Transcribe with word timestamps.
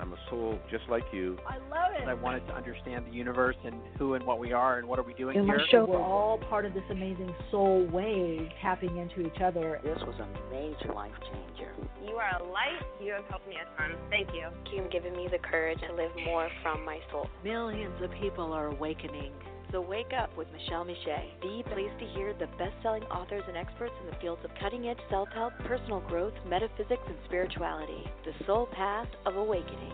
I'm 0.00 0.12
a 0.12 0.16
soul 0.30 0.58
just 0.70 0.84
like 0.88 1.04
you. 1.12 1.38
I 1.46 1.56
love 1.56 1.92
it. 2.00 2.08
I 2.08 2.14
wanted 2.14 2.46
to 2.46 2.54
understand 2.54 3.06
the 3.06 3.10
universe 3.10 3.56
and 3.64 3.74
who 3.98 4.14
and 4.14 4.24
what 4.24 4.38
we 4.38 4.52
are 4.52 4.78
and 4.78 4.86
what 4.86 4.98
are 4.98 5.02
we 5.02 5.14
doing 5.14 5.36
in 5.36 5.44
here. 5.44 5.58
my 5.58 5.64
show, 5.70 5.84
we're 5.84 6.00
all 6.00 6.38
part 6.48 6.64
of 6.64 6.74
this 6.74 6.84
amazing 6.90 7.34
soul 7.50 7.86
wave 7.92 8.48
tapping 8.62 8.96
into 8.96 9.20
each 9.20 9.40
other. 9.42 9.80
This 9.82 9.98
was 10.06 10.14
a 10.20 10.50
major 10.50 10.92
life 10.94 11.12
changer. 11.32 11.72
You 12.06 12.14
are 12.14 12.40
a 12.40 12.44
light. 12.44 12.80
You 13.02 13.12
have 13.12 13.24
helped 13.28 13.48
me 13.48 13.56
a 13.56 13.80
ton. 13.80 13.96
Thank 14.10 14.28
you. 14.32 14.48
You've 14.72 14.90
given 14.90 15.12
me 15.14 15.28
the 15.30 15.38
courage 15.38 15.80
to 15.80 15.94
live 15.94 16.12
more 16.24 16.48
from 16.62 16.84
my 16.84 17.00
soul. 17.10 17.28
Millions 17.42 18.00
of 18.02 18.10
people 18.12 18.52
are 18.52 18.68
awakening. 18.68 19.32
So 19.70 19.82
Wake 19.82 20.12
Up 20.18 20.34
with 20.34 20.48
Michele 20.50 20.86
Meiche, 20.86 21.40
the 21.42 21.62
place 21.70 21.90
to 22.00 22.06
hear 22.16 22.32
the 22.32 22.46
best-selling 22.56 23.02
authors 23.04 23.42
and 23.48 23.54
experts 23.54 23.92
in 24.02 24.10
the 24.10 24.16
fields 24.16 24.40
of 24.42 24.50
cutting-edge 24.58 24.96
self-help, 25.10 25.52
personal 25.66 26.00
growth, 26.00 26.32
metaphysics, 26.48 27.02
and 27.06 27.16
spirituality. 27.26 28.02
The 28.24 28.32
soul 28.46 28.66
path 28.72 29.08
of 29.26 29.36
awakening. 29.36 29.92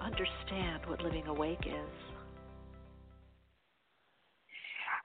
Understand 0.00 0.86
what 0.86 1.02
living 1.02 1.26
awake 1.26 1.66
is. 1.66 1.92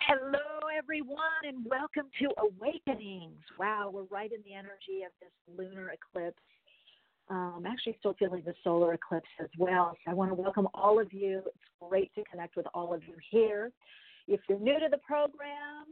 Hello, 0.07 0.39
everyone, 0.77 1.43
and 1.45 1.65
welcome 1.65 2.09
to 2.21 2.29
Awakenings. 2.39 3.43
Wow, 3.59 3.89
we're 3.93 4.03
right 4.03 4.31
in 4.31 4.39
the 4.45 4.53
energy 4.53 5.03
of 5.05 5.11
this 5.19 5.31
lunar 5.57 5.91
eclipse. 5.91 6.39
Um, 7.29 7.55
I'm 7.57 7.65
actually 7.65 7.95
still 7.99 8.15
feeling 8.19 8.43
the 8.45 8.53
solar 8.63 8.93
eclipse 8.93 9.29
as 9.41 9.49
well. 9.57 9.97
So 10.05 10.11
I 10.11 10.13
want 10.13 10.31
to 10.31 10.35
welcome 10.35 10.67
all 10.73 10.99
of 10.99 11.11
you. 11.11 11.41
It's 11.45 11.57
great 11.81 12.13
to 12.15 12.23
connect 12.29 12.55
with 12.55 12.67
all 12.73 12.93
of 12.93 13.01
you 13.07 13.15
here. 13.31 13.71
If 14.27 14.41
you're 14.47 14.59
new 14.59 14.79
to 14.79 14.87
the 14.89 14.99
program, 14.99 15.85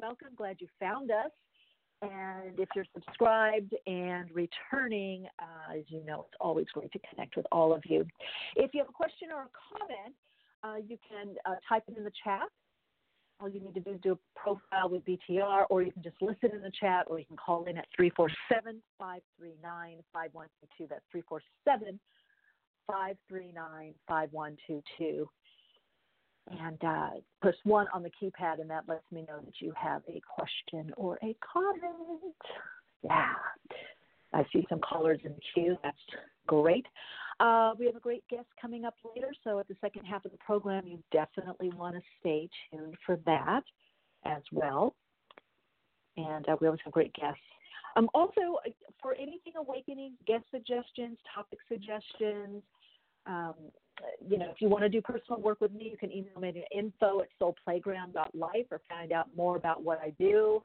welcome. 0.00 0.28
Glad 0.36 0.56
you 0.60 0.68
found 0.78 1.10
us. 1.10 1.30
And 2.02 2.58
if 2.58 2.68
you're 2.74 2.86
subscribed 2.94 3.74
and 3.86 4.30
returning, 4.32 5.26
uh, 5.38 5.76
as 5.78 5.84
you 5.88 6.02
know, 6.04 6.26
it's 6.28 6.36
always 6.40 6.66
great 6.72 6.90
to 6.92 7.00
connect 7.10 7.36
with 7.36 7.46
all 7.52 7.74
of 7.74 7.82
you. 7.84 8.06
If 8.56 8.72
you 8.72 8.80
have 8.80 8.88
a 8.88 8.92
question 8.92 9.28
or 9.34 9.42
a 9.42 9.78
comment, 9.78 10.14
uh, 10.62 10.76
you 10.88 10.96
can 11.08 11.34
uh, 11.44 11.56
type 11.68 11.82
it 11.88 11.98
in 11.98 12.04
the 12.04 12.12
chat 12.24 12.48
all 13.40 13.48
you 13.48 13.60
need 13.60 13.74
to 13.74 13.80
do 13.80 13.90
is 13.92 14.00
do 14.02 14.12
a 14.12 14.38
profile 14.38 14.88
with 14.88 15.02
BTR, 15.04 15.64
or 15.70 15.82
you 15.82 15.92
can 15.92 16.02
just 16.02 16.16
listen 16.20 16.50
in 16.54 16.62
the 16.62 16.72
chat, 16.78 17.06
or 17.08 17.18
you 17.18 17.24
can 17.24 17.36
call 17.36 17.64
in 17.64 17.78
at 17.78 17.86
347 17.96 18.80
539 18.98 19.98
5122. 20.12 20.86
That's 20.88 21.04
347 21.10 21.98
539 22.86 23.94
5122. 24.06 25.28
And 26.58 26.82
uh, 26.84 27.20
push 27.42 27.54
one 27.64 27.86
on 27.94 28.02
the 28.02 28.10
keypad, 28.10 28.60
and 28.60 28.68
that 28.70 28.84
lets 28.88 29.04
me 29.12 29.24
know 29.28 29.40
that 29.44 29.54
you 29.60 29.72
have 29.76 30.02
a 30.08 30.20
question 30.26 30.92
or 30.96 31.18
a 31.22 31.36
comment. 31.40 32.34
Yeah. 33.02 33.32
I 34.32 34.44
see 34.52 34.66
some 34.68 34.80
callers 34.80 35.20
in 35.24 35.32
the 35.32 35.40
queue. 35.54 35.76
That's 35.82 35.96
great. 36.46 36.86
Uh, 37.40 37.72
we 37.78 37.86
have 37.86 37.96
a 37.96 38.00
great 38.00 38.22
guest 38.28 38.46
coming 38.60 38.84
up 38.84 38.94
later, 39.14 39.32
so 39.42 39.58
at 39.58 39.66
the 39.66 39.76
second 39.80 40.04
half 40.04 40.26
of 40.26 40.30
the 40.30 40.38
program, 40.38 40.86
you 40.86 40.98
definitely 41.10 41.70
want 41.70 41.94
to 41.96 42.02
stay 42.20 42.48
tuned 42.70 42.94
for 43.06 43.16
that 43.24 43.62
as 44.26 44.42
well. 44.52 44.94
And 46.18 46.46
uh, 46.46 46.56
we 46.60 46.66
always 46.66 46.80
have 46.84 46.92
great 46.92 47.14
guests. 47.14 47.40
Um, 47.96 48.10
also, 48.14 48.58
uh, 48.66 48.70
for 49.00 49.14
anything 49.14 49.54
awakening, 49.56 50.12
guest 50.26 50.44
suggestions, 50.50 51.16
topic 51.34 51.58
suggestions, 51.66 52.62
um, 53.26 53.54
you 54.26 54.38
know, 54.38 54.50
if 54.50 54.60
you 54.60 54.68
want 54.68 54.82
to 54.82 54.88
do 54.88 55.00
personal 55.00 55.40
work 55.40 55.62
with 55.62 55.72
me, 55.72 55.88
you 55.90 55.96
can 55.96 56.12
email 56.12 56.38
me 56.40 56.48
at 56.48 56.78
info 56.78 57.22
at 57.22 57.28
soulplayground.life 57.40 58.66
or 58.70 58.80
find 58.88 59.12
out 59.12 59.28
more 59.34 59.56
about 59.56 59.82
what 59.82 59.98
I 60.00 60.10
do. 60.18 60.62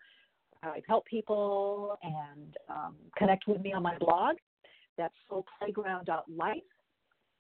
I 0.62 0.82
help 0.88 1.06
people 1.06 1.98
and 2.04 2.58
um, 2.70 2.96
connect 3.18 3.48
with 3.48 3.62
me 3.62 3.72
on 3.72 3.84
my 3.84 3.98
blog. 3.98 4.36
That's 4.98 5.14
soulplayground.life. 5.32 6.58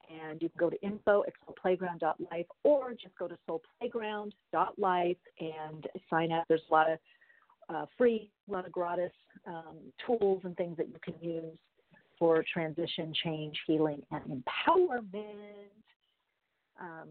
And 0.08 0.42
you 0.42 0.50
can 0.50 0.58
go 0.60 0.70
to 0.70 0.82
info 0.82 1.24
at 1.26 1.34
soulplayground.life 1.48 2.46
or 2.64 2.92
just 2.92 3.18
go 3.18 3.28
to 3.28 3.38
soulplayground.life 3.50 5.18
and 5.40 5.88
sign 6.10 6.32
up. 6.32 6.44
There's 6.48 6.62
a 6.70 6.74
lot 6.74 6.92
of 6.92 7.00
uh, 7.70 7.86
free, 7.98 8.30
a 8.48 8.52
lot 8.52 8.66
of 8.66 8.72
gratis 8.72 9.12
um, 9.48 9.78
tools 10.06 10.42
and 10.44 10.56
things 10.58 10.78
that 10.78 10.88
you 10.88 11.00
can 11.04 11.16
use 11.22 11.58
for 12.20 12.44
transition, 12.54 13.14
change, 13.24 13.58
healing, 13.66 14.02
and 14.12 14.44
empowerment. 14.44 15.72
Um, 16.80 17.10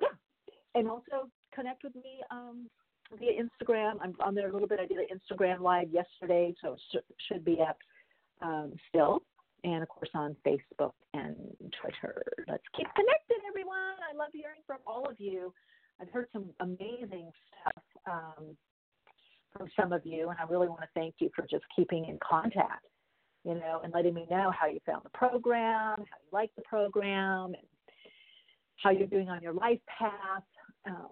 yeah. 0.00 0.08
And 0.74 0.88
also 0.88 1.28
connect 1.52 1.82
with 1.82 1.94
me 1.96 2.22
um, 2.30 2.68
via 3.18 3.32
Instagram. 3.32 3.94
I'm 4.00 4.14
on 4.20 4.34
there 4.34 4.48
a 4.48 4.52
little 4.52 4.68
bit. 4.68 4.78
I 4.80 4.86
did 4.86 4.98
an 4.98 5.06
Instagram 5.12 5.60
live 5.60 5.88
yesterday, 5.90 6.54
so 6.62 6.76
it 6.92 7.04
should 7.28 7.44
be 7.44 7.58
up 7.60 7.78
um, 8.40 8.74
still 8.88 9.22
and 9.64 9.82
of 9.82 9.88
course 9.88 10.10
on 10.14 10.36
Facebook 10.46 10.92
and 11.14 11.36
Twitter. 11.80 12.22
Let's 12.48 12.64
keep 12.76 12.86
connected, 12.94 13.38
everyone. 13.48 13.96
I 14.08 14.16
love 14.16 14.30
hearing 14.32 14.60
from 14.66 14.78
all 14.86 15.08
of 15.08 15.16
you. 15.18 15.52
I've 16.00 16.10
heard 16.10 16.26
some 16.32 16.50
amazing 16.60 17.30
stuff 17.48 17.82
um, 18.10 18.56
from 19.56 19.68
some 19.78 19.92
of 19.92 20.04
you, 20.04 20.28
and 20.28 20.38
I 20.38 20.44
really 20.50 20.68
want 20.68 20.82
to 20.82 20.88
thank 20.94 21.14
you 21.18 21.30
for 21.34 21.46
just 21.50 21.64
keeping 21.74 22.04
in 22.06 22.18
contact, 22.26 22.84
you 23.44 23.54
know, 23.54 23.80
and 23.82 23.92
letting 23.94 24.14
me 24.14 24.26
know 24.30 24.52
how 24.58 24.66
you 24.66 24.78
found 24.84 25.02
the 25.04 25.10
program, 25.10 25.96
how 25.98 26.02
you 26.02 26.28
like 26.32 26.50
the 26.56 26.62
program, 26.62 27.46
and 27.46 27.66
how 28.82 28.90
you're 28.90 29.06
doing 29.06 29.28
on 29.30 29.42
your 29.42 29.54
life 29.54 29.80
path. 29.98 30.42
Um, 30.86 31.08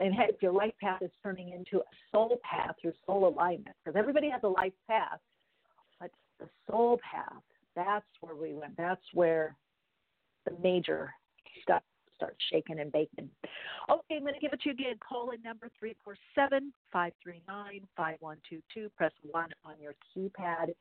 and 0.00 0.14
if 0.28 0.40
your 0.42 0.52
life 0.52 0.74
path 0.80 1.02
is 1.02 1.10
turning 1.22 1.48
into 1.48 1.78
a 1.78 1.90
soul 2.12 2.38
path 2.48 2.76
through 2.80 2.92
soul 3.06 3.26
alignment, 3.26 3.74
because 3.84 3.98
everybody 3.98 4.28
has 4.30 4.40
a 4.44 4.48
life 4.48 4.74
path, 4.88 5.18
but 5.98 6.10
the 6.38 6.46
soul 6.70 7.00
path 7.10 7.42
that's 7.76 8.06
where 8.20 8.34
we 8.34 8.54
went. 8.54 8.76
That's 8.76 9.04
where 9.12 9.56
the 10.46 10.56
major 10.62 11.12
stuff 11.62 11.82
starts 12.16 12.38
shaking 12.50 12.80
and 12.80 12.90
baking. 12.90 13.28
Okay, 13.90 14.16
I'm 14.16 14.22
going 14.22 14.34
to 14.34 14.40
give 14.40 14.52
it 14.52 14.62
to 14.62 14.70
you 14.70 14.72
again. 14.72 14.96
Call 15.06 15.30
in 15.30 15.42
number 15.42 15.68
347 15.78 16.72
539 16.92 17.80
5122. 17.96 18.90
Press 18.96 19.12
1 19.30 19.48
on 19.64 19.74
your 19.80 19.94
keypad 20.16 20.72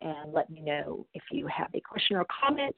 and 0.00 0.32
let 0.32 0.48
me 0.50 0.60
know 0.60 1.06
if 1.14 1.22
you 1.32 1.46
have 1.46 1.68
a 1.74 1.80
question 1.80 2.16
or 2.16 2.26
comment. 2.42 2.74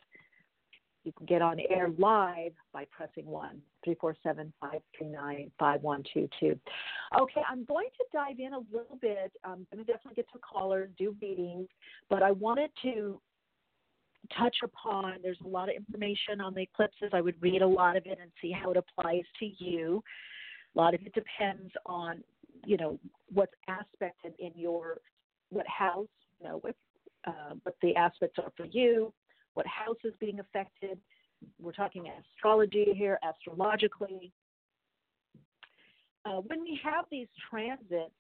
You 1.05 1.13
can 1.17 1.27
get 1.27 1.43
on 1.43 1.59
air 1.71 1.91
live 1.97 2.53
by 2.73 2.87
pressing 2.91 3.25
1 3.25 3.63
347 3.85 4.53
539 4.61 5.51
5122. 5.59 6.59
Okay, 7.19 7.41
I'm 7.49 7.65
going 7.65 7.89
to 7.97 8.05
dive 8.13 8.39
in 8.39 8.53
a 8.53 8.59
little 8.59 8.99
bit. 9.01 9.33
Um, 9.45 9.67
I'm 9.73 9.79
going 9.79 9.87
to 9.87 9.93
definitely 9.93 10.17
get 10.17 10.31
to 10.33 10.39
callers, 10.39 10.91
do 10.99 11.17
meetings, 11.21 11.69
but 12.11 12.23
I 12.23 12.33
wanted 12.33 12.71
to 12.83 13.21
touch 14.37 14.57
upon. 14.63 15.17
There's 15.23 15.41
a 15.45 15.49
lot 15.49 15.69
of 15.69 15.77
information 15.77 16.41
on 16.41 16.55
the 16.55 16.63
eclipses. 16.63 17.11
I 17.13 17.21
would 17.21 17.41
read 17.41 17.63
a 17.63 17.67
lot 17.67 17.97
of 17.97 18.07
it 18.07 18.19
and 18.21 18.31
see 18.41 18.53
how 18.53 18.71
it 18.71 18.77
applies 18.77 19.25
to 19.41 19.47
you. 19.65 20.03
A 20.75 20.79
lot 20.79 20.95
of 20.95 21.01
it 21.03 21.15
depends 21.15 21.73
on, 21.87 22.23
you 22.67 22.77
know, 22.77 22.99
what's 23.33 23.53
aspected 23.69 24.35
in 24.39 24.53
your 24.55 24.99
what 25.51 25.67
house, 25.67 26.09
you 26.41 26.49
know, 26.49 26.59
what 26.59 26.77
uh, 27.27 27.55
what 27.63 27.77
the 27.83 27.95
aspects 27.97 28.39
are 28.39 28.53
for 28.57 28.67
you, 28.67 29.13
what 29.55 29.67
house 29.67 29.97
is 30.05 30.13
being 30.21 30.41
affected. 30.41 30.99
We're 31.61 31.73
talking 31.73 32.07
astrology 32.37 32.93
here, 32.95 33.19
astrologically. 33.29 34.33
Uh, 36.25 36.41
when 36.47 36.63
we 36.63 36.79
have 36.83 37.05
these 37.11 37.29
transits, 37.51 38.13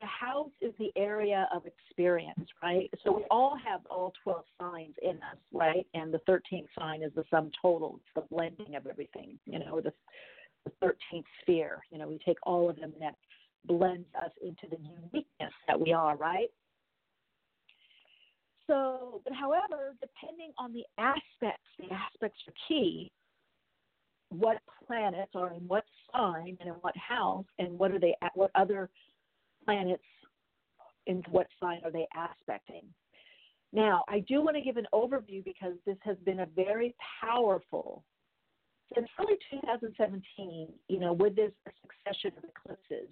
the 0.00 0.06
house 0.06 0.50
is 0.60 0.72
the 0.78 0.90
area 0.96 1.48
of 1.54 1.62
experience, 1.66 2.48
right? 2.62 2.90
So 3.04 3.12
we 3.12 3.24
all 3.30 3.56
have 3.64 3.80
all 3.90 4.12
12 4.24 4.44
signs 4.58 4.94
in 5.02 5.16
us, 5.16 5.38
right? 5.52 5.86
And 5.94 6.12
the 6.12 6.20
13th 6.28 6.66
sign 6.78 7.02
is 7.02 7.12
the 7.14 7.24
sum 7.30 7.50
total, 7.60 8.00
it's 8.00 8.14
the 8.14 8.34
blending 8.34 8.76
of 8.76 8.86
everything, 8.86 9.38
you 9.46 9.58
know, 9.58 9.80
the, 9.80 9.92
the 10.64 10.72
13th 10.82 11.24
sphere. 11.42 11.80
You 11.90 11.98
know, 11.98 12.08
we 12.08 12.18
take 12.24 12.38
all 12.44 12.70
of 12.70 12.76
them 12.76 12.92
and 12.94 13.02
that 13.02 13.16
blends 13.66 14.06
us 14.22 14.30
into 14.42 14.66
the 14.70 14.78
uniqueness 14.82 15.52
that 15.68 15.78
we 15.78 15.92
are, 15.92 16.16
right? 16.16 16.48
So, 18.66 19.20
but 19.24 19.32
however, 19.34 19.96
depending 20.00 20.52
on 20.56 20.72
the 20.72 20.84
aspects, 20.96 21.66
the 21.78 21.92
aspects 21.92 22.38
are 22.46 22.54
key. 22.68 23.10
What 24.28 24.58
planets 24.86 25.32
are 25.34 25.52
in 25.52 25.66
what 25.66 25.84
sign 26.12 26.56
and 26.60 26.68
in 26.68 26.74
what 26.80 26.96
house, 26.96 27.46
and 27.58 27.76
what 27.76 27.90
are 27.90 27.98
they? 27.98 28.14
At 28.22 28.30
what 28.36 28.52
other 28.54 28.88
planets 29.64 30.02
in 31.06 31.22
what 31.30 31.46
sign 31.60 31.80
are 31.84 31.90
they 31.90 32.06
aspecting. 32.16 32.82
Now, 33.72 34.04
I 34.08 34.20
do 34.20 34.42
want 34.42 34.56
to 34.56 34.62
give 34.62 34.76
an 34.76 34.86
overview 34.92 35.44
because 35.44 35.74
this 35.86 35.96
has 36.02 36.16
been 36.24 36.40
a 36.40 36.46
very 36.46 36.94
powerful, 37.20 38.04
since 38.94 39.08
early 39.18 39.38
2017, 39.50 40.68
you 40.88 40.98
know, 40.98 41.12
with 41.12 41.36
this 41.36 41.52
succession 41.64 42.32
of 42.36 42.44
eclipses. 42.44 43.08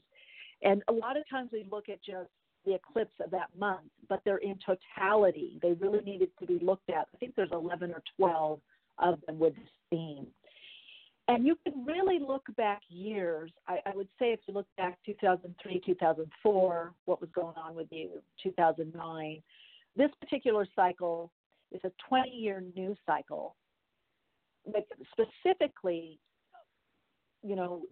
And 0.62 0.82
a 0.88 0.92
lot 0.92 1.16
of 1.16 1.22
times 1.30 1.50
we 1.52 1.64
look 1.70 1.88
at 1.88 2.02
just 2.02 2.30
the 2.66 2.74
eclipse 2.74 3.14
of 3.24 3.30
that 3.30 3.48
month, 3.56 3.86
but 4.08 4.20
they're 4.24 4.38
in 4.38 4.58
totality. 4.66 5.58
They 5.62 5.74
really 5.74 6.00
needed 6.00 6.30
to 6.40 6.46
be 6.46 6.58
looked 6.60 6.90
at. 6.90 7.06
I 7.14 7.18
think 7.18 7.34
there's 7.36 7.52
11 7.52 7.92
or 7.92 8.02
12 8.16 8.60
of 8.98 9.20
them 9.26 9.38
with 9.38 9.54
this 9.54 9.68
theme. 9.90 10.26
And 11.28 11.46
you 11.46 11.56
can 11.62 11.84
really 11.84 12.18
look 12.18 12.44
back 12.56 12.80
years. 12.88 13.50
I, 13.66 13.78
I 13.84 13.94
would 13.94 14.08
say 14.18 14.32
if 14.32 14.40
you 14.46 14.54
look 14.54 14.66
back 14.78 14.98
2003, 15.04 15.82
2004, 15.84 16.92
what 17.04 17.20
was 17.20 17.30
going 17.34 17.54
on 17.56 17.74
with 17.74 17.88
you, 17.90 18.22
2009, 18.42 19.42
this 19.94 20.10
particular 20.20 20.66
cycle 20.74 21.30
is 21.70 21.82
a 21.84 21.92
20 22.08 22.30
year 22.30 22.64
news 22.74 22.96
cycle. 23.04 23.56
But 24.64 24.86
specifically, 25.12 26.18
you 27.42 27.56
know, 27.56 27.82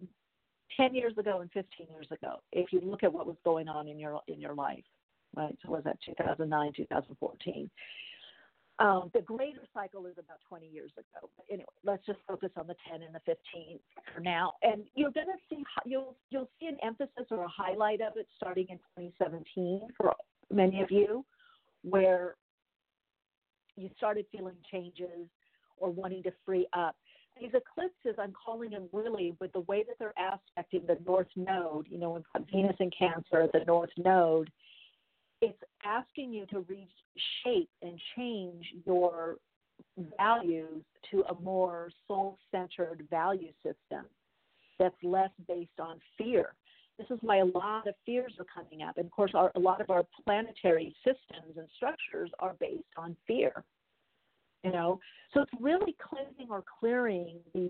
10 0.75 0.95
years 0.95 1.13
ago 1.17 1.39
and 1.41 1.51
15 1.51 1.87
years 1.91 2.07
ago, 2.11 2.37
if 2.51 2.73
you 2.73 2.81
look 2.83 3.03
at 3.03 3.13
what 3.13 3.27
was 3.27 3.37
going 3.45 3.67
on 3.67 3.87
in 3.87 3.99
your 3.99 4.19
in 4.27 4.41
your 4.41 4.53
life, 4.53 4.83
right? 5.35 5.55
So 5.63 5.71
was 5.71 5.83
that 5.85 5.97
2009, 6.05 6.73
2014? 6.75 7.69
Um, 8.79 9.09
the 9.13 9.21
greater 9.21 9.61
cycle 9.73 10.05
is 10.05 10.13
about 10.19 10.37
20 10.47 10.67
years 10.67 10.91
ago. 10.97 11.29
But 11.35 11.45
anyway, 11.49 11.65
let's 11.83 12.05
just 12.05 12.19
focus 12.27 12.51
on 12.57 12.67
the 12.67 12.75
10 12.89 13.01
and 13.01 13.15
the 13.15 13.19
15 13.25 13.79
for 14.13 14.21
now. 14.21 14.53
And 14.61 14.83
you're 14.93 15.11
going 15.11 15.27
to 15.27 15.39
see 15.49 15.63
you'll 15.85 16.15
you'll 16.29 16.49
see 16.59 16.67
an 16.67 16.77
emphasis 16.83 17.25
or 17.31 17.43
a 17.43 17.47
highlight 17.47 18.01
of 18.01 18.17
it 18.17 18.27
starting 18.35 18.67
in 18.69 18.77
2017 18.97 19.87
for 19.97 20.13
many 20.51 20.81
of 20.81 20.91
you, 20.91 21.25
where 21.81 22.35
you 23.75 23.89
started 23.97 24.25
feeling 24.31 24.55
changes 24.71 25.27
or 25.77 25.89
wanting 25.89 26.21
to 26.23 26.31
free 26.45 26.67
up. 26.73 26.95
These 27.39 27.51
eclipses, 27.53 28.19
I'm 28.19 28.33
calling 28.33 28.71
them 28.71 28.89
really 28.91 29.35
with 29.39 29.53
the 29.53 29.59
way 29.61 29.83
that 29.87 29.95
they're 29.99 30.13
aspecting 30.17 30.81
the 30.87 30.97
North 31.05 31.27
Node. 31.35 31.87
You 31.89 31.97
know, 31.97 32.21
Venus 32.51 32.75
in 32.79 32.91
Cancer 32.97 33.47
the 33.53 33.63
North 33.65 33.91
Node 33.97 34.51
it's 35.41 35.61
asking 35.85 36.33
you 36.33 36.45
to 36.47 36.65
reshape 36.67 37.69
and 37.81 37.99
change 38.15 38.65
your 38.85 39.37
values 40.17 40.83
to 41.11 41.23
a 41.29 41.41
more 41.41 41.89
soul 42.07 42.37
centered 42.51 43.05
value 43.09 43.51
system 43.63 44.05
that's 44.79 44.95
less 45.03 45.29
based 45.47 45.79
on 45.79 45.99
fear. 46.17 46.53
This 46.97 47.07
is 47.11 47.19
why 47.21 47.37
a 47.37 47.45
lot 47.45 47.87
of 47.87 47.93
fears 48.05 48.33
are 48.39 48.45
coming 48.45 48.81
up. 48.81 48.97
And 48.97 49.05
of 49.05 49.11
course, 49.11 49.31
our, 49.35 49.51
a 49.55 49.59
lot 49.59 49.81
of 49.81 49.89
our 49.89 50.03
planetary 50.25 50.95
systems 51.03 51.57
and 51.57 51.67
structures 51.75 52.31
are 52.39 52.55
based 52.59 52.83
on 52.97 53.15
fear. 53.27 53.63
You 54.63 54.71
know, 54.71 54.99
so 55.33 55.41
it's 55.41 55.51
really 55.61 55.95
cleansing 56.01 56.47
or 56.49 56.63
clearing 56.79 57.37
the, 57.53 57.69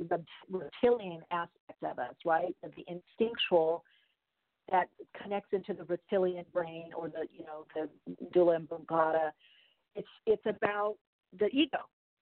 reptilian 0.50 1.22
aspect 1.32 1.84
of 1.84 2.00
us, 2.00 2.16
right? 2.26 2.56
The 2.64 2.86
instinctual 2.88 3.84
that 4.72 4.90
connects 5.22 5.50
into 5.54 5.74
the 5.74 5.84
reptilian 5.86 6.46
brain 6.54 6.90
or 6.96 7.10
the 7.10 7.28
you 7.32 7.46
know 7.46 7.66
the 7.76 7.90
medulla 8.22 8.58
oblongata. 8.58 9.34
It's 9.96 10.08
it's 10.26 10.46
about 10.46 10.96
the 11.40 11.48
ego, 11.48 11.80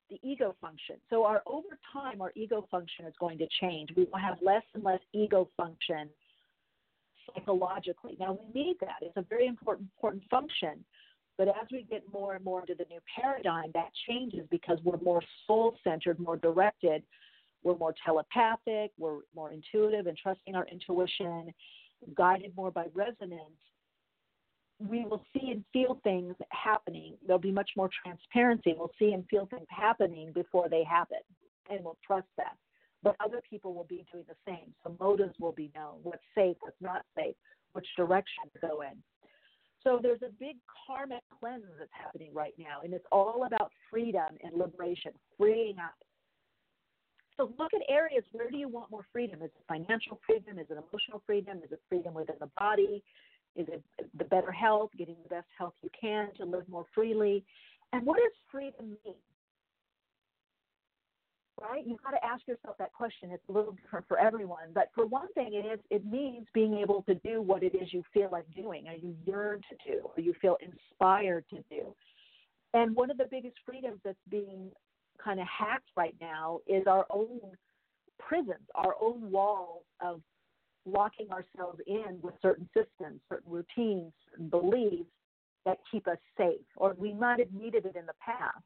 the 0.10 0.20
ego 0.24 0.56
function. 0.62 0.98
So 1.10 1.26
our 1.26 1.42
over 1.46 1.78
time, 1.92 2.22
our 2.22 2.32
ego 2.36 2.68
function 2.70 3.06
is 3.06 3.14
going 3.20 3.38
to 3.40 3.48
change. 3.62 3.90
We 3.96 4.06
will 4.06 4.20
have 4.20 4.38
less 4.42 4.64
and 4.74 4.84
less 4.84 5.00
ego 5.14 5.50
function 5.58 6.10
psychologically. 7.34 8.16
Now 8.20 8.38
we 8.54 8.62
need 8.62 8.78
that. 8.82 8.98
It's 9.02 9.18
a 9.18 9.26
very 9.30 9.48
important 9.48 9.90
important 9.98 10.24
function. 10.30 10.84
But 11.38 11.50
as 11.50 11.68
we 11.70 11.84
get 11.90 12.04
more 12.14 12.36
and 12.36 12.46
more 12.46 12.62
into 12.62 12.76
the 12.76 12.86
new 12.90 13.00
paradigm, 13.14 13.72
that 13.74 13.90
changes 14.08 14.48
because 14.50 14.80
we're 14.86 15.00
more 15.00 15.22
soul 15.46 15.76
centered, 15.84 16.18
more 16.18 16.38
directed. 16.38 17.04
We're 17.62 17.76
more 17.76 17.94
telepathic. 18.06 18.92
We're 18.98 19.20
more 19.36 19.52
intuitive 19.52 20.08
and 20.08 20.18
trusting 20.18 20.56
our 20.56 20.66
intuition 20.68 21.54
guided 22.16 22.56
more 22.56 22.72
by 22.72 22.86
resonance, 22.94 23.60
we 24.80 25.06
will 25.06 25.24
see 25.34 25.52
and 25.52 25.64
feel 25.72 26.00
things 26.04 26.36
happening. 26.52 27.16
There'll 27.26 27.40
be 27.40 27.52
much 27.52 27.72
more 27.78 27.90
transparency. 28.04 28.76
We'll 28.78 28.92
see 29.00 29.14
and 29.14 29.26
feel 29.30 29.46
things 29.46 29.68
happening 29.70 30.32
before 30.34 30.68
they 30.70 30.84
happen, 30.84 31.20
and 31.70 31.84
we'll 31.84 31.98
trust 32.06 32.28
that. 32.38 32.58
But 33.02 33.16
other 33.24 33.42
people 33.50 33.74
will 33.74 33.86
be 33.86 34.06
doing 34.12 34.26
the 34.28 34.36
same. 34.46 34.74
So 34.84 34.96
motives 35.00 35.36
will 35.40 35.54
be 35.54 35.72
known 35.76 36.00
what's 36.04 36.24
safe, 36.36 36.58
what's 36.60 36.82
not 36.82 37.04
safe, 37.16 37.36
which 37.74 37.88
direction 37.96 38.44
to 38.54 38.68
go 38.68 38.82
in. 38.82 39.02
So 39.84 40.00
there's 40.02 40.24
a 40.24 40.32
big 40.40 40.58
karmic 40.88 41.22
cleanse 41.40 41.64
that's 41.78 41.92
happening 41.94 42.32
right 42.34 42.56
now, 42.58 42.82
and 42.84 42.94
it's 42.94 43.06
all 43.12 43.46
about 43.46 43.72
freedom 43.90 44.36
and 44.44 44.54
liberation, 44.58 45.12
freeing 45.38 45.78
up 45.78 45.94
so 47.38 47.52
look 47.60 47.74
at 47.74 47.82
areas 47.90 48.24
where 48.32 48.50
do 48.50 48.58
you 48.58 48.70
want 48.70 48.92
more 48.92 49.06
freedom? 49.12 49.42
Is 49.42 49.52
it 49.56 49.64
financial 49.68 50.20
freedom? 50.26 50.58
Is 50.58 50.68
it 50.70 50.74
emotional 50.74 51.22
freedom? 51.26 51.58
Is 51.64 51.72
it 51.72 51.82
freedom 51.90 52.14
within 52.14 52.36
the 52.40 52.50
body? 52.58 53.04
Is 53.56 53.68
it 53.70 53.84
the 54.18 54.26
better 54.26 54.52
health, 54.52 54.92
getting 54.98 55.16
the 55.24 55.30
best 55.30 55.48
health 55.58 55.74
you 55.82 55.90
can 56.00 56.30
to 56.38 56.46
live 56.46 56.68
more 56.70 56.86
freely? 56.94 57.44
And 57.94 58.06
what 58.06 58.18
does 58.18 58.32
freedom 58.52 58.98
mean? 59.06 59.16
Right? 61.62 61.84
You've 61.88 62.04
got 62.04 62.12
to 62.12 62.26
ask 62.26 62.46
yourself 62.48 62.78
that 62.80 62.92
question. 62.92 63.32
It's 63.32 63.44
a 63.48 63.52
little 63.52 63.72
different 63.72 64.06
for 64.08 64.20
everyone. 64.20 64.74
But 64.74 64.90
for 64.94 65.06
one 65.06 65.32
thing, 65.34 65.54
it 65.54 65.66
is 65.66 65.80
it 65.90 66.06
means 66.06 66.48
being 66.54 66.78
able 66.78 67.04
to 67.04 67.16
do 67.16 67.42
what 67.42 67.64
it 67.64 67.74
is 67.76 67.94
you 67.94 68.04
feel 68.14 68.30
like 68.30 68.46
doing, 68.54 68.88
or 68.90 68.94
you 68.94 69.16
yearn 69.26 69.62
to 69.70 69.92
do, 69.92 70.02
or 70.04 70.22
you 70.22 70.34
feel 70.42 70.58
inspired 70.62 71.46
to 71.52 71.58
do. 71.70 71.96
And 72.74 72.94
one 72.94 73.10
of 73.10 73.18
the 73.18 73.28
biggest 73.32 73.56
freedoms 73.66 74.02
that's 74.04 74.18
being 74.30 74.70
kind 75.24 75.40
of 75.40 75.48
hacked 75.48 75.90
right 75.96 76.16
now 76.22 76.60
is 76.68 76.88
our 76.88 77.06
own 77.10 77.40
prisons, 78.20 78.68
our 78.76 78.96
own 79.02 79.30
walls 79.32 79.84
of 80.02 80.22
locking 80.86 81.28
ourselves 81.32 81.80
in 81.88 82.20
with 82.22 82.34
certain 82.42 82.70
systems, 82.74 83.20
certain 83.28 83.52
routines, 83.52 84.12
certain 84.30 84.50
beliefs 84.50 85.10
that 85.66 85.80
keep 85.92 86.08
us 86.08 86.18
safe, 86.38 86.62
or 86.78 86.96
we 86.98 87.14
might 87.14 87.40
have 87.40 87.52
needed 87.52 87.86
it 87.86 87.96
in 87.96 88.06
the 88.06 88.14
past. 88.24 88.64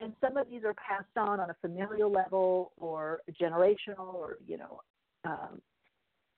And 0.00 0.12
some 0.20 0.36
of 0.36 0.48
these 0.48 0.62
are 0.64 0.74
passed 0.74 1.16
on 1.16 1.40
on 1.40 1.50
a 1.50 1.56
familial 1.60 2.12
level 2.12 2.72
or 2.76 3.20
generational 3.40 4.14
or, 4.14 4.38
you 4.46 4.56
know, 4.56 4.80
um, 5.24 5.60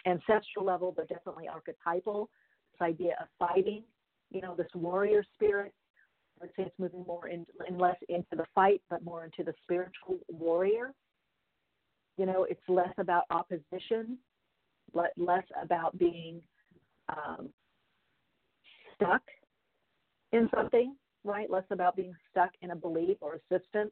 ancestral 0.06 0.64
level, 0.64 0.93
but 0.96 1.08
definitely 1.08 1.46
archetypal. 1.46 2.31
This 2.73 2.87
idea 2.87 3.17
of 3.20 3.26
fighting, 3.38 3.82
you 4.31 4.41
know, 4.41 4.55
this 4.56 4.70
warrior 4.75 5.23
spirit 5.35 5.75
I 6.41 6.45
would 6.45 6.51
say 6.57 6.63
it's 6.63 6.79
moving 6.79 7.05
more 7.07 7.29
in, 7.29 7.47
less 7.79 7.97
into 8.09 8.35
the 8.37 8.47
fight, 8.55 8.81
but 8.89 9.05
more 9.05 9.25
into 9.25 9.45
the 9.45 9.55
spiritual 9.63 10.19
warrior. 10.29 10.95
You 12.17 12.27
know, 12.27 12.45
it's 12.49 12.61
less 12.69 12.93
about 12.99 13.25
opposition, 13.31 14.19
less 14.95 15.45
about 15.63 15.99
being 15.99 16.41
um, 17.09 17.51
stuck 18.95 19.23
in 20.32 20.49
something, 20.55 20.94
right? 21.25 21.51
Less 21.51 21.65
about 21.70 21.97
being 21.97 22.15
stuck 22.31 22.51
in 22.63 22.70
a 22.70 22.77
belief 22.77 23.19
or 23.20 23.35
a 23.35 23.59
system. 23.59 23.91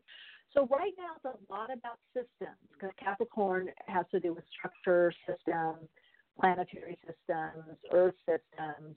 So 0.54 0.66
right 0.70 0.92
now 0.96 1.14
it's 1.16 1.24
a 1.24 1.52
lot 1.52 1.70
about 1.72 1.98
systems 2.14 2.56
because 2.72 2.94
Capricorn 2.98 3.68
has 3.86 4.06
to 4.12 4.20
do 4.20 4.32
with 4.32 4.44
structure, 4.56 5.12
systems, 5.26 5.88
planetary 6.40 6.98
systems, 7.06 7.76
earth 7.92 8.14
systems, 8.24 8.96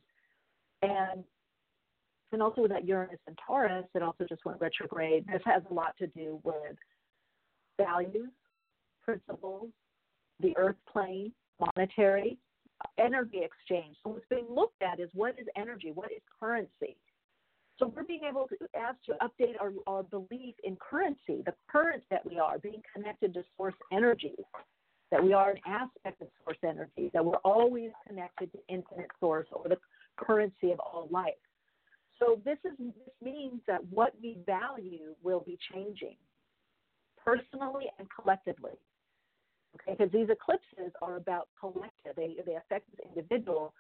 and 0.81 1.24
and 2.31 2.41
also 2.41 2.61
with 2.61 2.71
that 2.71 2.85
Uranus 2.85 3.19
and 3.27 3.38
Taurus, 3.45 3.85
it 3.93 4.01
also 4.01 4.25
just 4.27 4.45
went 4.45 4.59
retrograde. 4.61 5.25
This 5.27 5.41
has 5.45 5.63
a 5.69 5.73
lot 5.73 5.95
to 6.00 6.07
do 6.07 6.39
with 6.43 6.75
values, 7.77 8.29
principles, 9.03 9.69
the 10.39 10.55
earth 10.57 10.75
plane, 10.91 11.31
monetary, 11.59 12.38
energy 12.97 13.41
exchange. 13.43 13.95
So 14.03 14.11
what's 14.11 14.25
being 14.29 14.47
looked 14.50 14.81
at 14.81 15.00
is 15.00 15.09
what 15.13 15.35
is 15.39 15.47
energy, 15.55 15.91
what 15.93 16.11
is 16.11 16.21
currency. 16.39 16.97
So 17.77 17.91
we're 17.95 18.03
being 18.03 18.21
able 18.29 18.47
to 18.47 18.55
ask 18.79 18.97
to 19.05 19.13
update 19.25 19.55
our, 19.59 19.71
our 19.88 20.03
belief 20.03 20.55
in 20.63 20.77
currency, 20.77 21.41
the 21.45 21.53
current 21.71 22.03
that 22.11 22.23
we 22.29 22.38
are, 22.38 22.59
being 22.59 22.81
connected 22.93 23.33
to 23.33 23.43
source 23.57 23.73
energy, 23.91 24.35
that 25.09 25.23
we 25.23 25.33
are 25.33 25.51
an 25.51 25.57
aspect 25.65 26.21
of 26.21 26.27
source 26.43 26.57
energy, 26.63 27.09
that 27.13 27.25
we're 27.25 27.38
always 27.38 27.89
connected 28.07 28.51
to 28.51 28.59
infinite 28.69 29.09
source 29.19 29.47
or 29.51 29.67
the 29.67 29.77
currency 30.17 30.71
of 30.71 30.79
all 30.79 31.07
life. 31.11 31.33
So 32.21 32.39
this 32.45 32.57
is 32.65 32.77
this 32.77 33.13
means 33.21 33.61
that 33.67 33.83
what 33.89 34.13
we 34.21 34.37
value 34.45 35.15
will 35.23 35.39
be 35.39 35.57
changing 35.73 36.17
personally 37.17 37.85
and 37.97 38.07
collectively. 38.13 38.73
Okay, 39.75 39.95
because 39.97 40.11
these 40.11 40.27
eclipses 40.29 40.93
are 41.01 41.15
about 41.15 41.47
collective. 41.59 42.15
They 42.15 42.35
they 42.45 42.55
affect 42.55 42.85
the 42.97 43.07
individual, 43.07 43.73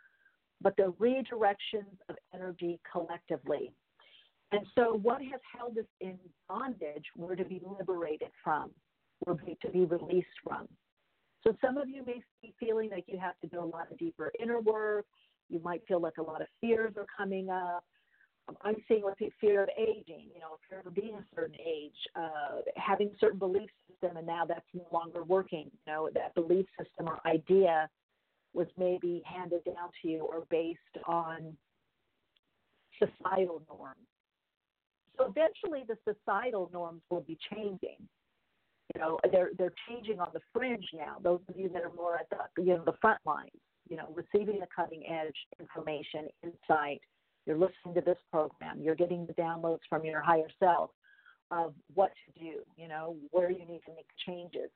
but 0.61 0.75
the 0.77 0.93
redirections 0.99 1.97
of 2.09 2.15
energy 2.33 2.79
collectively. 2.91 3.71
And 4.51 4.65
so 4.75 4.99
what 5.01 5.21
has 5.21 5.39
held 5.55 5.77
us 5.77 5.85
in 6.01 6.17
bondage 6.49 7.05
we're 7.15 7.35
to 7.35 7.45
be 7.45 7.61
liberated 7.79 8.29
from. 8.43 8.71
We're 9.25 9.35
to 9.35 9.69
be 9.71 9.85
released 9.85 10.27
from. 10.43 10.67
So 11.43 11.55
some 11.63 11.77
of 11.77 11.87
you 11.89 12.03
may 12.05 12.21
be 12.41 12.53
feeling 12.59 12.89
like 12.89 13.05
you 13.07 13.19
have 13.19 13.39
to 13.41 13.47
do 13.47 13.59
a 13.59 13.65
lot 13.65 13.91
of 13.91 13.97
deeper 13.97 14.31
inner 14.41 14.59
work. 14.59 15.05
You 15.49 15.59
might 15.63 15.81
feel 15.87 16.01
like 16.01 16.17
a 16.17 16.23
lot 16.23 16.41
of 16.41 16.47
fears 16.59 16.93
are 16.97 17.05
coming 17.17 17.49
up. 17.49 17.83
I'm 18.63 18.75
seeing 18.87 19.03
with 19.03 19.15
fear 19.39 19.63
of 19.63 19.69
aging, 19.77 20.29
you 20.33 20.39
know, 20.39 20.57
fear 20.69 20.81
of 20.85 20.93
being 20.93 21.15
a 21.15 21.35
certain 21.35 21.55
age, 21.65 21.95
uh, 22.15 22.61
having 22.75 23.07
a 23.07 23.17
certain 23.19 23.39
belief 23.39 23.69
system, 23.89 24.17
and 24.17 24.27
now 24.27 24.45
that's 24.45 24.65
no 24.73 24.85
longer 24.91 25.23
working. 25.23 25.69
You 25.85 25.93
know, 25.93 26.09
that 26.13 26.35
belief 26.35 26.65
system 26.77 27.07
or 27.07 27.19
idea 27.25 27.89
was 28.53 28.67
maybe 28.77 29.23
handed 29.25 29.63
down 29.63 29.89
to 30.01 30.07
you 30.07 30.19
or 30.21 30.43
based 30.49 30.79
on 31.07 31.55
societal 32.99 33.61
norms. 33.69 33.95
So 35.17 35.25
eventually 35.25 35.83
the 35.87 35.97
societal 36.03 36.69
norms 36.73 37.01
will 37.09 37.21
be 37.21 37.37
changing. 37.53 37.97
You 38.95 39.01
know, 39.01 39.19
they're 39.31 39.51
they're 39.57 39.73
changing 39.87 40.19
on 40.19 40.29
the 40.33 40.41
fringe 40.53 40.85
now. 40.93 41.17
Those 41.23 41.39
of 41.47 41.57
you 41.57 41.69
that 41.69 41.83
are 41.83 41.93
more 41.95 42.15
at 42.15 42.27
the 42.29 42.61
you 42.61 42.75
know 42.75 42.83
the 42.85 42.95
front 42.99 43.19
lines, 43.25 43.51
you 43.89 43.95
know, 43.95 44.13
receiving 44.13 44.59
the 44.59 44.67
cutting 44.75 45.03
edge 45.07 45.35
information, 45.59 46.27
insight. 46.43 47.01
You're 47.45 47.57
listening 47.57 47.95
to 47.95 48.01
this 48.01 48.17
program. 48.31 48.81
You're 48.81 48.95
getting 48.95 49.25
the 49.25 49.33
downloads 49.33 49.79
from 49.89 50.05
your 50.05 50.21
higher 50.21 50.49
self 50.59 50.91
of 51.49 51.73
what 51.93 52.11
to 52.25 52.39
do. 52.39 52.59
You 52.77 52.87
know, 52.87 53.15
where 53.31 53.51
you 53.51 53.65
need 53.65 53.81
to 53.85 53.93
make 53.95 54.07
changes. 54.25 54.69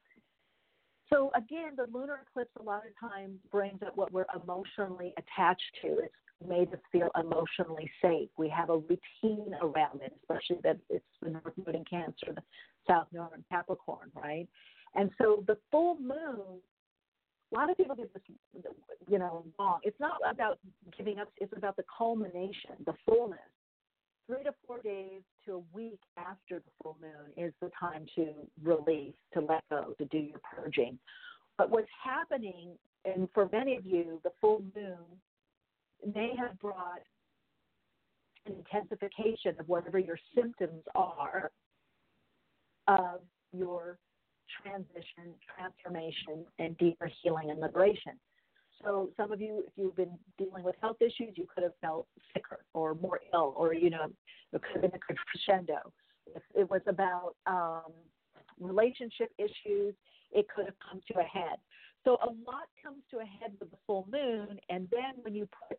So 1.11 1.31
again, 1.35 1.73
the 1.77 1.85
lunar 1.95 2.19
eclipse 2.27 2.51
a 2.59 2.63
lot 2.63 2.81
of 2.85 3.09
times 3.09 3.37
brings 3.51 3.81
up 3.85 3.95
what 3.95 4.11
we're 4.11 4.25
emotionally 4.41 5.13
attached 5.17 5.61
to. 5.83 5.99
It's 5.99 6.13
made 6.45 6.73
us 6.73 6.79
feel 6.91 7.09
emotionally 7.19 7.89
safe. 8.01 8.29
We 8.37 8.49
have 8.49 8.69
a 8.69 8.77
routine 8.77 9.53
around 9.61 10.01
it, 10.01 10.13
especially 10.21 10.61
that 10.63 10.77
it's 10.89 11.05
the 11.21 11.29
North 11.29 11.53
Node 11.57 11.75
in 11.75 11.85
Cancer, 11.85 12.33
the 12.35 12.41
South 12.87 13.07
Node 13.13 13.33
in 13.35 13.43
Capricorn, 13.49 14.11
right? 14.15 14.47
And 14.95 15.11
so 15.19 15.43
the 15.47 15.57
full 15.71 15.97
moon, 15.99 16.59
a 17.51 17.55
lot 17.55 17.69
of 17.69 17.77
people 17.77 17.95
get 17.95 18.13
this, 18.13 18.23
you 19.07 19.19
know, 19.19 19.45
wrong. 19.59 19.79
It's 19.83 19.99
not 19.99 20.17
about 20.29 20.59
giving 20.97 21.19
up. 21.19 21.29
It's 21.37 21.53
about 21.55 21.75
the 21.75 21.85
culmination, 21.97 22.71
the 22.85 22.93
fullness. 23.05 23.39
Three 24.27 24.43
to 24.43 24.53
four 24.65 24.81
days 24.81 25.21
to 25.45 25.53
a 25.53 25.75
week 25.75 25.99
after 26.17 26.57
the 26.57 26.71
full 26.81 26.97
moon 26.99 27.31
is 27.37 27.53
the 27.61 27.69
time 27.79 28.07
to 28.15 28.33
release, 28.63 29.13
to 29.33 29.41
let 29.41 29.63
go, 29.69 29.93
to 29.99 30.05
do 30.05 30.17
your 30.17 30.39
purging. 30.39 30.97
But 31.57 31.69
what's 31.69 31.87
happening, 32.03 32.71
and 33.05 33.29
for 33.33 33.47
many 33.51 33.75
of 33.75 33.85
you, 33.85 34.19
the 34.23 34.31
full 34.41 34.63
moon 34.75 34.97
may 36.15 36.33
have 36.37 36.59
brought 36.59 37.03
an 38.47 38.53
intensification 38.53 39.55
of 39.59 39.67
whatever 39.67 39.99
your 39.99 40.17
symptoms 40.33 40.83
are 40.95 41.51
of 42.87 43.21
your 43.53 43.97
transition, 44.61 45.33
transformation, 45.55 46.45
and 46.59 46.77
deeper 46.77 47.09
healing 47.21 47.49
and 47.49 47.59
liberation. 47.59 48.13
So 48.83 49.09
some 49.17 49.31
of 49.31 49.41
you, 49.41 49.63
if 49.67 49.73
you've 49.75 49.95
been 49.95 50.17
dealing 50.37 50.63
with 50.63 50.75
health 50.81 50.97
issues, 51.01 51.33
you 51.35 51.47
could 51.53 51.63
have 51.63 51.73
felt 51.81 52.07
sicker 52.33 52.59
or 52.73 52.95
more 52.95 53.19
ill, 53.33 53.53
or 53.57 53.73
you 53.73 53.89
know, 53.89 54.07
it 54.53 54.61
could 54.61 54.81
have 54.81 54.81
been 54.81 54.91
a 54.93 55.15
crescendo. 55.25 55.91
If 56.35 56.43
it 56.55 56.69
was 56.69 56.81
about 56.87 57.35
um, 57.47 57.93
relationship 58.59 59.31
issues, 59.37 59.95
it 60.31 60.47
could 60.53 60.65
have 60.65 60.75
come 60.89 61.01
to 61.11 61.19
a 61.19 61.23
head. 61.23 61.57
So 62.03 62.17
a 62.21 62.27
lot 62.27 62.67
comes 62.83 63.01
to 63.11 63.17
a 63.17 63.25
head 63.25 63.53
with 63.59 63.71
the 63.71 63.77
full 63.87 64.07
moon, 64.11 64.59
and 64.69 64.87
then 64.91 65.13
when 65.23 65.33
you 65.33 65.47
put 65.67 65.77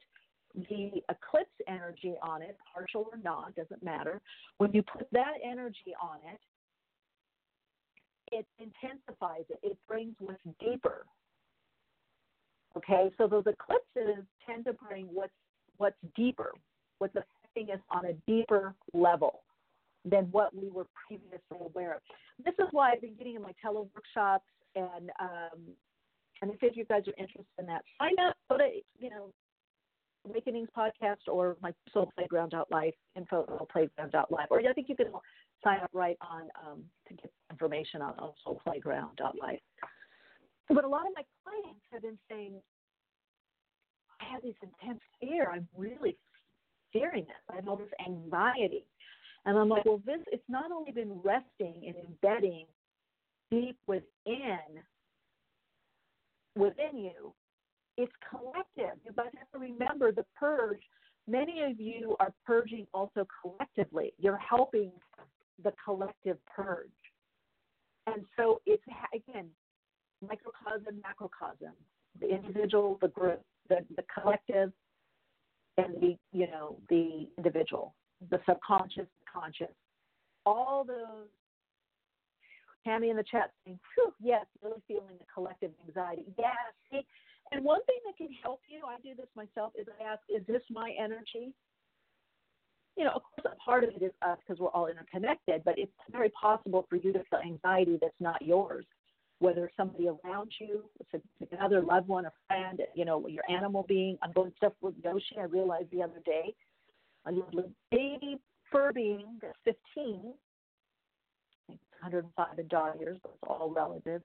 the 0.69 0.91
eclipse 1.11 1.51
energy 1.69 2.15
on 2.23 2.43
it, 2.43 2.57
partial 2.73 3.09
or 3.13 3.19
not, 3.23 3.55
doesn't 3.55 3.83
matter. 3.83 4.21
When 4.59 4.73
you 4.73 4.83
put 4.83 5.07
that 5.13 5.35
energy 5.45 5.95
on 6.01 6.17
it, 6.33 6.41
it 8.33 8.47
intensifies 8.59 9.45
it. 9.49 9.59
It 9.63 9.77
brings 9.89 10.15
what's 10.19 10.41
deeper. 10.61 11.05
Okay, 12.77 13.11
so 13.17 13.27
those 13.27 13.45
eclipses 13.47 14.25
tend 14.47 14.67
to 14.67 14.73
bring 14.75 15.07
what's 15.13 15.33
what's 15.79 15.97
deeper, 16.15 16.53
what's 16.99 17.15
affecting 17.15 17.75
us 17.75 17.81
on 17.91 18.07
a 18.07 18.13
deeper 18.27 18.75
level 18.93 19.43
than 20.05 20.25
what 20.31 20.55
we 20.55 20.69
were 20.71 20.87
previously 21.07 21.59
aware 21.61 21.95
of. 21.95 22.01
This 22.45 22.55
is 22.59 22.67
why 22.71 22.93
I've 22.93 23.01
been 23.01 23.15
getting 23.15 23.35
in 23.35 23.43
my 23.43 23.53
tele 23.63 23.87
workshops 23.95 24.45
and 24.75 25.11
um, 25.21 25.61
and 26.43 26.51
if 26.61 26.77
you 26.77 26.85
guys 26.85 27.03
are 27.09 27.15
interested 27.19 27.47
in 27.59 27.67
that, 27.67 27.83
sign 27.99 28.13
up. 28.27 28.37
Go 28.51 28.59
to 28.59 28.69
you 28.99 29.11
know 29.11 29.33
Awakenings 30.29 30.69
podcast 30.77 31.29
or 31.29 31.57
my 31.63 31.73
Soul 31.93 32.11
Playground 32.17 32.55
Life 32.71 32.95
info 33.15 33.47
at 33.61 33.69
playground.life. 33.71 34.47
Or 34.51 34.61
I 34.61 34.73
think 34.73 34.89
you 34.89 34.97
can 34.97 35.07
sign 35.67 35.81
up 35.83 35.91
right 35.93 36.17
on 36.21 36.43
um, 36.65 36.83
to 37.09 37.15
get 37.15 37.33
information 37.51 38.01
on, 38.01 38.15
on 38.19 38.33
Soul 38.45 38.61
Playground 38.65 39.19
Life. 39.41 39.61
But 40.69 40.85
a 40.85 40.89
lot 40.89 41.07
of 41.07 41.13
my 41.15 41.23
clients 41.43 41.81
have 41.93 42.03
been 42.03 42.19
saying, 42.31 42.55
I 44.21 44.33
have 44.33 44.43
this 44.43 44.55
intense 44.63 45.01
fear. 45.21 45.51
I'm 45.53 45.69
really 45.77 46.17
fearing 46.93 47.25
this. 47.25 47.37
I 47.51 47.57
have 47.57 47.69
all 47.69 47.77
this 47.77 47.89
anxiety. 48.05 48.87
And 49.45 49.59
I'm 49.59 49.69
like, 49.69 49.85
well, 49.85 50.01
this 50.05 50.21
it's 50.33 50.43
not 50.49 50.73
only 50.73 50.93
been 50.93 51.21
resting 51.23 51.83
and 51.87 51.95
embedding 52.09 52.67
deep 53.51 53.79
within 53.87 54.59
within 56.57 56.97
you, 56.99 57.33
it's 57.97 58.13
collective. 58.31 58.99
You 59.05 59.13
guys 59.17 59.31
have 59.39 59.51
to 59.53 59.59
remember 59.59 60.11
the 60.11 60.25
purge. 60.39 60.81
Many 61.29 61.63
of 61.63 61.79
you 61.79 62.17
are 62.19 62.33
purging 62.45 62.87
also 62.93 63.27
collectively. 63.43 64.13
You're 64.19 64.39
helping 64.39 64.91
the 65.63 65.73
collective 65.85 66.39
purge. 66.47 66.89
And 68.07 68.25
so 68.37 68.61
it's, 68.67 68.83
again, 69.15 69.49
microcosm, 70.23 71.01
macrocosm, 71.03 71.73
the 72.21 72.29
individual, 72.29 72.99
the 73.01 73.09
group, 73.09 73.43
the, 73.69 73.79
the 73.97 74.05
collective, 74.15 74.73
and 75.79 75.95
the, 76.01 76.17
you 76.33 76.47
know, 76.47 76.77
the 76.89 77.29
individual, 77.37 77.95
the 78.31 78.41
subconscious, 78.49 79.07
the 79.07 79.41
conscious. 79.41 79.75
All 80.45 80.85
those 80.85 81.29
Tammy 82.85 83.11
in 83.11 83.17
the 83.17 83.25
chat 83.25 83.51
saying, 83.65 83.81
yes, 84.23 84.47
really 84.63 84.81
feeling 84.87 85.19
the 85.19 85.27
collective 85.33 85.73
anxiety. 85.87 86.25
Yeah, 86.39 87.01
and 87.53 87.65
one 87.65 87.85
thing 87.85 87.97
that 88.07 88.17
can 88.17 88.29
help 88.43 88.61
you, 88.69 88.83
I 88.87 89.01
do 89.03 89.15
this 89.17 89.27
myself, 89.35 89.73
is 89.79 89.87
I 90.01 90.05
ask, 90.05 90.21
is 90.29 90.47
this 90.47 90.63
my 90.71 90.93
energy? 90.99 91.53
You 92.97 93.05
know, 93.05 93.13
of 93.15 93.23
course, 93.23 93.53
a 93.53 93.57
part 93.57 93.85
of 93.85 93.91
it 93.91 94.03
is 94.03 94.13
us 94.23 94.39
because 94.47 94.61
we're 94.61 94.71
all 94.71 94.87
interconnected, 94.87 95.63
but 95.65 95.75
it's 95.79 95.93
very 96.11 96.31
possible 96.31 96.87
for 96.89 96.97
you 96.97 97.13
to 97.13 97.23
feel 97.31 97.41
anxiety 97.45 97.99
that's 98.01 98.15
not 98.21 98.41
yours, 98.41 98.87
whether 99.39 99.71
somebody 99.77 100.09
around 100.09 100.51
you, 100.59 100.85
another 101.53 101.83
loved 101.83 102.09
one, 102.09 102.25
a 102.25 102.33
friend, 102.47 102.81
you 102.95 103.05
know, 103.05 103.27
your 103.29 103.45
animal 103.51 103.85
being. 103.87 104.17
I'm 104.23 104.33
going 104.33 104.53
stuff 104.57 104.73
with 104.81 104.95
Yoshi. 105.05 105.37
I 105.39 105.45
realized 105.45 105.91
the 105.93 106.03
other 106.03 106.21
day, 106.25 106.55
a 107.27 107.33
little 107.33 107.71
baby 107.91 108.39
fur 108.73 108.93
being 108.93 109.27
that's 109.43 109.59
15, 109.65 109.77
I 109.95 110.23
think 111.67 111.81
it's 111.83 112.03
105 112.03 112.59
in 112.59 112.69
dog 112.69 112.99
years, 112.99 113.19
but 113.23 113.33
it's 113.35 113.43
all 113.47 113.71
relative 113.71 114.23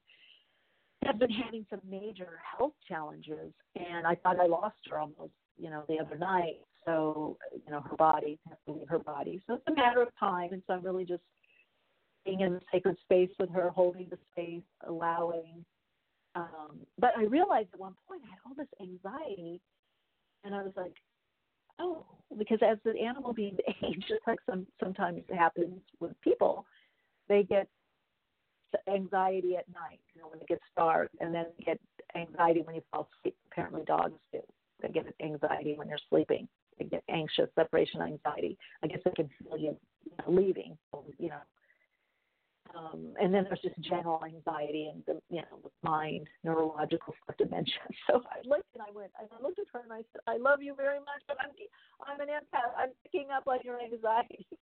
have 1.05 1.19
been 1.19 1.31
having 1.31 1.65
some 1.69 1.81
major 1.89 2.39
health 2.57 2.73
challenges, 2.87 3.53
and 3.75 4.05
I 4.05 4.15
thought 4.15 4.39
I 4.39 4.45
lost 4.45 4.75
her 4.89 4.99
almost, 4.99 5.33
you 5.61 5.69
know, 5.69 5.83
the 5.87 5.99
other 5.99 6.17
night. 6.17 6.59
So, 6.85 7.37
you 7.53 7.71
know, 7.71 7.81
her 7.81 7.95
body 7.95 8.39
has 8.49 8.57
to 8.67 8.85
her 8.87 8.99
body. 8.99 9.39
So 9.45 9.53
it's 9.53 9.63
a 9.67 9.75
matter 9.75 10.01
of 10.01 10.09
time, 10.19 10.49
and 10.51 10.63
so 10.65 10.73
I'm 10.73 10.83
really 10.83 11.05
just 11.05 11.21
being 12.25 12.41
in 12.41 12.53
the 12.53 12.61
sacred 12.71 12.97
space 13.03 13.29
with 13.39 13.51
her, 13.51 13.69
holding 13.69 14.07
the 14.09 14.17
space, 14.31 14.63
allowing. 14.87 15.63
Um, 16.33 16.79
but 16.97 17.11
I 17.17 17.23
realized 17.23 17.69
at 17.73 17.79
one 17.79 17.93
point 18.07 18.21
I 18.25 18.29
had 18.29 18.39
all 18.45 18.55
this 18.55 18.67
anxiety, 18.81 19.61
and 20.43 20.55
I 20.55 20.63
was 20.63 20.73
like, 20.75 20.95
oh, 21.79 22.05
because 22.37 22.59
as 22.67 22.77
the 22.83 22.99
animal 22.99 23.33
being 23.33 23.57
age, 23.83 24.03
just 24.07 24.21
like 24.25 24.39
some 24.49 24.65
sometimes 24.83 25.21
happens 25.31 25.81
with 25.99 26.19
people, 26.21 26.65
they 27.29 27.43
get 27.43 27.67
anxiety 28.87 29.55
at 29.57 29.67
night, 29.69 29.99
you 30.15 30.21
know, 30.21 30.29
when 30.29 30.39
it 30.39 30.47
gets 30.47 30.63
dark, 30.75 31.11
and 31.19 31.33
then 31.33 31.45
get 31.63 31.79
anxiety 32.15 32.61
when 32.61 32.75
you 32.75 32.81
fall 32.91 33.07
asleep. 33.19 33.35
Apparently, 33.51 33.83
dogs 33.85 34.19
do. 34.31 34.39
They 34.81 34.89
get 34.89 35.05
anxiety 35.21 35.73
when 35.75 35.88
they're 35.88 36.00
sleeping. 36.09 36.47
They 36.77 36.85
get 36.85 37.03
anxious, 37.09 37.50
separation 37.55 38.01
anxiety. 38.01 38.57
I 38.83 38.88
guess 38.88 39.00
they 39.05 39.11
can 39.11 39.29
feel 39.43 39.57
you, 39.57 39.77
know, 40.17 40.31
leaving, 40.31 40.77
you 41.17 41.29
know. 41.29 41.41
Um, 42.73 43.13
and 43.21 43.33
then 43.33 43.43
there's 43.43 43.59
just 43.59 43.79
general 43.81 44.23
anxiety 44.23 44.89
and 44.93 45.03
the, 45.05 45.21
you 45.29 45.41
know, 45.41 45.71
mind, 45.83 46.27
neurological 46.43 47.13
stuff, 47.23 47.35
dementia. 47.38 47.73
So 48.07 48.21
I 48.31 48.47
looked 48.47 48.67
and 48.73 48.81
I 48.81 48.91
went, 48.95 49.11
and 49.19 49.27
I 49.38 49.43
looked 49.43 49.59
at 49.59 49.65
her 49.73 49.81
and 49.83 49.91
I 49.91 50.03
said, 50.13 50.21
I 50.25 50.38
love 50.38 50.61
you 50.61 50.73
very 50.75 51.00
much, 51.00 51.21
but 51.27 51.38
I'm, 51.43 51.51
I'm 52.07 52.21
an 52.21 52.27
empath. 52.27 52.71
I'm 52.77 52.89
picking 53.03 53.27
up 53.35 53.43
on 53.47 53.59
your 53.63 53.79
anxiety. 53.81 54.47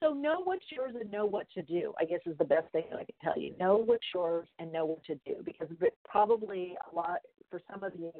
So 0.00 0.12
know 0.12 0.42
what's 0.44 0.64
yours 0.70 0.94
and 1.00 1.10
know 1.10 1.26
what 1.26 1.50
to 1.54 1.62
do. 1.62 1.92
I 1.98 2.04
guess 2.04 2.20
is 2.24 2.38
the 2.38 2.44
best 2.44 2.70
thing 2.70 2.84
I 2.92 2.98
can 2.98 3.16
tell 3.20 3.36
you. 3.36 3.52
Know 3.58 3.78
what's 3.78 4.06
yours 4.14 4.46
and 4.60 4.72
know 4.72 4.86
what 4.86 5.02
to 5.06 5.16
do 5.26 5.42
because 5.44 5.66
probably 6.08 6.76
a 6.90 6.94
lot 6.94 7.18
for 7.50 7.60
some 7.70 7.82
of 7.82 7.92
you, 7.98 8.12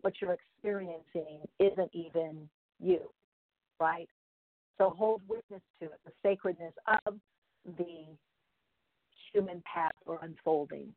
what 0.00 0.14
you're 0.20 0.36
experiencing 0.36 1.40
isn't 1.58 1.90
even 1.92 2.48
you, 2.80 3.00
right? 3.80 4.08
So 4.78 4.90
hold 4.90 5.22
witness 5.28 5.62
to 5.80 5.86
it, 5.86 6.00
the 6.04 6.12
sacredness 6.22 6.72
of 7.06 7.14
the 7.78 8.04
human 9.32 9.62
path 9.72 9.92
or 10.06 10.18
unfolding. 10.22 10.88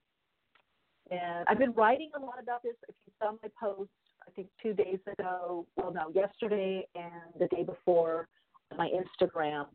And 1.10 1.46
I've 1.48 1.60
been 1.60 1.74
writing 1.74 2.10
a 2.16 2.20
lot 2.20 2.36
about 2.42 2.64
this. 2.64 2.74
If 2.90 2.96
you 3.06 3.14
saw 3.22 3.32
my 3.32 3.50
post, 3.60 3.90
I 4.28 4.32
think 4.32 4.48
two 4.62 4.74
days 4.74 5.00
ago, 5.12 5.66
well, 5.78 5.94
no, 5.94 6.12
yesterday 6.14 6.86
and 6.96 7.34
the 7.40 7.48
day 7.48 7.64
before, 7.64 8.28
on 8.72 8.78
my 8.78 8.90
Instagram, 8.90 9.68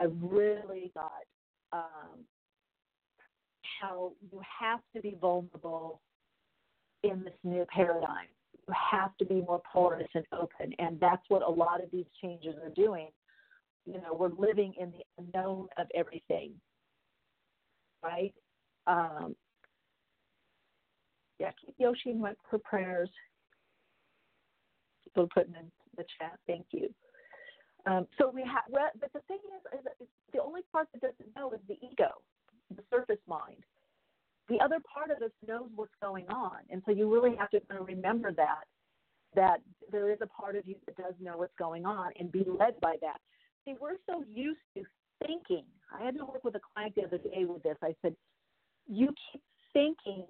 I 0.00 0.04
really 0.04 0.92
got 0.94 1.10
um, 1.72 2.24
how 3.80 4.12
you 4.32 4.40
have 4.60 4.80
to 4.94 5.02
be 5.02 5.16
vulnerable 5.20 6.00
in 7.02 7.22
this 7.24 7.34
new 7.44 7.66
paradigm. 7.74 8.28
You 8.68 8.74
have 8.90 9.16
to 9.18 9.24
be 9.24 9.42
more 9.42 9.62
porous 9.72 10.08
and 10.14 10.24
open, 10.32 10.72
and 10.78 10.98
that's 11.00 11.22
what 11.28 11.42
a 11.42 11.50
lot 11.50 11.82
of 11.82 11.90
these 11.90 12.06
changes 12.22 12.54
are 12.62 12.70
doing. 12.70 13.08
You 13.84 13.94
know, 13.94 14.14
we're 14.18 14.32
living 14.36 14.74
in 14.78 14.92
the 14.92 15.22
unknown 15.22 15.68
of 15.78 15.86
everything, 15.94 16.52
right? 18.02 18.34
Um, 18.86 19.36
yeah, 21.38 21.50
keep 21.64 21.74
Yoshi 21.78 22.10
in 22.10 22.24
for 22.50 22.58
prayers. 22.58 23.10
People 25.04 25.28
putting 25.32 25.54
in 25.54 25.70
the 25.96 26.04
chat. 26.18 26.38
Thank 26.46 26.66
you. 26.72 26.88
Um, 27.86 28.06
so 28.18 28.30
we 28.34 28.42
have, 28.42 28.64
but 28.70 29.12
the 29.12 29.20
thing 29.28 29.38
is, 29.72 29.80
is, 30.00 30.08
the 30.32 30.42
only 30.42 30.62
part 30.72 30.88
that 30.92 31.00
doesn't 31.00 31.36
know 31.36 31.52
is 31.52 31.60
the 31.68 31.76
ego, 31.86 32.10
the 32.74 32.82
surface 32.90 33.22
mind. 33.28 33.62
The 34.48 34.60
other 34.60 34.78
part 34.92 35.10
of 35.10 35.22
us 35.22 35.32
knows 35.46 35.68
what's 35.74 35.94
going 36.00 36.28
on, 36.28 36.58
and 36.70 36.82
so 36.86 36.92
you 36.92 37.12
really 37.12 37.36
have 37.36 37.50
to 37.50 37.60
kind 37.60 37.80
of 37.80 37.86
remember 37.86 38.32
that 38.32 38.64
that 39.34 39.58
there 39.92 40.10
is 40.10 40.18
a 40.22 40.26
part 40.26 40.56
of 40.56 40.66
you 40.66 40.74
that 40.86 40.96
does 40.96 41.14
know 41.20 41.36
what's 41.36 41.54
going 41.58 41.84
on 41.84 42.10
and 42.18 42.32
be 42.32 42.44
led 42.58 42.80
by 42.80 42.96
that. 43.02 43.18
See, 43.64 43.74
we're 43.80 43.98
so 44.08 44.24
used 44.28 44.60
to 44.74 44.82
thinking. 45.24 45.64
I 45.92 46.04
had 46.04 46.16
to 46.16 46.24
work 46.24 46.42
with 46.42 46.54
a 46.56 46.60
client 46.74 46.94
the 46.96 47.04
other 47.04 47.18
day 47.18 47.44
with 47.44 47.62
this. 47.62 47.76
I 47.82 47.94
said, 48.02 48.16
you 48.88 49.08
keep 49.30 49.42
thinking 49.72 50.24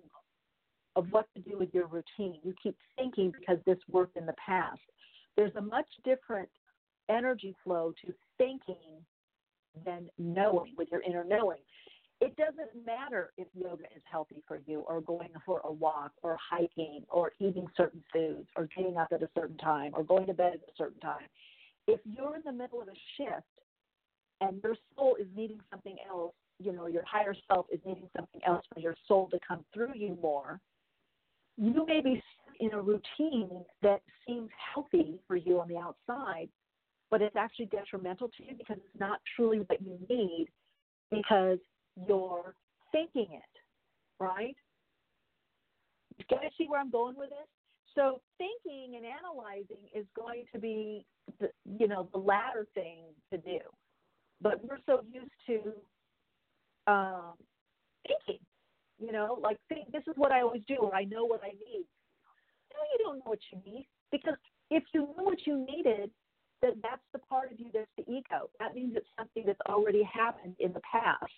of 0.97 1.07
what 1.11 1.27
to 1.35 1.43
do 1.43 1.59
with 1.59 1.73
your 1.73 1.87
routine. 1.87 2.41
You 2.43 2.55
keep 2.61 2.77
thinking 2.97 3.33
because 3.39 3.59
this 3.65 3.79
worked 3.89 4.17
in 4.17 4.27
the 4.27 4.35
past. 4.45 4.81
There's 5.37 5.55
a 5.57 5.61
much 5.61 5.87
different 6.05 6.49
energy 7.09 7.55
flow 7.63 7.93
to 8.05 8.13
thinking 8.39 9.05
than 9.85 10.09
knowing 10.19 10.75
with 10.77 10.89
your 10.91 11.03
inner 11.03 11.25
knowing. 11.25 11.59
It 12.21 12.35
doesn't 12.37 12.87
matter 12.87 13.33
if 13.37 13.47
yoga 13.55 13.85
is 13.95 14.03
healthy 14.11 14.43
for 14.49 14.59
you, 14.67 14.81
or 14.89 15.01
going 15.03 15.31
for 15.45 15.61
a 15.65 15.73
walk, 15.73 16.13
or 16.23 16.39
hiking, 16.51 17.05
or 17.11 17.33
eating 17.39 17.67
certain 17.77 18.03
foods, 18.13 18.49
or 18.57 18.69
getting 18.75 18.97
up 18.97 19.09
at 19.13 19.23
a 19.23 19.29
certain 19.37 19.59
time, 19.59 19.93
or 19.95 20.03
going 20.03 20.27
to 20.27 20.35
bed 20.35 20.55
at 20.55 20.61
a 20.61 20.77
certain 20.79 21.01
time. 21.01 21.27
If 21.87 22.01
you're 22.05 22.37
in 22.37 22.43
the 22.45 22.53
middle 22.53 22.81
of 22.81 22.89
a 22.89 22.97
shift 23.17 23.47
and 24.41 24.61
your 24.63 24.77
soul 24.95 25.17
is 25.21 25.27
needing 25.37 25.61
something 25.71 25.97
else, 26.09 26.35
you 26.59 26.73
know, 26.73 26.87
your 26.87 27.05
higher 27.05 27.35
self 27.53 27.67
is 27.71 27.81
needing 27.85 28.09
something 28.17 28.41
else 28.47 28.65
for 28.73 28.81
your 28.81 28.97
soul 29.07 29.29
to 29.31 29.39
come 29.47 29.65
through 29.75 29.95
you 29.95 30.19
more, 30.23 30.59
you 31.59 31.85
may 31.87 32.01
be 32.01 32.23
in 32.61 32.73
a 32.73 32.81
routine 32.81 33.65
that 33.83 34.01
seems 34.27 34.49
healthy 34.75 35.19
for 35.27 35.37
you 35.37 35.61
on 35.61 35.69
the 35.69 35.77
outside, 35.77 36.49
but 37.11 37.21
it's 37.21 37.37
actually 37.37 37.67
detrimental 37.67 38.29
to 38.29 38.45
you 38.45 38.55
because 38.57 38.79
it's 38.79 39.01
not 39.01 39.21
truly 39.37 39.59
what 39.59 39.83
you 39.83 39.99
need 40.09 40.49
because 41.11 41.59
you're 42.07 42.55
thinking 42.93 43.29
it, 43.33 44.23
right? 44.23 44.57
You 46.19 46.25
guys 46.31 46.51
see 46.57 46.67
where 46.69 46.81
I'm 46.81 46.91
going 46.91 47.17
with 47.17 47.31
this? 47.31 47.49
So 47.95 48.21
thinking 48.39 48.97
and 48.97 49.05
analyzing 49.07 49.89
is 49.95 50.05
going 50.15 50.45
to 50.53 50.59
be, 50.59 51.05
the, 51.41 51.49
you 51.79 51.89
know, 51.89 52.09
the 52.13 52.19
latter 52.19 52.67
thing 52.75 53.05
to 53.33 53.39
do. 53.39 53.59
But 54.41 54.63
we're 54.63 54.79
so 54.85 55.01
used 55.11 55.31
to 55.47 55.73
um, 56.91 57.33
thinking, 58.07 58.43
you 58.99 59.13
know, 59.13 59.39
like 59.43 59.59
think, 59.69 59.91
this 59.93 60.03
is 60.07 60.15
what 60.17 60.31
I 60.31 60.43
always 60.43 60.63
do, 60.69 60.77
or 60.77 60.95
I 60.95 61.05
know 61.05 61.25
what 61.25 61.41
I 61.43 61.49
need. 61.49 61.87
No, 62.73 62.81
you 62.93 63.05
don't 63.05 63.19
know 63.19 63.25
what 63.25 63.39
you 63.51 63.59
need 63.65 63.89
because 64.13 64.35
if 64.71 64.85
you 64.93 65.09
knew 65.17 65.25
what 65.25 65.47
you 65.47 65.67
needed, 65.67 66.11
then 66.63 66.73
that's 66.83 67.03
the 67.13 67.19
part 67.19 67.53
of 67.53 67.59
you 67.59 67.67
that's 67.73 67.91
the 67.97 68.05
ego. 68.05 68.51
That 68.61 68.75
means 68.75 68.95
it's 68.97 69.07
something 69.19 69.45
that's 69.47 69.61
already 69.69 70.03
happened 70.03 70.57
in 70.59 70.73
the 70.73 70.81
past. 70.81 71.33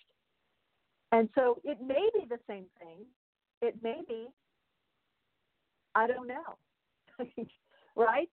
And 1.11 1.29
so 1.35 1.59
it 1.63 1.79
may 1.81 2.09
be 2.13 2.25
the 2.29 2.39
same 2.47 2.65
thing. 2.79 3.05
It 3.61 3.75
may 3.81 4.01
be, 4.07 4.27
I 5.95 6.07
don't 6.07 6.27
know. 6.27 6.57
right? 7.95 8.29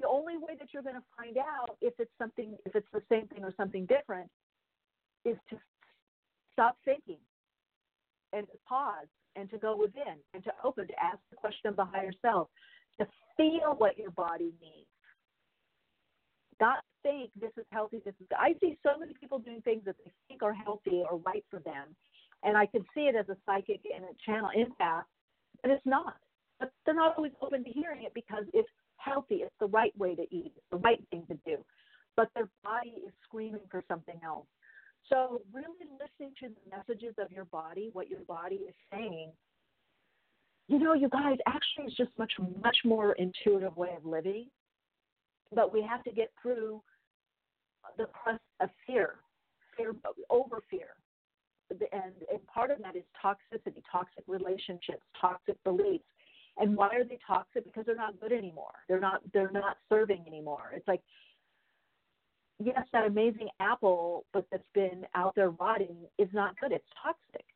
The 0.00 0.08
only 0.08 0.36
way 0.36 0.54
that 0.58 0.68
you're 0.72 0.82
going 0.82 0.96
to 0.96 1.02
find 1.16 1.38
out 1.38 1.76
if 1.80 1.94
it's 1.98 2.10
something, 2.18 2.56
if 2.66 2.74
it's 2.74 2.86
the 2.92 3.02
same 3.10 3.26
thing 3.28 3.44
or 3.44 3.54
something 3.56 3.86
different, 3.86 4.28
is 5.24 5.36
to 5.50 5.56
stop 6.52 6.76
thinking 6.84 7.18
and 8.32 8.46
pause 8.68 9.06
and 9.36 9.48
to 9.50 9.58
go 9.58 9.76
within 9.76 10.18
and 10.34 10.44
to 10.44 10.52
open, 10.64 10.86
to 10.86 10.94
ask 11.02 11.18
the 11.30 11.36
question 11.36 11.68
of 11.68 11.76
the 11.76 11.84
higher 11.84 12.12
self, 12.20 12.48
to 13.00 13.06
feel 13.36 13.74
what 13.78 13.96
your 13.96 14.10
body 14.10 14.52
needs. 14.60 14.88
Not 16.60 16.78
think 17.02 17.30
this 17.40 17.52
is 17.56 17.64
healthy, 17.70 18.00
this 18.04 18.14
is 18.20 18.26
I 18.36 18.54
see 18.60 18.76
so 18.82 18.98
many 18.98 19.14
people 19.18 19.38
doing 19.38 19.62
things 19.62 19.82
that 19.86 19.94
they 20.04 20.10
think 20.26 20.42
are 20.42 20.52
healthy 20.52 21.02
or 21.08 21.18
right 21.18 21.44
for 21.50 21.60
them. 21.60 21.94
And 22.44 22.56
I 22.56 22.66
can 22.66 22.84
see 22.94 23.02
it 23.02 23.16
as 23.16 23.28
a 23.28 23.36
psychic 23.44 23.80
and 23.94 24.04
a 24.04 24.14
channel 24.24 24.50
empath, 24.56 25.04
but 25.62 25.70
it's 25.70 25.84
not. 25.84 26.16
But 26.60 26.72
they're 26.84 26.94
not 26.94 27.16
always 27.16 27.32
open 27.42 27.64
to 27.64 27.70
hearing 27.70 28.04
it 28.04 28.14
because 28.14 28.44
it's 28.52 28.68
healthy, 28.96 29.36
it's 29.36 29.54
the 29.60 29.66
right 29.66 29.96
way 29.98 30.14
to 30.14 30.22
eat, 30.22 30.52
it's 30.56 30.66
the 30.70 30.78
right 30.78 31.02
thing 31.10 31.24
to 31.28 31.38
do. 31.46 31.58
But 32.16 32.30
their 32.34 32.48
body 32.64 32.94
is 33.06 33.12
screaming 33.24 33.60
for 33.70 33.82
something 33.88 34.20
else. 34.24 34.46
So, 35.08 35.40
really 35.52 35.88
listening 35.92 36.34
to 36.40 36.48
the 36.48 36.76
messages 36.76 37.14
of 37.18 37.30
your 37.32 37.46
body, 37.46 37.90
what 37.92 38.10
your 38.10 38.20
body 38.20 38.56
is 38.56 38.74
saying. 38.92 39.30
You 40.66 40.78
know, 40.78 40.92
you 40.92 41.08
guys, 41.08 41.38
actually, 41.46 41.86
it's 41.86 41.96
just 41.96 42.10
much, 42.18 42.32
much 42.62 42.76
more 42.84 43.12
intuitive 43.12 43.76
way 43.76 43.90
of 43.96 44.04
living. 44.04 44.48
But 45.54 45.72
we 45.72 45.80
have 45.82 46.02
to 46.04 46.10
get 46.10 46.30
through 46.42 46.82
the 47.96 48.04
crust 48.06 48.42
of 48.60 48.68
fear, 48.86 49.14
fear 49.76 49.94
over 50.28 50.60
fear. 50.70 50.88
And, 51.70 52.12
and 52.32 52.46
part 52.46 52.70
of 52.70 52.78
that 52.82 52.96
is 52.96 53.02
toxicity, 53.22 53.82
toxic 53.90 54.24
relationships, 54.26 55.02
toxic 55.20 55.62
beliefs. 55.64 56.04
And 56.56 56.76
why 56.76 56.88
are 56.88 57.04
they 57.04 57.18
toxic? 57.26 57.64
Because 57.64 57.86
they're 57.86 57.94
not 57.94 58.18
good 58.20 58.32
anymore. 58.32 58.72
They're 58.88 59.00
not 59.00 59.20
they're 59.32 59.52
not 59.52 59.76
serving 59.88 60.24
anymore. 60.26 60.72
It's 60.74 60.88
like 60.88 61.00
yes, 62.62 62.82
that 62.92 63.06
amazing 63.06 63.48
apple, 63.60 64.24
but 64.32 64.44
that's 64.50 64.62
been 64.74 65.06
out 65.14 65.34
there 65.34 65.50
rotting 65.50 65.96
is 66.18 66.28
not 66.32 66.58
good. 66.60 66.72
It's 66.72 66.84
toxic. 67.02 67.46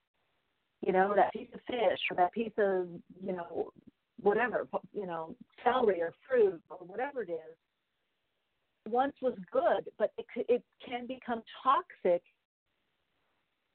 You 0.87 0.92
know, 0.92 1.12
that 1.14 1.33
piece 1.33 1.48
of 1.55 1.61
fish 1.66 2.01
or 2.11 2.16
that 2.16 2.33
piece 2.33 2.53
of, 2.59 2.88
you 3.25 3.33
know, 3.33 3.70
whatever, 4.20 4.66
you 4.92 5.07
know, 5.07 5.35
celery 5.64 6.01
or 6.01 6.12
fruit 6.29 6.61
or 6.70 6.79
whatever 6.79 7.22
it 7.22 7.31
is, 7.31 7.57
once 8.88 9.14
was 9.22 9.35
good, 9.53 9.88
but 9.98 10.12
it, 10.18 10.27
it 10.48 10.62
can 10.85 11.07
become 11.07 11.42
toxic, 11.62 12.22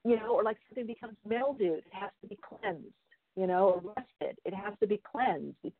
you 0.07 0.15
know, 0.15 0.29
or 0.33 0.43
like 0.43 0.57
something 0.69 0.87
becomes 0.87 1.17
mildewed. 1.27 1.79
It 1.79 1.93
has 1.93 2.11
to 2.21 2.27
be 2.27 2.37
cleansed, 2.41 2.85
you 3.35 3.45
know, 3.45 3.69
or 3.69 3.81
rusted. 3.81 4.39
It 4.45 4.53
has 4.53 4.73
to 4.79 4.87
be 4.87 5.01
cleansed. 5.11 5.57
It 5.63 5.73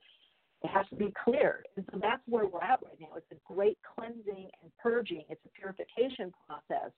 has 0.69 0.85
to 0.89 0.95
be 0.97 1.13
clear. 1.23 1.63
And 1.77 1.85
so 1.91 1.99
that's 2.01 2.21
where 2.27 2.45
we're 2.45 2.61
at 2.61 2.81
right 2.83 2.99
now. 2.99 3.15
It's 3.15 3.31
a 3.31 3.53
great 3.53 3.77
cleansing 3.95 4.49
and 4.61 4.71
purging, 4.83 5.23
it's 5.29 5.39
a 5.45 5.49
purification 5.49 6.33
process. 6.45 6.91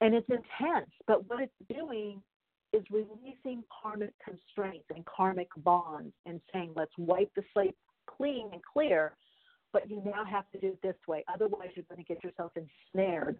And 0.00 0.14
it's 0.14 0.28
intense, 0.28 0.90
but 1.08 1.28
what 1.28 1.42
it's 1.42 1.76
doing 1.76 2.22
is 2.72 2.84
releasing 2.90 3.64
karmic 3.82 4.12
constraints 4.22 4.84
and 4.94 5.04
karmic 5.06 5.48
bonds 5.58 6.12
and 6.26 6.40
saying, 6.52 6.72
let's 6.76 6.92
wipe 6.98 7.30
the 7.34 7.42
slate 7.52 7.74
clean 8.06 8.50
and 8.52 8.60
clear, 8.62 9.16
but 9.72 9.90
you 9.90 10.02
now 10.04 10.24
have 10.24 10.44
to 10.52 10.60
do 10.60 10.68
it 10.68 10.82
this 10.82 10.96
way. 11.08 11.24
Otherwise, 11.32 11.70
you're 11.74 11.86
going 11.88 12.04
to 12.04 12.06
get 12.06 12.22
yourself 12.22 12.52
ensnared 12.54 13.38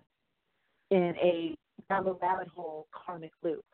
in 0.90 1.14
a 1.22 1.54
down 1.88 2.04
the 2.04 2.14
rabbit 2.14 2.48
hole 2.48 2.86
karmic 2.92 3.32
loop. 3.42 3.64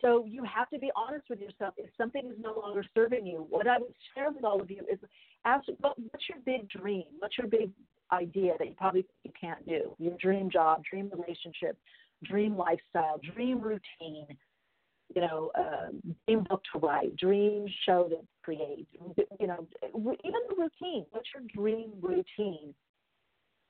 So 0.00 0.24
you 0.26 0.42
have 0.44 0.68
to 0.70 0.78
be 0.78 0.90
honest 0.96 1.24
with 1.30 1.40
yourself. 1.40 1.74
If 1.76 1.88
something 1.96 2.26
is 2.26 2.36
no 2.40 2.58
longer 2.58 2.84
serving 2.92 3.24
you, 3.24 3.46
what 3.48 3.68
I 3.68 3.78
would 3.78 3.94
share 4.14 4.30
with 4.32 4.44
all 4.44 4.60
of 4.60 4.70
you 4.70 4.80
is 4.90 4.98
ask 5.44 5.66
what, 5.78 5.96
what's 5.98 6.28
your 6.28 6.38
big 6.44 6.68
dream? 6.68 7.04
What's 7.20 7.38
your 7.38 7.46
big 7.46 7.70
idea 8.10 8.54
that 8.58 8.68
you 8.68 8.74
probably 8.74 9.06
you 9.22 9.30
can't 9.40 9.64
do? 9.66 9.94
Your 9.98 10.16
dream 10.20 10.50
job, 10.50 10.82
dream 10.90 11.10
relationship, 11.16 11.78
dream 12.24 12.56
lifestyle, 12.56 13.20
dream 13.32 13.60
routine, 13.60 14.26
you 15.14 15.22
know, 15.22 15.52
uh, 15.54 15.90
dream 16.26 16.44
book 16.48 16.62
to 16.72 16.80
write, 16.80 17.16
dream 17.16 17.66
show 17.86 18.08
to 18.08 18.16
create, 18.42 18.88
you 19.38 19.46
know, 19.46 19.66
even 19.84 20.40
the 20.48 20.56
routine. 20.56 21.06
What's 21.12 21.28
your 21.32 21.44
dream 21.54 21.92
routine? 22.00 22.74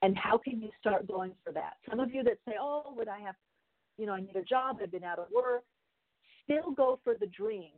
And 0.03 0.17
how 0.19 0.37
can 0.37 0.61
you 0.61 0.69
start 0.81 1.07
going 1.07 1.33
for 1.45 1.53
that? 1.53 1.75
Some 1.89 2.01
of 2.01 2.13
you 2.13 2.25
that 2.25 2.39
say, 2.47 2.55
oh, 2.61 2.93
would 2.97 3.09
I 3.09 3.21
have, 3.21 3.37
you 3.99 4.07
know, 4.07 4.13
I 4.13 4.21
need 4.21 4.35
a 4.37 4.43
job, 4.43 4.79
I've 4.83 4.91
been 4.91 5.05
out 5.05 5.21
of 5.21 5.27
work, 5.35 5.63
still 6.45 6.73
go 6.73 6.99
for 7.05 7.15
the 7.19 7.27
dream. 7.27 7.71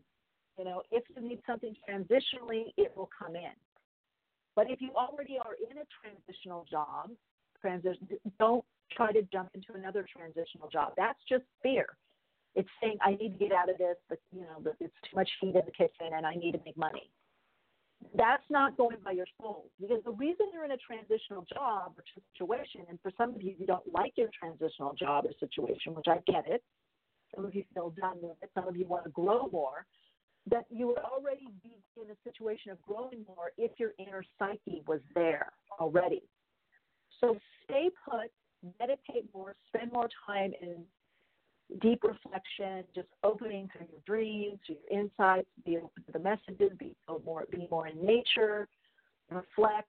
You 0.58 0.64
know, 0.64 0.82
if 0.90 1.04
you 1.14 1.20
need 1.26 1.40
something 1.46 1.74
transitionally, 1.88 2.72
it 2.76 2.92
will 2.96 3.10
come 3.16 3.37
in. 3.37 3.52
But 4.56 4.70
if 4.70 4.80
you 4.80 4.90
already 4.96 5.37
are 5.38 5.54
in 5.70 5.78
a 5.78 5.84
transitional 6.00 6.64
job, 6.70 7.10
transition, 7.60 8.08
don't 8.38 8.64
try 8.92 9.12
to 9.12 9.22
jump 9.32 9.50
into 9.54 9.74
another 9.74 10.06
transitional 10.16 10.68
job. 10.68 10.92
That's 10.96 11.18
just 11.28 11.44
fear. 11.62 11.87
It's 12.54 12.68
saying 12.80 12.98
I 13.02 13.16
need 13.16 13.38
to 13.38 13.38
get 13.38 13.52
out 13.52 13.68
of 13.68 13.78
this, 13.78 13.96
but 14.08 14.18
you 14.32 14.42
know, 14.42 14.72
it's 14.80 14.94
too 15.10 15.16
much 15.16 15.28
heat 15.40 15.56
in 15.56 15.62
the 15.66 15.72
kitchen, 15.72 16.14
and 16.14 16.24
I 16.24 16.34
need 16.34 16.52
to 16.52 16.60
make 16.64 16.76
money. 16.76 17.10
That's 18.16 18.44
not 18.50 18.76
going 18.76 18.98
by 19.04 19.12
your 19.12 19.26
soul 19.40 19.70
because 19.80 20.02
the 20.04 20.12
reason 20.12 20.46
you're 20.52 20.64
in 20.64 20.70
a 20.70 20.76
transitional 20.76 21.44
job 21.52 21.94
or 21.96 22.04
situation, 22.33 22.83
and 22.88 22.98
for 23.02 23.11
some 23.16 23.35
of 23.35 23.42
you, 23.42 23.54
you 23.59 23.66
don't 23.66 23.92
like 23.92 24.12
your 24.16 24.28
transitional 24.38 24.94
job 24.94 25.24
or 25.24 25.33
situation, 25.40 25.94
which 25.94 26.07
I 26.09 26.18
get 26.30 26.46
it 26.46 26.62
some 27.35 27.44
of 27.44 27.54
you 27.54 27.64
feel 27.74 27.90
done 27.90 28.16
with 28.20 28.37
it. 28.42 28.50
Some 28.54 28.68
of 28.68 28.76
you 28.76 28.87
want 28.87 29.04
to 29.04 29.11
grow 29.11 29.48
more. 29.52 29.87
that 30.46 30.66
you 30.70 30.87
would 30.87 30.98
already 30.98 31.48
be 31.62 31.74
in 31.96 32.11
a 32.11 32.16
situation 32.22 32.70
of 32.70 32.80
growing 32.83 33.24
more 33.26 33.52
if 33.57 33.72
your 33.78 33.92
inner 33.98 34.22
psyche 34.38 34.83
was 34.87 35.00
there 35.14 35.50
already. 35.80 36.22
So 37.20 37.38
stay 37.64 37.88
put, 38.04 38.30
meditate 38.78 39.26
more, 39.33 39.54
spend 39.68 39.90
more 39.92 40.09
time 40.26 40.52
in 40.61 40.85
deep 41.80 42.02
reflection, 42.02 42.84
just 42.94 43.08
opening 43.22 43.68
through 43.72 43.87
your 43.90 44.00
dreams, 44.06 44.58
through 44.66 44.76
your 44.88 45.00
insights, 45.00 45.48
be 45.64 45.76
open 45.76 46.02
to 46.06 46.12
the 46.12 46.18
messages, 46.18 46.70
be 46.78 46.94
more, 47.24 47.44
be 47.50 47.68
more 47.70 47.88
in 47.88 48.04
nature, 48.04 48.68
reflect. 49.30 49.88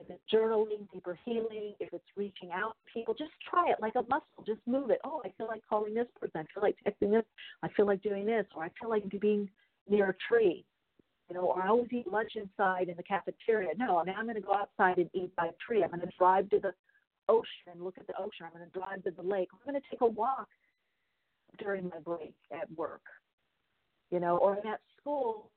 If 0.00 0.08
it's 0.08 0.22
journaling, 0.32 0.90
deeper 0.94 1.18
healing, 1.26 1.74
if 1.78 1.92
it's 1.92 2.04
reaching 2.16 2.52
out 2.52 2.74
to 2.86 2.92
people, 2.92 3.12
just 3.12 3.32
try 3.50 3.70
it 3.70 3.76
like 3.82 3.96
a 3.96 4.02
muscle. 4.08 4.42
Just 4.46 4.60
move 4.66 4.88
it. 4.88 4.98
Oh, 5.04 5.20
I 5.26 5.32
feel 5.36 5.46
like 5.46 5.60
calling 5.68 5.92
this 5.92 6.06
person. 6.18 6.40
I 6.40 6.44
feel 6.54 6.62
like 6.62 6.76
texting 6.86 7.10
this. 7.10 7.24
I 7.62 7.68
feel 7.76 7.86
like 7.86 8.02
doing 8.02 8.24
this. 8.24 8.46
Or 8.56 8.64
I 8.64 8.70
feel 8.80 8.88
like 8.88 9.04
being 9.20 9.46
near 9.90 10.08
a 10.08 10.14
tree. 10.26 10.64
You 11.28 11.34
know, 11.36 11.42
or 11.42 11.62
I 11.62 11.68
always 11.68 11.92
eat 11.92 12.10
lunch 12.10 12.32
inside 12.34 12.88
in 12.88 12.96
the 12.96 13.02
cafeteria. 13.02 13.72
No, 13.76 14.02
mean, 14.02 14.14
I'm 14.18 14.24
going 14.24 14.36
to 14.36 14.40
go 14.40 14.54
outside 14.54 14.96
and 14.96 15.10
eat 15.12 15.36
by 15.36 15.48
a 15.48 15.52
tree. 15.64 15.84
I'm 15.84 15.90
going 15.90 16.00
to 16.00 16.08
drive 16.18 16.48
to 16.48 16.60
the 16.60 16.72
ocean 17.30 17.78
look 17.78 17.96
at 17.98 18.06
the 18.06 18.14
ocean. 18.18 18.46
I'm 18.46 18.52
going 18.52 18.68
to 18.68 18.78
drive 18.78 19.04
to 19.04 19.10
the 19.10 19.22
lake. 19.22 19.48
I'm 19.52 19.70
going 19.70 19.80
to 19.80 19.88
take 19.88 20.00
a 20.00 20.06
walk 20.06 20.48
during 21.60 21.88
my 21.88 21.98
break 22.04 22.34
at 22.52 22.70
work, 22.76 23.02
you 24.10 24.20
know, 24.20 24.36
or 24.38 24.58
at 24.66 24.80
school, 24.98 25.50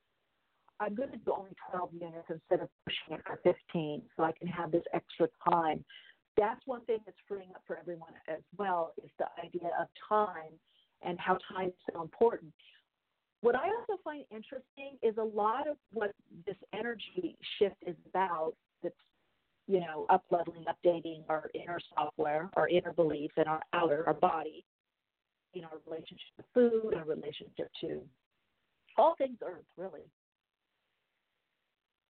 I'm 0.80 0.96
going 0.96 1.12
to 1.12 1.18
do 1.18 1.34
only 1.38 1.52
12 1.72 1.94
minutes 1.94 2.28
instead 2.30 2.62
of 2.62 2.70
pushing 2.86 3.18
it 3.18 3.22
for 3.26 3.39
15 3.44 4.02
so 4.18 4.24
I 4.24 4.32
can 4.32 4.48
have 4.48 4.72
this 4.72 4.84
extra 4.94 5.28
time. 5.50 5.84
That's 6.38 6.62
one 6.66 6.82
thing 6.86 6.98
that's 7.06 7.18
freeing 7.28 7.50
up 7.56 7.62
for 7.68 7.78
everyone 7.78 8.13
as 8.28 8.42
well 8.58 8.94
is 9.04 9.10
the 9.20 9.28
idea 9.44 9.70
of 9.80 9.88
time 10.10 10.52
and 11.04 11.20
how 11.20 11.38
time 11.54 11.68
is 11.68 11.94
so 11.94 12.02
important. 12.02 12.52
What 13.42 13.56
I 13.56 13.68
also 13.68 14.02
find 14.04 14.24
interesting 14.32 14.98
is 15.02 15.16
a 15.18 15.24
lot 15.24 15.68
of 15.68 15.78
what 15.92 16.12
this 16.46 16.56
energy 16.74 17.38
shift 17.60 17.76
is 17.86 17.96
about 18.10 18.54
that's 18.82 18.96
you 19.68 19.80
know, 19.80 20.06
up 20.10 20.24
leveling, 20.30 20.66
updating 20.66 21.24
our 21.30 21.50
inner 21.54 21.80
software, 21.96 22.50
our 22.56 22.68
inner 22.68 22.92
beliefs, 22.92 23.34
and 23.38 23.48
our 23.48 23.62
outer, 23.74 24.04
our 24.06 24.13
body, 24.13 24.66
know, 25.62 25.70
our 25.72 25.80
relationship 25.86 26.34
to 26.38 26.44
food, 26.54 26.94
our 26.96 27.06
relationship 27.06 27.70
to 27.82 28.02
all 28.98 29.16
things 29.18 29.38
earth, 29.46 29.66
really. 29.78 30.02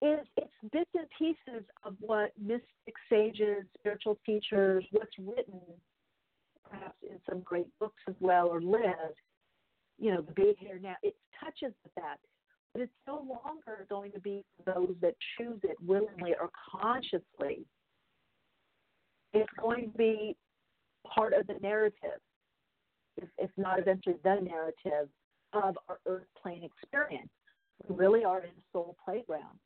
It's, 0.01 0.27
it's 0.36 0.51
bits 0.73 0.89
and 0.95 1.08
pieces 1.17 1.65
of 1.86 1.95
what 1.99 2.32
mystic 2.41 2.95
sages, 3.10 3.63
spiritual 3.79 4.17
teachers, 4.25 4.84
what's 4.91 5.17
written, 5.17 5.62
perhaps 6.69 6.97
in 7.03 7.17
some 7.29 7.39
great 7.41 7.67
books 7.79 8.01
as 8.10 8.15
well, 8.19 8.47
or 8.47 8.62
lived, 8.62 9.17
you 9.99 10.12
know, 10.12 10.21
the 10.21 10.34
big 10.34 10.60
hair 10.60 10.79
now, 10.82 10.95
it 11.03 11.15
touches 11.39 11.73
that. 11.95 12.17
But 12.73 12.82
it's 12.82 12.91
no 13.08 13.17
longer 13.45 13.86
going 13.89 14.12
to 14.13 14.19
be 14.19 14.43
for 14.58 14.73
those 14.73 14.95
that 15.01 15.13
choose 15.38 15.60
it 15.63 15.77
willingly 15.86 16.34
or 16.39 16.49
consciously. 16.82 17.65
It's 19.34 19.49
going 19.62 19.91
to 19.91 19.97
be 19.97 20.36
part 21.08 21.34
of 21.34 21.47
the 21.47 21.56
narrative 21.62 22.19
if, 23.17 23.30
if 23.38 23.49
not 23.58 23.80
eventually 23.80 24.15
the 24.23 24.39
narrative 24.41 25.10
of 25.54 25.78
our 25.88 25.99
earth 26.06 26.26
plane 26.41 26.63
experience. 26.63 27.30
We 27.88 27.95
really 27.95 28.23
are 28.23 28.39
in 28.39 28.45
a 28.49 28.63
soul 28.71 28.95
playground. 29.04 29.60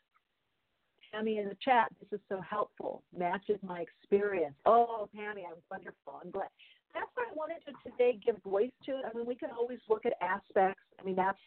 Pammy 1.14 1.40
in 1.40 1.48
the 1.48 1.58
chat, 1.64 1.88
this 2.00 2.20
is 2.20 2.24
so 2.30 2.42
helpful. 2.42 3.04
Matches 3.18 3.60
my 3.64 3.82
experience. 3.82 4.56
Oh, 4.66 5.08
Pammy, 5.16 5.44
I'm 5.46 5.62
wonderful. 5.72 6.22
I'm 6.24 6.32
glad. 6.32 6.50
That's 6.94 7.08
what 7.16 7.28
I 7.30 7.34
wanted 7.36 7.58
to 7.66 7.90
today 7.90 8.20
give 8.26 8.42
voice 8.44 8.72
to. 8.86 9.02
I 9.06 9.16
mean, 9.16 9.26
we 9.26 9.36
can 9.36 9.50
always 9.58 9.80
look 9.90 10.06
at 10.06 10.14
aspects. 10.22 10.82
I 11.00 11.04
mean, 11.04 11.16
that's 11.16 11.38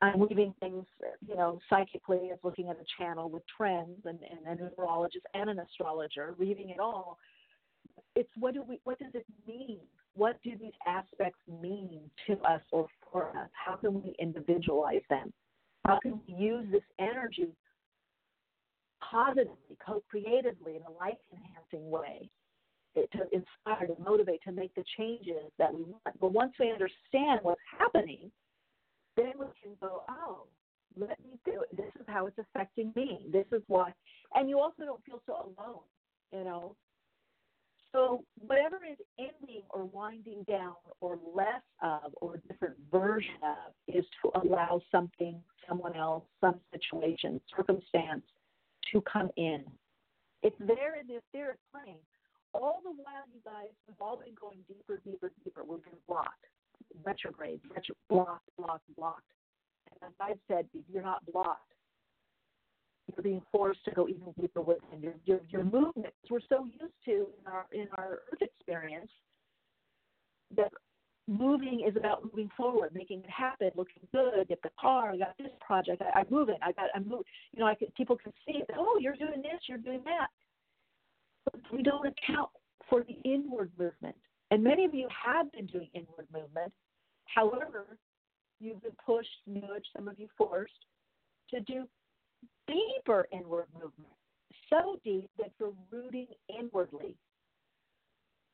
I'm 0.00 0.20
weaving 0.20 0.54
things, 0.60 0.84
you 1.26 1.34
know, 1.34 1.58
psychically 1.68 2.30
as 2.32 2.38
looking 2.44 2.68
at 2.68 2.76
a 2.76 2.84
channel 3.02 3.28
with 3.28 3.42
trends 3.56 4.04
and, 4.04 4.18
and 4.46 4.60
a 4.60 4.62
numerologist 4.62 5.26
and 5.34 5.50
an 5.50 5.58
astrologer, 5.58 6.34
reading 6.38 6.70
it 6.70 6.78
all. 6.78 7.18
It's 8.14 8.30
what 8.38 8.54
do 8.54 8.62
we 8.62 8.80
what 8.84 8.98
does 8.98 9.12
it 9.14 9.26
mean? 9.46 9.80
What 10.18 10.36
do 10.42 10.50
these 10.60 10.72
aspects 10.86 11.38
mean 11.62 12.00
to 12.26 12.34
us 12.40 12.60
or 12.72 12.86
for 13.10 13.30
us? 13.30 13.48
How 13.52 13.76
can 13.76 14.02
we 14.02 14.14
individualize 14.18 15.02
them? 15.08 15.32
How 15.86 15.98
can 16.02 16.20
we 16.26 16.34
use 16.34 16.66
this 16.72 16.82
energy 16.98 17.48
positively, 19.00 19.76
co 19.84 20.02
creatively, 20.10 20.76
in 20.76 20.82
a 20.82 20.90
life 20.98 21.16
enhancing 21.32 21.88
way 21.88 22.28
to 22.96 23.20
inspire, 23.32 23.86
to 23.86 23.94
motivate, 24.02 24.42
to 24.42 24.52
make 24.52 24.74
the 24.74 24.84
changes 24.96 25.52
that 25.58 25.72
we 25.72 25.82
want? 25.82 26.20
But 26.20 26.32
once 26.32 26.52
we 26.58 26.72
understand 26.72 27.40
what's 27.42 27.60
happening, 27.78 28.30
then 29.16 29.32
we 29.38 29.46
can 29.62 29.72
go, 29.80 30.02
oh, 30.10 30.42
let 30.96 31.18
me 31.20 31.38
do 31.44 31.62
it. 31.62 31.76
This 31.76 31.92
is 32.00 32.06
how 32.08 32.26
it's 32.26 32.38
affecting 32.38 32.92
me. 32.96 33.20
This 33.32 33.46
is 33.52 33.62
why. 33.68 33.92
And 34.34 34.48
you 34.48 34.58
also 34.58 34.84
don't 34.84 35.04
feel 35.04 35.22
so 35.26 35.52
alone, 35.56 35.82
you 36.32 36.44
know. 36.44 36.74
So, 37.92 38.22
whatever 38.46 38.80
is 38.88 38.98
ending 39.18 39.62
or 39.70 39.84
winding 39.84 40.44
down 40.48 40.74
or 41.00 41.18
less 41.34 41.62
of 41.82 42.12
or 42.20 42.34
a 42.34 42.38
different 42.52 42.74
version 42.92 43.40
of 43.42 43.72
is 43.86 44.04
to 44.22 44.30
allow 44.40 44.82
something, 44.92 45.40
someone 45.66 45.96
else, 45.96 46.24
some 46.40 46.56
situation, 46.72 47.40
circumstance 47.56 48.24
to 48.92 49.02
come 49.10 49.30
in. 49.36 49.64
It's 50.42 50.56
there 50.60 51.00
in 51.00 51.06
the 51.06 51.20
etheric 51.32 51.58
plane. 51.72 51.96
All 52.52 52.80
the 52.84 52.90
while, 52.90 53.24
you 53.32 53.40
guys, 53.44 53.68
we've 53.86 54.00
all 54.00 54.16
been 54.16 54.34
going 54.38 54.58
deeper, 54.68 55.00
deeper, 55.04 55.32
deeper. 55.44 55.62
We've 55.66 55.82
been 55.82 56.00
blocked, 56.06 56.44
retrograde, 57.04 57.60
retro, 57.74 57.94
blocked, 58.08 58.48
blocked, 58.58 58.84
blocked. 58.96 59.32
And 59.90 60.10
as 60.10 60.14
I've 60.20 60.40
said, 60.46 60.66
you're 60.92 61.02
not 61.02 61.24
blocked 61.32 61.72
you're 63.16 63.22
being 63.22 63.42
forced 63.50 63.84
to 63.84 63.90
go 63.90 64.08
even 64.08 64.32
deeper 64.40 64.60
within 64.60 65.00
your 65.00 65.14
your, 65.24 65.40
your 65.48 65.64
movements. 65.64 66.16
We're 66.30 66.40
so 66.48 66.64
used 66.64 66.94
to 67.06 67.12
in 67.12 67.46
our 67.46 67.66
in 67.72 67.88
our 67.96 68.20
earth 68.32 68.42
experience 68.42 69.10
that 70.56 70.72
moving 71.26 71.84
is 71.86 71.96
about 71.96 72.24
moving 72.24 72.50
forward, 72.56 72.90
making 72.94 73.20
it 73.20 73.30
happen, 73.30 73.70
looking 73.76 74.02
good. 74.12 74.48
Get 74.48 74.62
the 74.62 74.70
car. 74.80 75.12
I 75.12 75.18
got 75.18 75.36
this 75.38 75.52
project. 75.60 76.02
I, 76.02 76.20
I'm 76.20 76.26
moving. 76.30 76.56
I 76.62 76.72
got. 76.72 76.86
I'm 76.94 77.04
moving. 77.04 77.24
You 77.52 77.60
know, 77.60 77.66
I 77.66 77.74
can, 77.74 77.88
people 77.96 78.16
can 78.16 78.32
see 78.46 78.58
it. 78.58 78.70
Oh, 78.76 78.98
you're 79.00 79.16
doing 79.16 79.42
this. 79.42 79.60
You're 79.66 79.78
doing 79.78 80.02
that. 80.04 80.28
But 81.44 81.60
we 81.72 81.82
don't 81.82 82.06
account 82.06 82.50
for 82.88 83.04
the 83.04 83.18
inward 83.30 83.70
movement. 83.78 84.16
And 84.50 84.64
many 84.64 84.84
of 84.84 84.94
you 84.94 85.08
have 85.24 85.52
been 85.52 85.66
doing 85.66 85.88
inward 85.92 86.26
movement. 86.32 86.72
However, 87.26 87.98
you've 88.60 88.82
been 88.82 88.96
pushed, 89.04 89.28
nudged, 89.46 89.88
some 89.94 90.08
of 90.08 90.18
you 90.18 90.28
forced 90.36 90.72
to 91.50 91.60
do 91.60 91.84
deeper 92.68 93.26
inward 93.32 93.66
movement, 93.74 94.12
so 94.70 94.98
deep 95.04 95.30
that 95.38 95.50
you're 95.58 95.72
rooting 95.90 96.28
inwardly. 96.48 97.16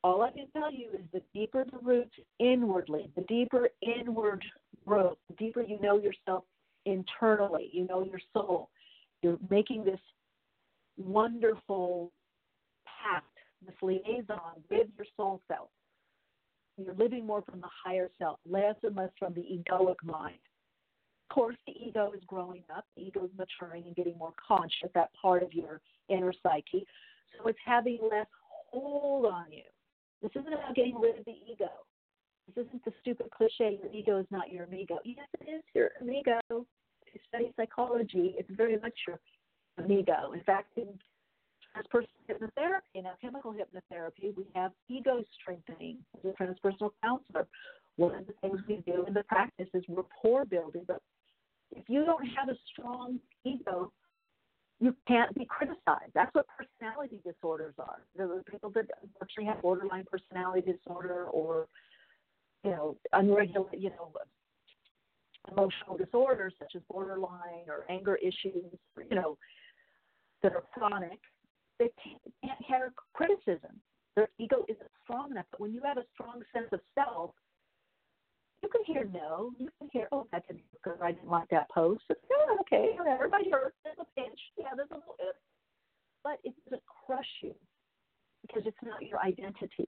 All 0.03 0.21
I 0.21 0.31
can 0.31 0.47
tell 0.55 0.71
you 0.71 0.89
is 0.93 1.01
the 1.13 1.21
deeper 1.33 1.65
the 1.65 1.79
roots 1.81 2.15
inwardly, 2.39 3.09
the 3.15 3.23
deeper 3.23 3.69
inward 3.81 4.43
growth, 4.85 5.17
the 5.29 5.35
deeper 5.35 5.61
you 5.61 5.79
know 5.81 5.99
yourself 5.99 6.43
internally, 6.85 7.69
you 7.71 7.87
know 7.87 8.03
your 8.03 8.19
soul. 8.33 8.69
You're 9.21 9.39
making 9.49 9.83
this 9.83 9.99
wonderful 10.97 12.11
pact, 12.85 13.25
this 13.65 13.75
liaison 13.81 14.61
with 14.69 14.87
your 14.97 15.07
soul 15.17 15.41
self. 15.47 15.69
You're 16.77 16.93
living 16.95 17.25
more 17.25 17.41
from 17.41 17.61
the 17.61 17.69
higher 17.83 18.09
self, 18.19 18.39
less 18.47 18.75
and 18.83 18.95
less 18.95 19.09
from 19.17 19.33
the 19.33 19.41
egoic 19.41 19.95
mind. 20.03 20.37
Course, 21.29 21.57
the 21.67 21.73
ego 21.73 22.11
is 22.15 22.23
growing 22.27 22.63
up, 22.73 22.85
the 22.95 23.03
ego 23.03 23.25
is 23.25 23.31
maturing 23.37 23.83
and 23.85 23.95
getting 23.95 24.17
more 24.17 24.33
conscious, 24.47 24.89
that 24.93 25.09
part 25.19 25.43
of 25.43 25.53
your 25.53 25.81
inner 26.07 26.31
psyche. 26.41 26.85
So 27.37 27.49
it's 27.49 27.59
having 27.65 27.99
less 28.09 28.27
hold 28.71 29.25
on 29.25 29.45
you. 29.51 29.63
This 30.21 30.31
isn't 30.35 30.53
about 30.53 30.75
getting 30.75 30.97
rid 30.99 31.19
of 31.19 31.25
the 31.25 31.35
ego. 31.51 31.69
This 32.55 32.65
isn't 32.67 32.85
the 32.85 32.93
stupid 33.01 33.31
cliche, 33.31 33.79
your 33.81 33.91
ego 33.91 34.19
is 34.19 34.27
not 34.29 34.51
your 34.51 34.63
amigo. 34.65 34.99
Yes, 35.03 35.27
it 35.41 35.49
is 35.49 35.63
your 35.73 35.89
amigo. 35.99 36.39
If 36.49 37.13
you 37.13 37.19
study 37.27 37.51
psychology, 37.57 38.35
it's 38.37 38.49
very 38.51 38.77
much 38.77 38.93
your 39.07 39.19
amigo. 39.77 40.31
In 40.33 40.41
fact, 40.41 40.77
in 40.77 40.87
transpersonal 41.75 42.07
hypnotherapy 42.29 42.95
and 42.95 43.07
alchemical 43.07 43.53
hypnotherapy, 43.53 44.35
we 44.37 44.45
have 44.53 44.71
ego 44.87 45.23
strengthening 45.41 45.97
as 46.17 46.31
a 46.31 46.43
transpersonal 46.43 46.91
counselor. 47.03 47.47
One 47.97 48.15
of 48.15 48.27
the 48.27 48.33
things 48.41 48.59
we 48.67 48.77
do 48.85 49.05
in 49.05 49.13
the 49.13 49.23
practice 49.23 49.67
is 49.73 49.83
rapport 49.89 50.45
building, 50.45 50.83
but 50.87 51.01
if 51.71 51.83
you 51.87 52.05
don't 52.05 52.25
have 52.37 52.49
a 52.49 52.57
strong 52.71 53.19
ego, 53.43 53.91
you 54.79 54.95
can't 55.07 55.33
be 55.35 55.45
criticized. 55.45 56.11
That's 56.13 56.33
what 56.35 56.45
personality 56.57 57.21
disorders 57.25 57.73
are. 57.79 58.01
The 58.17 58.43
people 58.49 58.71
that 58.71 58.85
actually 59.21 59.45
have 59.45 59.61
borderline 59.61 60.05
personality 60.09 60.73
disorder 60.73 61.25
or, 61.25 61.67
you 62.63 62.71
know, 62.71 62.97
unregulated, 63.13 63.81
you 63.81 63.89
know, 63.91 64.11
emotional 65.51 65.97
disorders 65.97 66.53
such 66.59 66.73
as 66.75 66.81
borderline 66.89 67.67
or 67.67 67.85
anger 67.89 68.15
issues, 68.15 68.65
you 69.09 69.15
know, 69.15 69.37
that 70.43 70.53
are 70.53 70.63
chronic, 70.73 71.19
they 71.79 71.89
can't 72.03 72.61
have 72.67 72.91
criticism. 73.13 73.79
Their 74.15 74.29
ego 74.37 74.65
isn't 74.67 74.89
strong 75.03 75.31
enough. 75.31 75.45
But 75.51 75.59
when 75.59 75.73
you 75.73 75.81
have 75.83 75.97
a 75.97 76.05
strong 76.13 76.41
sense 76.53 76.67
of 76.71 76.79
self, 76.95 77.31
You 78.63 78.69
can 78.69 78.83
hear 78.85 79.07
no. 79.13 79.51
You 79.57 79.69
can 79.77 79.89
hear, 79.91 80.07
oh, 80.11 80.27
that 80.31 80.47
didn't 80.47 80.63
because 80.73 80.97
I 81.01 81.11
didn't 81.11 81.29
like 81.29 81.49
that 81.49 81.69
post. 81.69 82.03
It's, 82.09 82.19
yeah, 82.29 82.45
oh, 82.49 82.57
okay, 82.61 82.97
everybody 83.07 83.49
hurts. 83.49 83.75
There's 83.83 83.97
a 83.99 84.19
pinch. 84.19 84.39
Yeah, 84.57 84.69
there's 84.75 84.89
a 84.91 84.95
little 84.95 85.15
bit. 85.17 85.35
But 86.23 86.39
it 86.43 86.53
doesn't 86.63 86.81
crush 87.05 87.29
you 87.41 87.53
because 88.41 88.63
it's 88.65 88.77
not 88.83 89.01
your 89.03 89.19
identity. 89.19 89.87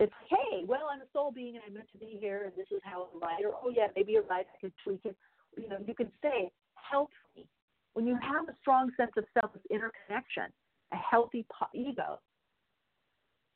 It's, 0.00 0.12
hey, 0.30 0.64
well, 0.66 0.88
I'm 0.92 1.00
a 1.00 1.10
soul 1.12 1.32
being 1.32 1.56
and 1.56 1.64
I'm 1.66 1.74
meant 1.74 1.90
to 1.92 1.98
be 1.98 2.18
here 2.20 2.44
and 2.44 2.52
this 2.56 2.70
is 2.70 2.80
how 2.84 3.08
I'm 3.12 3.20
right. 3.20 3.44
Or, 3.44 3.54
oh, 3.62 3.70
yeah, 3.74 3.88
maybe 3.96 4.12
you're 4.12 4.22
right. 4.22 4.46
I 4.46 4.60
could 4.60 4.72
tweak 4.84 5.00
it. 5.04 5.16
You 5.56 5.68
know, 5.68 5.78
you 5.84 5.94
can 5.94 6.10
say, 6.22 6.50
help 6.74 7.10
me. 7.36 7.46
When 7.94 8.06
you 8.06 8.16
have 8.22 8.48
a 8.48 8.54
strong 8.60 8.90
sense 8.96 9.10
of 9.16 9.24
self, 9.34 9.50
interconnection, 9.70 10.52
a 10.92 10.96
healthy 10.96 11.44
ego, 11.74 12.20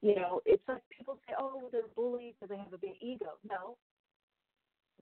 you 0.03 0.17
know, 0.17 0.41
it's 0.45 0.63
like 0.69 0.83
people 0.97 1.19
say, 1.27 1.35
oh, 1.39 1.69
they're 1.71 1.83
bullied 1.95 2.35
because 2.35 2.51
they 2.51 2.59
have 2.59 2.73
a 2.73 2.79
big 2.79 2.97
ego. 3.01 3.39
No, 3.49 3.77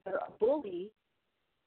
they're 0.05 0.17
a 0.17 0.31
bully 0.39 0.91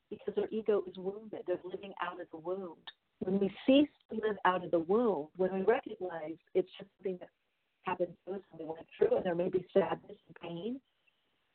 because 0.10 0.36
their 0.36 0.50
ego 0.52 0.84
is 0.88 0.96
wounded. 0.98 1.42
They're 1.48 1.60
living 1.64 1.94
out 2.02 2.22
of 2.22 2.28
the 2.32 2.38
wound. 2.38 2.78
When 3.20 3.40
we 3.40 3.52
cease 3.66 3.90
to 4.12 4.16
live 4.16 4.38
out 4.46 4.64
of 4.64 4.72
the 4.72 4.80
wound, 4.80 5.28
when 5.38 5.54
we 5.54 5.62
recognize 5.62 6.38
it's 6.54 6.70
just 6.78 6.90
something 6.98 7.18
that 7.20 7.30
happened 7.84 8.14
to 8.28 8.34
us 8.34 8.42
and 8.52 8.60
we 8.60 8.66
went 8.66 8.86
through, 8.98 9.18
and 9.18 9.26
there 9.26 9.36
may 9.36 9.50
be 9.50 9.66
sadness 9.74 10.18
and 10.28 10.36
pain, 10.42 10.80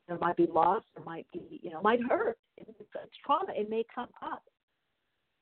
there 0.08 0.18
might 0.18 0.36
be 0.36 0.46
loss, 0.46 0.82
there 0.96 1.04
might 1.04 1.26
be, 1.32 1.60
you 1.62 1.70
know, 1.70 1.82
might 1.82 2.00
hurt. 2.02 2.38
It's, 2.56 2.70
it's 2.80 3.16
trauma. 3.24 3.52
It 3.54 3.70
may 3.70 3.84
come 3.94 4.08
up. 4.22 4.42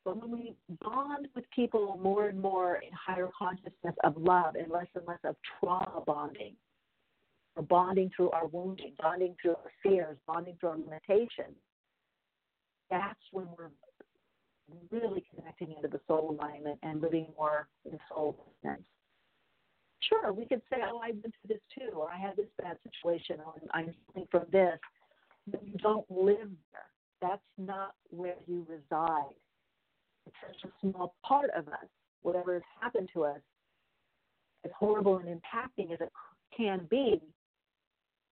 But 0.06 0.22
when 0.22 0.30
we 0.30 0.54
bond 0.82 1.26
with 1.34 1.44
people 1.50 1.98
more 2.00 2.28
and 2.28 2.40
more 2.40 2.76
in 2.76 2.90
higher 2.92 3.28
consciousness 3.36 3.96
of 4.04 4.16
love 4.16 4.54
and 4.54 4.70
less 4.70 4.86
and 4.94 5.04
less 5.04 5.18
of 5.24 5.34
trauma 5.58 6.00
bonding, 6.06 6.54
or 7.56 7.64
bonding 7.64 8.12
through 8.14 8.30
our 8.30 8.46
wounding, 8.46 8.92
bonding 9.02 9.34
through 9.42 9.56
our 9.56 9.72
fears, 9.82 10.16
bonding 10.24 10.56
through 10.60 10.68
our 10.68 10.78
limitations, 10.78 11.56
that's 12.88 13.18
when 13.32 13.48
we're 13.58 13.70
really 14.92 15.24
connecting 15.34 15.72
into 15.72 15.88
the 15.88 16.00
soul 16.06 16.36
alignment 16.38 16.78
and 16.84 17.02
living 17.02 17.26
more 17.36 17.66
in 17.84 17.98
soul 18.08 18.36
sense. 18.62 18.84
Sure, 19.98 20.32
we 20.32 20.46
could 20.46 20.62
say, 20.70 20.76
oh, 20.88 21.00
I 21.02 21.08
went 21.08 21.22
through 21.22 21.48
this 21.48 21.60
too, 21.76 21.96
or 21.96 22.12
I 22.12 22.16
had 22.16 22.36
this 22.36 22.46
bad 22.62 22.76
situation, 22.84 23.38
or 23.44 23.54
I'm 23.74 23.92
healing 24.14 24.28
from 24.30 24.44
this. 24.52 24.78
But 25.48 25.66
you 25.66 25.72
don't 25.78 26.08
live 26.08 26.50
there. 26.72 26.90
That's 27.20 27.42
not 27.58 27.94
where 28.10 28.36
you 28.46 28.64
reside 28.68 29.34
such 30.46 30.70
a 30.70 30.72
small 30.80 31.14
part 31.24 31.50
of 31.56 31.68
us. 31.68 31.86
Whatever 32.22 32.54
has 32.54 32.62
happened 32.80 33.08
to 33.14 33.24
us, 33.24 33.40
as 34.64 34.70
horrible 34.76 35.18
and 35.18 35.28
impacting 35.28 35.92
as 35.92 36.00
it 36.00 36.12
can 36.56 36.86
be, 36.90 37.20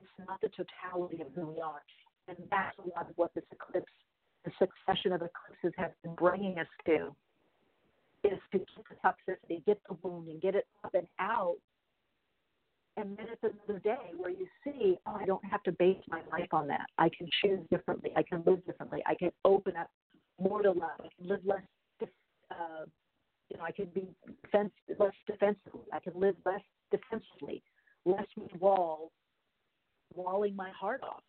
it's 0.01 0.29
not 0.29 0.41
the 0.41 0.49
totality 0.49 1.23
of 1.23 1.29
who 1.35 1.47
we 1.47 1.61
are. 1.61 1.83
And 2.29 2.37
that's 2.51 2.77
a 2.79 2.89
lot 2.97 3.09
of 3.09 3.17
what 3.17 3.33
this 3.35 3.45
eclipse, 3.53 3.93
the 4.45 4.51
succession 4.59 5.13
of 5.13 5.23
eclipses 5.23 5.73
has 5.77 5.91
been 6.03 6.15
bringing 6.15 6.59
us 6.59 6.67
to, 6.87 7.15
is 8.25 8.39
to 8.53 8.59
get 8.59 8.69
the 8.89 8.97
toxicity, 9.05 9.65
get 9.65 9.81
the 9.89 9.97
wound, 10.03 10.29
and 10.29 10.41
get 10.41 10.55
it 10.55 10.67
up 10.85 10.95
and 10.95 11.07
out. 11.19 11.57
And 12.97 13.17
then 13.17 13.27
it's 13.31 13.43
another 13.43 13.81
day 13.81 14.13
where 14.17 14.31
you 14.31 14.47
see, 14.65 14.97
oh, 15.07 15.17
I 15.21 15.25
don't 15.25 15.45
have 15.45 15.63
to 15.65 15.73
base 15.73 15.99
my 16.09 16.21
life 16.31 16.53
on 16.53 16.67
that. 16.69 16.87
I 16.97 17.11
can 17.17 17.29
choose 17.43 17.61
differently. 17.71 18.11
I 18.17 18.23
can 18.23 18.43
live 18.47 18.65
differently. 18.67 19.03
I 19.07 19.15
can 19.15 19.31
open 19.45 19.77
up 19.77 19.91
more 20.41 20.63
to 20.63 20.71
love. 20.71 21.01
I 21.01 21.09
can 21.19 21.29
live 21.29 21.41
less 21.45 21.63
uh, 22.51 22.85
you 23.51 23.59
know, 23.59 23.65
I 23.65 23.73
can 23.73 23.87
be 23.87 24.09
defense, 24.43 24.71
less 24.99 25.13
defensively. 25.27 25.87
I 25.93 26.01
can 26.01 26.13
live 26.19 26.37
less 26.45 26.63
defensively, 26.91 27.63
less 28.05 28.27
with 28.37 28.51
walls, 28.61 29.11
walling 30.15 30.57
my 30.57 30.71
heart 30.71 31.03
off. 31.03 31.23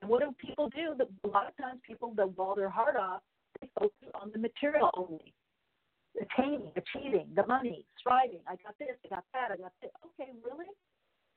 And 0.00 0.10
what 0.10 0.20
do 0.20 0.34
people 0.38 0.68
do? 0.70 0.96
A 1.24 1.28
lot 1.28 1.46
of 1.48 1.56
times, 1.56 1.80
people 1.86 2.12
that 2.16 2.36
wall 2.36 2.54
their 2.54 2.70
heart 2.70 2.96
off, 2.96 3.22
they 3.60 3.68
focus 3.78 4.08
on 4.20 4.30
the 4.32 4.38
material 4.38 4.90
only, 4.96 5.32
attaining, 6.20 6.70
achieving, 6.76 7.28
the 7.34 7.46
money, 7.46 7.86
striving. 7.98 8.40
I 8.46 8.56
got 8.56 8.76
this, 8.78 8.96
I 9.06 9.14
got 9.14 9.24
that, 9.32 9.52
I 9.52 9.56
got 9.56 9.72
this. 9.80 9.90
Okay, 10.04 10.32
really? 10.44 10.66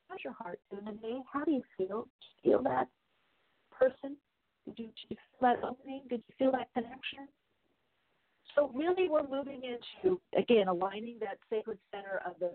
How's 0.09 0.19
your 0.23 0.33
heart 0.33 0.59
doing 0.71 0.85
today? 0.85 1.19
How 1.31 1.43
do 1.43 1.51
you 1.51 1.63
feel? 1.77 2.07
You 2.43 2.51
feel 2.51 2.63
that 2.63 2.87
person? 3.71 4.17
Did 4.65 4.79
you, 4.79 4.85
did 4.85 4.93
you 5.09 5.17
feel 5.17 5.41
that 5.41 5.63
opening? 5.63 6.01
Did 6.09 6.23
you 6.27 6.33
feel 6.39 6.51
that 6.53 6.69
connection? 6.73 7.27
So 8.55 8.71
really, 8.73 9.07
we're 9.09 9.27
moving 9.27 9.61
into 9.63 10.19
again 10.37 10.67
aligning 10.67 11.17
that 11.19 11.37
sacred 11.49 11.77
center 11.91 12.21
of 12.25 12.33
the 12.39 12.51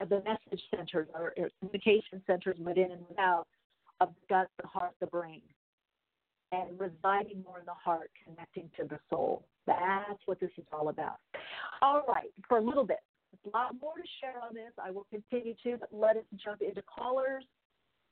of 0.00 0.08
the 0.08 0.22
message 0.24 0.62
centers 0.74 1.08
or, 1.14 1.32
communication 1.60 2.22
centers 2.26 2.56
within 2.58 2.90
and 2.90 3.02
without 3.08 3.46
of 4.00 4.08
the 4.08 4.34
gut, 4.34 4.48
the 4.60 4.66
heart, 4.66 4.92
the 5.00 5.06
brain, 5.06 5.42
and 6.52 6.78
residing 6.78 7.42
more 7.46 7.60
in 7.60 7.64
the 7.64 7.72
heart, 7.72 8.10
connecting 8.24 8.68
to 8.76 8.84
the 8.88 8.98
soul. 9.08 9.44
That's 9.66 10.20
what 10.26 10.40
this 10.40 10.50
is 10.58 10.64
all 10.72 10.88
about. 10.88 11.18
All 11.80 12.02
right, 12.08 12.30
for 12.48 12.58
a 12.58 12.62
little 12.62 12.84
bit. 12.84 12.98
A 13.46 13.56
lot 13.56 13.74
more 13.80 13.94
to 13.94 14.02
share 14.20 14.40
on 14.42 14.54
this. 14.54 14.72
I 14.82 14.90
will 14.90 15.06
continue 15.10 15.54
to, 15.64 15.76
but 15.78 15.88
let 15.92 16.16
us 16.16 16.24
jump 16.42 16.62
into 16.62 16.82
callers. 16.82 17.44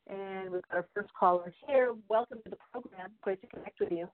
And 0.09 0.51
we've 0.51 0.63
got 0.69 0.79
our 0.79 0.87
first 0.95 1.11
caller 1.19 1.53
here. 1.67 1.95
Welcome 2.09 2.39
to 2.45 2.51
the 2.51 2.57
program. 2.73 3.11
Great 3.23 3.41
to 3.41 3.47
connect 3.47 3.79
with 3.81 3.93
you. 3.93 4.09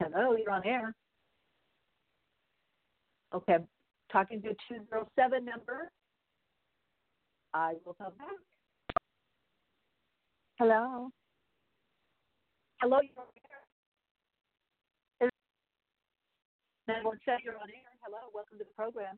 Hello, 0.00 0.36
you're 0.36 0.52
on 0.52 0.66
air. 0.66 0.94
Okay, 3.34 3.56
talking 4.12 4.42
to 4.42 4.48
a 4.50 4.54
207 4.68 5.44
number. 5.44 5.90
I 7.54 7.74
will 7.84 7.94
come 7.94 8.12
back. 8.18 8.28
Hello. 10.58 11.10
Hello, 12.80 12.98
you're 13.00 13.18
on 13.18 13.26
air. 15.22 15.30
Network 16.88 17.20
said 17.24 17.38
you're 17.42 17.54
on 17.54 17.70
air. 17.70 17.90
Hello, 18.04 18.18
welcome 18.34 18.58
to 18.58 18.64
the 18.64 18.70
program. 18.76 19.16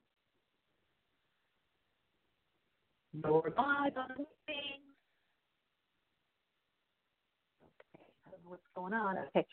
You're 3.12 3.32
live 3.32 3.96
on 3.96 4.08
the 4.16 4.24
thing. 4.46 4.80
Okay, 7.64 8.06
I 8.26 8.30
don't 8.30 8.44
know 8.44 8.50
what's 8.50 8.62
going 8.76 8.94
on. 8.94 9.18
Okay. 9.18 9.44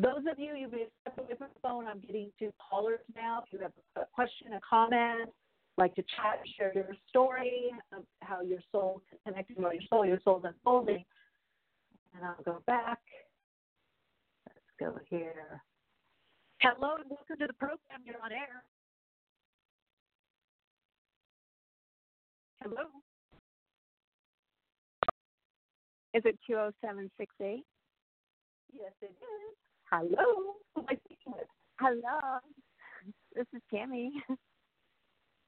Those 0.00 0.24
of 0.30 0.38
you, 0.38 0.54
you 0.54 0.70
may 0.70 0.86
step 1.02 1.18
away 1.18 1.34
from 1.36 1.48
the 1.52 1.60
phone. 1.60 1.86
I'm 1.86 2.00
getting 2.00 2.30
to 2.38 2.50
callers 2.70 3.00
now. 3.14 3.42
If 3.44 3.52
you 3.52 3.58
have 3.58 3.72
a 3.96 4.06
question, 4.14 4.54
a 4.54 4.60
comment, 4.68 5.28
like 5.76 5.94
to 5.96 6.02
chat, 6.02 6.40
share 6.56 6.72
your 6.74 6.88
story 7.08 7.70
of 7.94 8.04
how 8.22 8.40
your 8.40 8.60
soul 8.72 9.02
connected 9.26 9.56
to 9.56 9.62
your 9.62 9.72
soul, 9.90 10.06
your 10.06 10.18
soul's 10.24 10.44
unfolding. 10.44 11.04
And 12.14 12.24
I'll 12.24 12.42
go 12.44 12.62
back. 12.66 12.98
Let's 14.46 14.58
go 14.78 14.98
here. 15.10 15.60
Hello 16.62 16.96
and 16.96 17.10
welcome 17.10 17.36
to 17.38 17.46
the 17.46 17.52
program. 17.54 18.00
You're 18.02 18.22
on 18.24 18.32
air. 18.32 18.64
Hello. 22.62 22.88
Is 26.14 26.22
it 26.24 26.38
20768? 26.46 27.64
Yes, 28.72 28.92
it 29.02 29.06
is. 29.06 29.69
Hello. 29.90 30.54
Who 30.74 30.82
am 30.82 30.86
I 30.88 30.94
speaking 31.04 31.32
with? 31.32 31.46
Hello. 31.80 32.38
This 33.34 33.46
is 33.54 33.60
Tammy. 33.72 34.12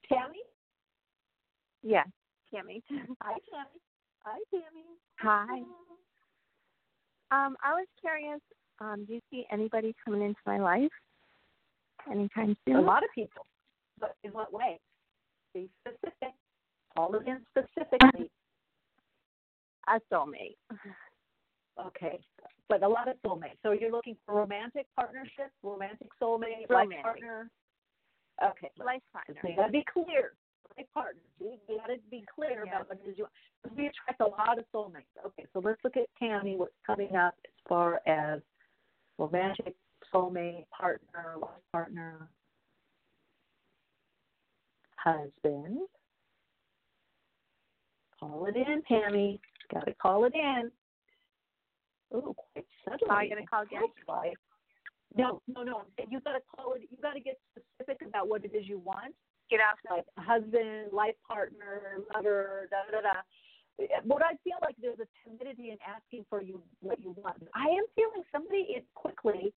Tammy? 0.08 0.40
Yeah, 1.82 2.04
Tammy. 2.52 2.82
Hi, 3.20 3.34
Tammy. 3.50 3.80
Hi, 4.24 4.38
Tammy. 4.50 4.84
Hi. 5.20 5.58
Um, 7.30 7.56
I 7.62 7.72
was 7.74 7.86
curious. 8.00 8.40
Um, 8.80 9.04
do 9.06 9.14
you 9.14 9.20
see 9.30 9.46
anybody 9.52 9.94
coming 10.04 10.22
into 10.22 10.40
my 10.44 10.58
life 10.58 10.90
anytime 12.10 12.56
soon? 12.66 12.76
A 12.76 12.80
lot 12.80 13.04
of 13.04 13.10
people. 13.14 13.46
But 14.00 14.16
in 14.24 14.32
what 14.32 14.52
way? 14.52 14.80
Be 15.54 15.68
specific. 15.86 16.34
All 16.96 17.14
of 17.14 17.26
in 17.26 17.40
specifically. 17.50 18.30
A 19.88 20.00
soulmate. 20.12 20.56
Okay 21.78 22.18
but 22.72 22.82
a 22.82 22.88
lot 22.88 23.06
of 23.06 23.16
soulmates. 23.22 23.60
So 23.62 23.72
you're 23.72 23.90
looking 23.90 24.16
for 24.24 24.34
romantic 24.34 24.86
partnership, 24.96 25.52
romantic 25.62 26.08
soulmate, 26.20 26.64
romantic. 26.70 26.70
life 26.70 27.02
partner. 27.02 27.50
Okay, 28.42 28.70
life 28.78 29.02
partner. 29.12 29.34
So 29.42 29.48
you 29.48 29.56
got 29.56 29.66
to 29.66 29.72
be 29.72 29.84
clear. 29.92 30.32
Life 30.78 30.86
partner. 30.94 31.20
You, 31.38 31.58
you 31.68 31.76
got 31.76 31.88
to 31.88 31.98
be 32.10 32.24
clear 32.34 32.64
yeah. 32.64 32.76
about 32.76 32.88
what 32.88 32.98
it 33.04 33.10
is 33.10 33.18
you 33.18 33.24
want. 33.24 33.76
We 33.76 33.88
attract 33.88 34.22
a 34.22 34.24
lot 34.24 34.58
of 34.58 34.64
soulmates. 34.74 35.12
Okay, 35.26 35.44
so 35.52 35.60
let's 35.62 35.84
look 35.84 35.98
at 35.98 36.06
Tammy. 36.18 36.56
What's 36.56 36.72
coming 36.86 37.14
up 37.14 37.34
as 37.44 37.52
far 37.68 38.00
as 38.06 38.40
romantic 39.18 39.74
soulmate, 40.12 40.64
partner, 40.70 41.34
life 41.42 41.50
partner, 41.72 42.26
husband. 44.96 45.80
Call 48.18 48.46
it 48.46 48.56
in, 48.56 48.82
Tammy. 48.88 49.42
Got 49.70 49.84
to 49.84 49.94
call 49.94 50.24
it 50.24 50.32
in. 50.34 50.70
Oh, 52.14 52.34
quite 52.52 52.66
suddenly. 52.84 53.08
Are 53.10 53.24
you 53.24 53.30
going 53.30 53.42
to 53.42 53.48
call 53.48 53.62
again? 53.62 53.82
No, 55.16 55.42
no, 55.46 55.62
no. 55.62 55.82
You 56.08 56.20
got 56.20 56.32
to 56.32 56.44
call 56.54 56.74
it. 56.74 56.88
You 56.90 56.96
got 57.02 57.12
to 57.14 57.20
get 57.20 57.38
specific 57.52 58.06
about 58.06 58.28
what 58.28 58.44
it 58.44 58.54
is 58.54 58.68
you 58.68 58.78
want. 58.78 59.14
Get 59.50 59.60
out. 59.60 59.76
Like 59.90 60.04
husband, 60.16 60.92
life 60.92 61.16
partner, 61.26 62.00
lover, 62.14 62.68
da 62.70 62.88
da 62.90 63.00
da. 63.02 64.00
what 64.04 64.22
I 64.22 64.36
feel 64.44 64.56
like 64.62 64.76
there's 64.80 65.00
a 65.00 65.08
timidity 65.24 65.70
in 65.70 65.78
asking 65.84 66.24
for 66.30 66.42
you 66.42 66.62
what 66.80 67.00
you 67.00 67.14
want. 67.16 67.42
I 67.54 67.68
am 67.68 67.84
feeling 67.94 68.24
somebody 68.32 68.72
is 68.76 68.84
quickly 68.94 69.52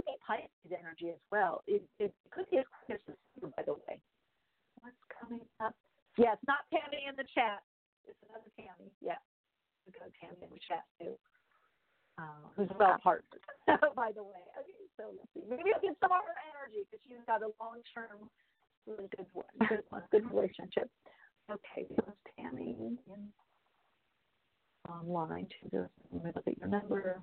could 0.00 0.04
be 0.06 0.16
Pisces 0.24 0.72
energy 0.72 1.10
as 1.10 1.22
well. 1.30 1.62
It, 1.66 1.82
it 1.98 2.14
could 2.30 2.48
be 2.50 2.58
as 2.58 2.68
quick 2.84 3.00
as 3.00 3.14
December, 3.34 3.54
by 3.56 3.62
the 3.64 3.74
way. 3.74 4.00
What's 4.80 4.96
coming 5.12 5.44
up? 5.60 5.74
Yeah, 6.16 6.34
it's 6.34 6.46
not 6.48 6.64
Tammy 6.72 7.04
in 7.08 7.16
the 7.16 7.28
chat. 7.34 7.60
It's 8.08 8.16
another 8.28 8.48
Tammy. 8.56 8.90
Yeah, 9.04 9.20
we 9.84 9.92
got 9.92 10.08
Tammy 10.16 10.40
in 10.40 10.50
the 10.50 10.62
chat 10.64 10.84
too. 10.98 11.14
Uh, 12.20 12.24
who's 12.54 12.68
well 12.78 12.98
partnered, 13.02 13.40
by 13.96 14.12
the 14.12 14.22
way. 14.22 14.44
Okay, 14.60 14.84
so 14.98 15.04
let's 15.16 15.32
see. 15.32 15.40
Maybe 15.48 15.72
I'll 15.74 15.80
get 15.80 15.96
some 16.02 16.12
of 16.12 16.20
her 16.20 16.36
energy 16.52 16.84
because 16.84 17.00
she's 17.08 17.24
got 17.26 17.40
a 17.40 17.48
long 17.56 17.80
term, 17.94 18.28
really 18.86 19.08
good 19.16 19.24
one, 19.32 19.46
good 19.70 19.82
one, 19.88 20.02
good 20.12 20.30
relationship. 20.30 20.90
Okay, 21.50 21.88
so 21.96 22.04
it's 22.06 22.36
Tammy 22.36 22.76
in 22.78 22.98
online 24.86 25.46
to 25.46 25.70
the 25.72 25.88
let 26.12 26.24
me 26.24 26.30
look 26.34 26.46
at 26.46 26.58
your 26.58 26.68
number. 26.68 27.22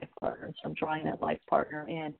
Life 0.00 0.10
partner, 0.20 0.52
so 0.62 0.68
I'm 0.68 0.74
drawing 0.74 1.04
that 1.06 1.20
life 1.20 1.40
partner 1.50 1.88
in. 1.88 2.14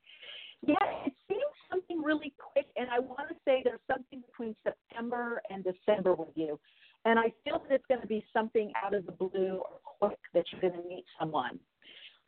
Yeah, 0.66 0.76
it 1.06 1.12
seems 1.28 1.42
something 1.70 2.02
really 2.02 2.32
quick, 2.38 2.66
and 2.76 2.88
I 2.90 2.98
want 2.98 3.28
to 3.28 3.36
say 3.44 3.60
there's 3.62 3.78
something 3.88 4.22
between 4.26 4.56
September 4.64 5.40
and 5.50 5.62
December 5.62 6.14
with 6.14 6.34
you. 6.34 6.58
And 7.04 7.18
I 7.18 7.32
feel 7.44 7.62
that 7.68 7.74
it's 7.74 7.84
going 7.86 8.00
to 8.00 8.06
be 8.06 8.24
something 8.32 8.72
out 8.82 8.94
of 8.94 9.04
the 9.06 9.12
blue 9.12 9.60
or 9.60 10.08
quick 10.08 10.18
that 10.32 10.44
you're 10.50 10.60
going 10.60 10.82
to 10.82 10.88
meet 10.88 11.04
someone. 11.18 11.58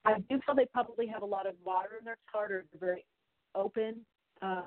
I 0.05 0.19
do 0.31 0.39
feel 0.45 0.55
they 0.55 0.67
probably 0.73 1.07
have 1.07 1.23
a 1.23 1.27
lot 1.27 1.47
of 1.47 1.55
water 1.65 1.91
in 1.99 2.05
their 2.05 2.19
chart 2.31 2.53
or 2.53 2.65
they're 2.71 2.89
very 2.89 3.05
open, 3.55 3.97
uh, 4.43 4.63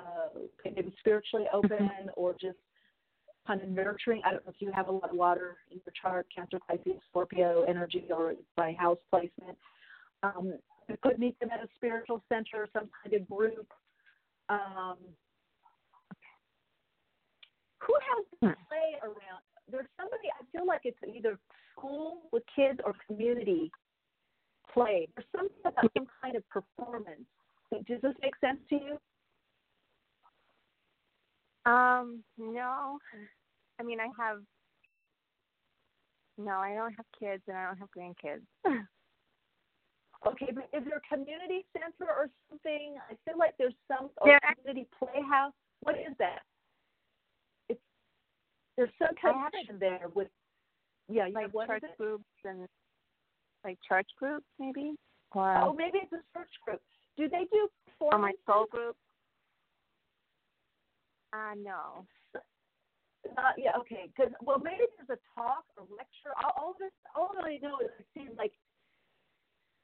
maybe 0.66 0.94
spiritually 1.00 1.46
open 1.54 1.90
or 2.16 2.34
just 2.34 2.58
kind 3.48 3.62
of 3.62 3.70
nurturing. 3.70 4.22
I 4.26 4.32
don't 4.32 4.46
know 4.46 4.52
if 4.54 4.62
you 4.62 4.72
have 4.74 4.88
a 4.88 4.92
lot 4.92 5.12
of 5.12 5.16
water 5.16 5.58
in 5.72 5.80
your 5.86 5.94
chart, 6.00 6.28
Cancer, 6.36 6.60
Pisces, 6.68 7.00
Scorpio 7.10 7.64
energy, 7.68 8.06
or 8.10 8.34
by 8.58 8.74
house 8.74 8.98
placement. 9.10 9.58
Um, 10.24 10.54
you 10.90 10.98
could 11.02 11.20
meet 11.20 11.40
them 11.40 11.50
at 11.54 11.64
a 11.64 11.68
spiritual 11.76 12.22
center, 12.30 12.68
some 12.74 12.90
kind 13.04 13.16
of 13.16 13.30
group. 13.30 13.68
Um, 14.50 14.98
who 17.82 17.94
has 17.94 18.26
play 18.42 19.00
around? 19.02 19.44
There's 19.72 19.88
somebody. 19.98 20.30
I 20.30 20.44
feel 20.52 20.66
like 20.66 20.82
it's 20.84 20.98
either 21.08 21.38
school 21.72 22.24
with 22.32 22.44
kids 22.56 22.80
or 22.84 22.94
community 23.08 23.72
play. 24.74 25.08
There's 25.16 25.28
something 25.36 25.56
about 25.66 25.92
some 25.98 26.08
kind 26.22 26.36
of 26.36 26.44
performance. 26.50 27.26
Does 27.72 28.02
this 28.02 28.14
make 28.22 28.34
sense 28.42 28.60
to 28.70 28.76
you? 28.76 28.98
Um, 31.72 32.24
no. 32.38 33.00
I 33.80 33.84
mean, 33.84 34.00
I 34.00 34.08
have. 34.18 34.40
No, 36.38 36.54
I 36.54 36.74
don't 36.74 36.94
have 36.94 37.06
kids 37.20 37.44
and 37.48 37.58
I 37.58 37.66
don't 37.66 37.78
have 37.78 37.90
grandkids. 37.92 38.46
okay, 40.28 40.52
but 40.54 40.70
is 40.74 40.86
there 40.86 41.02
a 41.04 41.16
community 41.16 41.66
center 41.74 42.10
or 42.10 42.30
something? 42.50 42.96
I 43.10 43.16
feel 43.26 43.38
like 43.38 43.56
there's 43.60 43.74
some 43.88 44.10
or 44.22 44.40
community 44.56 44.88
playhouse. 44.98 45.54
What 45.82 45.96
is 45.96 46.16
that? 46.18 46.40
There's 48.80 48.96
some 48.98 49.14
connection 49.20 49.76
there 49.78 50.08
with. 50.16 50.30
Yeah, 51.10 51.28
you 51.28 51.34
like 51.34 51.52
have 51.52 51.68
church 51.68 51.92
groups 51.98 52.24
and 52.46 52.66
like 53.66 53.78
church 53.86 54.08
groups, 54.18 54.46
maybe. 54.58 54.96
Or 55.34 55.58
Oh, 55.58 55.74
maybe 55.74 56.00
it's 56.02 56.14
a 56.14 56.24
church 56.38 56.52
group. 56.66 56.80
Do 57.18 57.28
they 57.28 57.46
do 57.52 57.68
for 58.00 58.18
my 58.18 58.32
soul 58.46 58.68
group. 58.72 58.96
Uh, 61.34 61.56
no. 61.62 62.06
Uh, 63.38 63.52
yeah, 63.58 63.72
okay. 63.78 64.10
Because 64.16 64.32
well, 64.42 64.60
maybe 64.64 64.86
there's 64.96 65.20
a 65.20 65.40
talk 65.40 65.66
or 65.76 65.84
lecture. 65.96 66.32
All, 66.42 66.54
all 66.58 66.76
this, 66.80 66.92
all 67.16 67.32
that 67.36 67.44
I 67.44 67.60
know 67.62 67.80
is 67.84 67.92
it 68.00 68.06
seems 68.18 68.32
like 68.38 68.54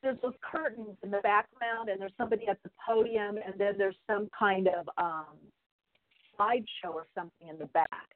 there's 0.02 0.18
those 0.22 0.34
curtains 0.42 0.96
in 1.04 1.12
the 1.12 1.20
background, 1.20 1.90
and 1.90 2.00
there's 2.00 2.16
somebody 2.18 2.48
at 2.48 2.58
the 2.64 2.72
podium, 2.88 3.38
and 3.38 3.56
then 3.58 3.74
there's 3.78 3.98
some 4.08 4.30
kind 4.38 4.70
of 4.70 4.88
um, 4.98 5.36
slideshow 6.40 6.94
or 6.94 7.06
something 7.14 7.50
in 7.50 7.58
the 7.60 7.68
back, 7.68 8.08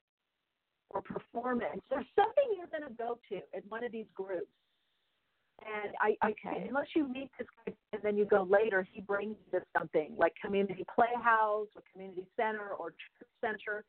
or 0.90 1.02
performance. 1.02 1.82
There's 1.90 2.06
something 2.16 2.44
you're 2.58 2.68
going 2.68 2.90
to 2.90 2.96
go 2.98 3.20
to 3.30 3.38
at 3.56 3.64
one 3.70 3.84
of 3.84 3.92
these 3.92 4.08
groups. 4.16 4.52
And 5.62 5.94
I, 6.00 6.16
I 6.26 6.32
Okay. 6.32 6.68
unless 6.70 6.88
you 6.96 7.08
meet 7.08 7.30
this 7.38 7.48
guy 7.66 7.74
and 7.94 8.02
then 8.02 8.18
you 8.18 8.26
go 8.26 8.44
later, 8.44 8.88
he 8.92 9.02
brings 9.02 9.36
you 9.46 9.60
to 9.60 9.66
something 9.78 10.16
like 10.18 10.34
community 10.44 10.86
playhouse 10.96 11.68
or 11.76 11.84
community 11.92 12.26
center 12.38 12.72
or 12.80 12.92
church 12.92 13.30
center. 13.42 13.84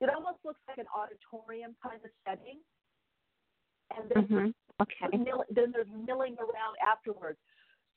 It 0.00 0.10
almost 0.14 0.38
looks 0.44 0.60
like 0.68 0.78
an 0.78 0.86
auditorium 0.94 1.74
kind 1.82 2.00
of 2.04 2.10
setting. 2.26 2.60
And 3.96 4.08
then, 4.10 4.28
Mhm. 4.28 4.54
Okay. 4.80 5.16
mill, 5.16 5.44
then 5.50 5.72
there's 5.72 5.88
milling 5.88 6.36
around 6.38 6.76
afterwards. 6.86 7.38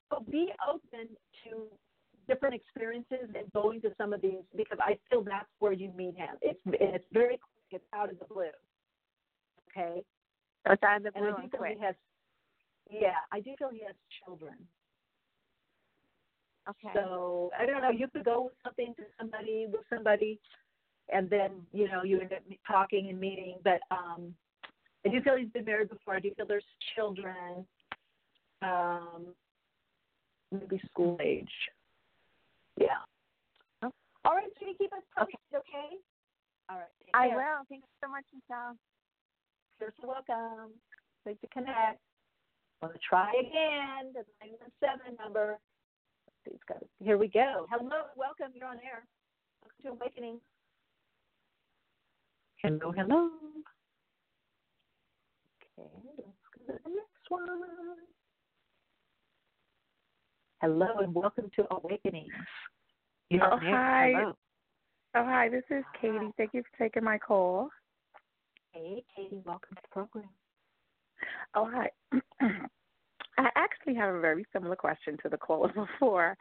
So 0.09 0.21
be 0.21 0.53
open 0.67 1.15
to 1.43 1.69
different 2.27 2.55
experiences 2.55 3.29
and 3.35 3.51
going 3.51 3.81
to 3.81 3.93
some 3.95 4.13
of 4.13 4.21
these 4.21 4.43
because 4.55 4.79
I 4.79 4.97
feel 5.09 5.23
that's 5.23 5.49
where 5.59 5.73
you 5.73 5.91
meet 5.91 6.15
him. 6.15 6.37
It's 6.41 6.61
it's 6.65 7.05
very. 7.11 7.39
It's 7.73 7.83
out 7.93 8.11
of 8.11 8.19
the 8.19 8.25
blue. 8.25 8.45
Okay. 9.71 10.03
So 10.65 10.73
it's 10.73 10.83
out 10.83 10.97
of 10.97 11.03
the 11.03 11.11
blue 11.11 11.27
And 11.27 11.35
I 11.35 11.37
do 11.37 11.41
and 11.43 11.51
feel 11.51 11.59
quick. 11.59 11.77
he 11.77 11.83
has. 11.85 11.95
Yeah, 12.91 13.15
I 13.31 13.39
do 13.39 13.51
feel 13.57 13.69
he 13.71 13.81
has 13.85 13.95
children. 14.23 14.55
Okay. 16.69 16.93
So 16.93 17.51
I 17.59 17.65
don't 17.65 17.81
know. 17.81 17.89
You 17.89 18.07
could 18.07 18.23
go 18.23 18.43
with 18.43 18.53
something 18.63 18.93
to 18.97 19.03
somebody 19.19 19.67
with 19.71 19.81
somebody, 19.89 20.39
and 21.11 21.29
then 21.29 21.51
you 21.73 21.87
know 21.89 22.03
you 22.03 22.19
end 22.19 22.31
up 22.33 22.39
talking 22.67 23.09
and 23.09 23.19
meeting. 23.19 23.57
But 23.63 23.79
um, 23.91 24.33
I 25.05 25.09
do 25.09 25.21
feel 25.21 25.35
he's 25.37 25.49
been 25.49 25.65
married 25.65 25.89
before. 25.89 26.15
I 26.15 26.19
do 26.19 26.31
feel 26.35 26.45
there's 26.45 26.63
children, 26.95 27.65
um, 28.61 29.25
maybe 30.51 30.81
school 30.89 31.17
age. 31.21 31.51
Yeah. 32.79 32.87
Oh. 33.81 33.91
All 34.23 34.35
right, 34.35 34.47
you 34.61 34.73
keep 34.77 34.93
us 34.93 35.03
posted, 35.17 35.35
okay? 35.53 35.97
All 36.69 36.77
right. 36.77 36.87
Take 37.05 37.11
I 37.13 37.27
will. 37.27 37.65
Thank 37.69 37.83
you 37.83 37.95
so 38.01 38.09
much, 38.09 38.23
Michele. 38.33 38.75
You're 39.79 39.93
so 40.01 40.07
welcome. 40.07 40.71
Great 41.23 41.39
to 41.41 41.47
connect. 41.47 41.99
Want 42.81 42.93
to 42.93 42.99
try 43.07 43.31
again? 43.39 44.13
The 44.13 44.23
917 44.41 45.17
number. 45.23 45.57
Let's 46.27 46.37
see, 46.45 46.59
it's 46.71 46.89
Here 46.99 47.17
we 47.17 47.27
go. 47.27 47.67
Hello, 47.69 48.11
welcome. 48.15 48.51
You're 48.55 48.67
on 48.67 48.77
air. 48.77 49.05
Welcome 49.61 49.83
to 49.83 50.03
Awakening. 50.03 50.39
Hello, 52.61 52.91
hello. 52.95 53.29
Okay, 55.79 55.89
let's 56.17 56.67
go 56.67 56.73
to 56.73 56.79
the 56.83 56.89
next 56.89 57.29
one. 57.29 57.47
Hello, 60.61 60.99
and 60.99 61.13
welcome 61.13 61.49
to 61.57 61.65
Awakening. 61.71 62.27
You're 63.29 63.43
Oh, 63.45 63.57
on 63.57 63.65
air. 63.65 63.75
hi. 63.75 64.11
Hello. 64.15 64.37
Oh, 65.15 65.23
hi, 65.23 65.47
this 65.47 65.63
is 65.69 65.83
Katie. 66.01 66.33
Thank 66.37 66.55
you 66.55 66.63
for 66.63 66.83
taking 66.83 67.03
my 67.03 67.19
call. 67.19 67.69
Hey, 68.71 69.03
Katie, 69.15 69.41
welcome 69.45 69.75
to 69.75 69.81
the 69.83 69.87
program. 69.91 70.29
Oh, 71.53 71.69
hi. 71.71 71.91
I 73.37 73.49
actually 73.55 73.93
have 73.93 74.15
a 74.15 74.19
very 74.19 74.43
similar 74.51 74.75
question 74.75 75.17
to 75.21 75.29
the 75.29 75.37
caller 75.37 75.71
before. 75.99 76.31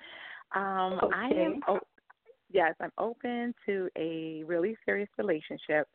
Um, 0.54 1.00
I 1.12 1.28
Okay. 1.30 1.44
am, 1.44 1.60
o- 1.68 1.80
yes, 2.50 2.74
I'm 2.80 2.92
open 2.96 3.54
to 3.66 3.90
a 3.98 4.42
really 4.44 4.74
serious 4.86 5.10
relationship, 5.18 5.86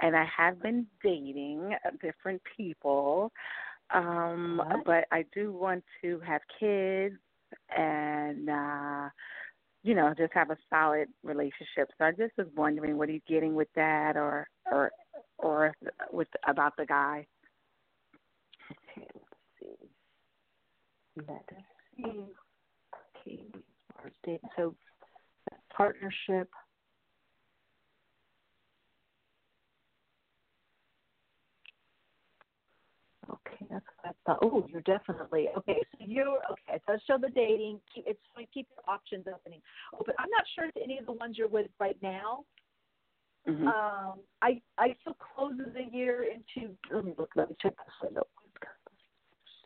and 0.00 0.14
I 0.14 0.26
have 0.36 0.62
been 0.62 0.86
dating 1.02 1.74
different 2.02 2.42
people. 2.54 3.32
Um, 3.94 4.62
What? 4.66 4.84
but 4.84 5.04
I 5.10 5.24
do 5.34 5.52
want 5.52 5.84
to 6.02 6.20
have 6.20 6.42
kids 6.58 7.16
and 7.76 8.48
uh 8.48 9.08
you 9.82 9.94
know, 9.94 10.12
just 10.16 10.32
have 10.34 10.50
a 10.50 10.56
solid 10.68 11.08
relationship. 11.22 11.90
So 11.98 12.04
I 12.04 12.10
just 12.12 12.36
was 12.36 12.46
wondering 12.56 12.98
what 12.98 13.08
you 13.08 13.20
getting 13.28 13.54
with 13.54 13.68
that 13.76 14.16
or 14.16 14.46
or 14.70 14.90
or 15.38 15.74
with 16.12 16.28
about 16.46 16.76
the 16.76 16.86
guy. 16.86 17.26
Okay, 18.70 19.08
let's 19.14 19.26
see. 19.60 19.88
Let 21.16 21.44
us 21.56 21.64
see. 21.96 23.52
Okay. 24.26 24.40
So 24.56 24.74
partnership. 25.74 26.50
Okay, 33.30 33.66
that's 33.70 33.84
what 34.02 34.10
I 34.10 34.12
thought. 34.26 34.38
Oh, 34.42 34.66
you're 34.68 34.80
definitely 34.82 35.48
okay. 35.56 35.80
So 35.92 36.04
you're 36.04 36.38
okay. 36.50 36.82
So 36.86 36.96
show 37.06 37.16
the 37.16 37.30
dating. 37.30 37.80
Keep 37.94 38.04
it's 38.08 38.20
fine. 38.34 38.46
Keep 38.52 38.68
your 38.74 38.92
options 38.92 39.26
opening 39.32 39.60
open. 39.94 40.14
I'm 40.18 40.30
not 40.30 40.44
sure 40.54 40.64
if 40.66 40.76
any 40.82 40.98
of 40.98 41.06
the 41.06 41.12
ones 41.12 41.38
you're 41.38 41.48
with 41.48 41.68
right 41.78 41.96
now. 42.02 42.44
Mhm. 43.46 43.66
Um, 43.66 44.20
I 44.42 44.60
I 44.78 44.96
still 45.00 45.14
closes 45.14 45.72
the 45.74 45.84
year 45.96 46.24
into. 46.24 46.76
Let 46.90 47.04
me 47.04 47.14
look. 47.16 47.30
Let 47.36 47.50
me 47.50 47.56
check 47.60 47.76
this 47.76 47.94
window. 48.02 48.26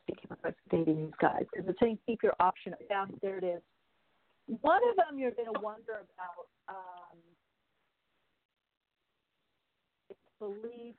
Speaking 0.03 0.31
of 0.31 0.55
dating 0.71 1.07
these 1.07 1.15
guys, 1.19 1.45
because 1.53 1.69
it's 1.69 1.81
saying 1.81 1.99
keep 2.05 2.23
your 2.23 2.35
option. 2.41 2.75
Yeah, 2.91 3.07
there 3.23 3.39
it 3.39 3.45
is. 3.45 3.63
One 4.61 4.83
of 4.91 4.97
them 4.97 5.19
you're 5.19 5.31
going 5.31 5.53
to 5.55 5.61
wonder 5.61 6.05
about. 6.05 6.49
Um, 6.69 7.19
beliefs. 10.39 10.99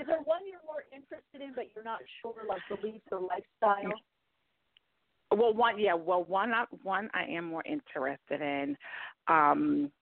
Is 0.00 0.06
there 0.06 0.20
one 0.24 0.40
you're 0.50 0.60
more 0.64 0.84
interested 0.92 1.42
in, 1.42 1.52
but 1.54 1.66
you're 1.74 1.84
not 1.84 2.00
sure, 2.22 2.34
like 2.48 2.62
beliefs 2.68 3.04
or 3.12 3.20
lifestyle? 3.20 3.92
Well, 5.30 5.52
one, 5.52 5.78
yeah, 5.78 5.94
well, 5.94 6.24
one, 6.24 6.52
I, 6.52 6.64
one 6.82 7.10
I 7.12 7.24
am 7.24 7.44
more 7.44 7.62
interested 7.66 8.40
in. 8.40 8.76
Um, 9.28 9.92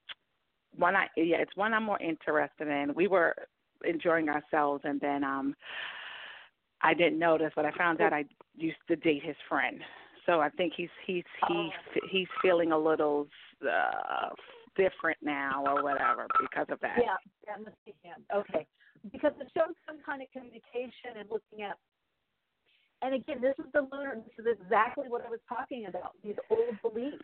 one, 0.77 0.95
I, 0.95 1.07
yeah, 1.17 1.39
it's 1.39 1.57
one 1.57 1.75
I'm 1.75 1.83
more 1.83 2.01
interested 2.01 2.69
in. 2.69 2.95
We 2.95 3.09
were 3.09 3.35
enjoying 3.85 4.29
ourselves, 4.29 4.83
and 4.85 5.01
then 5.01 5.25
um, 5.25 5.55
I 6.83 6.95
didn't 6.95 7.19
notice, 7.19 7.53
but 7.57 7.65
I 7.65 7.73
found 7.73 8.01
out 8.01 8.13
I 8.13 8.25
used 8.57 8.79
to 8.89 8.97
date 8.97 9.23
his 9.25 9.37
friend. 9.49 9.81
So 10.27 10.41
I 10.41 10.51
think 10.51 10.75
he's 10.77 10.91
he's 11.07 11.25
he's 11.49 12.03
he's 12.11 12.29
feeling 12.43 12.73
a 12.73 12.79
little 12.79 13.27
uh, 13.65 14.29
different 14.79 15.19
now 15.21 15.67
or 15.67 15.83
whatever 15.83 16.27
because 16.41 16.67
of 16.71 16.79
that. 16.81 16.97
Yeah, 16.97 17.19
that 17.51 17.59
must 17.61 17.77
be 17.85 17.93
him. 18.03 18.23
Okay, 18.31 18.65
because 19.13 19.33
it 19.43 19.51
shows 19.53 19.75
some 19.85 19.99
kind 20.07 20.23
of 20.23 20.29
communication 20.33 21.19
and 21.19 21.29
looking 21.29 21.67
at. 21.67 21.77
And 23.03 23.15
again, 23.15 23.39
this 23.41 23.55
is 23.59 23.71
the 23.75 23.87
lunar. 23.93 24.17
This 24.17 24.47
is 24.47 24.59
exactly 24.61 25.07
what 25.09 25.25
I 25.25 25.31
was 25.31 25.39
talking 25.49 25.87
about. 25.87 26.15
These 26.25 26.35
old 26.51 26.75
beliefs, 26.83 27.23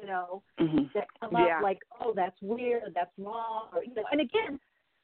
you 0.00 0.06
know, 0.06 0.42
mm-hmm. 0.58 0.84
that 0.94 1.08
come 1.20 1.32
yeah. 1.32 1.56
up 1.58 1.62
like, 1.62 1.78
oh, 2.00 2.12
that's 2.16 2.36
weird, 2.40 2.92
that's 2.94 3.12
wrong, 3.18 3.68
or 3.74 3.84
you 3.84 3.94
know. 3.94 4.04
And 4.12 4.20
again, 4.20 4.58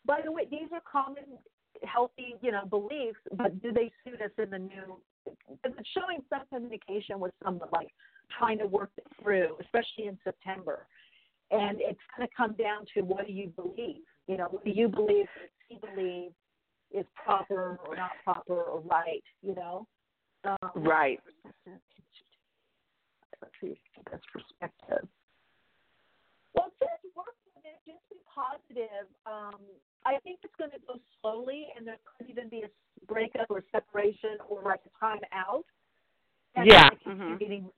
by 0.06 0.20
the 0.24 0.32
way, 0.32 0.46
these 0.50 0.72
are 0.72 0.80
common, 0.90 1.24
healthy, 1.82 2.36
you 2.40 2.52
know, 2.52 2.64
beliefs. 2.64 3.20
But 3.36 3.60
do 3.60 3.72
they 3.72 3.90
suit 4.04 4.22
us 4.22 4.30
in 4.42 4.50
the 4.50 4.58
new? 4.58 4.96
It's 5.64 5.88
showing 5.92 6.22
some 6.30 6.46
communication 6.52 7.20
with 7.20 7.32
someone, 7.44 7.68
like 7.72 7.92
trying 8.38 8.58
to 8.58 8.66
work 8.66 8.90
it 8.96 9.04
through, 9.20 9.56
especially 9.60 10.06
in 10.06 10.18
September. 10.24 10.86
And 11.50 11.78
it's 11.80 12.00
going 12.16 12.26
to 12.26 12.34
come 12.36 12.54
down 12.54 12.86
to 12.94 13.02
what 13.02 13.26
do 13.26 13.32
you 13.32 13.52
believe? 13.54 14.02
You 14.26 14.36
know, 14.36 14.48
what 14.50 14.64
do 14.64 14.70
you 14.70 14.88
believe? 14.88 15.26
He 15.68 15.78
believe 15.94 16.30
is 16.92 17.06
proper 17.24 17.78
or 17.86 17.96
not 17.96 18.10
proper 18.24 18.62
or 18.62 18.80
right? 18.80 19.22
You 19.42 19.54
know. 19.54 19.86
Um, 20.44 20.70
right. 20.76 21.20
Let's 23.42 23.52
see 23.60 23.78
that's 24.10 24.24
perspective. 24.32 25.08
Well, 26.54 26.72
just 26.78 27.04
work 27.16 27.36
with 27.54 27.64
it. 27.64 27.76
Just 27.84 28.02
be 28.08 28.16
positive. 28.24 29.06
Um, 29.26 29.60
I 30.04 30.18
think 30.22 30.40
it's 30.42 30.54
going 30.58 30.70
to 30.70 30.80
go 30.86 30.98
slowly, 31.20 31.66
and 31.76 31.86
there 31.86 31.98
could 32.04 32.30
even 32.30 32.48
be 32.48 32.62
a 32.62 32.70
breakup 33.06 33.50
or 33.50 33.62
separation 33.72 34.38
or 34.48 34.62
like 34.62 34.80
a 34.86 34.92
time 34.98 35.20
out. 35.32 35.64
And 36.54 36.66
yeah. 36.66 36.88
I 36.92 36.94
can, 37.02 37.12
mm-hmm. 37.12 37.36
getting, 37.36 37.68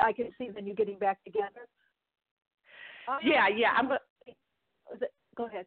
I 0.00 0.12
can 0.12 0.28
see 0.38 0.48
then 0.54 0.66
you 0.66 0.74
getting 0.74 0.98
back 0.98 1.22
together. 1.24 1.68
Yeah, 3.22 3.48
yeah. 3.48 3.70
I'm. 3.76 3.88
Go- 3.88 5.06
go 5.36 5.46
ahead. 5.46 5.66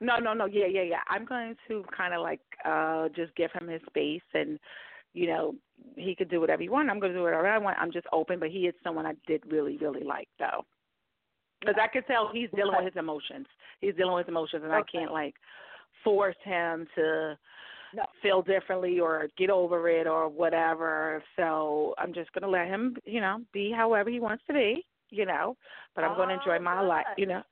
No, 0.00 0.16
no, 0.16 0.32
no. 0.32 0.46
Yeah, 0.46 0.66
yeah, 0.66 0.82
yeah. 0.82 1.00
I'm 1.08 1.24
going 1.24 1.56
to 1.68 1.84
kind 1.94 2.14
of 2.14 2.22
like 2.22 2.40
uh 2.64 3.08
just 3.08 3.34
give 3.36 3.50
him 3.52 3.68
his 3.68 3.82
space 3.88 4.22
and 4.34 4.58
you 5.12 5.26
know, 5.26 5.54
he 5.96 6.14
could 6.14 6.30
do 6.30 6.40
whatever 6.40 6.62
he 6.62 6.68
wants. 6.68 6.90
I'm 6.90 7.00
going 7.00 7.12
to 7.12 7.18
do 7.18 7.22
whatever 7.22 7.48
I 7.48 7.58
want. 7.58 7.78
I'm 7.78 7.92
just 7.92 8.06
open, 8.12 8.38
but 8.38 8.50
he 8.50 8.60
is 8.60 8.74
someone 8.84 9.06
I 9.06 9.14
did 9.26 9.42
really, 9.50 9.76
really 9.78 10.04
like, 10.04 10.28
though. 10.38 10.64
Because 11.60 11.76
I 11.82 11.88
could 11.88 12.06
tell 12.06 12.30
he's 12.32 12.48
dealing 12.54 12.74
with 12.76 12.86
his 12.86 12.98
emotions. 12.98 13.46
He's 13.80 13.94
dealing 13.94 14.14
with 14.14 14.26
his 14.26 14.32
emotions, 14.32 14.62
and 14.64 14.72
okay. 14.72 14.80
I 14.80 14.98
can't, 14.98 15.12
like, 15.12 15.34
force 16.04 16.36
him 16.44 16.86
to 16.94 17.36
no. 17.94 18.04
feel 18.22 18.40
differently 18.40 19.00
or 19.00 19.28
get 19.36 19.50
over 19.50 19.88
it 19.88 20.06
or 20.06 20.28
whatever. 20.28 21.22
So 21.36 21.94
I'm 21.98 22.14
just 22.14 22.32
going 22.32 22.42
to 22.42 22.48
let 22.48 22.68
him, 22.68 22.96
you 23.04 23.20
know, 23.20 23.40
be 23.52 23.72
however 23.76 24.10
he 24.10 24.20
wants 24.20 24.44
to 24.46 24.54
be, 24.54 24.86
you 25.10 25.26
know, 25.26 25.56
but 25.94 26.04
I'm 26.04 26.12
oh, 26.12 26.16
going 26.16 26.28
to 26.28 26.34
enjoy 26.34 26.58
my 26.62 26.80
good. 26.80 26.86
life, 26.86 27.06
you 27.16 27.26
know. 27.26 27.42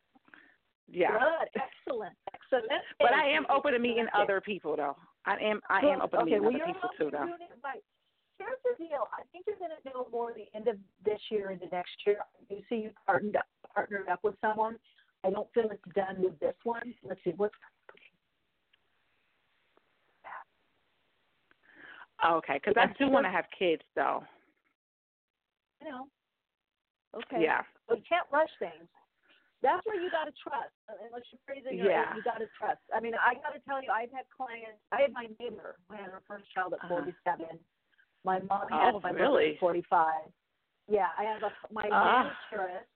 Yeah. 0.91 1.11
Good. 1.13 1.63
Excellent. 1.63 2.15
Excellent. 2.33 2.83
But 2.99 3.13
I 3.13 3.29
am 3.29 3.47
open 3.51 3.73
to 3.73 3.79
meeting 3.79 4.07
other 4.15 4.41
people, 4.41 4.77
though. 4.77 4.97
I 5.27 5.37
am. 5.43 5.61
I 5.69 5.81
am 5.81 6.01
open 6.01 6.21
to 6.21 6.25
okay, 6.25 6.39
meeting 6.39 6.43
well, 6.43 6.55
other 6.55 6.73
people 6.73 6.91
too, 6.99 7.11
though. 7.11 7.29
Right. 7.63 7.83
Here's 8.39 8.59
the 8.65 8.85
deal. 8.85 9.09
I 9.13 9.23
think 9.33 9.45
you're 9.47 9.57
going 9.57 9.73
to 9.83 9.91
know 9.91 10.07
more 10.13 10.31
at 10.31 10.37
the 10.37 10.47
end 10.55 10.69
of 10.69 10.77
this 11.05 11.21
year 11.31 11.51
into 11.51 11.67
next 11.73 11.91
year. 12.07 12.19
I 12.21 12.55
You 12.55 12.63
see, 12.69 12.77
you 12.77 12.91
partnered 13.05 13.37
up, 13.37 13.47
partnered 13.75 14.09
up 14.09 14.21
with 14.23 14.37
someone. 14.41 14.77
I 15.25 15.31
don't 15.31 15.49
feel 15.53 15.69
it's 15.71 15.95
done 15.95 16.17
with 16.23 16.39
this 16.39 16.55
one. 16.63 16.95
Let's 17.03 17.21
see 17.25 17.33
what's. 17.37 17.55
Okay, 22.27 22.55
because 22.55 22.75
I 22.77 22.93
do 22.99 23.09
want 23.11 23.27
to 23.27 23.31
have 23.31 23.45
kids, 23.57 23.83
though. 23.95 24.25
You 25.83 25.91
know. 25.91 26.07
Okay. 27.17 27.43
Yeah. 27.43 27.63
But 27.89 27.99
you 27.99 28.05
can't 28.09 28.27
rush 28.33 28.51
things. 28.59 28.89
That's 29.63 29.85
where 29.87 29.99
you 30.01 30.11
got 30.11 30.25
to 30.25 30.35
trust. 30.39 30.71
Unless 30.87 31.27
you're 31.33 31.43
praising 31.47 31.79
your 31.79 31.91
yeah. 31.91 32.15
you 32.15 32.23
got 32.23 32.39
to 32.39 32.47
trust. 32.59 32.79
I 32.95 33.01
mean, 33.01 33.15
I 33.19 33.35
got 33.35 33.55
to 33.55 33.61
tell 33.67 33.83
you, 33.83 33.91
I've 33.91 34.13
had 34.13 34.25
clients. 34.31 34.79
I 34.93 35.03
had 35.03 35.13
my 35.13 35.27
neighbor 35.41 35.77
who 35.89 35.97
had 35.97 36.07
her 36.07 36.23
first 36.29 36.45
child 36.55 36.75
at 36.75 36.85
Uh-huh. 36.85 37.03
47. 37.27 37.59
My 38.25 38.39
mom 38.41 38.69
had 38.71 38.95
Oh, 38.95 39.01
my 39.01 39.11
really? 39.11 39.55
mother 39.55 39.55
at 39.55 39.61
45. 39.61 40.15
Yeah, 40.87 41.09
I 41.19 41.25
have 41.25 41.43
a, 41.43 41.51
my 41.73 41.89
manicurist, 41.89 42.87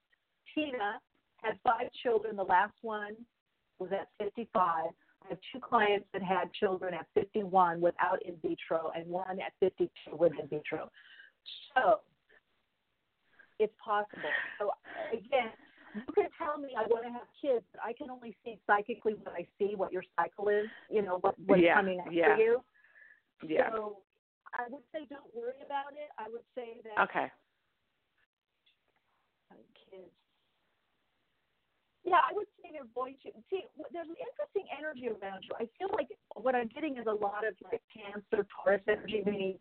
Tina, 0.55 1.01
had 1.43 1.59
five 1.65 1.91
children. 2.03 2.37
The 2.37 2.45
last 2.45 2.75
one 2.83 3.17
was 3.79 3.91
at 3.93 4.09
55. 4.19 4.55
I 4.65 5.29
have 5.29 5.39
two 5.53 5.61
clients 5.61 6.07
that 6.13 6.23
had 6.23 6.53
children 6.55 6.95
at 6.95 7.07
51 7.15 7.81
without 7.81 8.23
in 8.25 8.37
vitro, 8.43 8.91
and 8.95 9.07
one 9.09 9.41
at 9.41 9.53
52 9.61 10.17
with 10.17 10.33
in 10.41 10.47
vitro. 10.49 10.91
So 11.75 12.01
it's 13.59 13.75
possible. 13.83 14.31
So 14.59 14.71
uh, 14.71 15.17
again, 15.17 15.53
you 15.95 16.13
can 16.15 16.29
tell 16.39 16.57
me 16.57 16.71
I 16.77 16.87
want 16.89 17.05
to 17.05 17.13
have 17.13 17.29
kids, 17.41 17.65
but 17.73 17.83
I 17.85 17.93
can 17.93 18.11
only 18.11 18.37
see 18.45 18.59
psychically 18.67 19.15
what 19.23 19.35
I 19.35 19.47
see, 19.59 19.75
what 19.77 19.93
your 19.93 20.05
cycle 20.17 20.49
is, 20.49 20.69
you 20.91 21.03
know, 21.03 21.19
what 21.21 21.35
what's 21.47 21.63
Yeah, 21.63 21.75
coming 21.75 22.01
up 22.01 22.07
yeah. 22.11 22.37
for 22.37 22.43
you. 22.43 22.65
Yeah. 23.47 23.71
So 23.71 23.99
I 24.55 24.69
would 24.71 24.85
say 24.93 25.07
don't 25.09 25.29
worry 25.35 25.61
about 25.65 25.93
it. 25.93 26.09
I 26.19 26.29
would 26.31 26.45
say 26.55 26.81
that 26.85 27.03
Okay. 27.05 27.31
kids. 29.91 30.11
Yeah, 32.05 32.19
I 32.19 32.35
would 32.35 32.51
say 32.59 32.71
they're 32.73 32.91
going 32.97 33.15
to 33.23 33.31
see. 33.49 33.63
There's 33.93 34.09
an 34.09 34.19
interesting 34.19 34.67
energy 34.75 35.07
around 35.07 35.45
you. 35.47 35.55
I 35.55 35.71
feel 35.79 35.89
like 35.95 36.09
what 36.35 36.55
I'm 36.55 36.69
getting 36.69 36.99
is 36.99 37.07
a 37.07 37.15
lot 37.15 37.47
of 37.47 37.55
like 37.71 37.83
Cancer, 37.95 38.47
Taurus 38.51 38.83
energy, 38.89 39.23
meaning 39.25 39.59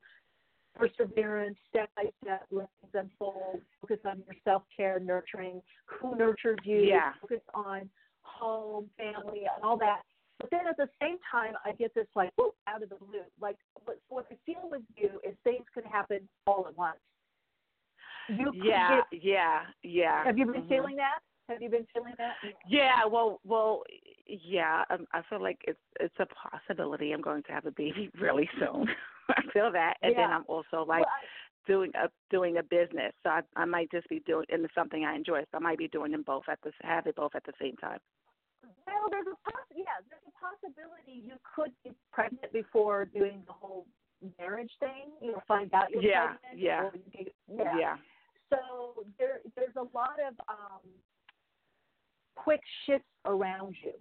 perseverance, 0.76 1.58
step 1.70 1.90
by 1.96 2.04
step, 2.24 2.46
let 2.52 2.70
things 2.82 2.94
unfold. 2.94 3.62
Focus 3.82 4.00
on 4.06 4.24
your 4.26 4.36
self 4.44 4.64
care, 4.76 5.00
nurturing. 5.00 5.62
Who 5.86 6.16
nurtured 6.16 6.62
you? 6.64 6.80
Yeah. 6.82 7.14
Focus 7.22 7.42
on 7.54 7.90
home, 8.22 8.90
family, 8.98 9.42
and 9.54 9.64
all 9.64 9.78
that. 9.78 10.02
But 10.40 10.50
then 10.50 10.62
at 10.68 10.78
the 10.78 10.90
same 11.02 11.18
time, 11.32 11.54
I 11.66 11.72
get 11.74 11.94
this 11.94 12.08
like 12.16 12.32
whoop, 12.38 12.56
out 12.68 12.82
of 12.84 12.90
the 12.90 12.96
blue. 12.96 13.22
Like 13.40 13.58
what, 13.86 14.00
what 14.10 14.26
I 14.32 14.36
feel 14.46 14.70
with 14.70 14.82
you 14.96 15.20
is 15.28 15.36
things 15.44 15.66
could 15.74 15.86
happen 15.86 16.28
all 16.48 16.66
at 16.68 16.76
once. 16.78 16.98
You 18.30 18.52
Yeah, 18.54 19.02
get- 19.12 19.22
yeah, 19.22 19.62
yeah. 19.84 20.24
have 20.24 20.38
you 20.38 20.46
been 20.46 20.64
Mhm. 20.64 20.70
feeling 20.70 20.96
that? 20.98 21.20
Have 21.50 21.62
you 21.62 21.70
been 21.70 21.86
feeling 21.94 22.14
that? 22.18 22.38
Yeah, 22.68 23.04
well, 23.06 23.40
well, 23.44 23.84
yeah. 24.28 24.84
Um, 24.90 25.06
I 25.14 25.22
feel 25.30 25.42
like 25.42 25.60
it's 25.68 25.80
it's 26.00 26.16
a 26.20 26.26
possibility. 26.28 27.12
I'm 27.12 27.22
going 27.22 27.44
to 27.44 27.52
have 27.52 27.66
a 27.66 27.72
baby 27.72 28.10
really 28.22 28.50
soon. 28.60 28.88
I 29.30 29.42
feel 29.54 29.72
that, 29.72 29.96
and 30.02 30.16
then 30.16 30.30
I'm 30.32 30.44
also 30.48 30.84
like 30.88 31.02
Well, 31.02 31.10
I- 31.10 31.68
doing 31.68 31.92
a 31.96 32.10
doing 32.30 32.58
a 32.58 32.64
business. 32.64 33.14
So 33.24 33.30
I 33.30 33.42
I 33.56 33.66
might 33.66 33.92
just 33.92 34.08
be 34.10 34.20
doing 34.22 34.46
and 34.50 34.66
it's 34.66 34.74
something 34.76 35.06
I 35.06 35.16
enjoy. 35.16 35.42
So 35.52 35.58
I 35.58 35.60
might 35.60 35.78
be 35.78 35.88
doing 35.88 36.12
them 36.12 36.24
both 36.24 36.44
at 36.50 36.60
the 36.64 36.72
have 36.82 37.08
it 37.08 37.16
both 37.16 37.36
at 37.36 37.44
the 37.46 37.54
same 37.62 37.76
time. 37.78 38.00
Well, 38.86 39.08
there's 39.10 39.28
a 39.28 39.50
poss- 39.50 39.66
yeah, 39.76 40.02
there's 40.10 40.22
a 40.28 40.36
possibility 40.40 41.24
you 41.26 41.36
could 41.56 41.72
be 41.84 41.92
pregnant 42.12 42.52
before 42.54 43.06
doing 43.06 43.44
the 43.48 43.54
whole 43.54 43.86
marriage 44.40 44.72
thing. 44.80 45.12
You 45.22 45.32
know, 45.34 45.42
find 45.48 45.74
out 45.74 45.90
you're 45.92 46.04
Yeah, 46.04 46.34
pregnant. 46.38 46.60
yeah. 46.60 46.90
get- 47.12 47.34
yeah. 47.48 47.78
Yeah. 47.78 47.96
So 48.50 49.06
there, 49.18 49.40
there's 49.56 49.76
a 49.78 49.88
lot 49.98 50.18
of 50.20 50.34
um, 50.50 50.82
quick 52.36 52.62
shifts 52.86 53.08
around 53.26 53.76
you. 53.84 53.94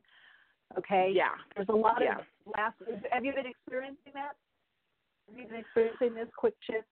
Okay. 0.78 1.12
Yeah. 1.14 1.34
There's 1.54 1.68
a 1.68 1.72
lot 1.72 2.00
Yeah. 2.00 2.18
of 2.18 2.24
last. 2.56 2.76
Have 3.10 3.24
you 3.24 3.32
been 3.32 3.46
experiencing 3.46 4.12
that? 4.14 4.36
Have 5.28 5.38
you 5.38 5.46
been 5.46 5.58
experiencing 5.58 6.14
this 6.14 6.28
quick 6.36 6.54
shift? 6.62 6.86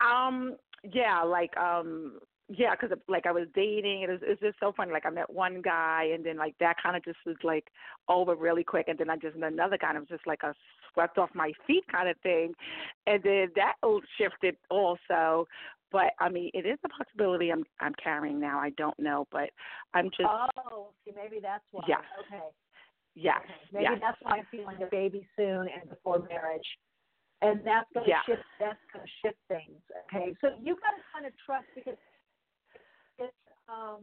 Um. 0.00 0.56
Yeah. 0.84 1.22
Like. 1.22 1.56
Um. 1.56 2.20
Yeah. 2.48 2.74
Because 2.74 2.96
like 3.08 3.26
I 3.26 3.32
was 3.32 3.48
dating. 3.54 4.02
It 4.02 4.10
was. 4.10 4.20
It's 4.22 4.40
just 4.40 4.58
so 4.60 4.72
funny. 4.76 4.92
Like 4.92 5.06
I 5.06 5.10
met 5.10 5.32
one 5.32 5.62
guy, 5.62 6.10
and 6.12 6.24
then 6.24 6.36
like 6.36 6.54
that 6.60 6.76
kind 6.82 6.96
of 6.96 7.04
just 7.04 7.18
was 7.24 7.36
like 7.42 7.68
over 8.08 8.34
really 8.34 8.64
quick, 8.64 8.88
and 8.88 8.98
then 8.98 9.08
I 9.08 9.16
just 9.16 9.36
met 9.36 9.52
another 9.52 9.78
guy, 9.78 9.88
and 9.88 9.96
it 9.96 10.00
was 10.00 10.08
just 10.08 10.26
like 10.26 10.42
a 10.42 10.54
swept 10.92 11.16
off 11.16 11.30
my 11.34 11.52
feet 11.66 11.84
kind 11.90 12.08
of 12.10 12.18
thing, 12.18 12.52
and 13.06 13.22
then 13.22 13.48
that 13.56 13.74
shifted 14.18 14.56
also. 14.70 15.48
But 15.92 16.12
I 16.18 16.28
mean, 16.30 16.50
it 16.54 16.64
is 16.66 16.78
a 16.84 16.88
possibility 16.88 17.50
I'm 17.52 17.64
I'm 17.80 17.94
carrying 18.02 18.40
now. 18.40 18.58
I 18.58 18.70
don't 18.70 18.98
know, 18.98 19.28
but 19.30 19.50
I'm 19.94 20.06
just 20.10 20.22
oh, 20.26 20.88
see, 21.04 21.12
maybe 21.14 21.38
that's 21.40 21.64
why. 21.70 21.84
Yeah. 21.86 22.00
Okay. 22.18 22.44
yes, 23.14 23.40
Okay. 23.44 23.54
Maybe 23.72 23.84
yes, 23.84 23.98
that's 24.00 24.18
why 24.22 24.38
I'm 24.38 24.46
feeling 24.50 24.82
a 24.82 24.86
baby 24.86 25.26
soon 25.36 25.68
and 25.68 25.88
before 25.88 26.26
marriage. 26.28 26.66
And 27.42 27.60
that's 27.64 27.88
gonna 27.92 28.06
Yeah. 28.08 28.22
shift 28.24 28.42
that's 28.58 28.80
gonna 28.92 29.04
shift 29.20 29.38
things. 29.48 29.82
Okay. 30.08 30.34
So 30.40 30.56
you 30.62 30.76
gotta 30.76 31.02
kind 31.12 31.26
of 31.26 31.32
trust 31.44 31.66
because 31.74 31.98
it's 33.18 33.36
um 33.68 34.00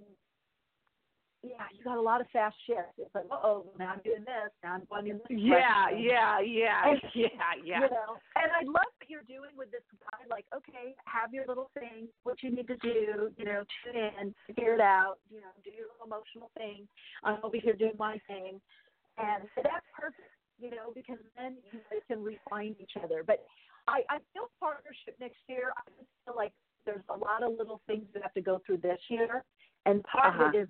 yeah, 1.42 1.64
you 1.72 1.84
got 1.84 1.98
a 1.98 2.02
lot 2.02 2.20
of 2.20 2.28
fast 2.36 2.56
shifts. 2.68 3.00
It's 3.00 3.14
like, 3.16 3.26
oh, 3.32 3.66
now 3.80 3.94
I'm 3.96 4.02
doing 4.04 4.28
this, 4.28 4.52
now 4.64 4.76
I'm 4.76 4.84
going 4.90 5.08
in 5.08 5.18
this. 5.24 5.40
Yeah, 5.40 5.88
yeah, 5.96 6.40
yeah, 6.44 6.90
And, 6.92 7.00
yeah, 7.16 7.30
yeah. 7.64 7.80
You 7.80 7.90
know, 7.96 8.20
and 8.36 8.52
I 8.52 8.68
love 8.68 8.92
what 9.00 9.08
you're 9.08 9.24
doing 9.24 9.56
with 9.56 9.72
this 9.72 9.86
guy. 10.04 10.28
Like, 10.30 10.46
okay, 10.52 10.96
have 11.06 11.34
your 11.34 11.46
little 11.48 11.72
thing, 11.74 12.08
what 12.24 12.44
you 12.44 12.52
need 12.52 12.68
to 12.68 12.76
do. 12.84 13.32
You 13.38 13.46
know, 13.46 13.64
tune 13.84 13.96
in, 13.96 14.36
figure 14.48 14.76
it 14.76 14.82
out. 14.82 15.16
You 15.32 15.40
know, 15.40 15.52
do 15.64 15.72
your 15.72 15.88
little 15.96 16.08
emotional 16.12 16.52
thing. 16.58 16.88
I'm 17.24 17.40
over 17.44 17.56
here 17.56 17.74
doing 17.74 17.96
my 17.98 18.20
thing, 18.28 18.60
and 19.18 19.44
so 19.56 19.62
that's 19.64 19.86
perfect. 19.96 20.36
You 20.60 20.72
know, 20.72 20.92
because 20.94 21.24
then 21.38 21.56
you 21.72 21.80
guys 21.90 22.04
can 22.12 22.20
refine 22.22 22.76
each 22.84 23.00
other. 23.02 23.24
But 23.26 23.48
I, 23.88 24.04
I 24.12 24.20
feel 24.36 24.52
partnership 24.60 25.16
next 25.22 25.40
year. 25.48 25.72
I 25.78 25.88
just 25.96 26.12
feel 26.26 26.36
like 26.36 26.52
there's 26.86 27.06
a 27.08 27.16
lot 27.18 27.44
of 27.44 27.56
little 27.58 27.80
things 27.88 28.04
that 28.14 28.24
have 28.24 28.34
to 28.34 28.42
go 28.42 28.60
through 28.66 28.78
this 28.84 29.00
year, 29.08 29.44
and 29.86 30.04
part 30.04 30.36
Uh-huh. 30.36 30.46
of 30.52 30.54
it 30.54 30.58
is 30.58 30.68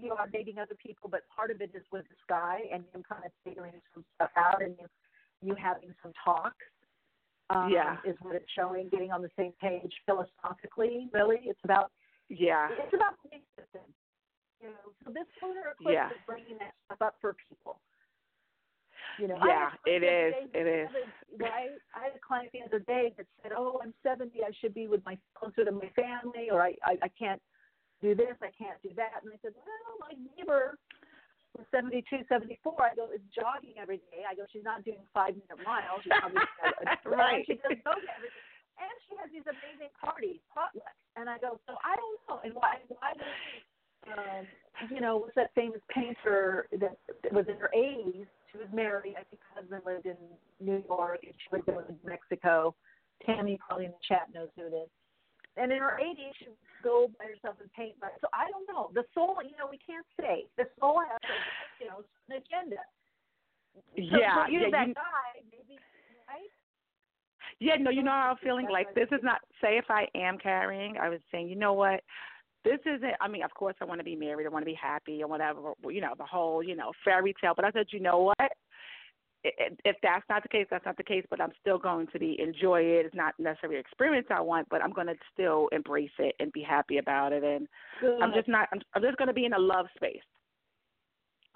you 0.00 0.12
are 0.12 0.26
dating 0.26 0.58
other 0.58 0.74
people, 0.74 1.08
but 1.08 1.22
part 1.34 1.50
of 1.50 1.60
it 1.60 1.70
is 1.74 1.82
with 1.92 2.08
this 2.08 2.18
guy 2.28 2.60
and 2.72 2.84
him 2.92 3.02
kind 3.08 3.24
of 3.24 3.32
figuring 3.44 3.72
some 3.92 4.04
stuff 4.14 4.30
out 4.36 4.62
and 4.62 4.74
you 4.80 4.86
you 5.42 5.54
having 5.54 5.94
some 6.02 6.12
talks. 6.24 6.64
Um, 7.50 7.70
Yeah. 7.70 7.98
is 8.04 8.16
what 8.20 8.34
it's 8.34 8.50
showing. 8.52 8.88
Getting 8.88 9.12
on 9.12 9.20
the 9.20 9.30
same 9.36 9.52
page 9.60 9.92
philosophically. 10.06 11.10
Really, 11.12 11.40
it's 11.44 11.60
about 11.62 11.92
Yeah. 12.28 12.70
it's 12.70 12.94
about 12.94 13.18
systems. 13.56 13.94
You 14.60 14.70
know, 14.70 14.94
so 15.04 15.12
this 15.12 15.26
lunar 15.42 15.72
eclipse 15.72 15.92
Yeah. 15.92 16.10
is 16.10 16.22
bringing 16.24 16.56
that 16.58 16.74
stuff 16.86 17.02
up 17.02 17.20
for 17.20 17.34
people. 17.34 17.80
You 19.18 19.28
know, 19.28 19.36
Yeah, 19.44 19.66
I 19.66 19.70
had 19.70 19.78
a 19.86 19.94
it 19.94 20.02
is, 20.02 20.34
it 20.54 20.88
other 20.88 21.12
Right. 21.36 21.70
I 21.94 22.04
had 22.04 22.16
a 22.16 22.18
client 22.18 22.50
the 22.52 22.62
other 22.62 22.78
day 22.80 23.12
that 23.16 23.26
said, 23.42 23.52
"Oh, 23.52 23.78
I'm 23.82 23.92
70. 24.02 24.42
I 24.42 24.50
should 24.52 24.72
be 24.72 24.88
with 24.88 25.04
my 25.04 25.18
closer 25.34 25.64
to 25.64 25.72
my 25.72 25.88
family, 25.90 26.50
or 26.50 26.62
I 26.62 26.76
I, 26.82 26.98
I 27.02 27.08
can't 27.08 27.42
do 28.04 28.12
this. 28.14 28.36
I 28.44 28.52
can't 28.52 28.76
do 28.84 28.92
that." 29.00 29.24
And 29.24 29.32
I 29.32 29.38
said, 29.40 29.56
"Well, 29.56 29.96
my 30.04 30.12
neighbor 30.36 30.76
was 31.56 31.66
72, 31.70 32.26
74. 32.28 32.74
I 32.82 32.94
go, 32.94 33.06
is 33.14 33.22
jogging 33.30 33.78
every 33.78 34.02
day. 34.10 34.26
I 34.26 34.34
go, 34.34 34.42
she's 34.50 34.66
not 34.66 34.84
doing 34.84 35.02
five 35.14 35.38
minute 35.38 35.62
miles. 35.62 36.02
She's 36.02 36.12
probably 36.18 36.42
Right. 37.06 37.46
She 37.46 37.54
does 37.62 37.78
yoga 37.78 38.10
every 38.10 38.30
day. 38.30 38.44
And 38.74 38.94
she 39.06 39.14
has 39.22 39.30
these 39.30 39.46
amazing 39.46 39.94
parties, 40.02 40.42
potlucks. 40.50 40.98
And 41.14 41.30
I 41.30 41.38
go, 41.38 41.62
so 41.70 41.78
I 41.86 41.94
don't 41.94 42.18
know. 42.26 42.42
And 42.42 42.52
why, 42.58 42.82
why 42.90 43.14
would, 43.14 43.30
um, 44.10 44.42
you 44.90 45.00
know, 45.00 45.16
what's 45.22 45.38
that 45.38 45.54
famous 45.54 45.80
painter 45.94 46.66
that 46.74 46.98
was 47.30 47.46
in 47.46 47.54
her 47.62 47.70
80s? 47.70 48.26
She 48.50 48.58
was 48.58 48.66
married. 48.74 49.14
I 49.14 49.22
think 49.30 49.38
her 49.46 49.62
husband 49.62 49.82
lived 49.86 50.06
in 50.06 50.18
New 50.58 50.82
York 50.90 51.22
and 51.22 51.34
she 51.38 51.46
lived 51.54 51.70
in 51.70 51.96
Mexico. 52.02 52.74
Tammy 53.24 53.58
probably 53.62 53.86
in 53.86 53.94
the 53.94 54.04
chat 54.06 54.26
knows 54.34 54.50
who 54.58 54.66
it 54.66 54.74
is. 54.74 54.90
And 55.56 55.70
in 55.70 55.78
her 55.78 55.98
80s, 56.02 56.34
she 56.38 56.48
would 56.48 56.58
go 56.82 57.08
by 57.18 57.26
herself 57.30 57.56
and 57.60 57.72
paint. 57.72 57.98
By, 58.00 58.08
so 58.20 58.26
I 58.34 58.50
don't 58.50 58.66
know. 58.66 58.90
The 58.94 59.04
soul, 59.14 59.38
you 59.42 59.56
know, 59.56 59.70
we 59.70 59.78
can't 59.78 60.06
say. 60.20 60.46
The 60.58 60.66
soul 60.80 61.00
has, 61.00 61.20
a, 61.22 61.36
you 61.82 61.88
know, 61.90 62.02
an 62.28 62.42
agenda. 62.42 62.82
So 63.74 63.80
Yeah, 63.96 64.46
you, 64.48 64.60
yeah, 64.60 64.70
that 64.70 64.88
you- 64.88 64.94
guy, 64.94 65.30
maybe, 65.50 65.78
right? 66.28 66.50
Yeah, 67.60 67.76
no, 67.76 67.90
you 67.90 68.02
know 68.02 68.10
how 68.10 68.30
I'm 68.30 68.36
feeling. 68.38 68.66
Like 68.70 68.94
this 68.94 69.08
is 69.12 69.20
not. 69.22 69.40
Say 69.62 69.78
if 69.78 69.84
I 69.88 70.08
am 70.16 70.38
carrying, 70.38 70.96
I 70.98 71.08
was 71.08 71.20
saying, 71.30 71.48
you 71.48 71.56
know 71.56 71.72
what? 71.72 72.00
This 72.64 72.80
isn't. 72.84 73.14
I 73.20 73.28
mean, 73.28 73.44
of 73.44 73.54
course, 73.54 73.76
I 73.80 73.84
want 73.84 74.00
to 74.00 74.04
be 74.04 74.16
married. 74.16 74.46
I 74.46 74.48
want 74.48 74.62
to 74.62 74.70
be 74.70 74.78
happy 74.80 75.22
or 75.22 75.28
whatever. 75.28 75.72
You 75.88 76.00
know, 76.00 76.14
the 76.18 76.24
whole 76.24 76.62
you 76.62 76.74
know 76.74 76.92
fairy 77.04 77.34
tale. 77.40 77.52
But 77.54 77.64
I 77.64 77.70
said, 77.70 77.86
you 77.90 78.00
know 78.00 78.18
what? 78.18 78.52
If 79.44 79.96
that's 80.02 80.24
not 80.28 80.42
the 80.42 80.48
case, 80.48 80.66
that's 80.70 80.86
not 80.86 80.96
the 80.96 81.02
case. 81.02 81.24
But 81.28 81.40
I'm 81.40 81.52
still 81.60 81.78
going 81.78 82.06
to 82.08 82.18
be 82.18 82.40
enjoy 82.40 82.80
it. 82.80 83.06
It's 83.06 83.14
not 83.14 83.34
necessarily 83.38 83.76
an 83.76 83.80
experience 83.80 84.26
I 84.30 84.40
want, 84.40 84.68
but 84.70 84.82
I'm 84.82 84.92
going 84.92 85.06
to 85.08 85.14
still 85.32 85.68
embrace 85.72 86.10
it 86.18 86.34
and 86.40 86.50
be 86.52 86.62
happy 86.62 86.98
about 86.98 87.32
it. 87.32 87.44
And 87.44 87.68
I'm 88.22 88.32
just 88.32 88.48
not. 88.48 88.68
I'm, 88.72 88.80
I'm 88.94 89.02
just 89.02 89.18
going 89.18 89.28
to 89.28 89.34
be 89.34 89.44
in 89.44 89.52
a 89.52 89.58
love 89.58 89.86
space. 89.96 90.22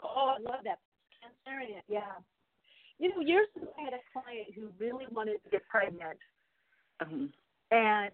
Oh, 0.03 0.35
I 0.37 0.43
love 0.43 0.61
that. 0.65 0.79
Cancerian, 1.19 1.83
yeah. 1.89 2.13
You 2.99 3.11
know, 3.11 3.21
years 3.21 3.47
ago, 3.57 3.69
I 3.79 3.85
had 3.85 3.95
a 3.95 4.03
client 4.13 4.49
who 4.55 4.69
really 4.79 5.07
wanted 5.11 5.43
to 5.45 5.51
get 5.51 5.67
pregnant, 5.69 6.19
Um, 7.01 7.33
and 7.71 8.13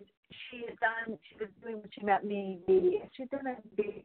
she 0.51 0.65
had 0.67 0.79
done. 0.81 1.19
She 1.29 1.37
was 1.39 1.49
doing 1.63 1.77
when 1.77 1.91
she 1.93 2.05
met 2.05 2.25
me. 2.25 2.61
The 2.67 3.01
she'd 3.17 3.31
done 3.31 3.47
it. 3.47 3.59
The, 3.77 4.03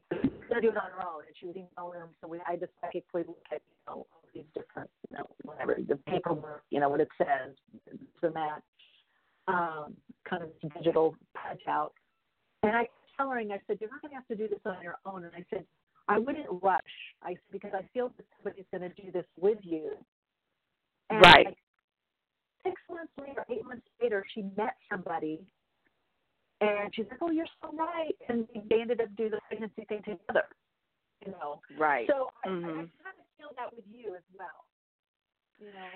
gonna 0.50 0.62
do 0.62 0.70
it 0.70 0.78
on 0.78 0.92
her 0.92 1.08
own, 1.08 1.24
and 1.26 1.36
she 1.40 1.48
was 1.48 1.56
emailing 1.56 2.00
them. 2.00 2.10
So 2.22 2.28
we 2.28 2.40
I 2.48 2.56
to 2.56 2.68
psychically 2.82 3.24
look 3.28 3.44
at 3.52 3.62
you 3.68 3.78
know 3.88 4.06
all 4.12 4.20
these 4.34 4.46
different, 4.54 4.90
you 5.10 5.18
know, 5.18 5.26
whatever 5.44 5.78
the 5.88 5.96
paperwork, 6.08 6.64
you 6.70 6.80
know 6.80 6.90
what 6.90 7.02
it 7.02 7.10
says, 7.18 7.56
and 7.90 8.36
that, 8.36 8.62
um, 9.48 9.96
kind 10.30 10.44
of 10.44 10.50
digital 10.74 11.16
printout. 11.36 11.90
And 12.64 12.76
I 12.76 12.82
kept 12.82 12.94
telling 13.18 13.50
her, 13.50 13.56
I 13.56 13.60
said, 13.68 13.78
you're 13.80 13.90
not 13.90 14.02
going 14.02 14.12
to 14.12 14.16
have 14.16 14.28
to 14.28 14.36
do 14.36 14.48
this 14.48 14.60
on 14.66 14.82
your 14.84 14.98
own. 15.06 15.24
And 15.24 15.34
I 15.36 15.46
said, 15.50 15.66
I 16.08 16.20
wouldn't 16.20 16.48
rush. 16.62 16.82
I 17.24 17.36
because 17.52 17.72
I 17.74 17.88
feel 17.94 18.12
that 18.18 18.26
somebody's 18.38 18.66
going 18.72 18.82
to 18.82 19.02
do 19.02 19.12
this 19.12 19.26
with 19.40 19.60
you. 19.62 19.92
And 21.10 21.22
Right. 21.22 21.46
like 21.46 21.58
six 22.64 22.76
months 22.90 23.14
later, 23.20 23.46
eight 23.50 23.66
months 23.66 23.88
later, 24.02 24.26
she 24.34 24.44
met 24.58 24.76
somebody, 24.92 25.40
and 26.62 26.94
she's 26.94 27.06
like, 27.10 27.20
"Oh, 27.22 27.32
you're 27.32 27.48
so 27.62 27.72
right," 27.74 28.16
and 28.28 28.48
they 28.70 28.82
ended 28.82 29.02
up 29.02 29.16
doing 29.16 29.32
the 29.32 29.40
pregnancy 29.48 29.86
thing 29.86 30.00
together. 30.04 30.46
You 31.26 31.32
know. 31.34 31.62
Right. 31.78 32.08
So 32.08 32.32
I, 32.44 32.50
I, 32.50 32.52
I 32.52 32.56
Mhm. 32.56 32.66
kind 33.04 33.18
of 33.20 33.26
feel 33.38 33.50
that 33.58 33.76
with 33.76 33.86
you 33.92 34.16
as 34.16 34.24
well. 34.38 34.66
You 35.60 35.74
know. 35.74 35.90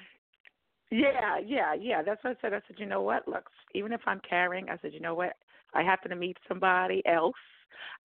Yeah, 0.91 1.39
yeah, 1.39 1.73
yeah. 1.73 2.03
That's 2.03 2.23
what 2.23 2.37
I 2.37 2.41
said. 2.41 2.53
I 2.53 2.61
said, 2.67 2.77
you 2.77 2.85
know 2.85 3.01
what? 3.01 3.27
Look, 3.27 3.49
even 3.73 3.93
if 3.93 4.01
I'm 4.05 4.19
carrying, 4.19 4.69
I 4.69 4.77
said, 4.77 4.93
you 4.93 4.99
know 4.99 5.15
what? 5.15 5.37
I 5.73 5.81
happen 5.81 6.11
to 6.11 6.15
meet 6.15 6.37
somebody 6.47 7.01
else. 7.07 7.35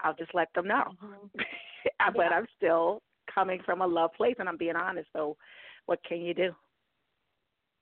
I'll 0.01 0.15
just 0.15 0.35
let 0.35 0.49
them 0.55 0.67
know. 0.69 0.95
but 1.35 2.17
Yeah. 2.17 2.29
I'm 2.31 2.47
still 2.57 3.03
coming 3.33 3.61
from 3.65 3.83
a 3.83 3.87
love 3.87 4.15
place, 4.15 4.37
and 4.39 4.49
I'm 4.49 4.57
being 4.57 4.77
honest. 4.77 5.09
So, 5.13 5.37
what 5.87 6.03
can 6.05 6.21
you 6.23 6.33
do? 6.33 6.55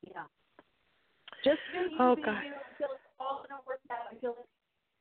Yeah. 0.03 0.25
Just 1.47 1.63
do 1.71 1.79
you, 1.87 1.99
Oh, 2.03 2.19
be 2.19 2.27
God. 2.27 2.43
you. 2.43 2.59
I 2.59 2.75
feel 2.75 2.91
it's 2.91 3.07
all 3.23 3.47
gonna 3.47 3.63
work 3.71 3.79
out. 3.95 4.11
I 4.11 4.19
feel 4.19 4.35
it's 4.35 4.51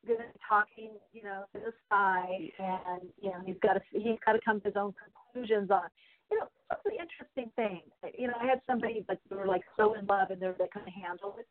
good 0.05 0.21
talking, 0.47 0.93
you 1.09 1.23
know, 1.25 1.49
to 1.53 1.59
the 1.59 1.73
side, 1.89 2.53
and 2.61 3.01
you 3.17 3.33
know, 3.33 3.41
he's 3.41 3.57
got 3.65 3.73
to 3.73 3.81
he's 3.89 4.21
got 4.21 4.33
to 4.37 4.41
come 4.45 4.61
to 4.61 4.69
his 4.69 4.77
own 4.77 4.93
conclusions 4.93 5.71
on. 5.73 5.89
You 6.29 6.37
know, 6.39 6.47
that's 6.69 6.85
the 6.85 6.93
interesting 6.93 7.49
thing. 7.57 7.81
You 8.13 8.29
know, 8.29 8.37
I 8.37 8.45
had 8.45 8.61
somebody 8.69 9.01
like 9.09 9.17
they 9.29 9.35
were 9.35 9.49
like 9.49 9.65
so 9.75 9.97
in 9.97 10.05
love, 10.05 10.29
and 10.29 10.39
they're 10.39 10.53
they 10.53 10.69
kind 10.69 10.85
of 10.85 10.93
handle 10.93 11.33
it, 11.41 11.47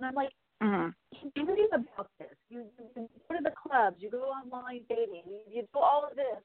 and 0.00 0.08
I'm 0.08 0.14
like, 0.14 0.32
Mm-hmm. 0.62 0.90
you 1.36 1.46
read 1.46 1.70
about 1.72 2.10
this. 2.18 2.34
You, 2.50 2.64
you 2.80 3.08
go 3.28 3.36
to 3.36 3.42
the 3.44 3.54
clubs, 3.54 3.96
you 4.00 4.10
go 4.10 4.26
online 4.34 4.80
dating, 4.88 5.22
you, 5.26 5.38
you 5.46 5.62
do 5.72 5.78
all 5.78 6.02
of 6.10 6.16
this. 6.16 6.42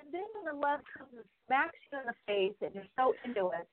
And 0.00 0.08
then 0.08 0.24
when 0.32 0.48
the 0.48 0.58
love 0.58 0.80
comes 0.96 1.12
and 1.12 1.24
smacks 1.46 1.76
you 1.92 1.98
in 2.00 2.06
the 2.08 2.16
face 2.24 2.56
and 2.64 2.74
you're 2.74 2.88
so 2.96 3.12
into 3.28 3.52
it, 3.52 3.68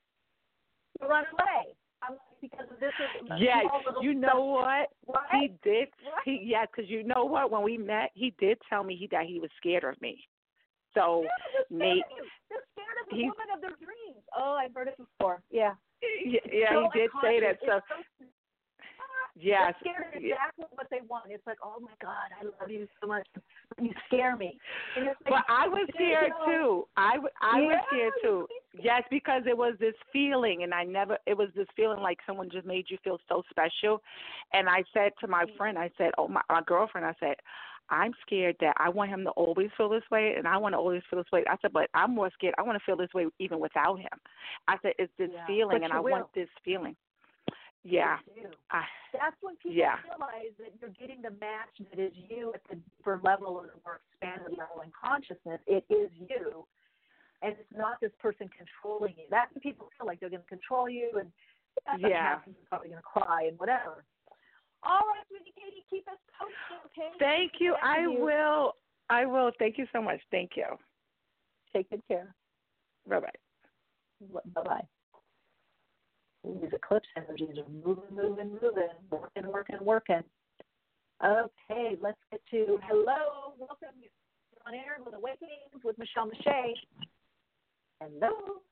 you 1.00 1.08
run 1.08 1.24
away. 1.32 1.72
I'm 2.02 2.16
because 2.40 2.66
this 2.80 2.92
is 2.98 3.28
Yeah, 3.38 3.60
you 4.00 4.14
know 4.14 4.44
what? 4.44 4.88
Right? 5.06 5.26
He 5.32 5.52
did. 5.62 5.88
He 6.24 6.40
yeah, 6.44 6.64
because 6.66 6.90
you 6.90 7.04
know 7.04 7.24
what? 7.24 7.50
When 7.50 7.62
we 7.62 7.76
met, 7.76 8.10
he 8.14 8.34
did 8.38 8.58
tell 8.68 8.82
me 8.84 8.96
he 8.96 9.06
that 9.08 9.26
he 9.26 9.40
was 9.40 9.50
scared 9.58 9.84
of 9.84 10.00
me. 10.00 10.18
So 10.94 11.22
Yeah, 11.22 11.28
they're 11.52 11.64
scared 11.66 11.96
Nate, 11.96 12.04
of 12.04 12.16
you. 12.16 12.24
They're 12.48 12.66
scared 12.72 12.96
of 13.02 13.06
the 13.10 13.22
woman 13.22 13.48
of 13.54 13.60
their 13.60 13.76
dreams. 13.76 14.24
Oh, 14.36 14.58
I've 14.58 14.74
heard 14.74 14.88
it 14.88 14.96
before. 14.96 15.42
Yeah. 15.50 15.74
yeah, 16.24 16.40
yeah 16.50 16.72
So 16.72 16.88
he 16.92 17.00
did 17.00 17.10
say 17.22 17.40
that. 17.40 17.58
So 17.60 17.80
so 17.88 18.26
yes, 19.36 19.74
They're 19.82 19.92
scared 19.92 20.16
of 20.16 20.22
yeah. 20.22 20.34
exactly 20.34 20.64
what 20.74 20.86
they 20.90 21.00
want. 21.08 21.30
It's 21.30 21.46
like, 21.46 21.58
oh 21.62 21.78
my 21.80 21.94
God, 22.02 22.32
I 22.40 22.44
love 22.44 22.70
you 22.70 22.88
so 23.00 23.06
much. 23.06 23.26
You 23.80 23.92
scare 24.06 24.36
me. 24.36 24.58
Like, 24.96 25.14
But 25.24 25.44
I 25.48 25.68
was 25.68 25.86
you 25.88 25.94
scared 25.94 26.32
know, 26.40 26.44
too. 26.46 26.88
I, 26.96 27.12
w- 27.14 27.34
I 27.40 27.60
was 27.60 27.76
Yeah, 27.78 27.86
scared 27.86 28.12
you 28.22 28.28
too. 28.28 28.46
Yes, 28.78 29.02
because 29.10 29.42
it 29.46 29.56
was 29.56 29.74
this 29.80 29.94
feeling, 30.12 30.62
and 30.62 30.72
I 30.72 30.84
never. 30.84 31.18
It 31.26 31.36
was 31.36 31.48
this 31.56 31.66
feeling 31.74 32.00
like 32.00 32.18
someone 32.26 32.48
just 32.50 32.66
made 32.66 32.86
you 32.88 32.98
feel 33.02 33.18
so 33.28 33.42
special. 33.50 34.00
And 34.52 34.68
I 34.68 34.84
said 34.94 35.12
to 35.20 35.26
my 35.26 35.44
friend, 35.56 35.76
I 35.76 35.90
said, 35.98 36.12
"Oh, 36.18 36.28
my, 36.28 36.42
my 36.48 36.62
girlfriend," 36.66 37.06
I 37.06 37.14
said, 37.18 37.34
"I'm 37.88 38.12
scared 38.22 38.56
that 38.60 38.74
I 38.78 38.88
want 38.88 39.10
him 39.10 39.24
to 39.24 39.30
always 39.30 39.70
feel 39.76 39.88
this 39.88 40.08
way, 40.10 40.34
and 40.36 40.46
I 40.46 40.56
want 40.56 40.74
to 40.74 40.78
always 40.78 41.02
feel 41.10 41.18
this 41.18 41.32
way." 41.32 41.44
I 41.50 41.56
said, 41.60 41.72
"But 41.72 41.90
I'm 41.94 42.14
more 42.14 42.30
scared. 42.32 42.54
I 42.58 42.62
want 42.62 42.78
to 42.78 42.84
feel 42.84 42.96
this 42.96 43.12
way 43.12 43.26
even 43.40 43.58
without 43.58 43.98
him." 43.98 44.20
I 44.68 44.76
said, 44.82 44.92
"It's 44.98 45.12
this 45.18 45.30
Yeah, 45.32 45.46
feeling, 45.46 45.82
and 45.82 45.92
I 45.92 45.98
will. 45.98 46.10
want 46.12 46.32
this 46.34 46.48
feeling." 46.64 46.96
Yeah, 47.82 48.18
I, 48.70 48.84
That's 49.12 49.36
when 49.40 49.56
people 49.56 49.72
Yeah. 49.72 49.96
realize 50.04 50.52
that 50.58 50.72
you're 50.80 50.90
getting 50.90 51.22
the 51.22 51.30
match 51.40 51.80
that 51.90 51.98
is 51.98 52.12
you 52.28 52.52
at 52.54 52.60
the 52.68 52.76
deeper 52.76 53.20
level 53.24 53.48
or 53.48 53.66
the 53.66 53.80
more 53.84 54.00
expanded 54.12 54.58
level 54.58 54.82
in 54.82 54.92
consciousness. 54.92 55.60
It 55.66 55.84
is 55.88 56.10
you. 56.28 56.66
And 57.42 57.52
it's 57.52 57.76
not 57.76 58.00
this 58.00 58.12
person 58.20 58.48
controlling 58.56 59.14
you. 59.16 59.24
That's 59.30 59.52
when 59.54 59.62
people 59.62 59.88
feel 59.96 60.06
like 60.06 60.20
they're 60.20 60.28
going 60.30 60.42
to 60.42 60.48
control 60.48 60.88
you 60.88 61.10
and 61.18 61.32
that's 61.86 62.02
what 62.02 62.10
Yeah. 62.10 62.22
happens. 62.36 62.56
You're 62.58 62.68
probably 62.68 62.88
going 62.90 63.00
to 63.00 63.08
cry 63.08 63.44
and 63.44 63.58
whatever. 63.58 64.04
All 64.82 65.00
right, 65.00 65.24
sweetie 65.28 65.52
Katie, 65.56 65.84
keep 65.90 66.08
us 66.08 66.16
posted, 66.38 66.80
okay? 66.86 67.12
thank 67.18 67.52
you. 67.60 67.74
I 67.82 68.00
you. 68.00 68.12
will. 68.12 68.76
I 69.10 69.26
will. 69.26 69.52
Thank 69.58 69.76
you 69.78 69.86
so 69.92 70.00
much. 70.00 70.20
Thank 70.30 70.52
you. 70.56 70.64
Take 71.74 71.90
good 71.90 72.02
care. 72.08 72.34
Bye 73.08 73.20
bye. 73.20 74.40
Bye 74.54 74.62
bye. 74.62 74.86
These 76.44 76.72
eclipse 76.72 77.08
energies 77.16 77.58
are 77.58 77.68
moving, 77.70 78.04
moving, 78.14 78.52
moving, 78.62 78.88
working, 79.10 79.46
working, 79.52 79.78
working. 79.82 80.24
Okay, 81.22 81.98
let's 82.00 82.18
get 82.30 82.40
to 82.50 82.78
hello. 82.88 83.52
Welcome. 83.58 83.88
On 84.66 84.74
air 84.74 84.96
with 85.04 85.14
Awakenings 85.14 85.84
with 85.84 85.98
Michele 85.98 86.30
Meiche. 86.30 86.74
Hello. 88.00 88.64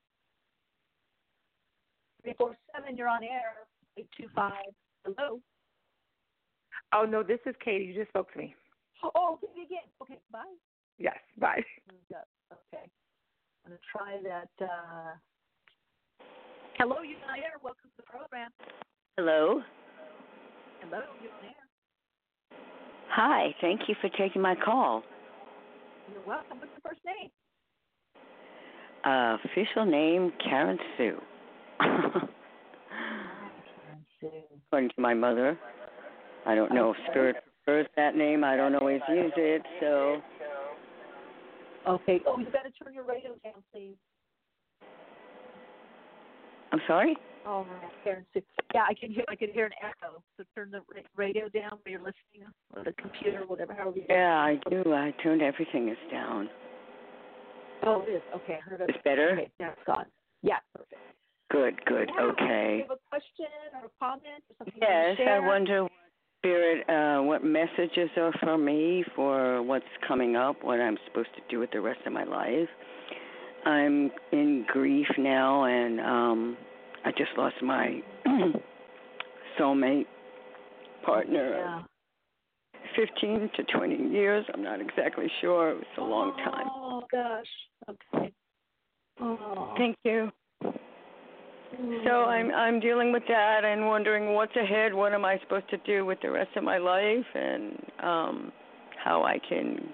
347, 2.23 2.97
you're 2.97 3.09
on 3.09 3.23
air. 3.23 3.69
825. 3.99 4.53
Hello. 5.05 5.41
Oh, 6.95 7.05
no, 7.05 7.23
this 7.23 7.39
is 7.45 7.55
Katie. 7.63 7.85
You 7.85 7.95
just 7.95 8.09
spoke 8.09 8.33
to 8.33 8.39
me. 8.39 8.55
Oh, 9.05 9.39
Katie 9.41 9.67
again. 9.67 9.85
Okay, 10.01 10.19
bye. 10.33 10.41
Yes, 10.99 11.19
bye. 11.39 11.63
Okay. 12.51 12.89
I'm 13.65 13.73
going 13.73 13.79
to 13.79 13.85
try 13.93 14.17
that. 14.25 14.65
Uh... 14.65 15.13
Hello, 16.79 17.03
you're 17.03 17.19
on 17.29 17.39
air. 17.39 17.61
Welcome 17.63 17.91
to 17.91 17.97
the 17.99 18.03
program. 18.05 18.51
Hello. 19.19 19.61
Hello, 20.81 21.03
you're 21.23 21.33
on 21.33 21.45
air. 21.45 22.59
Hi, 23.11 23.55
thank 23.61 23.89
you 23.89 23.95
for 24.01 24.09
taking 24.11 24.41
my 24.41 24.55
call. 24.55 25.03
You're 26.13 26.25
welcome. 26.27 26.59
What's 26.61 26.73
your 26.73 26.93
first 26.93 27.05
name? 27.05 27.31
Uh, 29.05 29.37
official 29.45 29.85
name 29.87 30.33
Karen 30.43 30.79
Sue. 30.97 31.19
According 34.67 34.91
to 34.91 35.01
my 35.01 35.15
mother. 35.15 35.59
I 36.47 36.55
don't 36.55 36.75
know 36.75 36.91
if 36.91 36.97
Spirit 37.11 37.37
prefers 37.65 37.87
that 37.97 38.17
name. 38.17 38.45
I 38.45 38.57
don't 38.57 38.75
always 38.75 39.01
use 39.09 39.33
it, 39.37 39.63
so. 39.81 40.21
Okay. 41.87 42.21
Oh, 42.27 42.39
you 42.39 42.47
better 42.47 42.71
turn 42.83 42.93
your 42.93 43.05
radio 43.05 43.31
down, 43.45 43.63
please. 43.73 43.95
I'm 46.73 46.81
sorry. 46.87 47.17
Right, 47.47 47.67
Karen 48.05 48.27
Sue. 48.35 48.43
Yeah, 48.75 48.85
I 48.89 48.93
can 48.93 49.11
hear. 49.11 49.25
I 49.31 49.37
can 49.37 49.51
hear 49.51 49.65
an 49.65 49.73
echo. 49.83 50.23
So 50.37 50.45
turn 50.55 50.71
the 50.71 50.81
radio 51.17 51.49
down 51.49 51.79
when 51.83 51.93
you're 51.93 52.01
listening, 52.01 52.53
or 52.77 52.85
the 52.85 52.93
computer, 52.93 53.45
whatever. 53.47 53.73
However 53.73 53.97
you. 53.97 54.05
Yeah, 54.09 54.37
I 54.37 54.59
do. 54.69 54.93
I 54.93 55.15
turned 55.23 55.41
everything 55.41 55.89
is 55.89 55.97
down. 56.11 56.51
Oh, 57.85 58.03
it 58.07 58.11
is. 58.13 58.23
Okay, 58.37 58.59
I 58.65 58.69
heard 58.71 58.81
it. 58.81 58.91
It's 58.91 58.99
better? 59.05 59.33
Okay, 59.33 59.51
that's 59.59 59.81
gone. 59.87 60.07
Yeah, 60.43 60.57
perfect. 60.75 61.01
Good, 61.51 61.85
good. 61.87 62.11
Yeah. 62.15 62.25
Okay. 62.25 62.69
Do 62.69 62.77
you 62.77 62.83
have 62.83 62.91
a 62.91 63.09
question 63.09 63.47
or 63.75 63.87
a 63.87 63.91
comment 63.99 64.43
or 64.51 64.55
something? 64.59 64.75
Yes, 64.81 65.07
want 65.07 65.19
to 65.19 65.25
share? 65.25 65.35
I 65.43 65.47
wonder 65.47 65.83
what 65.85 65.93
spirit 66.41 66.89
uh 66.89 67.23
what 67.23 67.43
messages 67.45 68.11
are 68.17 68.33
for 68.41 68.59
me 68.59 69.05
for 69.17 69.63
what's 69.63 69.85
coming 70.07 70.37
up, 70.37 70.63
what 70.63 70.81
I'm 70.81 70.99
supposed 71.07 71.31
to 71.37 71.43
do 71.49 71.59
with 71.59 71.71
the 71.73 71.81
rest 71.81 72.01
of 72.07 72.13
my 72.13 72.25
life. 72.25 72.69
I'm 73.65 74.11
in 74.33 74.65
grief 74.69 75.09
now 75.19 75.65
and 75.65 76.01
um 76.01 76.57
I 77.05 77.11
just 77.13 77.31
lost 77.37 77.57
my 77.63 78.01
soulmate 79.59 80.07
partner 81.05 81.59
Yeah. 81.59 81.83
15 82.97 83.51
to 83.57 83.63
20 83.65 84.11
years. 84.11 84.45
I'm 84.53 84.63
not 84.63 84.81
exactly 84.81 85.27
sure. 85.41 85.71
It 85.71 85.77
was 85.77 85.85
a 85.99 86.03
long 86.03 86.37
time. 86.39 86.67
Oh 86.75 86.88
gosh. 87.11 87.47
Okay. 87.89 88.33
Oh. 89.21 89.75
Thank 89.77 89.97
you. 90.05 90.31
So 92.05 92.25
I'm 92.25 92.51
I'm 92.51 92.81
dealing 92.81 93.13
with 93.13 93.23
that 93.29 93.65
and 93.65 93.87
wondering 93.87 94.35
what's 94.35 94.57
ahead. 94.57 94.95
What 94.95 95.13
am 95.13 95.25
I 95.25 95.39
supposed 95.41 95.69
to 95.71 95.77
do 95.79 96.05
with 96.05 96.19
the 96.23 96.31
rest 96.31 96.51
of 96.57 96.65
my 96.65 96.79
life, 96.79 97.27
and 97.35 97.79
um, 98.03 98.53
how 99.03 99.23
I 99.23 99.39
can 99.49 99.89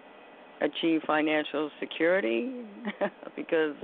achieve 0.62 1.02
financial 1.06 1.70
security 1.80 2.64
because 3.36 3.74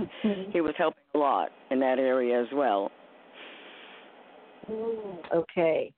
he 0.50 0.60
was 0.60 0.74
helping 0.78 1.02
a 1.14 1.18
lot 1.18 1.50
in 1.70 1.80
that 1.80 1.98
area 1.98 2.40
as 2.40 2.48
well. 2.54 2.90
Mm, 4.70 5.18
okay. 5.34 5.92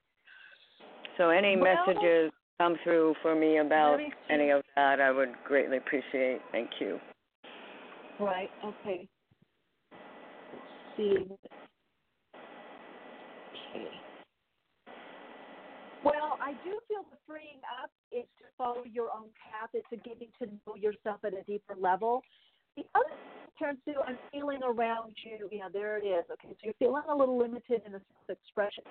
So 1.17 1.29
any 1.29 1.55
Well- 1.55 1.75
messages 1.85 2.31
come 2.59 2.77
through 2.83 3.15
for 3.21 3.35
me 3.35 3.57
about 3.57 3.97
me 3.97 4.11
any 4.29 4.49
of 4.49 4.61
that, 4.75 4.99
I 4.99 5.11
would 5.11 5.33
greatly 5.43 5.77
appreciate. 5.77 6.41
Thank 6.51 6.69
you. 6.79 6.99
Right. 8.19 8.49
Okay. 8.63 9.07
Let's 9.91 10.97
see. 10.97 11.27
Okay. 13.71 13.87
Well, 16.03 16.37
I 16.41 16.51
do 16.63 16.79
feel 16.87 17.03
the 17.09 17.17
freeing 17.25 17.61
up 17.81 17.89
is 18.11 18.25
to 18.39 18.45
follow 18.57 18.83
your 18.91 19.05
own 19.05 19.29
path. 19.39 19.69
It's 19.73 19.85
a 19.91 19.95
getting 19.97 20.27
to 20.39 20.45
know 20.45 20.75
yourself 20.75 21.23
at 21.25 21.33
a 21.33 21.43
deeper 21.43 21.75
level. 21.79 22.21
The 22.75 22.83
other 22.93 23.09
thing, 23.09 23.47
Karen 23.57 23.77
Sue, 23.85 23.95
I'm 24.05 24.17
feeling 24.31 24.59
around 24.63 25.13
you. 25.23 25.47
Yeah, 25.51 25.69
there 25.71 25.97
it 25.97 26.05
is. 26.05 26.25
Okay, 26.31 26.49
so 26.49 26.57
you're 26.63 26.73
feeling 26.79 27.03
a 27.09 27.15
little 27.15 27.37
limited 27.37 27.81
in 27.85 27.93
the 27.93 28.01
self-expression. 28.27 28.83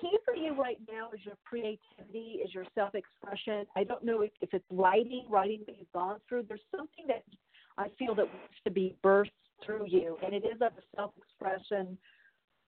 Key 0.00 0.16
for 0.24 0.34
you 0.34 0.54
right 0.54 0.78
now 0.90 1.10
is 1.12 1.20
your 1.24 1.36
creativity, 1.44 2.40
is 2.44 2.54
your 2.54 2.64
self-expression. 2.74 3.66
I 3.76 3.84
don't 3.84 4.04
know 4.04 4.22
if, 4.22 4.30
if 4.40 4.54
it's 4.54 4.64
writing, 4.70 5.26
writing 5.28 5.60
what 5.66 5.78
you've 5.78 5.92
gone 5.92 6.20
through. 6.28 6.44
There's 6.48 6.60
something 6.74 7.04
that 7.08 7.22
I 7.80 7.88
feel 7.98 8.14
that 8.14 8.26
wants 8.26 8.60
to 8.64 8.70
be 8.70 8.94
burst 9.02 9.30
through 9.64 9.86
you, 9.86 10.18
and 10.22 10.34
it 10.34 10.44
is 10.44 10.60
at 10.60 10.76
the 10.76 10.82
self-expression, 10.94 11.96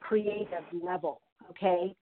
creative 0.01 0.65
level. 0.73 1.21
Okay, 1.51 1.95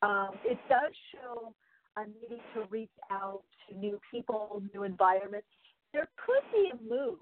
um, 0.00 0.30
it 0.44 0.58
does 0.68 0.92
show 1.12 1.54
a 1.96 2.06
needing 2.06 2.42
to 2.54 2.64
reach 2.70 2.90
out 3.10 3.42
to 3.68 3.76
new 3.76 4.00
people, 4.10 4.62
new 4.72 4.84
environments. 4.84 5.46
There 5.92 6.08
could 6.24 6.42
be 6.52 6.70
a 6.72 6.82
move. 6.82 7.18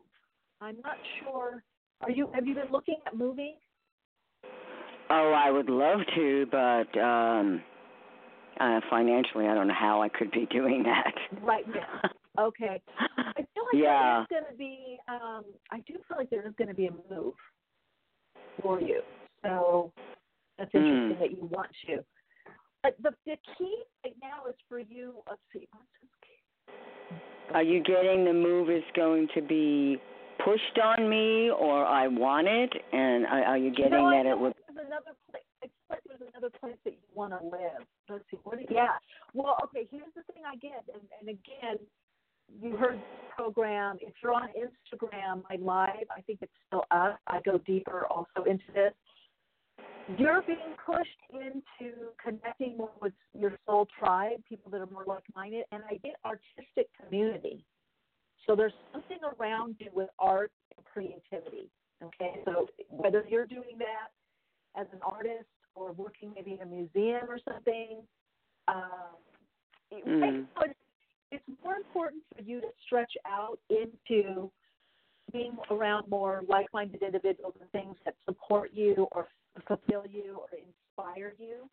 I'm 0.61 0.77
not 0.85 0.97
sure. 1.21 1.65
Are 2.03 2.11
you? 2.11 2.29
Have 2.35 2.47
you 2.47 2.55
been 2.55 2.71
looking 2.71 2.99
at 3.05 3.17
moving? 3.17 3.55
Oh, 5.11 5.33
I 5.37 5.51
would 5.51 5.69
love 5.69 6.01
to, 6.15 6.47
but 6.53 7.01
um 7.01 7.63
uh 8.61 8.81
financially 8.91 9.47
I 9.49 9.55
don't 9.55 9.67
know 9.67 9.75
how 9.79 10.03
I 10.03 10.09
could 10.09 10.31
be 10.31 10.47
doing 10.47 10.85
that. 10.85 11.15
Right 11.43 11.67
now. 11.69 12.11
Okay. 12.39 12.81
Like 13.73 13.83
Yeah. 13.83 14.25
there 14.29 14.41
is 14.41 14.43
going 14.43 14.53
to 14.53 14.59
be. 14.59 14.99
Um, 15.09 15.45
I 15.71 15.79
do 15.87 15.95
feel 16.09 16.17
like 16.17 16.31
there 16.31 16.47
is 16.47 16.55
going 16.57 16.69
to 16.69 16.75
be 16.75 16.87
a 16.87 16.93
move 17.11 17.35
for 18.61 18.81
you. 18.81 19.03
So 19.43 19.93
that's 20.59 20.71
interesting 20.75 21.19
that 21.19 21.31
you 21.31 21.49
want 21.51 21.71
to. 21.87 22.05
But 22.83 22.97
the 23.03 23.11
the 23.27 23.37
key 23.59 23.83
right 24.05 24.15
now 24.21 24.49
is 24.49 24.57
for 24.69 24.79
you. 24.79 25.15
Let's 25.29 25.41
see. 25.53 25.69
What's 25.73 25.87
this 26.01 26.11
key? 26.23 27.55
Are 27.55 27.63
you 27.63 27.83
getting 27.83 28.25
the 28.25 28.33
move 28.33 28.71
is 28.71 28.83
going 28.95 29.29
to 29.35 29.43
be 29.43 30.01
pushed 30.45 30.79
on 30.83 31.09
me 31.09 31.51
or 31.51 31.85
I 31.85 32.09
want 32.09 32.49
it 32.49 32.73
and 32.93 33.27
are, 33.27 33.57
you 33.59 33.71
getting 33.71 33.93
no, 33.93 34.11
that 34.11 34.27
it 34.27 34.39
would 34.39 34.55
there's 34.75 34.87
another 34.87 35.15
place. 35.31 35.43
I 35.63 35.67
feel 35.67 35.87
like 35.91 36.01
there's 36.09 36.31
another 36.35 36.51
place 36.59 36.77
that 36.85 36.93
you 36.93 37.09
want 37.15 37.33
to 37.33 37.45
live. 37.45 37.87
Let's 38.09 38.25
see. 38.31 38.39
What? 38.43 38.59
Yeah. 38.71 38.99
Well, 39.35 39.57
okay. 39.65 39.87
Here's 39.91 40.11
the 40.17 40.23
thing 40.33 40.43
I 40.47 40.57
get, 40.57 40.83
and, 40.93 41.03
and 41.21 41.29
again, 41.29 41.79
you 42.61 42.77
heard 42.77 42.97
this 42.97 43.35
program. 43.37 43.99
If 44.01 44.15
you're 44.23 44.35
on 44.35 44.49
Instagram, 44.49 45.43
my 45.49 45.57
live, 45.61 46.07
I 46.15 46.21
think 46.23 46.41
it's 46.43 46.53
still 46.67 46.85
up. 46.91 47.19
I 47.27 47.41
go 47.45 47.59
deeper 47.59 48.07
also 48.11 48.45
into 48.49 48.65
this. 48.75 48.93
You're 50.19 50.43
being 50.43 50.59
pushed 50.85 51.09
into 51.33 51.93
connecting 52.23 52.77
more 52.77 52.91
with 53.01 53.13
your 53.39 53.53
soul 53.67 53.87
tribe, 53.99 54.43
people 54.49 54.71
that 54.73 54.81
are 54.81 54.89
more 54.93 55.05
like-minded, 55.07 55.65
and 55.71 55.83
I 55.89 55.95
get 55.99 56.17
artistic 56.25 56.91
community. 57.01 57.65
So 58.47 58.57
there's 58.57 58.73
something 58.93 59.19
around 59.39 59.77
you 59.79 59.91
with 59.95 60.09
art 60.19 60.51
and 60.77 60.85
creativity. 60.85 61.71
Okay, 62.03 62.41
so 62.45 62.67
whether 62.89 63.25
you're 63.29 63.47
doing 63.47 63.79
that 63.79 64.11
as 64.81 64.89
an 64.93 64.99
artist 65.03 65.47
or 65.77 65.93
working 65.93 66.33
maybe 66.35 66.55
in 66.55 66.61
a 66.61 66.67
museum 66.67 67.27
or 67.29 67.39
something, 67.49 68.03
um, 68.67 69.17
Mm. 69.93 70.47
It's, 71.33 71.43
it's 71.49 71.65
more 71.65 71.77
important 71.77 72.23
for 72.37 72.43
you 72.43 72.61
to 72.61 72.69
stretch 72.87 73.13
out 73.27 73.59
into 73.71 74.51
being 75.33 75.57
around 75.71 76.09
more 76.09 76.43
like-minded 76.49 77.03
individuals 77.03 77.55
and 77.61 77.71
things 77.71 77.97
that 78.05 78.15
support 78.25 78.71
you 78.73 79.07
or 79.13 79.29
fulfill 79.67 80.05
you 80.09 80.41
or 80.41 80.49
inspire 80.59 81.35
you. 81.39 81.69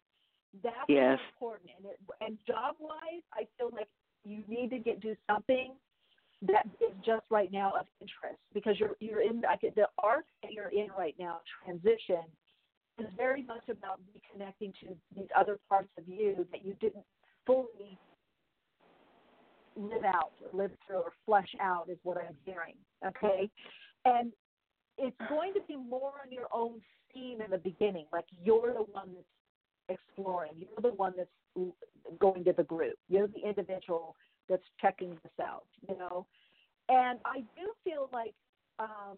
That's 0.64 0.76
Yes. 0.88 1.20
important. 1.34 1.72
And, 1.78 1.86
it, 1.86 2.00
and 2.22 2.38
job-wise, 2.48 3.24
I 3.34 3.48
feel 3.58 3.70
like 3.72 3.88
you 4.24 4.44
need 4.48 4.70
to 4.72 4.80
get 4.80 5.00
do 5.00 5.16
something 5.30 5.74
that 6.42 6.66
is 6.80 6.96
just 7.06 7.24
right 7.30 7.52
now 7.52 7.74
of 7.78 7.86
interest 8.00 8.40
because 8.54 8.80
you're 8.80 8.96
you're 9.02 9.22
in 9.22 9.44
I 9.50 9.58
could, 9.58 9.74
the 9.76 9.88
arc 10.02 10.26
that 10.42 10.54
you're 10.54 10.70
in 10.70 10.88
right 10.98 11.16
now 11.20 11.42
transition 11.64 12.24
is 12.98 13.08
very 13.18 13.44
much 13.44 13.68
about 13.70 14.00
reconnecting 14.16 14.74
to 14.80 14.96
these 15.16 15.28
other 15.38 15.60
parts 15.68 15.90
of 15.98 16.08
you 16.08 16.48
that 16.52 16.66
you 16.66 16.76
didn't 16.80 17.04
fully 17.46 17.98
live 19.80 20.04
out 20.04 20.32
live 20.54 20.72
through 20.86 20.98
or 20.98 21.14
flesh 21.26 21.50
out 21.62 21.90
is 21.90 21.98
what 22.04 22.18
I'm 22.18 22.36
hearing. 22.46 22.76
Okay. 23.06 23.50
And 24.06 24.32
it's 24.98 25.16
going 25.30 25.54
to 25.54 25.62
be 25.68 25.76
more 25.76 26.14
on 26.26 26.32
your 26.32 26.48
own 26.54 26.82
steam 27.10 27.42
in 27.42 27.52
the 27.52 27.58
beginning. 27.58 28.06
Like 28.12 28.26
you're 28.44 28.74
the 28.74 28.86
one 28.92 29.10
that's 29.88 30.00
exploring. 30.00 30.52
You're 30.58 30.92
the 30.92 30.96
one 30.96 31.14
that's 31.16 31.70
going 32.20 32.44
to 32.46 32.54
the 32.54 32.64
group. 32.64 32.96
You're 33.08 33.28
the 33.28 33.48
individual 33.48 34.16
that's 34.50 34.64
checking 34.82 35.12
this 35.12 35.46
out, 35.46 35.66
you 35.88 35.98
know. 35.98 36.26
And 36.90 37.20
I 37.26 37.40
do 37.56 37.72
feel 37.84 38.10
like 38.12 38.34
um 38.80 39.18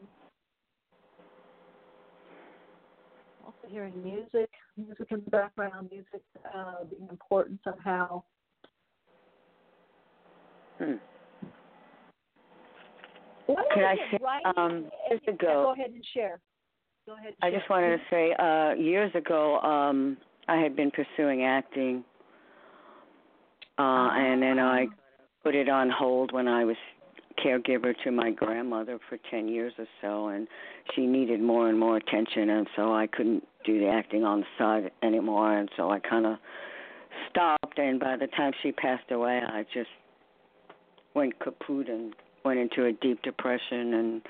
also 3.44 3.68
hearing 3.70 4.04
music, 4.04 4.50
music 4.78 5.08
in 5.10 5.22
the 5.24 5.32
background, 5.32 5.90
music 5.92 6.22
uh, 6.54 6.84
being 6.90 7.08
important 7.10 7.60
somehow. 7.64 8.24
Hmm. 10.82 10.94
Can 13.74 13.84
I 13.84 13.96
say, 14.12 14.18
right 14.22 14.42
um, 14.58 14.90
years 15.10 15.22
ago? 15.28 15.64
Go 15.66 15.74
ahead 15.74 15.92
and 15.92 16.04
share. 16.14 16.40
Go 17.06 17.14
ahead. 17.18 17.34
I 17.42 17.50
share. 17.50 17.60
just 17.60 17.70
wanted 17.70 17.98
to 17.98 18.04
say, 18.10 18.34
uh, 18.40 18.74
years 18.82 19.12
ago, 19.14 19.60
um, 19.60 20.18
I 20.48 20.58
had 20.58 20.76
been 20.76 20.92
pursuing 20.92 21.44
acting, 21.44 22.04
uh, 23.78 24.10
and 24.14 24.42
then 24.42 24.58
I 24.58 24.88
put 25.44 25.56
it 25.56 25.70
on 25.70 25.90
hold 25.90 26.32
when 26.32 26.48
I 26.48 26.66
was 26.66 26.78
caregiver 27.44 27.94
to 28.04 28.12
my 28.12 28.32
grandmother 28.32 29.00
for 29.10 29.18
10 29.30 29.48
years 29.48 29.74
or 29.78 29.88
so 30.02 30.28
and 30.28 30.48
she 30.94 31.08
needed 31.08 31.42
more 31.42 31.70
and 31.70 31.80
more 31.80 31.98
attention 31.98 32.50
and 32.50 32.68
so 32.76 32.94
I 32.94 33.08
couldn't 33.08 33.48
do 33.66 33.80
the 33.80 33.88
acting 33.88 34.24
on 34.24 34.42
the 34.42 34.46
side 34.58 34.92
anymore 35.02 35.58
and 35.58 35.70
so 35.76 35.90
I 35.90 36.00
kind 36.00 36.26
of 36.26 36.38
stopped 37.30 37.80
and 37.80 38.00
by 38.00 38.18
the 38.18 38.28
time 38.28 38.52
she 38.62 38.72
passed 38.72 39.10
away 39.12 39.42
I 39.48 39.66
just 39.74 39.90
went 41.14 41.40
kaput 41.40 41.90
and 41.90 42.14
went 42.44 42.60
into 42.60 42.86
a 42.86 42.94
deep 42.94 43.22
depression 43.22 43.94
and 43.94 44.22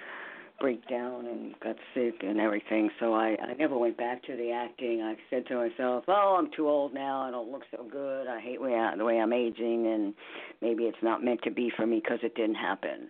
breakdown 0.60 1.26
and 1.26 1.60
got 1.60 1.76
sick 1.94 2.22
and 2.22 2.40
everything. 2.40 2.90
So 3.00 3.14
I 3.14 3.36
I 3.42 3.54
never 3.58 3.78
went 3.78 3.98
back 3.98 4.24
to 4.24 4.36
the 4.36 4.52
acting. 4.52 5.02
I 5.02 5.16
said 5.30 5.48
to 5.48 5.56
myself, 5.56 6.06
"Oh, 6.08 6.36
I'm 6.38 6.52
too 6.56 6.70
old 6.70 6.94
now. 6.94 7.22
I 7.22 7.32
don't 7.32 7.52
look 7.52 7.64
so 7.72 7.84
good. 7.84 8.28
I 8.28 8.40
hate 8.40 8.62
way 8.62 8.76
I, 8.76 8.96
the 8.96 9.04
way 9.04 9.20
I'm 9.20 9.34
aging, 9.34 9.88
and 9.88 10.14
maybe 10.62 10.84
it's 10.84 11.02
not 11.02 11.24
meant 11.24 11.42
to 11.44 11.52
be 11.52 11.72
for 11.76 11.86
me 11.86 12.00
because 12.02 12.20
it 12.24 12.36
didn't 12.36 12.56
happen." 12.56 13.10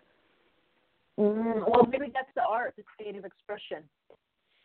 Mm, 1.19 1.69
well, 1.69 1.85
maybe 1.91 2.11
that's 2.13 2.33
the 2.35 2.43
art, 2.43 2.73
the 2.77 2.83
creative 2.97 3.25
expression. 3.25 3.83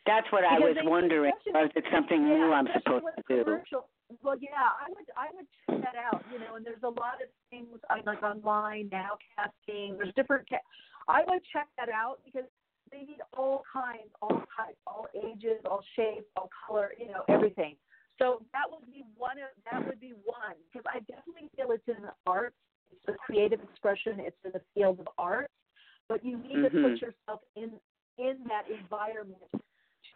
That's 0.06 0.30
what 0.30 0.42
because 0.42 0.62
I 0.62 0.64
was 0.64 0.76
wondering. 0.84 1.32
Was 1.46 1.70
it 1.74 1.84
something 1.92 2.22
yeah, 2.22 2.34
new 2.34 2.52
I'm 2.52 2.68
supposed 2.72 3.04
to 3.16 3.22
do? 3.28 3.44
Commercial. 3.44 3.88
Well, 4.22 4.36
yeah, 4.38 4.70
I 4.70 4.88
would 4.90 5.08
I 5.16 5.26
would 5.34 5.46
check 5.66 5.82
that 5.82 5.98
out. 5.98 6.24
You 6.32 6.38
know, 6.38 6.56
and 6.56 6.64
there's 6.64 6.82
a 6.82 6.88
lot 6.88 7.18
of 7.22 7.28
things 7.50 7.66
like 7.90 8.22
online 8.22 8.88
now 8.90 9.18
casting. 9.34 9.98
There's 9.98 10.14
different. 10.14 10.48
Ca- 10.48 10.62
I 11.08 11.22
would 11.26 11.42
check 11.52 11.66
that 11.78 11.88
out 11.88 12.18
because 12.24 12.46
they 12.90 12.98
need 12.98 13.18
all 13.36 13.62
kinds, 13.72 14.10
all 14.22 14.42
types, 14.54 14.78
all 14.86 15.06
ages, 15.14 15.58
all 15.64 15.82
shapes, 15.96 16.26
all 16.36 16.50
color, 16.66 16.92
you 16.98 17.06
know, 17.06 17.22
everything. 17.28 17.74
So 18.18 18.42
that 18.52 18.64
would 18.70 18.86
be 18.86 19.04
one 19.16 19.36
of 19.38 19.50
that 19.70 19.86
would 19.86 20.00
be 20.00 20.14
one 20.24 20.56
because 20.70 20.86
I 20.86 21.00
definitely 21.00 21.50
feel 21.56 21.70
it's 21.72 21.86
in 21.86 22.02
the 22.02 22.14
arts, 22.26 22.56
it's 22.90 23.08
a 23.08 23.18
creative 23.18 23.60
expression, 23.60 24.20
it's 24.20 24.36
in 24.44 24.52
the 24.52 24.62
field 24.74 25.00
of 25.00 25.08
art, 25.18 25.50
but 26.08 26.24
you 26.24 26.38
need 26.38 26.56
mm-hmm. 26.56 26.76
to 26.76 26.88
put 26.90 27.00
yourself 27.02 27.40
in 27.56 27.72
in 28.18 28.38
that 28.48 28.64
environment 28.70 29.50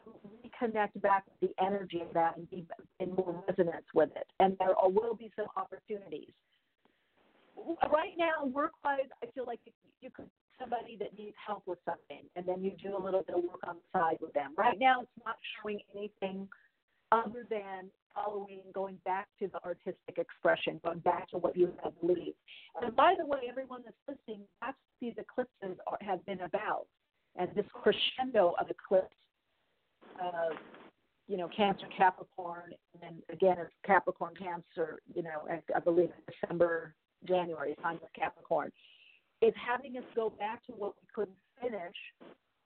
reconnect 0.07 1.01
back 1.01 1.24
with 1.40 1.51
the 1.51 1.64
energy 1.64 2.01
of 2.01 2.12
that 2.14 2.36
and 2.36 2.48
be 2.51 2.66
in 2.98 3.11
more 3.14 3.44
resonance 3.48 3.86
with 3.94 4.11
it. 4.16 4.26
And 4.38 4.57
there 4.59 4.74
will 4.82 5.14
be 5.14 5.30
some 5.36 5.46
opportunities. 5.57 6.32
Right 7.92 8.12
now, 8.16 8.46
work 8.46 8.72
wise, 8.84 9.09
I 9.22 9.26
feel 9.34 9.44
like 9.46 9.61
you 10.01 10.11
could 10.14 10.28
somebody 10.59 10.96
that 10.98 11.18
needs 11.18 11.34
help 11.44 11.62
with 11.66 11.78
something, 11.84 12.20
and 12.36 12.46
then 12.46 12.62
you 12.62 12.72
do 12.82 12.96
a 12.96 13.03
little 13.03 13.22
bit 13.22 13.36
of 13.36 13.42
work 13.42 13.61
on 13.66 13.76
the 13.76 13.98
side 13.98 14.18
with 14.20 14.32
them. 14.34 14.53
Right 14.57 14.78
now, 14.78 15.01
it's 15.01 15.24
not 15.24 15.36
showing 15.57 15.80
anything 15.96 16.46
other 17.12 17.46
than 17.48 17.90
following, 18.14 18.61
going 18.74 18.98
back 19.05 19.26
to 19.38 19.48
the 19.48 19.62
artistic 19.64 20.18
expression, 20.18 20.80
going 20.84 20.98
back 20.98 21.28
to 21.30 21.38
what 21.38 21.57
you 21.57 21.72
have 21.82 21.98
believed. 22.01 22.36
And 22.80 22.94
by 22.94 23.14
the 23.18 23.24
way, 23.24 23.40
everyone 23.48 23.82
that's 23.84 23.96
listening, 24.07 24.44
that's 24.61 24.76
what 24.76 25.01
these 25.01 25.14
eclipses 25.16 25.78
are, 25.86 25.98
have 26.01 26.24
been 26.26 26.40
about, 26.42 26.86
and 27.36 27.48
this 27.55 27.66
crescendo 27.72 28.55
of 28.61 28.68
eclipse. 28.68 29.14
Uh, 30.22 30.54
you 31.28 31.36
know, 31.36 31.48
Cancer, 31.56 31.86
Capricorn, 31.96 32.72
and 32.92 33.02
then 33.02 33.22
again 33.32 33.56
it's 33.61 33.72
Capricorn, 33.86 34.34
Cancer. 34.36 35.00
You 35.14 35.22
know, 35.22 35.42
I, 35.48 35.61
I 35.74 35.80
believe 35.80 36.11
in 36.11 36.34
December, 36.40 36.94
January 37.26 37.76
time 37.82 38.00
of 38.02 38.12
Capricorn 38.14 38.72
is 39.42 39.54
having 39.54 39.96
us 39.96 40.04
go 40.14 40.30
back 40.30 40.64
to 40.66 40.72
what 40.72 40.94
we 41.00 41.08
couldn't 41.14 41.36
finish 41.61 41.96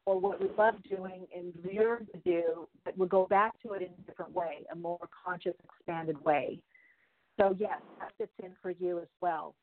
or 0.06 0.18
what 0.18 0.40
we 0.40 0.48
love 0.58 0.74
doing 0.88 1.26
and 1.34 1.52
yearn 1.70 2.06
to 2.12 2.18
do, 2.24 2.68
but 2.84 2.96
we'll 2.98 3.08
go 3.08 3.26
back 3.26 3.52
to 3.62 3.72
it 3.72 3.82
in 3.82 3.88
a 3.88 4.06
different 4.06 4.32
way, 4.32 4.66
a 4.72 4.76
more 4.76 4.98
conscious, 5.24 5.54
expanded 5.64 6.22
way. 6.24 6.58
So 7.40 7.56
yes, 7.58 7.80
that 8.00 8.12
fits 8.18 8.32
in 8.42 8.52
for 8.60 8.70
you 8.70 8.98
as 8.98 9.08
well. 9.20 9.54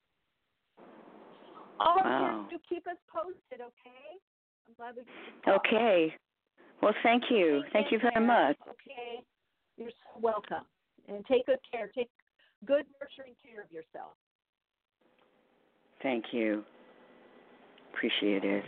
All 1.79 1.95
right, 1.95 2.05
wow. 2.05 2.47
you 2.51 2.57
keep 2.67 2.85
us 2.87 2.97
posted, 3.11 3.61
okay? 3.61 4.17
I'm 4.67 4.73
glad 4.77 4.95
we 4.95 5.51
Okay. 5.51 6.13
Well, 6.81 6.93
thank 7.03 7.23
you. 7.29 7.63
Thank 7.73 7.91
you 7.91 7.99
very 7.99 8.25
much. 8.25 8.57
Okay. 8.67 9.23
You're 9.77 9.89
so 9.89 10.19
welcome. 10.19 10.65
And 11.07 11.25
take 11.25 11.45
good 11.45 11.59
care. 11.71 11.91
Take 11.95 12.09
good 12.65 12.85
nurturing 12.99 13.35
care 13.43 13.63
of 13.63 13.71
yourself. 13.71 14.13
Thank 16.01 16.25
you. 16.31 16.63
Appreciate 17.93 18.43
it. 18.43 18.63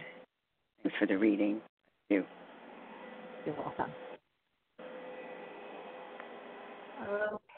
Thanks 0.83 0.97
for 0.99 1.07
the 1.07 1.17
reading. 1.17 1.61
Thank 2.09 2.21
you. 2.21 2.25
You're 3.45 3.55
welcome. 3.55 3.91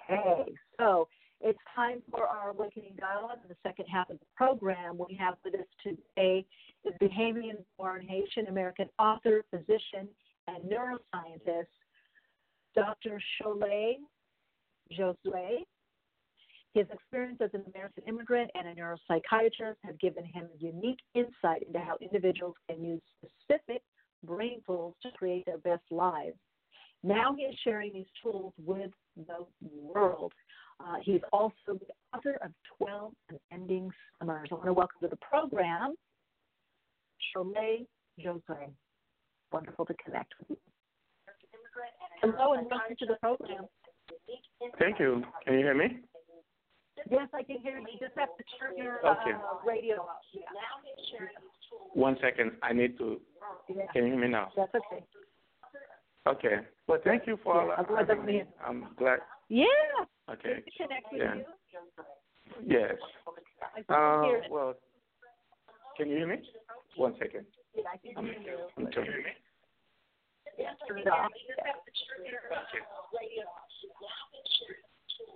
Okay, 0.10 0.52
so 0.80 1.08
it's 1.42 1.60
time 1.76 2.02
for 2.10 2.26
our 2.28 2.50
Awakening 2.50 2.94
Dialogue 3.00 3.40
in 3.44 3.50
the 3.50 3.56
second 3.62 3.86
half 3.86 4.10
of 4.10 4.20
the 4.20 4.26
program. 4.36 4.98
We 4.98 5.16
have 5.20 5.36
with 5.44 5.56
us 5.56 5.68
today 5.84 6.46
the 6.84 6.92
Bahamian 7.02 7.58
born 7.78 8.06
Haitian 8.08 8.48
American 8.48 8.90
author, 8.98 9.44
physician, 9.52 10.08
and 10.48 10.64
neuroscientist, 10.64 11.66
Dr. 12.76 13.22
Cholet 13.42 13.98
Josué. 14.98 15.64
His 16.74 16.86
experience 16.92 17.40
as 17.42 17.52
an 17.54 17.64
American 17.74 18.04
immigrant 18.06 18.52
and 18.54 18.68
a 18.68 18.76
neuropsychiatrist 18.76 19.78
have 19.84 19.98
given 20.00 20.26
him 20.26 20.50
a 20.54 20.64
unique 20.64 21.00
insight 21.14 21.64
into 21.66 21.80
how 21.80 21.98
individuals 22.02 22.56
can 22.70 22.84
use 22.84 23.02
specific 23.18 23.82
brain 24.26 24.60
tools 24.66 24.94
to 25.02 25.12
create 25.12 25.46
their 25.46 25.60
best 25.60 25.84
lives. 25.90 26.36
Now 27.02 27.34
he 27.34 27.44
is 27.44 27.56
sharing 27.64 27.94
these 27.94 28.08
tools 28.22 28.54
with 28.58 28.92
the 29.16 29.46
world. 29.64 30.34
Uh, 30.80 30.96
he's 31.02 31.22
also 31.32 31.54
the 31.68 32.18
author 32.18 32.38
of 32.44 32.52
12 32.78 33.14
Unending 33.52 33.92
Summers. 34.20 34.50
I 34.52 34.56
want 34.56 34.66
to 34.66 34.74
welcome 34.74 34.98
to 35.02 35.08
the 35.08 35.18
program 35.18 35.94
Cholet 37.34 37.88
Josué. 38.20 38.74
Wonderful 39.56 39.86
to 39.86 39.94
connect 40.04 40.34
with 40.38 40.50
you. 40.50 40.58
Hello 42.22 42.60
and 42.60 42.68
welcome 42.70 42.98
to 43.00 43.06
the 43.06 43.16
program. 43.22 43.64
Thank 44.78 45.00
you. 45.00 45.24
Can 45.46 45.54
you 45.54 45.60
hear 45.60 45.74
me? 45.74 46.00
Yes, 47.10 47.30
I 47.34 47.42
can 47.42 47.60
hear 47.64 47.80
you. 47.80 47.88
You 47.94 48.00
just 48.06 48.18
have 48.18 48.36
to 48.36 48.44
turn 48.60 48.76
your 48.76 48.98
okay. 49.00 49.32
uh, 49.32 49.66
radio 49.66 49.96
off. 50.02 50.18
Yeah. 50.34 50.42
One 51.94 52.18
second. 52.22 52.52
I 52.64 52.74
need 52.74 52.98
to. 52.98 53.22
Yeah. 53.70 53.84
Can 53.94 54.08
you 54.08 54.12
hear 54.12 54.20
me 54.20 54.28
now? 54.28 54.52
That's 54.58 54.76
okay. 54.76 55.06
Okay. 56.28 56.68
Well, 56.90 57.00
thank 57.06 57.26
you 57.26 57.40
for 57.42 57.56
yeah, 57.56 57.86
all 57.90 57.96
having 57.96 58.26
me. 58.26 58.44
I'm 58.68 58.88
glad. 59.00 59.20
Yeah. 59.48 59.66
Okay. 60.30 60.66
To 60.66 60.84
connect 60.84 61.14
with 61.14 61.22
yeah. 61.22 61.36
you. 61.36 61.46
Yes. 62.68 62.96
Uh, 63.88 64.22
well, 64.52 64.74
can 65.96 66.10
you 66.10 66.18
hear 66.18 66.28
me? 66.28 66.42
One 66.98 67.14
second. 67.20 67.46
Yeah, 67.74 67.84
I 67.94 67.98
can 67.98 68.26
hear 68.26 68.34
you. 68.34 68.58
I'm 68.78 68.92
turning. 68.92 69.12
Yeah, 69.12 69.24
turn 69.24 69.45
it. 70.58 70.68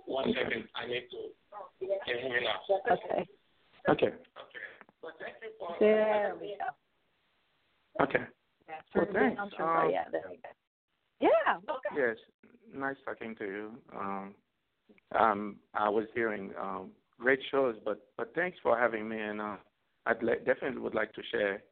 One 0.06 0.32
second. 0.34 0.64
I 0.74 0.86
need 0.86 1.04
to. 1.10 1.86
Can 2.06 2.16
you 2.16 2.22
hear 2.22 2.40
me 2.40 2.46
now? 2.46 2.60
Okay. 2.92 3.28
Okay. 3.88 4.06
Okay. 4.06 4.16
There 5.80 6.34
we 6.40 6.56
go. 6.58 8.04
Okay. 8.04 8.24
Well, 8.94 9.06
thanks. 9.12 9.40
Um, 9.58 9.90
yeah, 9.90 10.04
there 10.10 10.22
we 10.28 10.36
go. 10.36 10.48
Yeah. 11.20 11.56
Welcome. 11.66 11.96
Yes. 11.96 12.16
Nice 12.74 12.96
talking 13.04 13.34
to 13.36 13.44
you. 13.44 13.70
Um, 13.96 14.34
um, 15.18 15.56
I 15.74 15.88
was 15.88 16.04
hearing 16.14 16.52
um, 16.60 16.90
great 17.18 17.40
shows, 17.50 17.76
but 17.84 18.00
but 18.16 18.32
thanks 18.34 18.58
for 18.62 18.78
having 18.78 19.08
me, 19.08 19.18
and 19.20 19.40
uh, 19.40 19.56
I'd 20.06 20.22
le- 20.22 20.38
definitely 20.38 20.80
would 20.80 20.94
like 20.94 21.12
to 21.14 21.22
share, 21.30 21.62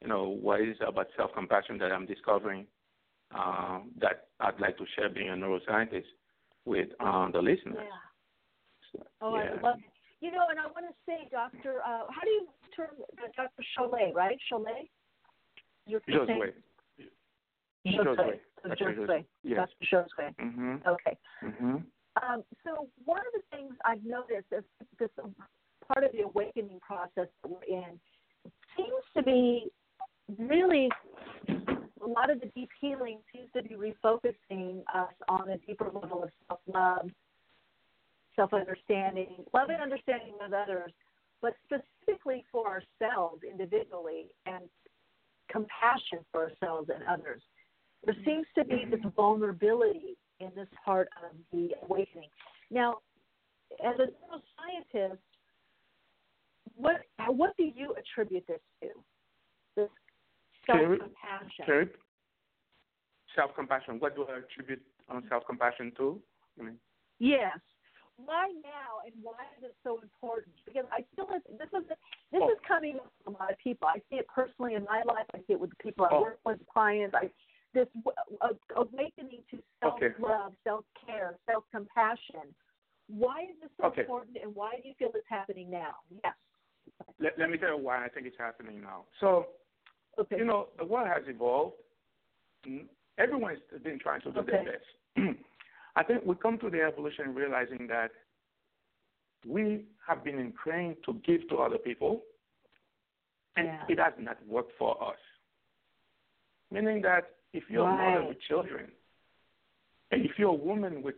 you 0.00 0.08
know, 0.08 0.24
what 0.28 0.60
is 0.60 0.76
about 0.86 1.08
self 1.16 1.32
compassion 1.34 1.78
that 1.78 1.92
I'm 1.92 2.06
discovering. 2.06 2.66
Um, 3.34 3.90
that 4.00 4.28
I'd 4.40 4.60
like 4.60 4.78
to 4.78 4.84
share 4.94 5.08
being 5.08 5.28
a 5.28 5.32
neuroscientist 5.32 6.04
with 6.64 6.88
um, 7.00 7.30
the 7.32 7.40
listeners. 7.40 7.76
Yeah. 7.78 9.00
oh, 9.20 9.36
yeah. 9.36 9.42
I 9.58 9.62
love 9.62 9.78
it. 9.78 9.84
You 10.20 10.30
know, 10.32 10.46
and 10.48 10.58
I 10.58 10.64
want 10.66 10.86
to 10.88 10.94
say, 11.04 11.28
Doctor, 11.30 11.80
uh, 11.84 12.06
how 12.08 12.22
do 12.22 12.30
you 12.30 12.46
term 12.74 12.88
Dr. 13.36 13.62
Cholet, 13.76 14.14
right? 14.14 14.38
Cholet? 14.50 14.88
Your 15.86 16.00
Josué. 16.08 16.52
Josué. 17.86 18.40
Josué. 18.80 19.24
Yes. 19.42 19.68
Dr. 19.82 20.06
Josué. 20.18 20.34
Mm-hmm. 20.40 20.76
Okay. 20.88 21.18
Mm-hmm. 21.44 21.76
Um, 22.22 22.42
so 22.64 22.88
one 23.04 23.20
of 23.20 23.32
the 23.34 23.56
things 23.56 23.74
I've 23.84 24.02
noticed 24.04 24.46
is 24.56 24.64
this 24.98 25.10
part 25.86 26.04
of 26.04 26.12
the 26.12 26.22
awakening 26.22 26.80
process 26.80 27.28
that 27.42 27.48
we're 27.48 27.62
in 27.68 28.00
seems 28.76 29.04
to 29.16 29.22
be 29.22 29.66
really 30.38 30.88
a 32.04 32.08
lot 32.08 32.30
of 32.30 32.40
the 32.40 32.46
deep 32.54 32.70
healing 32.80 33.18
seems 33.32 33.48
to 33.56 33.62
be 33.62 33.74
refocusing 33.74 34.82
us 34.94 35.12
on 35.28 35.48
a 35.50 35.58
deeper 35.58 35.90
level 35.92 36.22
of 36.22 36.30
self 36.48 36.60
love, 36.72 37.10
self 38.36 38.52
understanding, 38.52 39.44
love 39.52 39.70
and 39.70 39.80
understanding 39.80 40.34
with 40.40 40.52
others, 40.52 40.92
but 41.40 41.54
specifically 41.64 42.44
for 42.52 42.66
ourselves 42.66 43.42
individually. 43.48 44.26
And 44.46 44.64
compassion 45.54 46.18
for 46.32 46.50
ourselves 46.50 46.90
and 46.92 47.04
others. 47.08 47.40
There 48.04 48.16
seems 48.24 48.46
to 48.56 48.64
be 48.64 48.84
this 48.90 49.00
vulnerability 49.16 50.16
in 50.40 50.50
this 50.56 50.68
part 50.84 51.08
of 51.22 51.36
the 51.52 51.70
awakening. 51.88 52.28
Now, 52.70 52.98
as 53.84 53.94
a 53.98 54.08
neuroscientist, 54.96 55.18
what 56.76 56.96
what 57.28 57.56
do 57.56 57.64
you 57.64 57.94
attribute 57.96 58.44
this 58.48 58.60
to? 58.82 58.88
This 59.76 59.88
self 60.66 60.80
compassion. 60.98 61.90
Self 63.34 63.50
compassion. 63.54 64.00
What 64.00 64.16
do 64.16 64.26
I 64.30 64.38
attribute 64.38 64.82
on 65.08 65.24
self 65.28 65.44
compassion 65.46 65.92
to? 65.96 66.20
I 66.58 66.62
mean, 66.64 66.76
yes. 67.18 67.58
Why 68.16 68.46
now, 68.62 69.02
and 69.04 69.12
why 69.22 69.42
is 69.58 69.64
it 69.64 69.74
so 69.82 69.98
important? 70.00 70.54
Because 70.64 70.84
I 70.92 71.02
feel 71.16 71.26
that 71.26 71.42
this 71.58 71.66
is 71.74 71.88
this 72.30 72.42
oh. 72.42 72.50
is 72.50 72.58
coming 72.66 72.96
up 72.96 73.10
from 73.24 73.34
a 73.34 73.38
lot 73.38 73.50
of 73.50 73.58
people. 73.58 73.88
I 73.88 73.98
see 74.08 74.22
it 74.22 74.26
personally 74.32 74.74
in 74.74 74.84
my 74.84 75.02
life. 75.04 75.26
I 75.34 75.38
see 75.38 75.54
it 75.54 75.60
with 75.60 75.70
the 75.70 75.82
people 75.82 76.06
I 76.06 76.14
oh. 76.14 76.22
work 76.22 76.38
with, 76.44 76.58
clients. 76.72 77.14
I 77.16 77.30
this 77.74 77.88
uh, 78.40 78.48
awakening 78.76 79.42
to 79.50 79.58
self 79.82 80.00
love, 80.20 80.46
okay. 80.46 80.54
self 80.62 80.84
care, 81.04 81.36
self 81.50 81.64
compassion. 81.74 82.54
Why 83.08 83.42
is 83.42 83.56
this 83.60 83.70
so 83.80 83.88
okay. 83.88 84.02
important, 84.02 84.38
and 84.42 84.54
why 84.54 84.78
do 84.80 84.88
you 84.88 84.94
feel 84.98 85.10
it's 85.14 85.26
happening 85.28 85.70
now? 85.70 85.96
Yes. 86.22 86.34
Let, 87.20 87.38
let 87.38 87.50
me 87.50 87.58
tell 87.58 87.76
you 87.76 87.82
why 87.82 88.04
I 88.04 88.08
think 88.08 88.26
it's 88.26 88.38
happening 88.38 88.80
now. 88.80 89.04
So, 89.20 89.46
okay. 90.18 90.36
you 90.38 90.44
know, 90.44 90.68
the 90.78 90.84
world 90.84 91.08
has 91.08 91.22
evolved. 91.26 91.74
Mm, 92.68 92.84
Everyone's 93.18 93.58
been 93.82 93.98
trying 93.98 94.20
to 94.22 94.32
do 94.32 94.40
okay. 94.40 94.50
their 94.50 94.64
best. 94.64 95.38
I 95.96 96.02
think 96.02 96.24
we 96.24 96.34
come 96.34 96.58
to 96.58 96.70
the 96.70 96.82
evolution 96.82 97.34
realizing 97.34 97.86
that 97.88 98.10
we 99.46 99.84
have 100.06 100.24
been 100.24 100.52
trained 100.62 100.96
to 101.06 101.14
give 101.24 101.48
to 101.50 101.56
other 101.56 101.78
people, 101.78 102.22
and 103.56 103.66
yeah. 103.66 103.82
it 103.88 103.98
has 103.98 104.14
not 104.18 104.36
worked 104.48 104.72
for 104.78 105.00
us. 105.02 105.18
Meaning 106.72 107.02
that 107.02 107.30
if 107.52 107.64
you're 107.68 107.84
right. 107.84 108.08
a 108.08 108.18
mother 108.18 108.28
with 108.28 108.40
children, 108.48 108.90
and 110.10 110.24
if 110.24 110.32
you're 110.38 110.50
a 110.50 110.52
woman 110.52 111.02
with 111.02 111.14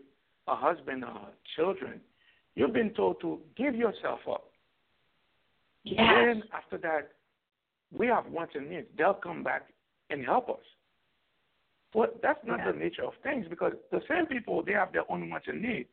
a 0.48 0.54
husband 0.54 1.04
or 1.04 1.28
children, 1.56 2.00
you've 2.54 2.74
been 2.74 2.90
told 2.90 3.20
to 3.22 3.40
give 3.56 3.74
yourself 3.74 4.20
up. 4.30 4.50
Yes. 5.84 5.98
Then 5.98 6.42
after 6.52 6.78
that, 6.78 7.12
we 7.92 8.06
have 8.08 8.26
wants 8.26 8.54
and 8.54 8.70
needs. 8.70 8.86
They'll 8.96 9.14
come 9.14 9.42
back 9.42 9.66
and 10.10 10.24
help 10.24 10.48
us. 10.48 10.64
But 11.92 12.20
that's 12.22 12.38
not 12.44 12.58
yeah. 12.58 12.72
the 12.72 12.78
nature 12.78 13.04
of 13.04 13.14
things 13.22 13.46
because 13.48 13.72
the 13.90 14.00
same 14.08 14.26
people 14.26 14.62
they 14.62 14.72
have 14.72 14.92
their 14.92 15.10
own 15.10 15.30
wants 15.30 15.46
and 15.48 15.62
needs, 15.62 15.88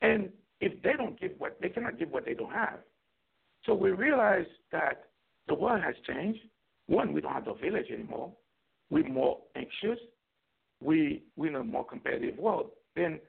and 0.00 0.30
if 0.60 0.80
they 0.82 0.92
don't 0.96 1.20
give 1.20 1.32
what 1.38 1.58
they 1.60 1.68
cannot 1.68 1.98
give 1.98 2.10
what 2.10 2.24
they 2.24 2.34
don't 2.34 2.52
have. 2.52 2.80
So 3.64 3.74
we 3.74 3.90
realize 3.90 4.46
that 4.72 5.04
the 5.46 5.54
world 5.54 5.82
has 5.82 5.94
changed. 6.06 6.40
One, 6.86 7.12
we 7.12 7.20
don't 7.20 7.32
have 7.32 7.44
the 7.44 7.54
village 7.54 7.86
anymore. 7.92 8.32
We're 8.90 9.08
more 9.08 9.38
anxious. 9.54 9.98
We 10.80 11.22
we're 11.36 11.50
in 11.50 11.56
a 11.56 11.64
more 11.64 11.84
competitive 11.86 12.38
world. 12.38 12.70
Then 12.96 13.20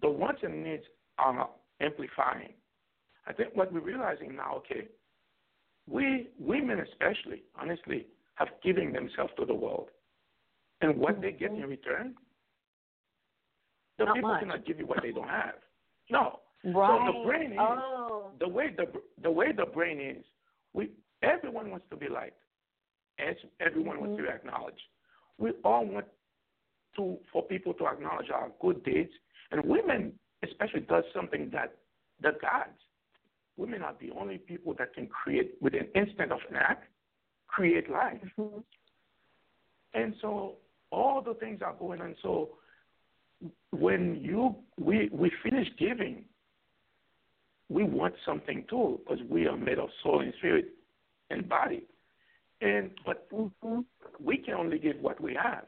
the 0.00 0.08
wants 0.08 0.40
and 0.42 0.64
needs 0.64 0.84
are 1.18 1.48
amplifying. 1.80 2.54
I 3.26 3.32
think 3.32 3.54
what 3.54 3.72
we're 3.72 3.80
realizing 3.80 4.36
now, 4.36 4.56
okay, 4.56 4.88
we 5.88 6.28
women 6.38 6.80
especially, 6.80 7.42
honestly, 7.60 8.06
have 8.34 8.48
given 8.62 8.92
themselves 8.92 9.32
to 9.38 9.44
the 9.46 9.54
world. 9.54 9.88
And 10.80 10.98
what 10.98 11.20
they 11.20 11.32
get 11.32 11.52
in 11.52 11.62
return, 11.62 12.14
the 13.98 14.04
Not 14.04 14.14
people 14.14 14.30
much. 14.30 14.40
cannot 14.40 14.66
give 14.66 14.78
you 14.78 14.86
what 14.86 15.02
they 15.02 15.12
don't 15.12 15.28
have. 15.28 15.54
No. 16.10 16.40
Right. 16.64 17.06
So 17.06 17.12
the 17.12 17.26
brain 17.26 17.52
is 17.52 17.58
oh. 17.60 18.30
the 18.40 18.48
way 18.48 18.74
the 18.76 18.86
the 19.22 19.30
way 19.30 19.52
the 19.52 19.66
brain 19.66 20.00
is. 20.00 20.24
We 20.74 20.90
everyone 21.22 21.70
wants 21.70 21.86
to 21.90 21.96
be 21.96 22.08
liked. 22.08 22.38
As 23.18 23.36
everyone 23.60 23.96
mm-hmm. 23.96 24.06
wants 24.08 24.22
to 24.22 24.22
be 24.24 24.28
acknowledged. 24.28 24.82
We 25.38 25.52
all 25.64 25.86
want 25.86 26.06
to 26.96 27.16
for 27.32 27.42
people 27.42 27.72
to 27.74 27.86
acknowledge 27.86 28.30
our 28.30 28.50
good 28.60 28.84
deeds. 28.84 29.12
And 29.50 29.64
women 29.64 30.12
especially 30.42 30.80
does 30.80 31.04
something 31.14 31.50
that 31.52 31.76
the 32.20 32.32
gods. 32.40 32.78
Women 33.56 33.82
are 33.82 33.94
the 34.00 34.10
only 34.18 34.38
people 34.38 34.74
that 34.78 34.94
can 34.94 35.06
create 35.06 35.54
with 35.60 35.74
an 35.74 35.88
instant 35.94 36.32
of 36.32 36.40
an 36.50 36.56
act, 36.56 36.84
create 37.48 37.90
life. 37.90 38.20
Mm-hmm. 38.38 38.58
And 39.94 40.14
so 40.20 40.56
all 40.90 41.22
the 41.22 41.34
things 41.34 41.62
are 41.62 41.74
going 41.74 42.00
on. 42.00 42.14
So 42.22 42.50
when 43.70 44.20
you 44.22 44.56
we 44.78 45.08
we 45.12 45.30
finish 45.42 45.68
giving, 45.78 46.24
we 47.68 47.84
want 47.84 48.14
something 48.24 48.64
too 48.68 49.00
because 49.04 49.24
we 49.28 49.46
are 49.46 49.56
made 49.56 49.78
of 49.78 49.88
soul 50.02 50.20
and 50.20 50.32
spirit 50.38 50.66
and 51.30 51.48
body. 51.48 51.84
And 52.60 52.90
but 53.04 53.30
mm-hmm. 53.30 53.80
we 54.20 54.38
can 54.38 54.54
only 54.54 54.78
give 54.78 54.96
what 55.00 55.20
we 55.20 55.34
have. 55.34 55.64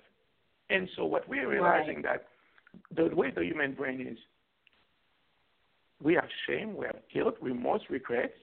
And 0.70 0.88
so 0.96 1.04
what 1.04 1.28
we're 1.28 1.48
realizing 1.48 2.02
right. 2.02 2.20
that 2.92 3.08
the 3.08 3.14
way 3.14 3.30
the 3.34 3.44
human 3.44 3.72
brain 3.72 4.06
is, 4.06 4.18
we 6.02 6.14
have 6.14 6.28
shame, 6.46 6.76
we 6.76 6.86
have 6.86 6.96
guilt, 7.12 7.34
remorse, 7.40 7.82
regrets. 7.90 8.34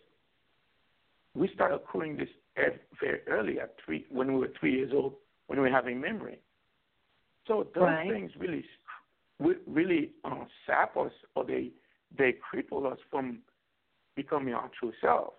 We 1.33 1.49
start 1.53 1.73
accruing 1.73 2.17
this 2.17 2.29
very 3.01 3.19
early 3.27 3.59
at 3.59 3.75
three 3.83 4.05
when 4.09 4.33
we 4.33 4.39
were 4.39 4.51
three 4.59 4.73
years 4.73 4.91
old 4.93 5.13
when 5.47 5.59
we're 5.59 5.71
having 5.71 5.99
memory. 5.99 6.39
So 7.47 7.67
those 7.75 7.83
right. 7.83 8.09
things 8.09 8.31
really, 8.39 8.65
really 9.67 10.11
uh, 10.23 10.45
sap 10.65 10.97
us, 10.97 11.11
or 11.35 11.45
they 11.45 11.71
they 12.17 12.35
cripple 12.53 12.91
us 12.91 12.97
from 13.11 13.39
becoming 14.15 14.53
our 14.53 14.69
true 14.79 14.93
selves. 15.01 15.35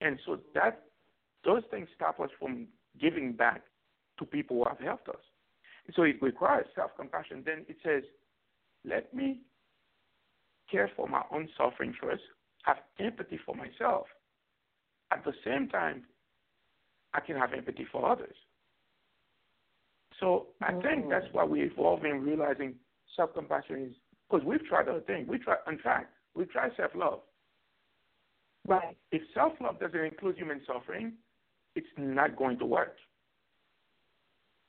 And 0.00 0.18
so 0.26 0.38
that 0.54 0.82
those 1.44 1.62
things 1.70 1.88
stop 1.94 2.18
us 2.20 2.30
from 2.38 2.66
giving 3.00 3.32
back 3.32 3.62
to 4.18 4.24
people 4.24 4.56
who 4.56 4.68
have 4.68 4.80
helped 4.80 5.08
us. 5.08 5.20
So 5.94 6.02
it 6.02 6.20
requires 6.20 6.66
self-compassion. 6.74 7.42
Then 7.46 7.64
it 7.68 7.76
says, 7.84 8.02
let 8.84 9.14
me 9.14 9.42
care 10.70 10.90
for 10.96 11.08
my 11.08 11.22
own 11.32 11.48
suffering 11.56 11.94
first, 12.00 12.22
have 12.64 12.78
empathy 12.98 13.38
for 13.44 13.54
myself. 13.54 14.06
At 15.12 15.24
the 15.24 15.32
same 15.44 15.68
time, 15.68 16.04
I 17.14 17.20
can 17.20 17.36
have 17.36 17.52
empathy 17.52 17.86
for 17.90 18.10
others. 18.10 18.34
So 20.20 20.46
I 20.62 20.72
think 20.72 21.08
that's 21.10 21.26
why 21.32 21.44
we're 21.44 21.66
evolving, 21.66 22.22
realizing 22.22 22.74
self-compassion 23.14 23.90
is 23.90 23.96
because 24.28 24.44
we've 24.44 24.64
tried 24.64 24.88
other 24.88 25.00
things. 25.00 25.28
We 25.28 25.38
try, 25.38 25.56
in 25.70 25.78
fact, 25.78 26.12
we 26.34 26.44
try 26.46 26.68
self-love. 26.76 27.20
Right. 28.66 28.96
If 29.12 29.22
self-love 29.34 29.78
doesn't 29.78 29.98
include 29.98 30.36
human 30.36 30.60
suffering, 30.66 31.12
it's 31.76 31.86
not 31.96 32.36
going 32.36 32.58
to 32.58 32.66
work. 32.66 32.96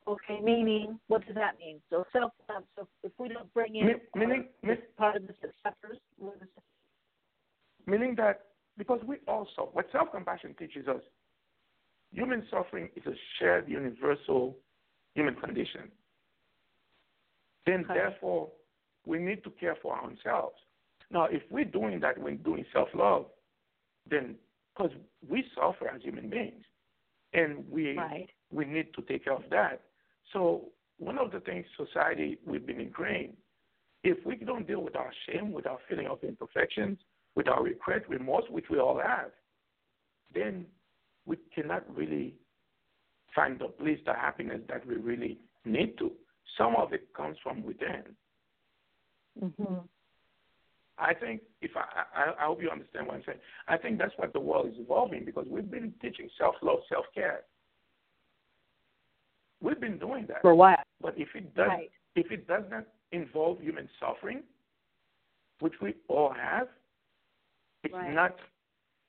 Okay, 0.07 0.39
meaning 0.41 0.99
what 1.07 1.25
does 1.25 1.35
that 1.35 1.57
mean? 1.59 1.81
So 1.89 2.05
self-love. 2.13 2.63
So 2.77 2.87
if 3.03 3.11
we 3.17 3.27
don't 3.27 3.53
bring 3.53 3.75
in 3.75 3.87
meaning, 4.15 4.45
meaning 4.63 4.81
part 4.97 5.17
of 5.17 5.27
the 5.27 5.33
suffers, 5.61 5.97
meaning 7.85 8.15
that 8.15 8.45
because 8.77 9.01
we 9.05 9.17
also 9.27 9.69
what 9.73 9.87
self-compassion 9.91 10.55
teaches 10.57 10.87
us, 10.87 11.01
human 12.11 12.45
suffering 12.49 12.89
is 12.95 13.05
a 13.05 13.15
shared 13.37 13.67
universal 13.67 14.55
human 15.13 15.35
condition. 15.35 15.91
Then, 17.65 17.83
okay. 17.83 17.95
therefore, 17.95 18.49
we 19.05 19.19
need 19.19 19.43
to 19.43 19.49
care 19.49 19.75
for 19.81 19.93
ourselves. 19.93 20.55
Now, 21.11 21.25
if 21.25 21.41
we're 21.49 21.65
doing 21.65 21.99
that 22.01 22.17
when 22.17 22.37
doing 22.37 22.65
self 22.73 22.89
love, 22.93 23.25
then 24.09 24.35
because 24.73 24.91
we 25.27 25.43
suffer 25.55 25.89
as 25.89 26.01
human 26.01 26.29
beings, 26.29 26.63
and 27.33 27.69
we 27.69 27.97
right. 27.97 28.29
we 28.51 28.65
need 28.65 28.93
to 28.95 29.01
take 29.01 29.25
care 29.25 29.33
of 29.33 29.43
that. 29.49 29.81
So, 30.33 30.65
one 30.99 31.17
of 31.17 31.31
the 31.31 31.39
things 31.41 31.65
society 31.77 32.39
we've 32.45 32.65
been 32.65 32.81
ingrained, 32.81 33.37
if 34.03 34.17
we 34.25 34.35
don't 34.35 34.67
deal 34.67 34.81
with 34.81 34.95
our 34.95 35.11
shame, 35.27 35.51
with 35.51 35.67
our 35.67 35.77
feeling 35.87 36.07
of 36.07 36.23
imperfections, 36.23 36.97
with 37.35 37.47
our 37.47 37.63
regret, 37.63 38.09
remorse, 38.09 38.45
which 38.49 38.65
we 38.69 38.79
all 38.79 38.99
have, 38.99 39.31
then 40.33 40.65
we 41.25 41.37
cannot 41.53 41.83
really 41.95 42.33
find 43.35 43.59
the 43.59 43.67
bliss, 43.79 43.99
the 44.05 44.13
happiness 44.13 44.61
that 44.69 44.85
we 44.87 44.95
really 44.95 45.37
need 45.65 45.97
to. 45.99 46.11
Some 46.57 46.75
of 46.75 46.93
it 46.93 47.13
comes 47.15 47.37
from 47.43 47.63
within. 47.63 48.03
Mm-hmm. 49.41 49.75
I 50.97 51.13
think 51.13 51.41
if 51.61 51.71
I, 51.75 52.19
I, 52.19 52.43
I 52.43 52.45
hope 52.47 52.61
you 52.61 52.71
understand 52.71 53.05
what 53.07 53.17
I'm 53.17 53.23
saying. 53.25 53.37
I 53.67 53.77
think 53.77 53.99
that's 53.99 54.13
what 54.17 54.33
the 54.33 54.39
world 54.39 54.69
is 54.69 54.79
evolving 54.79 55.25
because 55.25 55.45
we've 55.47 55.69
been 55.69 55.93
teaching 56.01 56.27
self-love, 56.39 56.79
self-care. 56.89 57.41
We've 59.61 59.79
been 59.79 59.97
doing 59.97 60.25
that 60.27 60.41
for 60.41 60.53
what? 60.53 60.79
But 61.01 61.15
if 61.17 61.29
it 61.35 61.55
does, 61.55 61.67
right. 61.67 61.91
if 62.15 62.31
it 62.31 62.47
does 62.47 62.63
not 62.69 62.85
involve 63.11 63.59
human 63.61 63.89
suffering, 63.99 64.43
which 65.59 65.73
we 65.81 65.95
all 66.07 66.33
have, 66.33 66.67
it's 67.83 67.93
right. 67.93 68.13
not. 68.13 68.35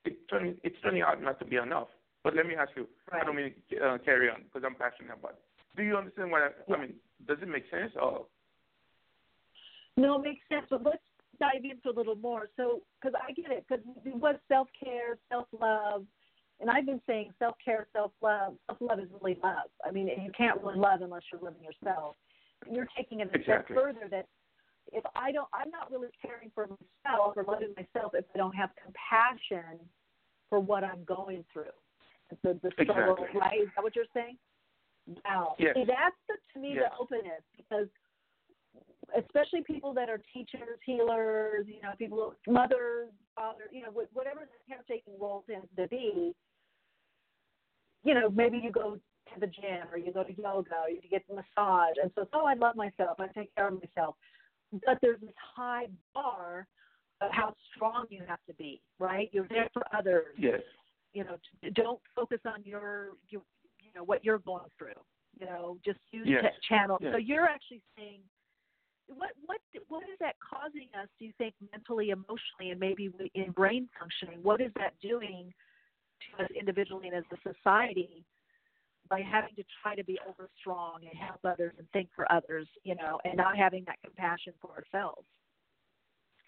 It 0.05 0.17
turning, 0.29 0.57
it's 0.63 0.77
turning 0.81 1.01
out 1.01 1.21
not 1.21 1.39
to 1.39 1.45
be 1.45 1.57
enough. 1.57 1.89
But 2.23 2.35
let 2.35 2.45
me 2.45 2.55
ask 2.55 2.71
you. 2.75 2.87
Right. 3.11 3.21
I 3.21 3.25
don't 3.25 3.35
mean 3.35 3.53
to 3.71 3.77
uh, 3.77 3.97
carry 3.99 4.29
on 4.29 4.43
because 4.43 4.65
I'm 4.65 4.75
passionate 4.75 5.17
about 5.19 5.31
it. 5.31 5.77
Do 5.77 5.83
you 5.83 5.97
understand 5.97 6.31
what 6.31 6.41
I, 6.41 6.49
yeah. 6.67 6.75
I 6.75 6.79
mean? 6.81 6.93
Does 7.27 7.37
it 7.41 7.47
make 7.47 7.65
sense? 7.69 7.91
Or 8.01 8.25
no, 9.97 10.19
it 10.19 10.23
makes 10.23 10.41
sense. 10.49 10.65
But 10.69 10.83
let's 10.83 11.03
dive 11.39 11.63
into 11.63 11.89
a 11.89 11.95
little 11.95 12.15
more. 12.15 12.49
So, 12.57 12.81
because 12.99 13.19
I 13.27 13.33
get 13.33 13.51
it, 13.51 13.65
because 13.67 13.83
it 14.05 14.15
was 14.15 14.35
self 14.47 14.67
care, 14.81 15.17
self 15.29 15.47
love, 15.59 16.05
and 16.59 16.69
I've 16.69 16.85
been 16.85 17.01
saying 17.07 17.33
self 17.39 17.55
care, 17.63 17.87
self 17.93 18.11
love. 18.21 18.53
Self 18.67 18.77
love 18.81 18.99
is 18.99 19.07
really 19.21 19.37
love. 19.43 19.69
I 19.85 19.91
mean, 19.91 20.07
you 20.07 20.31
can't 20.37 20.61
really 20.61 20.77
love 20.77 21.01
unless 21.01 21.23
you're 21.31 21.41
loving 21.41 21.63
yourself. 21.63 22.15
You're 22.69 22.87
taking 22.97 23.21
it 23.21 23.29
a 23.33 23.43
step 23.43 23.67
further 23.67 24.07
that 24.11 24.25
if 24.91 25.03
I 25.15 25.31
don't, 25.31 25.47
I'm 25.53 25.69
not 25.69 25.91
really 25.91 26.09
caring 26.21 26.51
for 26.53 26.67
myself 26.67 27.33
or 27.37 27.43
loving 27.43 27.73
myself 27.77 28.13
if 28.15 28.25
I 28.33 28.37
don't 28.37 28.55
have 28.55 28.71
compassion 28.83 29.79
for 30.49 30.59
what 30.59 30.83
I'm 30.83 31.03
going 31.05 31.45
through. 31.53 31.75
So 32.43 32.59
the 32.61 32.71
struggle, 32.71 33.15
Exactly. 33.15 33.39
right? 33.39 33.61
Is 33.61 33.69
that 33.75 33.83
what 33.83 33.95
you're 33.95 34.05
saying? 34.13 34.37
Wow. 35.25 35.55
Yes. 35.57 35.75
See, 35.75 35.85
that's 35.85 36.15
the, 36.27 36.35
to 36.53 36.59
me 36.59 36.73
Yes. 36.75 36.91
the 36.91 37.03
openness 37.03 37.41
because 37.57 37.87
especially 39.17 39.63
people 39.63 39.93
that 39.93 40.09
are 40.09 40.21
teachers, 40.33 40.79
healers, 40.85 41.65
you 41.67 41.81
know, 41.81 41.91
people, 41.97 42.35
mothers, 42.47 43.09
fathers, 43.35 43.69
you 43.71 43.81
know, 43.81 43.89
whatever 44.13 44.41
the 44.41 44.59
caretaking 44.67 45.13
role 45.19 45.43
tends 45.49 45.67
to 45.77 45.87
be, 45.87 46.35
you 48.03 48.13
know, 48.13 48.29
maybe 48.29 48.59
you 48.63 48.71
go 48.71 48.97
to 49.33 49.39
the 49.39 49.47
gym 49.47 49.87
or 49.91 49.97
you 49.97 50.11
go 50.11 50.23
to 50.23 50.33
yoga 50.33 50.75
or 50.83 50.89
you 50.89 51.01
get 51.09 51.23
a 51.29 51.33
massage 51.35 51.95
and 52.01 52.11
so, 52.15 52.27
oh, 52.33 52.45
I 52.45 52.53
love 52.53 52.75
myself, 52.75 53.19
I 53.19 53.27
take 53.27 53.53
care 53.55 53.67
of 53.67 53.75
myself. 53.75 54.15
But 54.71 54.99
there's 55.01 55.19
this 55.21 55.33
high 55.55 55.87
bar 56.13 56.67
of 57.21 57.31
how 57.31 57.53
strong 57.75 58.05
you 58.09 58.21
have 58.27 58.39
to 58.47 58.53
be, 58.53 58.81
right? 58.99 59.29
You're 59.31 59.47
there 59.49 59.69
for 59.73 59.83
others. 59.95 60.27
Yes. 60.37 60.61
You 61.13 61.23
know, 61.23 61.37
don't 61.73 61.99
focus 62.15 62.39
on 62.45 62.63
your, 62.63 63.09
you, 63.29 63.41
you 63.79 63.89
know, 63.95 64.03
what 64.03 64.23
you're 64.23 64.37
going 64.39 64.69
through. 64.77 64.93
You 65.39 65.47
know, 65.47 65.77
just 65.83 65.99
use 66.11 66.27
Yes. 66.27 66.43
ch- 66.45 66.67
channel. 66.69 66.97
Yes. 67.01 67.13
So 67.13 67.17
you're 67.17 67.45
actually 67.45 67.81
saying 67.97 68.19
what 69.07 69.31
what 69.45 69.57
what 69.87 70.03
is 70.03 70.17
that 70.19 70.35
causing 70.39 70.87
us 71.01 71.07
do 71.17 71.25
you 71.25 71.33
think 71.37 71.55
mentally 71.71 72.11
emotionally 72.11 72.69
and 72.69 72.79
maybe 72.79 73.09
in 73.33 73.51
brain 73.51 73.89
functioning 73.99 74.39
what 74.43 74.61
is 74.61 74.71
that 74.75 74.93
doing 75.01 75.51
to 76.37 76.43
us 76.43 76.49
individually 76.59 77.07
and 77.07 77.15
as 77.17 77.23
a 77.31 77.53
society 77.53 78.25
by 79.09 79.21
having 79.21 79.55
to 79.55 79.63
try 79.81 79.95
to 79.95 80.03
be 80.03 80.19
over 80.27 80.49
strong 80.59 80.99
and 81.01 81.17
help 81.17 81.39
others 81.43 81.73
and 81.77 81.87
think 81.91 82.09
for 82.15 82.31
others 82.31 82.67
you 82.83 82.95
know 82.95 83.19
and 83.25 83.35
not 83.37 83.57
having 83.57 83.83
that 83.85 83.97
compassion 84.03 84.53
for 84.61 84.71
ourselves 84.71 85.25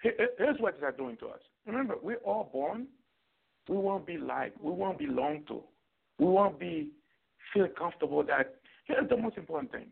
Here- 0.04 0.16
here- 0.18 0.34
Here's 0.38 0.60
what 0.60 0.80
they're 0.80 0.92
doing 0.92 1.18
to 1.18 1.28
us. 1.30 1.42
Remember, 1.66 1.96
we're 2.02 2.18
all 2.30 2.46
born. 2.52 2.88
We 3.70 3.78
won't 3.78 4.06
be 4.06 4.18
liked. 4.18 4.60
We 4.60 4.72
won't 4.72 4.98
belong 4.98 5.44
to. 5.46 5.64
We 6.18 6.26
won't 6.26 6.58
be 6.60 6.92
feel 7.54 7.68
comfortable. 7.70 8.24
That 8.24 8.56
here's 8.86 9.08
the 9.10 9.18
most 9.18 9.38
important 9.38 9.72
thing, 9.72 9.90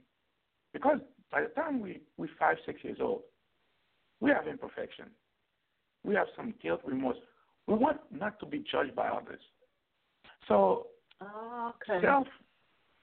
because 0.73 0.99
by 1.31 1.41
the 1.41 1.49
time 1.49 1.79
we 1.79 2.01
we 2.17 2.27
five 2.39 2.57
six 2.65 2.83
years 2.83 2.97
old, 2.99 3.21
we 4.19 4.31
have 4.31 4.47
imperfection. 4.47 5.05
We 6.03 6.15
have 6.15 6.27
some 6.35 6.53
guilt, 6.61 6.81
remorse. 6.83 7.17
We 7.67 7.75
want 7.75 7.99
not 8.11 8.39
to 8.39 8.45
be 8.47 8.59
judged 8.59 8.95
by 8.95 9.07
others. 9.09 9.41
So 10.47 10.87
oh, 11.21 11.73
okay 11.81 12.01
self, 12.05 12.27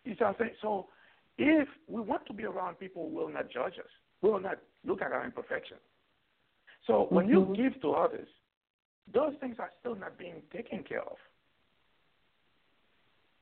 you 0.04 0.14
see 0.14 0.24
what 0.24 0.28
I'm 0.28 0.34
saying? 0.38 0.54
So 0.62 0.88
if 1.38 1.68
we 1.88 2.00
want 2.00 2.26
to 2.26 2.32
be 2.32 2.44
around 2.44 2.78
people 2.78 3.08
who 3.08 3.14
will 3.16 3.28
not 3.28 3.50
judge 3.50 3.74
us, 3.78 3.90
who 4.22 4.32
will 4.32 4.40
not 4.40 4.58
look 4.84 5.02
at 5.02 5.12
our 5.12 5.24
imperfection. 5.24 5.76
So 6.86 7.06
when 7.10 7.28
you 7.28 7.40
Mhm. 7.44 7.56
give 7.56 7.80
to 7.82 7.92
others, 7.92 8.28
those 9.08 9.34
things 9.36 9.58
are 9.58 9.72
still 9.80 9.94
not 9.94 10.16
being 10.16 10.42
taken 10.52 10.82
care 10.84 11.02
of. 11.02 11.18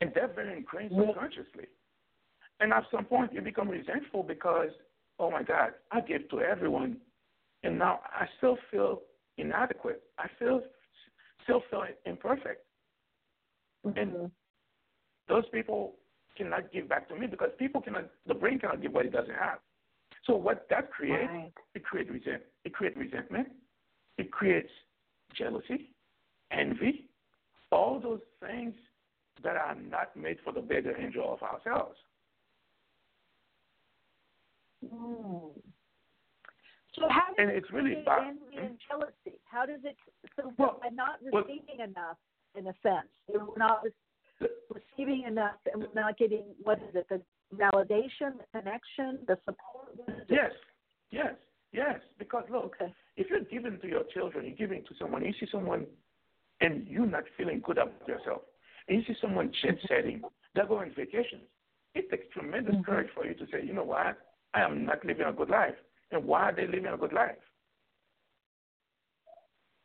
And 0.01 0.13
they're 0.13 0.29
very 0.29 0.57
ingrained 0.57 0.93
Yeah. 0.93 1.07
subconsciously. 1.07 1.69
And 2.61 2.73
at 2.73 2.89
some 2.91 3.05
point 3.05 3.33
you 3.33 3.41
become 3.41 3.69
resentful 3.69 4.23
because, 4.23 4.71
oh 5.19 5.31
my 5.31 5.43
God, 5.43 5.75
I 5.91 6.01
gave 6.01 6.29
to 6.31 6.41
everyone 6.41 7.01
and 7.63 7.79
now 7.79 8.01
I 8.05 8.27
still 8.37 8.57
feel 8.71 9.03
inadequate. 9.37 10.03
I 10.19 10.29
feel 10.39 10.63
still 11.43 11.61
feel 11.63 11.87
imperfect. 12.05 12.64
And 13.85 14.31
those 15.29 15.45
people 15.53 15.95
cannot 16.37 16.73
give 16.73 16.89
back 16.89 17.09
to 17.09 17.15
me 17.17 17.27
because 17.27 17.51
people 17.59 17.81
cannot 17.81 18.09
the 18.27 18.35
brain 18.35 18.59
cannot 18.59 18.81
give 18.83 18.93
what 18.93 19.07
it 19.07 19.13
doesn't 19.13 19.35
have. 19.35 19.59
So 20.27 20.37
what 20.37 20.67
that 20.71 20.91
creates, 20.91 21.31
Right. 21.31 21.53
it 21.75 21.85
creates 21.85 22.11
resent 22.11 22.43
it 22.65 22.73
creates 22.75 22.97
resentment, 22.97 23.49
it 24.19 24.31
creates 24.33 24.71
jealousy, 25.35 25.91
envy, 26.51 27.09
all 27.71 28.01
those 28.01 28.21
things 28.41 28.75
that 29.43 29.57
are 29.57 29.75
not 29.75 30.17
made 30.17 30.39
for 30.45 30.53
the 30.53 30.61
better 30.63 30.97
angel 30.99 31.33
of 31.35 31.43
ourselves. 31.43 31.99
Mm. 34.85 35.51
so 36.95 37.09
how 37.09 37.21
does 37.29 37.35
And 37.39 37.51
it 37.51 37.57
it's 37.57 37.71
really 37.73 37.97
envy 37.97 38.57
and 38.61 38.79
jealousy 38.87 39.39
how 39.45 39.65
does 39.65 39.81
it 39.83 39.97
so 40.37 40.53
Well, 40.59 40.79
by 40.83 40.91
not 40.91 41.21
well- 41.33 41.43
receiving 41.45 41.81
enough 41.81 42.19
in 42.57 42.67
a 42.67 42.75
sense 42.83 43.09
we're 43.29 43.45
not 43.57 43.83
receiving 44.71 45.25
enough 45.27 45.57
and 45.73 45.83
we're 45.83 46.01
not 46.01 46.17
getting 46.19 46.45
what 46.63 46.79
is 46.79 46.95
it 46.95 47.07
the 47.09 47.21
validation 47.57 48.39
the 48.39 48.61
connection 48.61 49.19
the 49.27 49.37
support 49.45 49.89
what 49.97 50.09
is 50.09 50.23
it? 50.23 50.27
Yes, 50.29 50.53
yes, 51.11 51.35
yes. 51.73 52.01
Because 52.19 52.45
look, 52.51 52.77
Okay. 52.81 52.93
if 53.17 53.29
you're 53.31 53.41
giving 53.41 53.79
to 53.81 53.89
your 53.89 54.05
children, 54.13 54.45
you're 54.47 54.57
giving 54.57 54.83
to 54.85 54.95
someone, 54.99 55.25
you 55.25 55.33
see 55.39 55.47
someone 55.51 55.87
and 56.61 56.87
you're 56.89 57.07
not 57.07 57.25
feeling 57.37 57.61
good 57.65 57.79
about 57.79 58.09
yourself, 58.09 58.43
and 58.89 58.99
you 58.99 59.05
see 59.05 59.19
someone 59.21 59.53
jet 59.63 59.77
setting, 59.89 60.23
they're 60.55 60.67
going 60.67 60.89
on 60.91 60.95
vacations, 60.95 61.43
it 61.95 62.11
takes 62.11 62.27
tremendous 62.33 62.75
Mhm. 62.77 62.85
courage 62.85 63.11
for 63.11 63.27
you 63.27 63.35
to 63.35 63.47
say, 63.49 63.63
you 63.65 63.73
know 63.73 63.85
what, 63.85 64.17
I 64.55 64.63
am 64.63 64.85
not 64.85 65.05
living 65.05 65.27
a 65.27 65.33
good 65.33 65.51
life. 65.51 65.77
And 66.11 66.25
why 66.25 66.51
are 66.51 66.53
they 66.53 66.67
living 66.67 66.87
a 66.93 66.97
good 66.97 67.13
life? 67.13 67.39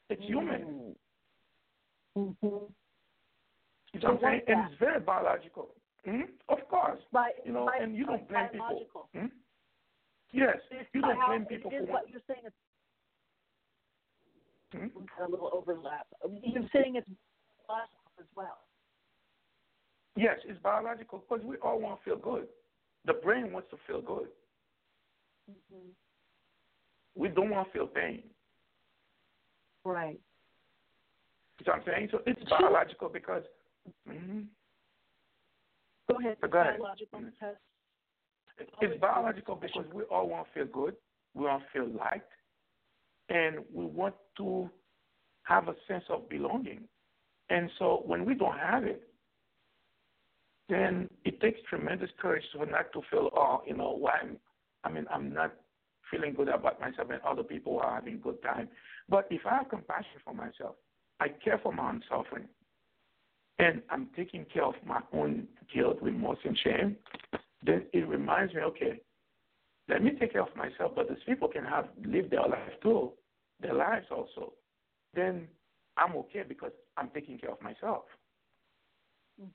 It's 0.09 0.23
human. 0.23 0.95
Mm-hmm. 2.19 2.45
You 3.93 3.99
know 4.01 4.09
what 4.13 4.13
I'm 4.13 4.19
saying? 4.21 4.41
And 4.47 4.59
it's 4.71 4.79
very 4.79 4.99
biological. 4.99 5.69
hmm 6.05 6.21
Of 6.49 6.67
course. 6.69 6.99
By, 7.11 7.31
You 7.45 7.53
know, 7.53 7.65
by, 7.65 7.77
and 7.83 7.95
you 7.95 8.05
don't 8.05 8.27
blame 8.27 8.47
people. 8.51 8.67
biological. 8.67 9.09
Hmm? 9.15 9.25
Yes, 10.31 10.57
you 10.93 11.01
don't 11.01 11.25
blame 11.27 11.45
people 11.45 11.71
for 11.71 11.85
what 11.85 12.09
you're 12.09 12.21
saying. 12.27 12.41
It's 12.45 12.55
Hmm? 14.71 14.85
we've 14.95 15.07
got 15.17 15.27
a 15.27 15.31
little 15.31 15.49
overlap. 15.51 16.05
You're 16.43 16.69
saying 16.71 16.95
it's 16.95 17.09
biological 17.67 18.11
as 18.19 18.25
well. 18.35 18.59
Yes, 20.15 20.37
it's 20.45 20.61
biological 20.61 21.23
because 21.27 21.43
we 21.43 21.55
all 21.57 21.79
want 21.79 21.99
to 21.99 22.05
feel 22.05 22.17
good. 22.19 22.47
The 23.05 23.13
brain 23.13 23.51
wants 23.51 23.69
to 23.71 23.77
feel 23.87 24.01
good. 24.01 24.27
Mm-hmm. 25.49 25.87
We 27.15 27.29
don't 27.29 27.49
want 27.49 27.67
to 27.67 27.73
feel 27.73 27.87
pain. 27.87 28.21
Right. 29.83 30.19
You 31.59 31.65
know 31.65 31.73
what 31.73 31.79
I'm 31.79 31.85
saying? 31.85 32.09
So 32.11 32.21
it's 32.25 32.39
Sure. 32.47 32.59
biological 32.59 33.09
because. 33.09 33.43
hmm 34.07 34.41
Go 36.09 36.17
ahead. 36.17 36.37
Go 36.41 36.59
ahead. 36.59 36.79
Biological 36.79 37.19
because 37.19 37.55
It's 38.81 38.99
biological 38.99 39.55
because 39.55 39.85
we 39.93 40.03
all 40.03 40.27
want 40.27 40.47
to 40.47 40.53
feel 40.53 40.65
good. 40.65 40.95
We 41.33 41.45
want 41.45 41.63
to 41.63 41.69
feel 41.69 41.87
liked. 41.87 42.31
And 43.29 43.59
we 43.71 43.85
want 43.85 44.15
to 44.37 44.69
have 45.43 45.67
a 45.67 45.75
sense 45.87 46.03
of 46.09 46.27
belonging. 46.29 46.87
And 47.49 47.69
so 47.77 48.03
when 48.05 48.25
we 48.25 48.33
don't 48.33 48.57
have 48.57 48.85
it, 48.85 49.07
then 50.67 51.09
it 51.25 51.39
takes 51.41 51.59
tremendous 51.69 52.09
courage 52.19 52.43
to 52.53 52.65
not 52.65 52.91
to 52.93 53.01
feel, 53.09 53.29
oh, 53.35 53.61
you 53.67 53.75
know, 53.75 53.91
why 53.91 54.17
I'm, 54.21 54.37
I 54.83 54.89
mean, 54.91 55.05
I'm 55.11 55.33
not 55.33 55.53
feeling 56.11 56.33
good 56.33 56.47
about 56.47 56.79
myself 56.79 57.09
and 57.11 57.21
other 57.21 57.43
people 57.43 57.79
are 57.79 57.95
having 57.95 58.19
good 58.19 58.41
time. 58.41 58.69
But 59.07 59.27
if 59.29 59.45
I 59.45 59.57
have 59.57 59.69
compassion 59.69 60.21
for 60.23 60.33
myself, 60.33 60.75
I 61.19 61.29
care 61.29 61.59
for 61.61 61.71
my 61.73 61.89
own 61.89 62.03
suffering, 62.09 62.47
and 63.59 63.81
I'm 63.89 64.07
taking 64.15 64.45
care 64.45 64.63
of 64.65 64.75
my 64.85 65.01
own 65.13 65.47
guilt, 65.73 65.97
remorse, 66.01 66.39
and 66.45 66.57
shame, 66.57 66.95
then 67.65 67.83
it 67.93 68.07
reminds 68.07 68.53
me, 68.53 68.61
okay, 68.61 69.01
let 69.89 70.03
me 70.03 70.11
take 70.19 70.31
care 70.33 70.41
of 70.43 70.55
myself, 70.55 70.93
but 70.95 71.09
these 71.09 71.17
people 71.25 71.47
can 71.47 71.65
have 71.65 71.89
live 72.05 72.29
their 72.29 72.41
life 72.47 72.73
too, 72.81 73.11
their 73.61 73.73
lives 73.73 74.05
also. 74.11 74.53
Then 75.13 75.47
I'm 75.97 76.15
okay 76.15 76.43
because 76.47 76.71
I'm 76.95 77.09
taking 77.09 77.37
care 77.37 77.51
of 77.51 77.61
myself. 77.61 78.03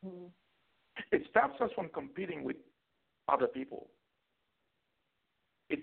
hmm 0.02 0.26
It 1.12 1.22
stops 1.30 1.60
us 1.60 1.70
from 1.74 1.88
competing 1.88 2.44
with 2.44 2.56
other 3.28 3.46
people. 3.46 3.88
It 5.70 5.80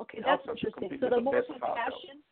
Okay, 0.00 0.20
helps 0.24 0.46
that's 0.46 0.58
us 0.58 0.60
to 0.64 0.70
interesting. 0.70 0.88
compete 0.88 1.00
So 1.00 1.06
with 1.06 1.10
the 1.10 1.16
the 1.16 1.22
more 1.22 1.34
best 1.34 1.46
compassion. 1.48 2.22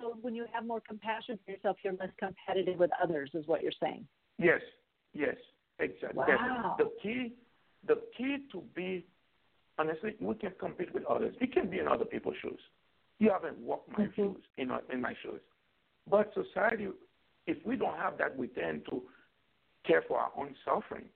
So 0.00 0.16
when 0.20 0.34
you 0.34 0.46
have 0.52 0.66
more 0.66 0.80
compassion 0.80 1.38
for 1.44 1.52
yourself, 1.52 1.76
you're 1.82 1.94
less 1.94 2.10
competitive 2.18 2.78
with 2.78 2.90
others, 3.02 3.30
is 3.34 3.46
what 3.46 3.62
you're 3.62 3.72
saying. 3.82 4.06
Yes, 4.38 4.60
yes, 5.12 5.36
exactly. 5.78 6.18
Wow. 6.18 6.76
The 6.78 6.90
key, 7.02 7.34
the 7.86 8.00
key 8.16 8.38
to 8.52 8.62
be 8.74 9.06
honestly, 9.78 10.16
we 10.20 10.34
can 10.34 10.52
compete 10.58 10.92
with 10.92 11.04
others. 11.06 11.34
We 11.40 11.46
can 11.46 11.70
be 11.70 11.78
in 11.78 11.88
other 11.88 12.04
people's 12.04 12.36
shoes. 12.42 12.60
You 13.18 13.30
haven't 13.30 13.58
walked 13.58 13.96
my 13.96 14.06
Mhm. 14.06 14.14
shoes 14.14 14.44
in 14.56 14.68
my- 14.68 14.82
in 14.90 15.00
my 15.00 15.14
shoes, 15.14 15.40
but 16.06 16.32
society, 16.34 16.92
if 17.46 17.64
we 17.64 17.76
don't 17.76 17.96
have 17.96 18.16
that, 18.18 18.36
we 18.36 18.48
tend 18.48 18.84
to 18.86 19.08
care 19.84 20.02
for 20.02 20.18
our 20.18 20.32
own 20.36 20.54
suffering. 20.64 21.08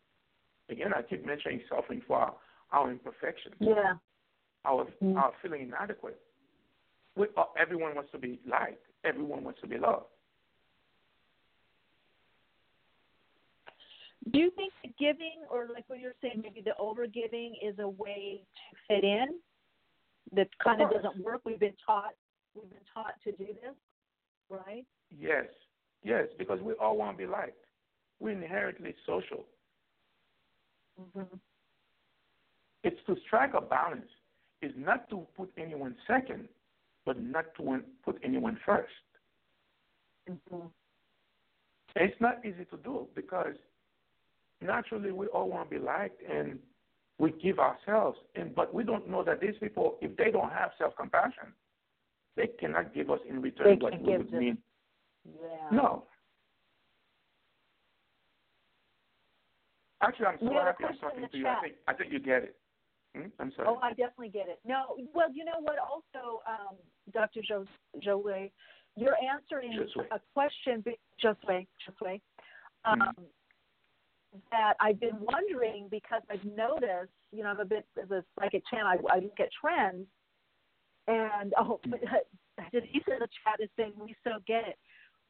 Again, 0.69 0.95
I 0.95 1.03
keep 1.03 1.25
mentioning 1.25 1.65
suffering 1.69 2.01
for 2.03 2.19
our, 2.19 2.37
our 2.71 2.91
imperfections, 2.91 3.57
Yeah. 3.61 3.99
our 4.65 4.87
Mm. 5.03 5.17
our 5.17 5.33
feeling 5.43 5.63
inadequate. 5.63 6.21
We, 7.17 7.27
uh, 7.37 7.45
everyone 7.61 7.95
wants 7.95 8.11
to 8.13 8.19
be 8.19 8.41
liked. 8.49 8.83
Everyone 9.05 9.45
wants 9.45 9.61
to 9.61 9.67
be 9.67 9.79
loved. 9.79 10.07
Do 14.33 14.39
you 14.39 14.51
think 14.53 14.73
the 14.83 14.91
giving, 14.99 15.41
or 15.51 15.69
like 15.75 15.85
what 15.89 15.99
you're 15.99 16.15
saying, 16.23 16.41
maybe 16.43 16.63
the 16.65 16.77
over 16.79 17.07
giving 17.07 17.55
is 17.61 17.75
a 17.81 17.89
way 17.89 18.43
to 18.71 18.77
fit 18.87 19.05
in? 19.05 19.27
That 20.35 20.49
kind 20.63 20.81
of, 20.81 20.91
of 20.91 21.03
doesn't 21.03 21.23
work. 21.23 21.41
We've 21.45 21.59
been 21.59 21.75
taught. 21.85 22.15
We've 22.55 22.71
been 22.71 22.79
taught 22.95 23.15
to 23.25 23.33
do 23.33 23.47
this, 23.47 23.75
right? 24.49 24.85
Yes, 25.19 25.47
yes, 26.05 26.29
because 26.39 26.61
we 26.61 26.75
all 26.75 26.97
want 26.97 27.19
to 27.19 27.27
be 27.27 27.31
liked. 27.31 27.57
We're 28.21 28.31
inherently 28.31 28.95
social. 29.05 29.45
Mm-hmm. 31.01 31.37
It's 32.85 33.01
to 33.07 33.17
strike 33.27 33.55
a 33.55 33.61
balance. 33.61 34.09
Is 34.63 34.73
not 34.77 35.11
to 35.11 35.27
put 35.37 35.51
anyone 35.59 35.97
second, 36.07 36.49
but 37.05 37.21
not 37.21 37.47
to 37.57 37.81
put 38.05 38.19
anyone 38.23 38.59
1st 38.67 38.85
mm-hmm. 40.31 40.67
It's 41.95 42.21
not 42.21 42.45
easy 42.45 42.65
to 42.71 42.77
do 42.79 43.07
because 43.15 43.55
naturally 44.63 45.13
we 45.13 45.27
all 45.27 45.49
want 45.49 45.69
to 45.69 45.79
be 45.79 45.85
liked 45.85 46.23
and 46.29 46.59
we 47.19 47.33
give 47.43 47.59
ourselves 47.59 48.19
and 48.35 48.55
but 48.55 48.73
we 48.73 48.83
don't 48.83 49.09
know 49.09 49.23
that 49.23 49.41
these 49.41 49.55
people 49.61 49.97
if 50.01 50.17
they 50.17 50.31
don't 50.31 50.51
have 50.51 50.71
self 50.79 50.97
compassion 50.97 51.53
they 52.37 52.47
cannot 52.59 52.95
give 52.95 53.11
us 53.11 53.19
in 53.29 53.43
return 53.43 53.79
they 53.79 53.85
what 53.85 54.01
we 54.01 54.17
would 54.17 54.33
mean. 54.33 54.59
Yeah. 55.25 55.69
no. 55.71 56.05
Actually 60.03 60.27
i'm 60.27 60.39
so 60.41 60.53
happy 60.55 60.85
i'm 60.85 60.97
talking 60.99 61.29
to 61.31 61.39
you. 61.39 61.47
I 61.47 61.61
think 61.61 61.75
i 61.89 61.93
think 61.93 62.13
you 62.13 62.21
get 62.21 62.43
it 62.45 62.57
hmm? 63.15 63.29
i'm 63.39 63.53
sorry. 63.57 63.69
Oh 63.71 63.79
i 63.83 63.91
definitely 63.91 64.31
get 64.31 64.49
it. 64.49 64.59
No 64.65 64.97
well 65.15 65.33
you 65.33 65.45
know 65.45 65.61
what? 65.61 65.77
Also 65.79 66.41
um 66.47 66.77
dr 67.13 67.41
jo 67.47 67.65
Joe 68.03 68.23
you're 68.97 69.17
answering 69.17 69.87
a 70.11 70.21
question 70.35 70.85
Josué, 71.23 71.67
Josué, 71.81 72.21
um, 72.85 73.01
mm-hmm. 73.01 73.23
That 74.51 74.75
I've 74.81 74.99
been 74.99 75.19
wondering 75.21 75.89
because 75.91 76.23
I've 76.31 76.45
noticed, 76.45 77.13
you 77.33 77.43
know, 77.43 77.51
I'm 77.51 77.61
a 77.61 77.67
bit 77.67 77.87
as 78.03 78.11
a 78.11 78.25
psychic 78.39 78.63
channel, 78.71 78.87
I, 78.87 79.17
I 79.17 79.19
look 79.19 79.39
at 79.39 79.49
trends, 79.61 80.07
and 81.07 81.53
oh, 81.59 81.81
but 81.87 82.01
Denise 82.73 83.03
in 83.07 83.19
the 83.19 83.29
chat 83.45 83.61
is 83.61 83.69
saying 83.77 83.93
we 84.01 84.17
so 84.25 84.33
get 84.47 84.67
it. 84.67 84.79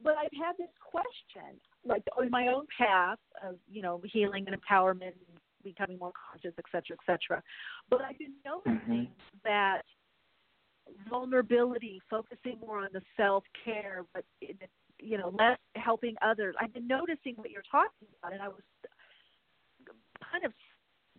But 0.01 0.13
I've 0.13 0.31
had 0.31 0.53
this 0.57 0.71
question, 0.79 1.59
like 1.85 2.03
on 2.17 2.29
my 2.29 2.47
own 2.47 2.65
path 2.77 3.19
of, 3.45 3.55
you 3.69 3.81
know, 3.81 4.01
healing 4.05 4.45
and 4.47 4.55
empowerment, 4.55 5.15
and 5.27 5.37
becoming 5.63 5.97
more 5.99 6.11
conscious, 6.31 6.53
et 6.57 6.65
cetera, 6.71 6.97
et 6.99 7.05
cetera. 7.05 7.43
But 7.89 8.01
I've 8.01 8.17
been 8.17 8.33
noticing 8.45 9.07
mm-hmm. 9.07 9.37
that 9.43 9.81
vulnerability, 11.09 12.01
focusing 12.09 12.57
more 12.59 12.79
on 12.79 12.89
the 12.93 13.01
self 13.17 13.43
care, 13.63 14.05
but 14.13 14.23
you 14.99 15.17
know, 15.17 15.33
less 15.37 15.57
helping 15.75 16.15
others. 16.21 16.55
I've 16.59 16.73
been 16.73 16.87
noticing 16.87 17.35
what 17.35 17.51
you're 17.51 17.63
talking 17.69 18.07
about, 18.19 18.33
and 18.33 18.41
I 18.41 18.47
was 18.47 18.61
kind 20.31 20.45
of, 20.45 20.53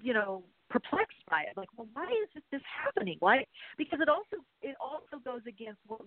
you 0.02 0.14
know, 0.14 0.42
perplexed 0.70 1.22
by 1.30 1.42
it. 1.42 1.56
Like, 1.56 1.68
well, 1.76 1.88
why 1.92 2.04
is 2.04 2.42
this 2.50 2.62
happening? 2.84 3.16
Why? 3.20 3.44
Because 3.76 4.00
it 4.00 4.08
also 4.08 4.42
it 4.62 4.76
also 4.80 5.22
goes 5.24 5.42
against 5.46 5.80
what 5.86 6.00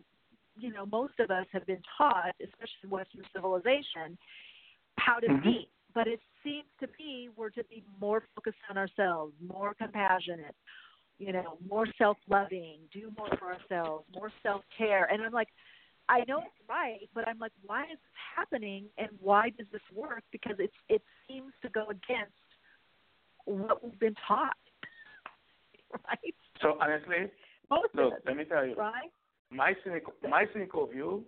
you 0.60 0.74
know 0.74 0.86
most 0.86 1.14
of 1.20 1.30
us 1.30 1.46
have 1.52 1.66
been 1.66 1.82
taught, 1.98 2.34
especially 2.42 2.84
in 2.84 2.90
Western 2.90 3.22
civilization, 3.34 4.18
how 4.98 5.20
to 5.20 5.28
mm-hmm. 5.28 5.44
be. 5.44 5.70
But 5.94 6.08
it 6.08 6.20
seems 6.44 6.68
to 6.80 6.88
be 6.98 7.30
we're 7.36 7.50
to 7.52 7.64
be 7.66 7.84
more 8.00 8.24
focused 8.36 8.58
on 8.70 8.78
ourselves, 8.78 9.34
more 9.46 9.74
compassionate, 9.74 10.56
you 11.18 11.34
know, 11.34 11.58
more 11.68 11.88
self-loving, 11.98 12.80
do 12.94 13.12
more 13.18 13.30
for 13.40 13.54
ourselves, 13.54 14.06
more 14.14 14.32
self-care. 14.44 15.06
And 15.12 15.24
I'm 15.24 15.32
like, 15.32 15.48
I 16.10 16.20
know 16.28 16.40
it's 16.40 16.70
right, 16.70 17.10
but 17.14 17.28
I'm 17.28 17.40
like, 17.40 17.52
why 17.66 17.84
is 17.84 17.90
this 17.92 18.20
happening, 18.36 18.86
and 18.98 19.10
why 19.20 19.50
does 19.50 19.68
this 19.72 19.82
work? 19.94 20.24
Because 20.32 20.56
it's 20.60 20.74
it 20.88 21.02
seems 21.28 21.52
to 21.64 21.70
go 21.70 21.86
against 21.90 22.32
what 23.46 23.84
we've 23.84 24.00
been 24.00 24.16
taught, 24.28 24.56
right? 26.08 26.36
So 26.62 26.78
honestly, 26.80 27.32
Most 27.70 27.90
look, 27.94 28.14
it, 28.14 28.24
let 28.26 28.38
me 28.38 28.44
tell 28.46 28.66
you, 28.66 28.76
right? 28.76 29.12
My 29.50 29.74
cynical, 29.84 30.14
my 30.30 30.46
cynical 30.54 30.88
view, 30.88 31.24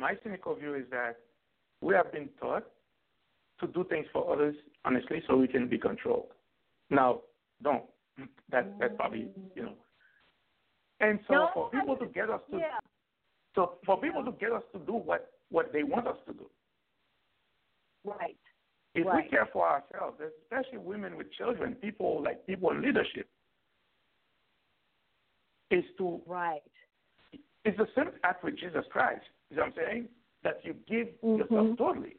my 0.00 0.14
cynical 0.22 0.54
view 0.54 0.74
is 0.74 0.84
that 0.90 1.16
we 1.80 1.94
have 1.94 2.10
been 2.12 2.28
taught 2.40 2.64
to 3.60 3.66
do 3.68 3.84
things 3.84 4.06
for 4.12 4.32
others 4.32 4.56
honestly, 4.84 5.22
so 5.26 5.36
we 5.36 5.48
can 5.48 5.68
be 5.68 5.78
controlled. 5.78 6.28
Now, 6.90 7.20
don't. 7.62 7.84
That 8.50 8.78
that 8.78 8.96
probably 8.96 9.28
you 9.54 9.62
know. 9.62 9.74
And 11.00 11.18
so 11.26 11.34
no, 11.34 11.48
for 11.52 11.70
people 11.70 11.96
to 11.96 12.06
get 12.06 12.30
us 12.30 12.40
to 12.50 12.58
yeah. 12.58 12.78
So 13.54 13.74
for 13.86 14.00
people 14.00 14.24
to 14.24 14.32
get 14.32 14.52
us 14.52 14.62
to 14.72 14.78
do 14.80 14.92
what, 14.92 15.30
what 15.50 15.72
they 15.72 15.82
want 15.82 16.08
us 16.08 16.16
to 16.26 16.32
do. 16.32 16.46
Right. 18.04 18.36
If 18.94 19.06
right. 19.06 19.24
we 19.24 19.30
care 19.30 19.48
for 19.52 19.66
ourselves, 19.66 20.20
especially 20.42 20.78
women 20.78 21.16
with 21.16 21.32
children, 21.32 21.74
people 21.76 22.22
like 22.22 22.46
people 22.46 22.70
in 22.70 22.82
leadership, 22.82 23.28
is 25.70 25.84
to 25.98 26.20
right. 26.26 26.60
It's 27.64 27.78
the 27.78 27.86
same 27.96 28.10
act 28.24 28.44
with 28.44 28.58
Jesus 28.58 28.84
Christ. 28.90 29.22
You 29.50 29.56
know 29.56 29.62
what 29.62 29.68
I'm 29.68 29.74
saying? 29.76 30.08
That 30.42 30.60
you 30.62 30.74
give 30.88 31.08
mm-hmm. 31.24 31.54
yourself 31.54 31.78
totally. 31.78 32.16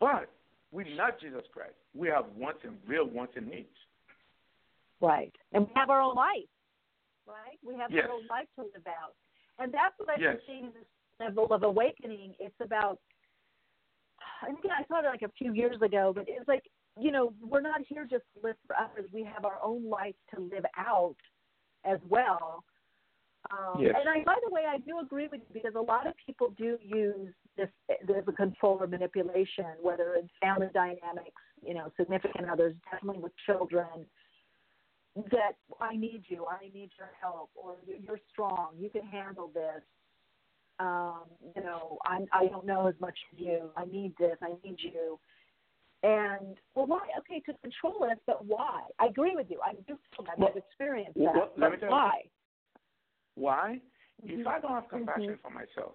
But 0.00 0.30
we're 0.72 0.94
not 0.96 1.20
Jesus 1.20 1.42
Christ. 1.52 1.74
We 1.94 2.08
have 2.08 2.24
wants 2.36 2.60
and 2.64 2.76
real 2.86 3.06
wants 3.06 3.34
and 3.36 3.48
needs. 3.48 3.68
Right. 5.00 5.32
And 5.52 5.66
we 5.66 5.72
have 5.76 5.90
our 5.90 6.00
own 6.00 6.14
life 6.14 6.48
right? 7.30 7.58
We 7.64 7.78
have 7.78 7.90
yes. 7.90 8.04
our 8.06 8.14
own 8.14 8.26
life 8.28 8.50
to 8.56 8.62
live 8.62 8.86
out. 8.86 9.14
And 9.58 9.72
that's 9.72 9.94
what 9.98 10.10
I've 10.10 10.20
yes. 10.20 10.36
been 10.36 10.42
seeing 10.46 10.64
in 10.66 10.72
this 10.74 10.90
level 11.18 11.52
of 11.52 11.62
awakening. 11.62 12.34
It's 12.38 12.58
about, 12.62 12.98
I 14.42 14.46
think 14.46 14.66
I 14.66 14.82
thought 14.84 15.04
it 15.04 15.08
like 15.08 15.22
a 15.22 15.32
few 15.38 15.54
years 15.54 15.80
ago, 15.82 16.12
but 16.14 16.24
it's 16.26 16.48
like, 16.48 16.64
you 16.98 17.12
know, 17.12 17.32
we're 17.40 17.60
not 17.60 17.80
here 17.86 18.06
just 18.10 18.24
to 18.34 18.46
live 18.46 18.56
for 18.66 18.76
others. 18.76 19.08
We 19.12 19.24
have 19.24 19.44
our 19.44 19.58
own 19.62 19.88
life 19.88 20.16
to 20.34 20.40
live 20.40 20.64
out 20.76 21.16
as 21.84 21.98
well. 22.08 22.64
Um, 23.50 23.80
yes. 23.80 23.94
And 23.98 24.08
I, 24.08 24.24
by 24.24 24.36
the 24.44 24.52
way, 24.52 24.62
I 24.68 24.78
do 24.78 24.98
agree 25.00 25.28
with 25.30 25.40
you 25.40 25.54
because 25.54 25.74
a 25.76 25.80
lot 25.80 26.06
of 26.06 26.14
people 26.24 26.52
do 26.58 26.76
use 26.82 27.32
this 27.56 27.68
as 27.90 28.24
a 28.26 28.32
control 28.32 28.78
or 28.80 28.86
manipulation, 28.86 29.66
whether 29.82 30.14
in 30.14 30.28
family 30.40 30.68
dynamics, 30.72 31.42
you 31.64 31.74
know, 31.74 31.92
significant 31.98 32.48
others, 32.48 32.74
definitely 32.90 33.22
with 33.22 33.32
children, 33.46 34.06
that 35.16 35.56
I 35.80 35.96
need 35.96 36.24
you, 36.28 36.46
I 36.46 36.64
need 36.72 36.90
your 36.96 37.10
help, 37.20 37.50
or 37.54 37.76
you're 37.86 38.20
strong, 38.32 38.70
you 38.78 38.88
can 38.90 39.02
handle 39.02 39.50
this. 39.52 39.82
Um, 40.78 41.24
you 41.54 41.62
know, 41.62 41.98
I'm, 42.06 42.26
I 42.32 42.46
don't 42.46 42.64
know 42.64 42.86
as 42.86 42.94
much 43.00 43.18
as 43.32 43.38
you. 43.38 43.70
I 43.76 43.84
need 43.84 44.14
this. 44.18 44.36
I 44.40 44.52
need 44.64 44.78
you. 44.78 45.18
And 46.02 46.56
well, 46.74 46.86
why? 46.86 47.00
Okay, 47.18 47.40
to 47.40 47.52
control 47.60 48.04
us, 48.04 48.16
but 48.26 48.46
why? 48.46 48.82
I 48.98 49.06
agree 49.06 49.34
with 49.34 49.48
you. 49.50 49.60
I 49.62 49.72
do 49.72 49.98
feel 50.16 50.24
that. 50.24 50.38
Well, 50.38 50.48
I've 50.48 50.56
experienced 50.56 51.16
well, 51.16 51.34
that. 51.34 51.60
let 51.60 51.72
me 51.72 51.76
but 51.78 51.86
tell 51.86 51.90
why? 51.90 52.12
You, 52.24 53.42
why? 53.42 53.80
Mm-hmm. 54.24 54.40
If 54.40 54.46
I 54.46 54.60
don't 54.60 54.70
have 54.70 54.88
compassion 54.88 55.22
mm-hmm. 55.22 55.42
for 55.42 55.50
myself, 55.50 55.92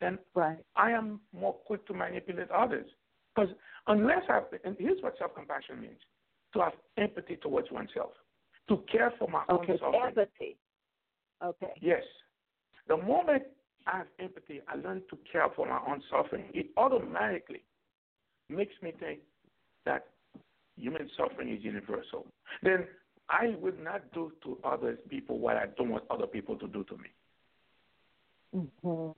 then 0.00 0.18
right. 0.34 0.58
I 0.76 0.90
am 0.90 1.20
more 1.32 1.54
quick 1.54 1.86
to 1.86 1.94
manipulate 1.94 2.50
others. 2.50 2.86
Because 3.34 3.50
unless 3.86 4.22
I, 4.28 4.40
and 4.64 4.76
here's 4.78 5.02
what 5.02 5.14
self-compassion 5.18 5.80
means: 5.80 5.98
to 6.54 6.60
have 6.60 6.72
empathy 6.96 7.36
towards 7.36 7.70
oneself, 7.70 8.12
to 8.68 8.82
care 8.90 9.12
for 9.18 9.28
my 9.28 9.42
okay, 9.50 9.72
own 9.72 9.78
suffering. 9.78 10.02
empathy. 10.06 10.56
Okay. 11.44 11.72
Yes. 11.80 12.02
The 12.88 12.96
moment 12.96 13.44
I 13.86 13.98
have 13.98 14.06
empathy, 14.18 14.60
I 14.68 14.76
learn 14.76 15.02
to 15.10 15.18
care 15.30 15.46
for 15.54 15.66
my 15.66 15.80
own 15.88 16.02
suffering. 16.10 16.46
It 16.54 16.66
automatically 16.76 17.62
makes 18.48 18.74
me 18.82 18.92
think 18.98 19.20
that 19.84 20.06
human 20.76 21.08
suffering 21.16 21.52
is 21.52 21.62
universal. 21.62 22.26
Then 22.62 22.86
I 23.28 23.54
would 23.60 23.82
not 23.82 24.10
do 24.12 24.32
to 24.44 24.58
other 24.64 24.98
people 25.08 25.38
what 25.38 25.56
I 25.56 25.66
don't 25.76 25.90
want 25.90 26.04
other 26.10 26.26
people 26.26 26.56
to 26.56 26.66
do 26.66 26.84
to 26.84 26.96
me. 26.96 27.10
Mm-hmm. 28.56 29.10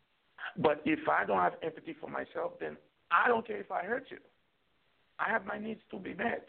But 0.57 0.83
if 0.85 1.09
I 1.09 1.25
don't 1.25 1.39
have 1.39 1.55
empathy 1.63 1.95
for 2.01 2.09
myself, 2.09 2.53
then 2.61 2.77
I 3.11 3.29
don't 3.29 3.47
care 3.47 3.59
if 3.59 3.71
I 3.71 3.85
hurt 3.85 4.07
you. 4.11 4.19
I 5.19 5.31
have 5.31 5.45
my 5.47 5.59
needs 5.59 5.81
to 5.91 5.99
be 5.99 6.15
met. 6.15 6.47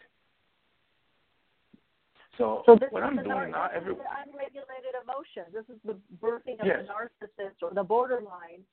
So, 2.38 2.64
so 2.66 2.78
what 2.92 3.04
I'm 3.04 3.18
doing 3.18 3.52
now, 3.52 3.70
every 3.76 3.94
unregulated 3.94 4.96
emotion. 5.04 5.52
This 5.54 5.66
is 5.70 5.80
the 5.86 5.98
birthing 6.26 6.60
of 6.62 6.66
yes. 6.66 6.80
the 6.80 6.94
narcissist 6.94 7.62
or 7.62 7.74
the 7.74 7.84
borderline, 7.84 8.64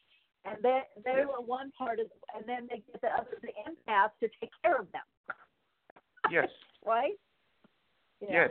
and 0.44 0.56
then 0.62 0.82
they're 1.04 1.26
yes. 1.26 1.44
one 1.44 1.72
part 1.76 1.98
of, 1.98 2.06
and 2.34 2.44
then 2.46 2.68
they 2.70 2.82
get 2.90 3.00
the 3.02 3.08
other 3.08 3.36
the 3.42 3.48
empath 3.68 4.10
to 4.20 4.28
take 4.40 4.50
care 4.62 4.78
of 4.78 4.90
them. 4.92 5.02
Yes. 6.30 6.48
right. 6.84 7.14
Yeah. 8.20 8.28
Yes. 8.30 8.50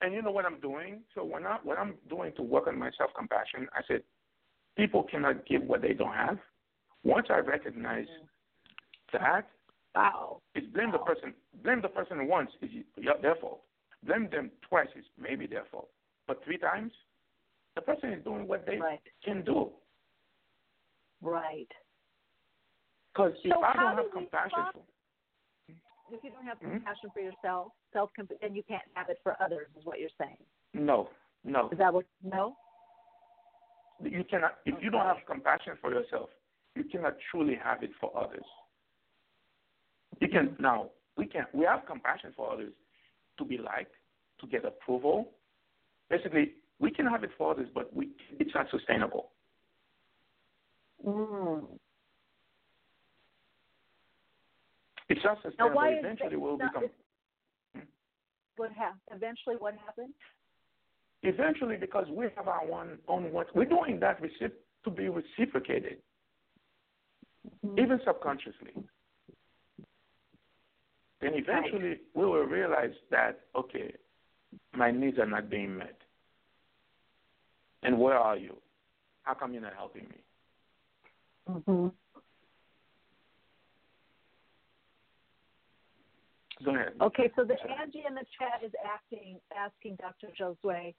And 0.00 0.14
you 0.14 0.22
know 0.22 0.30
what 0.30 0.46
I'm 0.46 0.60
doing? 0.60 1.00
So 1.14 1.24
when 1.24 1.46
I 1.46 1.58
what 1.62 1.78
I'm 1.78 1.94
doing 2.08 2.32
to 2.36 2.42
work 2.42 2.68
on 2.68 2.78
my 2.78 2.90
self 2.96 3.10
compassion, 3.16 3.68
I 3.76 3.82
said, 3.86 4.02
people 4.76 5.02
cannot 5.04 5.46
give 5.46 5.62
what 5.62 5.82
they 5.82 5.92
don't 5.92 6.14
have. 6.14 6.38
Once 7.04 7.26
I 7.30 7.38
recognize 7.38 8.06
mm-hmm. 8.06 9.18
that, 9.18 9.46
Wow. 9.94 10.40
It's 10.54 10.66
blame 10.68 10.90
wow. 10.90 10.98
the 10.98 11.04
person. 11.04 11.34
Blame 11.62 11.82
the 11.82 11.88
person 11.88 12.26
once 12.28 12.50
is 12.62 12.70
their 12.96 13.34
fault. 13.36 13.60
Blame 14.04 14.28
them 14.30 14.50
twice 14.68 14.88
is 14.96 15.04
maybe 15.20 15.46
their 15.46 15.64
fault. 15.70 15.88
But 16.26 16.42
three 16.44 16.58
times, 16.58 16.92
the 17.74 17.82
person 17.82 18.12
is 18.12 18.24
doing 18.24 18.48
what 18.48 18.66
they 18.66 18.78
right. 18.78 19.00
can 19.24 19.44
do. 19.44 19.70
Right. 21.20 21.68
Because 23.12 23.32
if 23.44 23.52
I 23.52 23.74
don't 23.74 23.96
do 23.96 24.02
have 24.02 24.12
compassion 24.12 24.50
stop, 24.50 24.74
for 24.74 26.14
if 26.14 26.24
you 26.24 26.30
don't 26.30 26.44
have 26.44 26.58
Mhm. 26.60 26.72
compassion 26.72 27.10
for 27.10 27.20
yourself, 27.20 27.72
self 27.92 28.12
then 28.40 28.54
you 28.54 28.62
can't 28.62 28.82
have 28.94 29.08
it 29.08 29.18
for 29.22 29.40
others, 29.42 29.68
is 29.76 29.84
what 29.84 29.98
you're 29.98 30.10
saying. 30.18 30.38
no, 30.74 31.10
no. 31.44 31.68
Is 31.70 31.78
that 31.78 31.92
what? 31.92 32.06
No. 32.22 32.56
You 34.02 34.24
cannot 34.24 34.58
if 34.66 34.74
you 34.82 34.90
don't 34.90 35.06
have 35.06 35.18
compassion 35.26 35.74
for 35.80 35.92
yourself, 35.92 36.30
you 36.74 36.84
cannot 36.84 37.14
truly 37.30 37.54
have 37.62 37.82
it 37.82 37.90
for 38.00 38.10
others. 38.16 38.44
You 40.20 40.28
can 40.28 40.56
now 40.58 40.90
we 41.16 41.26
can 41.26 41.46
we 41.52 41.64
have 41.64 41.86
compassion 41.86 42.32
for 42.36 42.52
others 42.52 42.72
to 43.38 43.44
be 43.44 43.58
liked, 43.58 43.94
to 44.40 44.46
get 44.46 44.64
approval. 44.64 45.30
Basically, 46.10 46.52
we 46.78 46.90
can 46.90 47.06
have 47.06 47.24
it 47.24 47.30
for 47.38 47.52
others, 47.52 47.68
but 47.74 47.94
we 47.94 48.08
it's 48.38 48.54
not 48.54 48.66
sustainable. 48.70 49.30
Mm. 51.06 51.64
It's 55.08 55.20
not 55.24 55.36
Now, 55.36 55.42
sustainable. 55.50 55.76
why 55.76 55.92
is 55.92 55.98
Eventually, 56.00 56.30
that 56.30 56.38
we'll 56.40 56.56
not- 56.58 56.72
become. 56.74 56.90
What 58.56 58.72
happened? 58.72 59.00
Eventually, 59.10 59.56
what 59.56 59.74
happened? 59.86 60.14
Eventually, 61.22 61.76
because 61.76 62.06
we 62.10 62.26
have 62.36 62.48
our 62.48 62.66
one 62.66 62.98
own 63.06 63.32
we're 63.54 63.64
doing 63.64 64.00
that 64.00 64.20
to 64.84 64.90
be 64.90 65.08
reciprocated, 65.08 65.98
even 67.78 68.00
subconsciously. 68.04 68.72
Then 71.20 71.34
eventually, 71.34 72.00
we 72.14 72.24
will 72.24 72.44
realize 72.44 72.90
that 73.12 73.40
okay, 73.54 73.94
my 74.74 74.90
needs 74.90 75.18
are 75.18 75.26
not 75.26 75.48
being 75.48 75.78
met. 75.78 75.96
And 77.84 77.98
where 77.98 78.18
are 78.18 78.36
you? 78.36 78.56
How 79.22 79.34
come 79.34 79.52
you're 79.52 79.62
not 79.62 79.74
helping 79.74 80.02
me? 80.02 80.24
Mm-hmm. 81.48 81.86
Go 86.64 86.74
ahead. 86.74 86.92
Okay, 87.00 87.30
so 87.36 87.44
the 87.44 87.54
Angie 87.80 88.04
in 88.08 88.14
the 88.14 88.24
chat 88.38 88.62
is 88.64 88.72
acting, 88.84 89.40
asking 89.56 89.96
Dr. 89.96 90.28
Josué, 90.38 90.94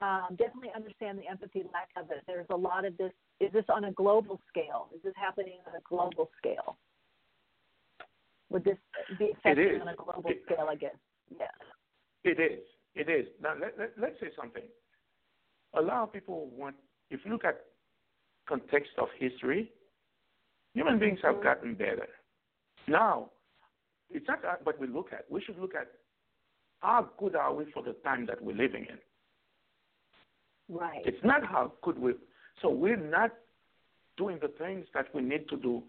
um, 0.00 0.36
definitely 0.36 0.70
understand 0.74 1.18
the 1.18 1.26
empathy 1.26 1.62
lack 1.72 1.88
of 1.96 2.10
it. 2.10 2.22
There's 2.26 2.46
a 2.50 2.56
lot 2.56 2.84
of 2.84 2.96
this. 2.96 3.12
Is 3.40 3.52
this 3.52 3.64
on 3.68 3.84
a 3.84 3.92
global 3.92 4.40
scale? 4.48 4.88
Is 4.94 5.02
this 5.02 5.14
happening 5.16 5.58
on 5.66 5.74
a 5.74 5.82
global 5.88 6.30
scale? 6.38 6.76
Would 8.50 8.64
this 8.64 8.76
be 9.18 9.32
affecting 9.32 9.80
on 9.80 9.88
a 9.88 9.94
global 9.94 10.30
It- 10.30 10.42
scale? 10.44 10.66
I 10.70 10.76
guess. 10.76 10.94
Yeah. 11.38 11.46
It 12.24 12.38
is. 12.38 12.62
It 12.94 13.08
is. 13.08 13.26
Now, 13.42 13.54
let, 13.60 13.78
let, 13.78 13.92
let's 13.98 14.18
say 14.20 14.28
something. 14.36 14.62
A 15.74 15.80
lot 15.82 16.04
of 16.04 16.12
people 16.12 16.48
want, 16.56 16.76
if 17.10 17.20
you 17.24 17.32
look 17.32 17.44
at 17.44 17.64
context 18.48 18.92
of 18.98 19.08
history, 19.18 19.72
human 20.74 20.98
beings 20.98 21.18
have 21.22 21.42
gotten 21.42 21.74
better. 21.74 22.08
Now, 22.86 23.30
it's 24.10 24.26
not 24.28 24.40
what 24.64 24.78
we 24.80 24.86
look 24.86 25.08
at. 25.12 25.24
We 25.30 25.42
should 25.42 25.58
look 25.58 25.74
at 25.74 25.88
how 26.80 27.10
good 27.18 27.34
are 27.34 27.52
we 27.52 27.64
for 27.72 27.82
the 27.82 27.94
time 28.04 28.26
that 28.26 28.42
we're 28.42 28.56
living 28.56 28.86
in. 28.88 28.98
Right. 30.68 31.02
It's 31.04 31.22
not 31.24 31.44
how 31.44 31.72
could 31.82 31.98
we. 31.98 32.14
So 32.62 32.70
we're 32.70 32.96
not 32.96 33.30
doing 34.16 34.38
the 34.40 34.48
things 34.48 34.86
that 34.94 35.14
we 35.14 35.22
need 35.22 35.48
to 35.48 35.56
do 35.56 35.82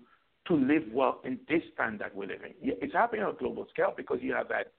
to 0.48 0.56
live 0.56 0.84
well 0.94 1.22
in 1.24 1.40
this 1.50 1.64
time 1.78 1.98
that 2.00 2.16
we're 2.16 2.28
living. 2.28 2.54
It's 2.62 2.94
happening 2.94 3.24
on 3.24 3.32
a 3.32 3.38
global 3.38 3.68
scale 3.70 3.94
because 3.96 4.20
you 4.22 4.34
have 4.34 4.48
that 4.50 4.72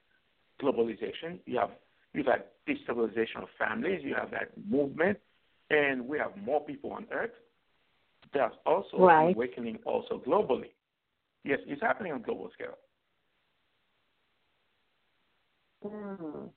globalization, 0.63 1.41
you 1.47 1.59
have 1.59 1.71
you've 2.15 2.27
had 2.27 2.45
destabilization 2.67 3.43
of 3.43 3.49
families, 3.59 4.01
you 4.03 4.15
have 4.15 4.31
that 4.31 4.51
movement, 4.69 5.19
and 5.71 6.07
we 6.07 6.19
have 6.19 6.37
more 6.37 6.65
people 6.65 6.93
on 6.93 7.07
Earth. 7.13 7.35
There's 8.33 8.53
also 8.67 8.99
Right. 8.99 9.35
awakening 9.35 9.79
also 9.85 10.19
globally. 10.27 10.71
Yes, 11.45 11.61
it's 11.67 11.81
happening 11.83 12.13
on 12.13 12.23
global 12.23 12.51
scale. 12.51 12.79
Mm. 15.85 16.51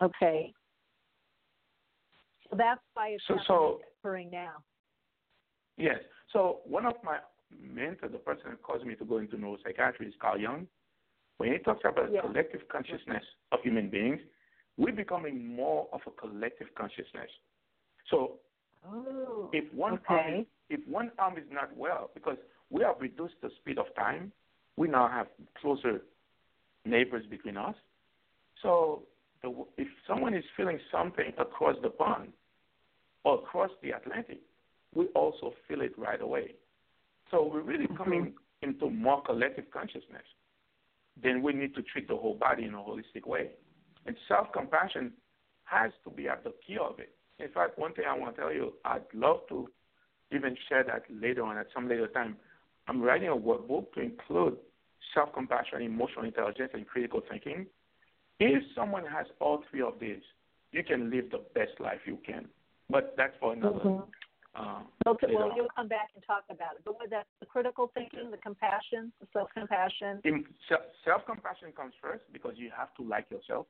Okay. 0.00 0.52
So 2.50 2.56
that's 2.56 2.80
why 2.94 3.08
it's 3.08 3.24
So- 3.26 3.38
so- 3.46 3.82
occurring 4.00 4.30
now. 4.30 4.62
Yes. 5.76 6.02
So 6.32 6.60
one 6.64 6.86
of 6.86 7.02
my 7.04 7.20
mentors, 7.50 8.12
the 8.12 8.18
person 8.18 8.50
that 8.50 8.62
caused 8.62 8.84
me 8.84 8.94
to 8.96 9.04
go 9.04 9.18
into 9.18 9.36
neuropsychiatry, 9.36 10.08
is 10.08 10.16
Carl 10.16 10.38
Jung. 10.38 10.68
When 11.38 11.52
he 11.52 11.58
talks 11.58 11.84
about 11.84 12.10
Yeah. 12.10 12.22
collective 12.22 12.66
consciousness 12.68 13.24
of 13.52 13.62
human 13.62 13.88
beings, 13.88 14.20
we're 14.76 14.92
becoming 14.92 15.54
more 15.54 15.88
of 15.92 16.06
a 16.06 16.10
collective 16.12 16.74
consciousness. 16.74 17.30
So 18.06 18.40
Oh. 18.84 19.50
if 19.52 19.72
one 19.72 19.98
arm 20.08 20.18
Okay. 20.18 20.40
is, 20.40 20.46
if 20.80 20.86
one 20.88 21.12
arm 21.18 21.36
is 21.38 21.48
not 21.50 21.74
well, 21.76 22.10
because 22.14 22.38
we 22.70 22.82
have 22.82 23.00
reduced 23.00 23.40
the 23.40 23.50
speed 23.50 23.78
of 23.78 23.92
time, 23.94 24.32
we 24.76 24.88
now 24.88 25.08
have 25.08 25.28
closer 25.54 26.04
neighbors 26.84 27.26
between 27.26 27.56
us. 27.56 27.76
So 28.56 29.06
the, 29.42 29.66
if 29.76 29.88
someone 30.06 30.34
is 30.34 30.44
feeling 30.56 30.80
something 30.90 31.32
across 31.38 31.78
the 31.80 31.90
pond 31.90 32.32
across 33.24 33.70
the 33.82 33.90
Atlantic, 33.90 34.40
we 34.94 35.06
also 35.08 35.52
feel 35.66 35.80
it 35.80 35.96
right 35.98 36.20
away. 36.20 36.54
So 37.30 37.50
we're 37.52 37.62
really 37.62 37.84
mm-hmm. 37.86 37.96
coming 37.96 38.34
into 38.62 38.90
more 38.90 39.22
collective 39.22 39.70
consciousness. 39.70 40.24
Then 41.22 41.42
we 41.42 41.52
need 41.52 41.74
to 41.74 41.82
treat 41.82 42.08
the 42.08 42.16
whole 42.16 42.34
body 42.34 42.64
in 42.64 42.74
a 42.74 42.78
holistic 42.78 43.26
way. 43.26 43.50
And 44.06 44.16
self 44.28 44.52
compassion 44.52 45.12
has 45.64 45.92
to 46.04 46.10
be 46.10 46.28
at 46.28 46.44
the 46.44 46.52
key 46.66 46.78
of 46.78 46.98
it. 46.98 47.14
In 47.38 47.48
fact, 47.50 47.78
one 47.78 47.92
thing 47.92 48.04
I 48.08 48.16
want 48.16 48.36
to 48.36 48.40
tell 48.40 48.52
you, 48.52 48.74
I'd 48.84 49.02
love 49.12 49.40
to 49.50 49.68
even 50.34 50.56
share 50.68 50.84
that 50.84 51.02
later 51.10 51.42
on 51.44 51.58
at 51.58 51.66
some 51.74 51.88
later 51.88 52.08
time. 52.08 52.36
I'm 52.86 53.02
writing 53.02 53.28
a 53.28 53.36
workbook 53.36 53.92
to 53.94 54.00
include 54.00 54.56
self 55.14 55.32
compassion, 55.32 55.82
emotional 55.82 56.24
intelligence, 56.24 56.70
and 56.74 56.86
critical 56.86 57.20
thinking. 57.30 57.66
If 58.40 58.62
someone 58.74 59.04
has 59.04 59.26
all 59.40 59.62
three 59.70 59.82
of 59.82 59.94
these, 60.00 60.22
you 60.72 60.84
can 60.84 61.10
live 61.10 61.30
the 61.30 61.42
best 61.54 61.80
life 61.80 62.00
you 62.06 62.18
can. 62.24 62.46
But 62.90 63.14
that's 63.16 63.36
for 63.38 63.52
another. 63.52 63.80
Mhm. 63.80 64.08
Uh, 64.54 64.82
Okay, 65.06 65.34
well, 65.34 65.52
you'll 65.56 65.68
come 65.70 65.88
back 65.88 66.10
and 66.14 66.24
talk 66.24 66.44
about 66.50 66.74
it. 66.76 66.84
But 66.84 66.98
with 66.98 67.10
that, 67.10 67.26
the 67.40 67.46
critical 67.46 67.88
thinking, 67.88 68.30
the 68.30 68.36
compassion, 68.38 69.12
the 69.20 69.26
self 69.32 69.48
compassion. 69.54 70.22
Self 71.04 71.24
compassion 71.26 71.72
comes 71.72 71.94
first 72.00 72.24
because 72.32 72.54
you 72.56 72.70
have 72.70 72.92
to 72.94 73.02
like 73.02 73.30
yourself. 73.30 73.66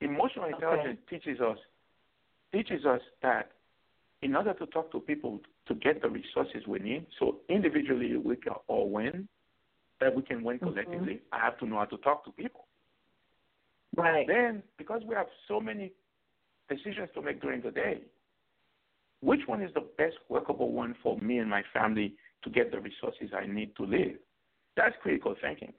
Emotional 0.00 0.46
Okay. 0.46 0.54
intelligence 0.54 1.00
teaches 1.08 1.40
us 1.40 1.58
teaches 2.52 2.84
us 2.84 3.00
that 3.22 3.52
in 4.22 4.36
order 4.36 4.52
to 4.54 4.66
talk 4.66 4.90
to 4.92 5.00
people 5.00 5.40
to 5.66 5.74
get 5.74 6.02
the 6.02 6.08
resources 6.08 6.66
we 6.66 6.78
need, 6.78 7.06
so 7.18 7.40
individually 7.48 8.16
we 8.16 8.36
can 8.36 8.54
all 8.66 8.90
win, 8.90 9.28
that 10.00 10.14
we 10.14 10.22
can 10.22 10.42
win 10.42 10.58
collectively, 10.58 11.22
I 11.32 11.38
have 11.38 11.58
to 11.58 11.66
know 11.66 11.78
how 11.78 11.84
to 11.86 11.96
talk 11.98 12.24
to 12.24 12.32
people. 12.32 12.66
Right. 13.96 14.26
Then, 14.26 14.62
because 14.78 15.02
we 15.06 15.14
have 15.14 15.26
so 15.48 15.60
many 15.60 15.92
decisions 16.70 17.08
to 17.14 17.22
make 17.22 17.42
during 17.42 17.60
the 17.60 17.70
day, 17.70 18.00
which 19.20 19.40
one 19.46 19.62
is 19.62 19.72
the 19.74 19.84
best 19.98 20.16
workable 20.28 20.72
one 20.72 20.94
for 21.02 21.18
me 21.18 21.38
and 21.38 21.50
my 21.50 21.62
family 21.74 22.14
to 22.42 22.50
get 22.50 22.70
the 22.70 22.80
resources 22.80 23.30
I 23.36 23.46
need 23.46 23.76
to 23.76 23.84
live? 23.84 24.16
That's 24.76 24.94
critical 25.02 25.34
thinking. 25.42 25.74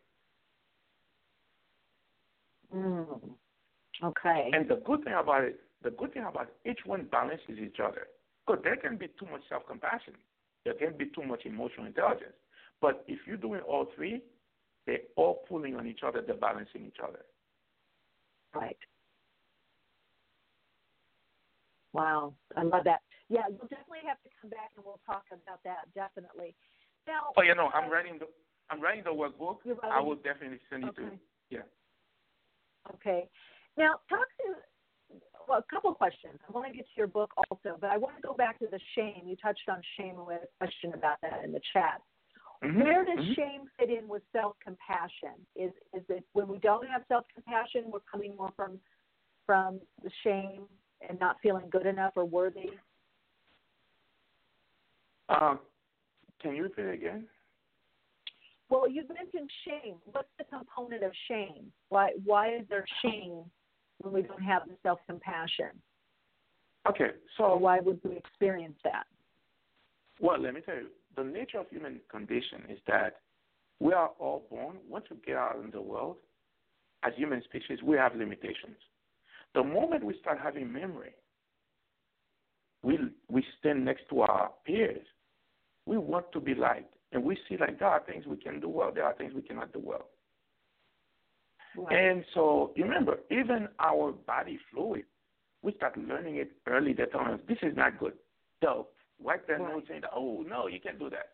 Mm. 2.76 3.20
Okay. 4.04 4.52
And 4.54 4.70
the 4.70 4.82
good 4.86 5.04
thing 5.04 5.14
about 5.14 5.44
it, 5.44 5.60
the 5.84 5.92
good 5.92 6.14
thing 6.14 6.24
about 6.24 6.50
it, 6.50 6.70
each 6.70 6.86
one 6.86 7.08
balances 7.12 7.58
each 7.60 7.78
other. 7.84 8.08
Because 8.46 8.62
there 8.64 8.76
can 8.76 8.98
be 8.98 9.08
too 9.20 9.26
much 9.32 9.42
self 9.50 9.64
compassion. 9.68 10.14
There 10.66 10.74
can 10.74 10.98
be 10.98 11.06
too 11.06 11.24
much 11.24 11.46
emotional 11.46 11.88
intelligence. 11.88 12.36
But 12.82 13.04
if 13.08 13.20
you're 13.28 13.38
doing 13.38 13.62
all 13.62 13.88
three, 13.96 14.22
they're 14.86 15.00
all 15.16 15.44
pulling 15.48 15.76
on 15.76 15.88
each 15.88 16.02
other, 16.06 16.24
they're 16.26 16.36
balancing 16.36 16.86
each 16.88 16.98
other. 17.04 17.20
Right. 18.54 18.78
Wow, 21.94 22.34
I 22.56 22.64
love 22.64 22.84
that. 22.86 23.02
Yeah, 23.30 23.48
you'll 23.50 23.68
definitely 23.68 24.04
have 24.08 24.22
to 24.24 24.30
come 24.40 24.50
back 24.50 24.72
and 24.76 24.86
we'll 24.86 25.00
talk 25.06 25.24
about 25.32 25.64
that. 25.64 25.92
Definitely. 25.94 26.56
Now. 27.08 27.34
Oh, 27.36 27.42
you 27.42 27.56
know, 27.56 27.70
I'm 27.74 27.90
writing 27.92 28.18
the 28.20 28.28
I'm 28.70 28.82
writing 28.82 29.04
the 29.04 29.12
workbook. 29.12 29.58
I 29.84 30.00
will 30.00 30.16
definitely 30.16 30.60
send 30.70 30.86
it 30.86 30.96
to 30.96 31.02
Okay. 31.02 31.16
you. 31.50 31.60
Yeah. 31.60 32.94
Okay. 32.96 33.30
Now, 33.78 34.00
talk 34.10 34.28
to 34.40 34.56
well, 35.48 35.60
a 35.60 35.74
couple 35.74 35.94
questions. 35.94 36.40
I 36.48 36.52
want 36.52 36.68
to 36.68 36.74
get 36.74 36.86
to 36.86 36.92
your 36.96 37.08
book 37.08 37.34
also, 37.38 37.78
but 37.80 37.90
I 37.90 37.98
want 37.98 38.16
to 38.16 38.22
go 38.22 38.34
back 38.34 38.60
to 38.60 38.68
the 38.72 38.80
shame. 38.96 39.24
You 39.26 39.36
touched 39.36 39.68
on 39.70 39.82
shame 39.98 40.16
with 40.26 40.42
a 40.44 40.48
question 40.58 40.94
about 40.94 41.18
that 41.22 41.44
in 41.44 41.52
the 41.52 41.60
chat. 41.74 42.02
Mhm, 42.64 42.84
Where 42.84 43.04
does 43.04 43.18
mhm. 43.18 43.36
shame 43.36 43.70
fit 43.78 43.90
in 43.90 44.08
with 44.08 44.24
self 44.32 44.58
compassion? 44.60 45.46
Is 45.56 45.74
is 45.94 46.04
it 46.10 46.24
when 46.34 46.48
we 46.48 46.60
don't 46.60 46.88
have 46.88 47.04
self 47.08 47.26
compassion, 47.34 47.92
we're 47.92 48.02
coming 48.02 48.36
more 48.38 48.52
from 48.56 48.80
from 49.46 49.82
the 50.04 50.12
shame 50.24 50.68
and 51.08 51.20
not 51.20 51.38
feeling 51.42 51.66
good 51.70 51.86
enough 51.86 52.14
or 52.16 52.26
worthy? 52.26 52.72
Uh, 55.30 55.56
can 56.42 56.56
you 56.56 56.64
repeat 56.64 56.86
it 56.86 56.94
again? 56.94 57.26
Well, 58.70 58.90
you 58.90 59.04
mentioned 59.14 59.50
shame. 59.66 59.96
What's 60.12 60.30
the 60.38 60.46
component 60.46 61.04
of 61.04 61.12
shame? 61.28 61.72
Why 61.90 62.12
why 62.24 62.56
is 62.56 62.62
there 62.70 62.86
shame 63.02 63.44
when 64.00 64.14
we 64.14 64.22
don't 64.22 64.42
have 64.42 64.64
the 64.68 64.76
self 64.82 65.00
compassion? 65.08 65.72
Okay, 66.90 67.12
so 67.38 67.44
Or 67.44 67.60
why 67.60 67.80
would 67.80 68.00
we 68.04 68.18
experience 68.18 68.78
that? 68.84 69.04
Well, 70.20 70.42
let 70.42 70.54
me 70.54 70.62
tell 70.62 70.76
you, 70.76 70.88
the 71.16 71.24
nature 71.24 71.60
of 71.60 71.70
human 71.70 72.00
condition 72.10 72.64
is 72.70 72.80
that 72.88 73.18
we 73.80 73.94
are 73.94 74.10
all 74.20 74.46
born. 74.50 74.78
Once 74.90 75.06
we 75.12 75.18
get 75.26 75.36
out 75.36 75.60
in 75.64 75.70
the 75.72 75.82
world, 75.82 76.18
as 77.04 77.14
human 77.16 77.44
species, 77.44 77.80
we 77.84 77.98
have 77.98 78.16
limitations. 78.16 78.78
The 79.54 79.64
moment 79.64 80.04
we 80.04 80.18
start 80.20 80.40
having 80.42 80.72
memory, 80.72 81.14
we 82.84 83.00
we 83.30 83.44
stand 83.60 83.86
next 83.86 84.04
to 84.10 84.22
our 84.22 84.52
peers. 84.66 85.06
We 85.86 85.98
want 85.98 86.32
to 86.34 86.40
be 86.40 86.56
liked, 86.56 86.94
and 87.12 87.24
we 87.24 87.38
see 87.48 87.58
like 87.58 87.80
there 87.80 87.88
are 87.88 88.02
things 88.02 88.26
we 88.26 88.38
can 88.38 88.60
do 88.60 88.70
well, 88.70 88.92
there 88.94 89.04
are 89.04 89.14
things 89.14 89.34
we 89.34 89.42
cannot 89.42 89.74
do 89.74 89.82
well. 89.84 90.08
Right. 91.76 91.96
And 91.98 92.26
so 92.34 92.74
remember, 92.78 93.20
even 93.30 93.68
our 93.80 94.12
body 94.12 94.60
fluid, 94.72 95.04
we 95.62 95.74
start 95.74 95.98
learning 95.98 96.38
it 96.38 96.52
early 96.68 96.94
that 96.94 97.16
on 97.16 97.40
this 97.48 97.58
is 97.62 97.76
not 97.76 98.00
good. 98.00 98.14
So 98.64 98.88
wipe 99.20 99.48
their 99.48 99.60
right. 99.60 99.74
nose 99.74 99.84
saying, 99.88 100.02
Oh 100.14 100.44
no, 100.48 100.68
you 100.68 100.80
can't 100.80 101.00
do 101.00 101.10
that. 101.10 101.30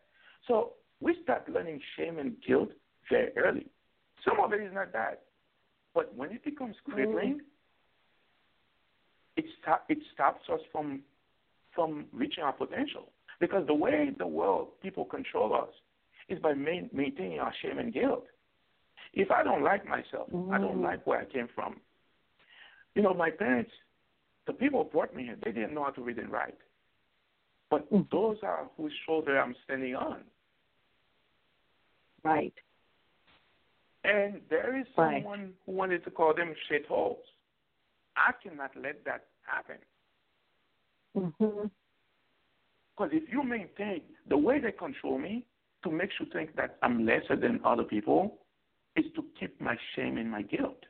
So 0.48 0.74
we 1.00 1.18
start 1.24 1.50
learning 1.50 1.82
shame 1.98 2.20
and 2.20 2.36
guilt 2.46 2.70
very 3.10 3.32
early. 3.38 3.68
Some 4.26 4.40
of 4.44 4.54
it 4.54 4.62
is 4.62 4.74
not 4.74 4.94
bad. 4.94 5.18
But 5.94 6.14
when 6.16 6.32
it 6.32 6.44
becomes 6.44 6.76
crippling, 6.86 7.40
mm. 7.42 7.57
It, 9.38 9.46
stop, 9.62 9.86
it 9.90 10.00
stops 10.14 10.42
us 10.52 10.60
from 10.72 11.02
from 11.74 12.06
reaching 12.12 12.44
our 12.44 12.54
potential. 12.54 13.12
Because 13.40 13.68
the 13.68 13.74
way 13.74 14.10
the 14.18 14.26
world 14.26 14.70
people 14.82 15.06
control 15.06 15.54
us 15.54 15.70
is 16.28 16.40
by 16.40 16.54
main, 16.54 16.90
maintaining 16.92 17.40
our 17.40 17.54
shame 17.62 17.78
and 17.78 17.94
guilt. 17.94 18.26
If 19.14 19.30
I 19.32 19.44
don't 19.44 19.64
like 19.64 19.88
myself, 19.88 20.30
mm. 20.34 20.52
I 20.52 20.58
don't 20.58 20.80
mm. 20.80 20.84
like 20.84 21.06
where 21.06 21.20
I 21.20 21.26
came 21.26 21.48
from. 21.54 21.78
You 22.96 23.04
know, 23.04 23.14
my 23.14 23.30
parents, 23.30 23.72
the 24.48 24.54
people 24.54 24.84
who 24.84 24.90
brought 24.90 25.16
me 25.16 25.26
here, 25.26 25.38
they 25.44 25.52
didn't 25.52 25.76
know 25.76 25.84
how 25.84 25.92
to 25.92 26.02
read 26.02 26.18
and 26.18 26.32
write. 26.32 26.58
But 27.70 27.92
mm. 27.94 28.10
those 28.12 28.38
are 28.42 28.68
whose 28.76 28.94
shoulder 29.06 29.40
I'm 29.40 29.56
standing 29.66 29.96
on. 29.96 30.22
Right. 32.24 32.54
And 34.04 34.42
there 34.50 34.80
is 34.80 34.86
someone 34.96 35.40
right. 35.40 35.54
who 35.66 35.72
wanted 35.74 36.04
to 36.06 36.12
call 36.12 36.34
them 36.34 36.54
shitholes. 36.72 37.18
I 38.18 38.32
cannot 38.42 38.72
let 38.76 39.06
that 39.06 39.26
happen. 39.46 39.78
Mm-hmm. 41.16 41.68
Because 42.98 43.12
if 43.14 43.32
you 43.32 43.44
maintain 43.44 44.02
the 44.28 44.38
way 44.38 44.60
they 44.60 44.72
control 44.72 45.20
me 45.20 45.46
to 45.84 45.92
make 45.92 46.10
you 46.20 46.26
think 46.34 46.56
that 46.56 46.78
I'm 46.82 47.06
lesser 47.06 47.36
than 47.36 47.60
other 47.64 47.84
people 47.84 48.40
is 48.96 49.06
to 49.16 49.24
keep 49.40 49.60
my 49.62 49.76
shame 49.96 50.18
and 50.18 50.30
my 50.30 50.42
guilt. 50.42 50.84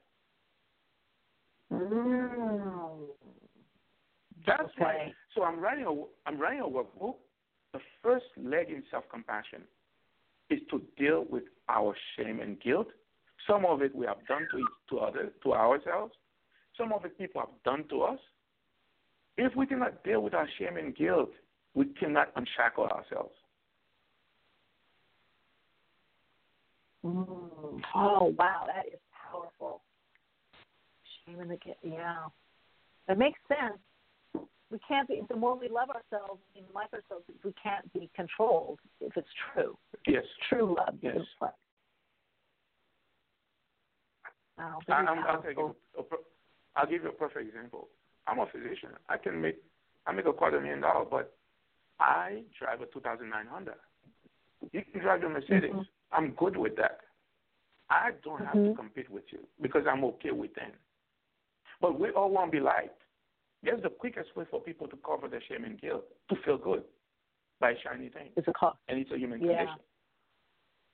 Mm. 1.71 3.07
That's 4.45 4.61
okay. 4.61 4.71
why. 4.77 5.13
So 5.35 5.43
I'm 5.43 5.59
writing 5.59 5.85
a 5.85 6.29
I'm 6.29 6.39
writing 6.39 6.61
a 6.61 6.69
workbook. 6.69 7.15
The 7.73 7.79
first 8.01 8.25
leg 8.41 8.69
in 8.69 8.83
self 8.89 9.03
compassion 9.11 9.63
is 10.49 10.59
to 10.71 10.81
deal 10.97 11.25
with 11.29 11.43
our 11.67 11.93
shame 12.15 12.39
and 12.39 12.59
guilt. 12.61 12.87
Some 13.45 13.65
of 13.65 13.81
it 13.81 13.93
we 13.93 14.05
have 14.05 14.25
done 14.27 14.47
to 14.51 14.65
to 14.89 14.99
others 14.99 15.33
to 15.43 15.53
ourselves. 15.53 16.13
Some 16.77 16.93
of 16.93 17.03
the 17.03 17.09
people 17.09 17.41
have 17.41 17.63
done 17.63 17.85
to 17.89 18.01
us. 18.03 18.19
If 19.37 19.55
we 19.55 19.65
cannot 19.65 20.03
deal 20.03 20.21
with 20.21 20.33
our 20.33 20.47
shame 20.57 20.77
and 20.77 20.95
guilt, 20.95 21.31
we 21.73 21.85
cannot 21.99 22.29
unshackle 22.35 22.85
ourselves. 22.85 23.33
Mm. 27.05 27.81
Oh 27.95 28.33
wow, 28.37 28.63
that 28.67 28.87
is 28.87 28.99
powerful. 29.31 29.81
Shame 31.25 31.39
and 31.39 31.51
the 31.51 31.57
guilt. 31.57 31.77
Yeah, 31.83 32.25
that 33.07 33.17
makes 33.17 33.39
sense. 33.47 33.77
We 34.71 34.79
can't 34.85 35.07
be. 35.07 35.21
The 35.29 35.35
more 35.35 35.57
we 35.57 35.69
love 35.69 35.89
ourselves 35.89 36.41
and 36.55 36.65
like 36.73 36.91
ourselves, 36.91 37.23
we 37.43 37.53
can't 37.61 37.91
be 37.93 38.09
controlled. 38.15 38.79
If 38.99 39.15
it's 39.15 39.27
true. 39.53 39.77
Yes. 40.05 40.23
True 40.49 40.75
love. 40.77 40.95
Yes. 41.01 41.17
Wow, 44.57 44.79
I, 44.89 45.05
I'll, 45.27 45.41
take 45.43 45.57
a, 45.57 45.71
I'll 46.77 46.85
give 46.87 47.03
you 47.03 47.09
a 47.09 47.13
perfect 47.13 47.49
example. 47.49 47.89
I'm 48.27 48.39
a 48.39 48.45
physician. 48.45 48.89
I 49.09 49.17
can 49.17 49.41
make 49.41 49.57
I 50.05 50.13
make 50.13 50.25
a 50.25 50.33
quarter 50.33 50.61
million 50.61 50.81
dollars, 50.81 51.07
but 51.09 51.35
I 51.99 52.43
drive 52.57 52.81
a 52.81 52.85
2009 52.85 53.45
Honda. 53.47 53.73
You 54.71 54.83
can 54.91 55.01
drive 55.01 55.23
a 55.23 55.29
Mercedes. 55.29 55.71
Mm-hmm. 55.71 55.81
I'm 56.11 56.31
good 56.31 56.55
with 56.55 56.75
that. 56.77 56.99
I 57.89 58.11
don't 58.23 58.45
have 58.45 58.55
mm-hmm. 58.55 58.69
to 58.71 58.75
compete 58.75 59.09
with 59.09 59.23
you 59.31 59.39
because 59.61 59.83
I'm 59.89 60.03
okay 60.05 60.31
with 60.31 60.53
them. 60.53 60.71
But 61.81 61.99
we 61.99 62.09
all 62.11 62.29
want 62.29 62.51
to 62.51 62.57
be 62.57 62.63
liked. 62.63 63.01
That's 63.63 63.81
the 63.81 63.89
quickest 63.89 64.35
way 64.35 64.45
for 64.49 64.61
people 64.61 64.87
to 64.87 64.97
cover 65.05 65.27
their 65.27 65.41
shame 65.49 65.63
and 65.63 65.79
guilt, 65.79 66.05
to 66.29 66.35
feel 66.45 66.57
good 66.57 66.83
by 67.59 67.73
shiny 67.83 68.09
things. 68.09 68.31
It's 68.35 68.47
a 68.47 68.53
cost. 68.53 68.77
And 68.87 68.99
it's 68.99 69.11
a 69.11 69.17
human 69.17 69.41
yeah. 69.41 69.57
condition. 69.57 69.79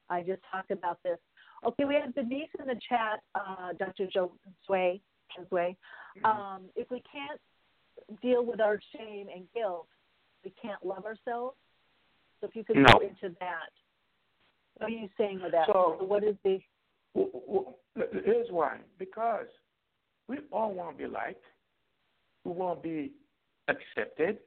I 0.10 0.22
just 0.22 0.42
talked 0.52 0.72
about 0.72 1.00
this. 1.04 1.18
Okay, 1.66 1.86
we 1.86 1.96
have 1.96 2.14
Denise 2.14 2.50
in 2.60 2.68
the 2.68 2.80
chat, 2.88 3.22
uh, 3.36 3.74
Dr. 3.78 4.08
Joe 4.14 4.32
Sway. 4.66 5.02
Mm-hmm. 5.42 6.26
Um, 6.26 6.62
if 6.76 6.90
we 6.92 7.02
can't 7.12 7.40
deal 8.22 8.46
with 8.46 8.60
our 8.60 8.80
shame 8.96 9.28
and 9.34 9.46
guilt, 9.54 9.88
we 10.44 10.54
can't 10.62 10.84
love 10.86 11.06
ourselves. 11.06 11.56
So 12.40 12.48
if 12.48 12.56
you 12.56 12.64
could 12.64 12.78
no. 12.78 12.86
go 12.94 13.00
into 13.00 13.36
that, 13.40 13.72
what 14.78 14.88
are 14.88 14.90
you 14.90 15.10
saying 15.18 15.40
with 15.42 15.52
that? 15.52 15.68
So, 15.68 15.98
so 16.00 16.06
what 16.06 16.24
is 16.24 16.36
the? 16.44 16.60
Here's 17.96 18.48
why. 18.50 18.78
Because 19.00 19.48
we 20.28 20.38
all 20.52 20.74
want 20.74 20.98
to 20.98 21.04
be 21.04 21.10
liked. 21.10 21.44
We 22.44 22.52
want 22.52 22.82
to 22.82 22.90
be 22.90 23.12
accepted. 23.68 24.40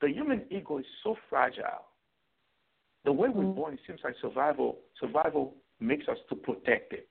The 0.00 0.08
human 0.08 0.42
ego 0.50 0.78
is 0.78 0.84
so 1.02 1.16
fragile. 1.30 1.86
The 3.04 3.12
way 3.12 3.28
we're 3.28 3.44
mm-hmm. 3.44 3.54
born, 3.54 3.74
it 3.74 3.80
seems 3.86 4.00
like 4.04 4.14
survival. 4.20 4.78
Survival 5.00 5.54
makes 5.80 6.08
us 6.08 6.18
to 6.28 6.34
protect 6.34 6.92
it. 6.92 7.08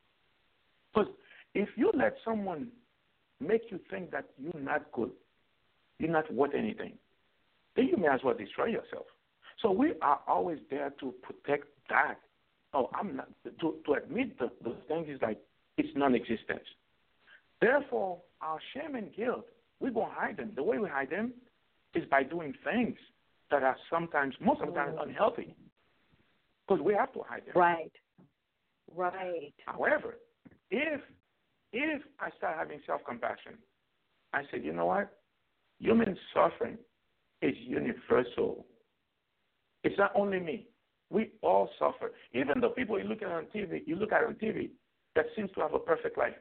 Because 0.93 1.11
if 1.53 1.69
you 1.75 1.91
let 1.97 2.15
someone 2.23 2.67
make 3.41 3.63
you 3.69 3.79
think 3.89 4.11
that 4.11 4.25
you're 4.37 4.61
not 4.61 4.91
good, 4.91 5.11
you're 5.99 6.11
not 6.11 6.31
worth 6.33 6.53
anything, 6.55 6.93
then 7.75 7.87
you 7.87 7.97
may 7.97 8.07
as 8.07 8.21
well 8.23 8.35
destroy 8.35 8.67
yourself. 8.67 9.05
So 9.61 9.71
we 9.71 9.93
are 10.01 10.19
always 10.27 10.59
there 10.69 10.91
to 10.99 11.13
protect 11.21 11.65
that. 11.89 12.15
Oh, 12.73 12.89
I'm 12.93 13.17
not 13.17 13.29
to 13.59 13.75
to 13.85 13.93
admit 13.93 14.39
the, 14.39 14.49
those 14.63 14.77
things 14.87 15.07
is 15.09 15.21
like 15.21 15.39
it's 15.77 15.89
non-existent. 15.95 16.61
Therefore, 17.59 18.21
our 18.41 18.59
shame 18.73 18.95
and 18.95 19.13
guilt, 19.15 19.45
we 19.79 19.91
go 19.91 20.07
hide 20.09 20.37
them. 20.37 20.53
The 20.55 20.63
way 20.63 20.79
we 20.79 20.89
hide 20.89 21.09
them 21.09 21.33
is 21.93 22.03
by 22.09 22.23
doing 22.23 22.53
things 22.63 22.97
that 23.51 23.63
are 23.63 23.77
sometimes, 23.89 24.33
most 24.39 24.61
of 24.61 24.67
the 24.67 24.73
time, 24.73 24.93
mm. 24.93 25.03
unhealthy. 25.03 25.55
Because 26.67 26.81
we 26.83 26.93
have 26.93 27.13
to 27.13 27.21
hide 27.27 27.41
them. 27.45 27.53
Right. 27.55 27.91
Right. 28.95 29.53
However, 29.65 30.15
if 30.69 31.01
if 31.73 32.01
I 32.19 32.29
start 32.37 32.57
having 32.57 32.79
self 32.85 33.01
compassion, 33.07 33.53
I 34.33 34.43
said, 34.51 34.63
you 34.63 34.73
know 34.73 34.87
what? 34.87 35.17
Human 35.79 36.17
suffering 36.33 36.77
is 37.41 37.55
universal. 37.57 38.65
It's 39.83 39.97
not 39.97 40.11
only 40.15 40.39
me. 40.39 40.67
We 41.09 41.31
all 41.41 41.69
suffer. 41.79 42.11
Even 42.33 42.61
the 42.61 42.69
people 42.69 42.97
you 42.97 43.05
look 43.05 43.21
at 43.21 43.31
on 43.31 43.45
TV, 43.53 43.81
you 43.85 43.95
look 43.95 44.11
at 44.11 44.23
on 44.23 44.35
TV 44.35 44.69
that 45.15 45.25
seems 45.35 45.51
to 45.55 45.61
have 45.61 45.73
a 45.73 45.79
perfect 45.79 46.17
life, 46.17 46.35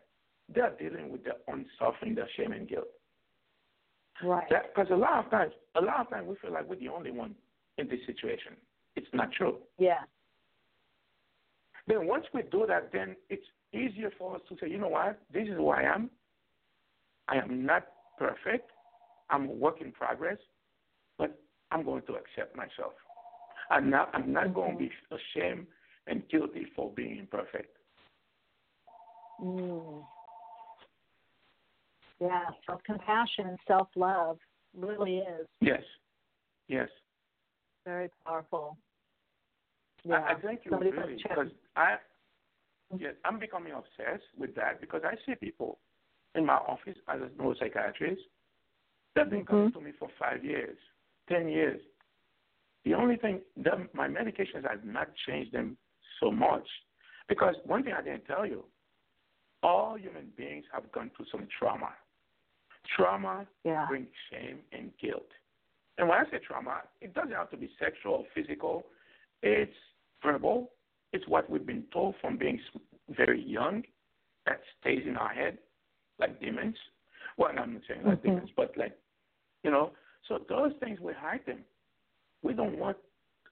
they 0.55 0.61
are 0.61 0.73
dealing 0.79 1.11
with 1.11 1.25
their 1.25 1.35
own 1.49 1.67
suffering, 1.79 2.15
their 2.15 2.29
shame 2.37 2.53
and 2.53 2.69
guilt. 2.69 2.89
Right. 4.23 4.47
Because 4.49 4.91
a 4.93 4.97
lot 4.97 5.25
of 5.25 5.31
times, 5.31 5.53
a 5.75 5.81
lot 5.81 6.01
of 6.01 6.11
times 6.11 6.29
we 6.29 6.37
feel 6.37 6.53
like 6.53 6.69
we're 6.69 6.77
the 6.77 6.89
only 6.89 7.11
one 7.11 7.35
in 7.79 7.89
this 7.89 8.01
situation. 8.07 8.53
It's 8.97 9.07
not 9.13 9.33
true. 9.33 9.57
Yeah. 9.79 10.01
Then 11.87 12.07
once 12.07 12.27
we 12.35 12.43
do 12.43 12.67
that, 12.69 12.93
then 12.93 13.17
it's 13.29 13.47
easier 13.73 14.11
for 14.19 14.37
us 14.37 14.43
to 14.49 14.57
say, 14.61 14.69
you 14.71 14.79
know 14.79 14.89
what, 14.89 15.19
this 15.33 15.45
is 15.47 15.55
who 15.55 15.69
I 15.69 15.83
am. 15.83 16.11
I 17.29 17.37
am 17.37 17.65
not 17.65 17.87
perfect. 18.19 18.71
I'm 19.31 19.49
a 19.49 19.53
work 19.53 19.81
in 19.81 19.93
progress, 19.93 20.39
but 21.19 21.39
I'm 21.71 21.85
going 21.85 22.03
to 22.03 22.15
accept 22.15 22.57
myself. 22.57 22.93
I'm 23.71 23.89
not, 23.89 24.11
I'm 24.13 24.33
not 24.33 24.53
going 24.53 24.73
to 24.73 24.79
be 24.79 24.91
ashamed 25.11 25.67
and 26.07 26.23
guilty 26.29 26.67
for 26.75 26.91
being 26.91 27.19
imperfect. 27.19 27.77
Mm. 29.41 30.03
Yeah, 32.21 32.43
self 32.67 32.83
compassion 32.85 33.47
and 33.47 33.59
self 33.67 33.89
love 33.97 34.39
really 34.77 35.19
is. 35.19 35.47
Yes. 35.61 35.83
Yes. 36.69 36.89
Very 37.85 38.11
powerful. 38.27 38.77
Yeah. 40.05 40.17
I, 40.17 40.33
I 40.33 40.35
think 40.35 40.61
you 40.65 40.73
Somebody 40.73 40.91
really 40.91 41.17
because 41.17 41.49
I 41.77 41.97
yes, 42.99 43.15
I'm 43.25 43.39
becoming 43.39 43.73
obsessed 43.73 44.25
with 44.39 44.55
that 44.57 44.81
because 44.81 45.03
I 45.05 45.15
see 45.27 45.35
people 45.35 45.79
in 46.35 46.47
my 46.47 46.55
office 46.55 46.97
as 47.09 47.21
a 47.21 47.43
neuropsychiatrist 47.43 48.19
They've 49.15 49.29
been 49.29 49.45
coming 49.45 49.69
mm-hmm. 49.69 49.79
to 49.79 49.85
me 49.85 49.93
for 49.99 50.09
five 50.19 50.45
years, 50.45 50.77
ten 51.29 51.49
years. 51.49 51.81
The 52.85 52.95
only 52.95 53.17
thing, 53.17 53.41
the, 53.57 53.89
my 53.93 54.09
medications 54.09 54.69
have 54.69 54.85
not 54.85 55.09
changed 55.27 55.53
them 55.53 55.77
so 56.21 56.31
much. 56.31 56.67
Because 57.29 57.55
one 57.65 57.83
thing 57.83 57.93
I 57.93 58.03
didn't 58.03 58.25
tell 58.27 58.47
you, 58.47 58.65
all 59.63 59.97
human 59.99 60.29
beings 60.37 60.65
have 60.73 60.91
gone 60.93 61.11
through 61.17 61.27
some 61.31 61.47
trauma. 61.59 61.91
Trauma 62.97 63.47
yeah. 63.65 63.87
brings 63.89 64.09
shame 64.31 64.59
and 64.73 64.91
guilt. 65.01 65.29
And 65.99 66.09
when 66.09 66.19
I 66.19 66.25
say 66.31 66.39
trauma, 66.47 66.81
it 67.01 67.15
doesn't 67.15 67.33
have 67.33 67.51
to 67.51 67.57
be 67.57 67.71
sexual 67.79 68.13
or 68.15 68.25
physical. 68.35 68.87
It's 69.43 69.73
verbal. 70.25 70.71
It's 71.13 71.27
what 71.27 71.51
we've 71.51 71.67
been 71.67 71.85
told 71.93 72.15
from 72.21 72.37
being 72.37 72.61
very 73.09 73.43
young 73.43 73.83
that 74.47 74.61
stays 74.81 75.03
in 75.07 75.17
our 75.17 75.31
head 75.33 75.59
like 76.19 76.41
demons. 76.41 76.77
Well, 77.37 77.51
I'm 77.51 77.75
not 77.75 77.83
saying 77.89 78.03
like 78.05 78.19
mm-hmm. 78.19 78.29
demons, 78.29 78.51
but 78.57 78.77
like, 78.77 78.97
you 79.65 79.71
know, 79.71 79.93
so 80.29 80.39
those 80.49 80.73
things 80.81 81.01
we 81.01 81.13
hide 81.13 81.41
them. 81.47 81.59
We 82.43 82.55
don't 82.55 82.79
want 82.79 82.97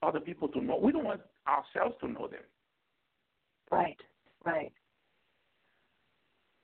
other 0.02 0.20
people 0.20 0.48
to 0.48 0.60
know. 0.60 0.76
We 0.76 0.92
don't 0.92 1.04
want 1.04 1.20
ourselves 1.46 1.96
to 2.00 2.08
know 2.08 2.28
them. 2.28 2.40
Right, 3.70 3.96
right. 4.44 4.72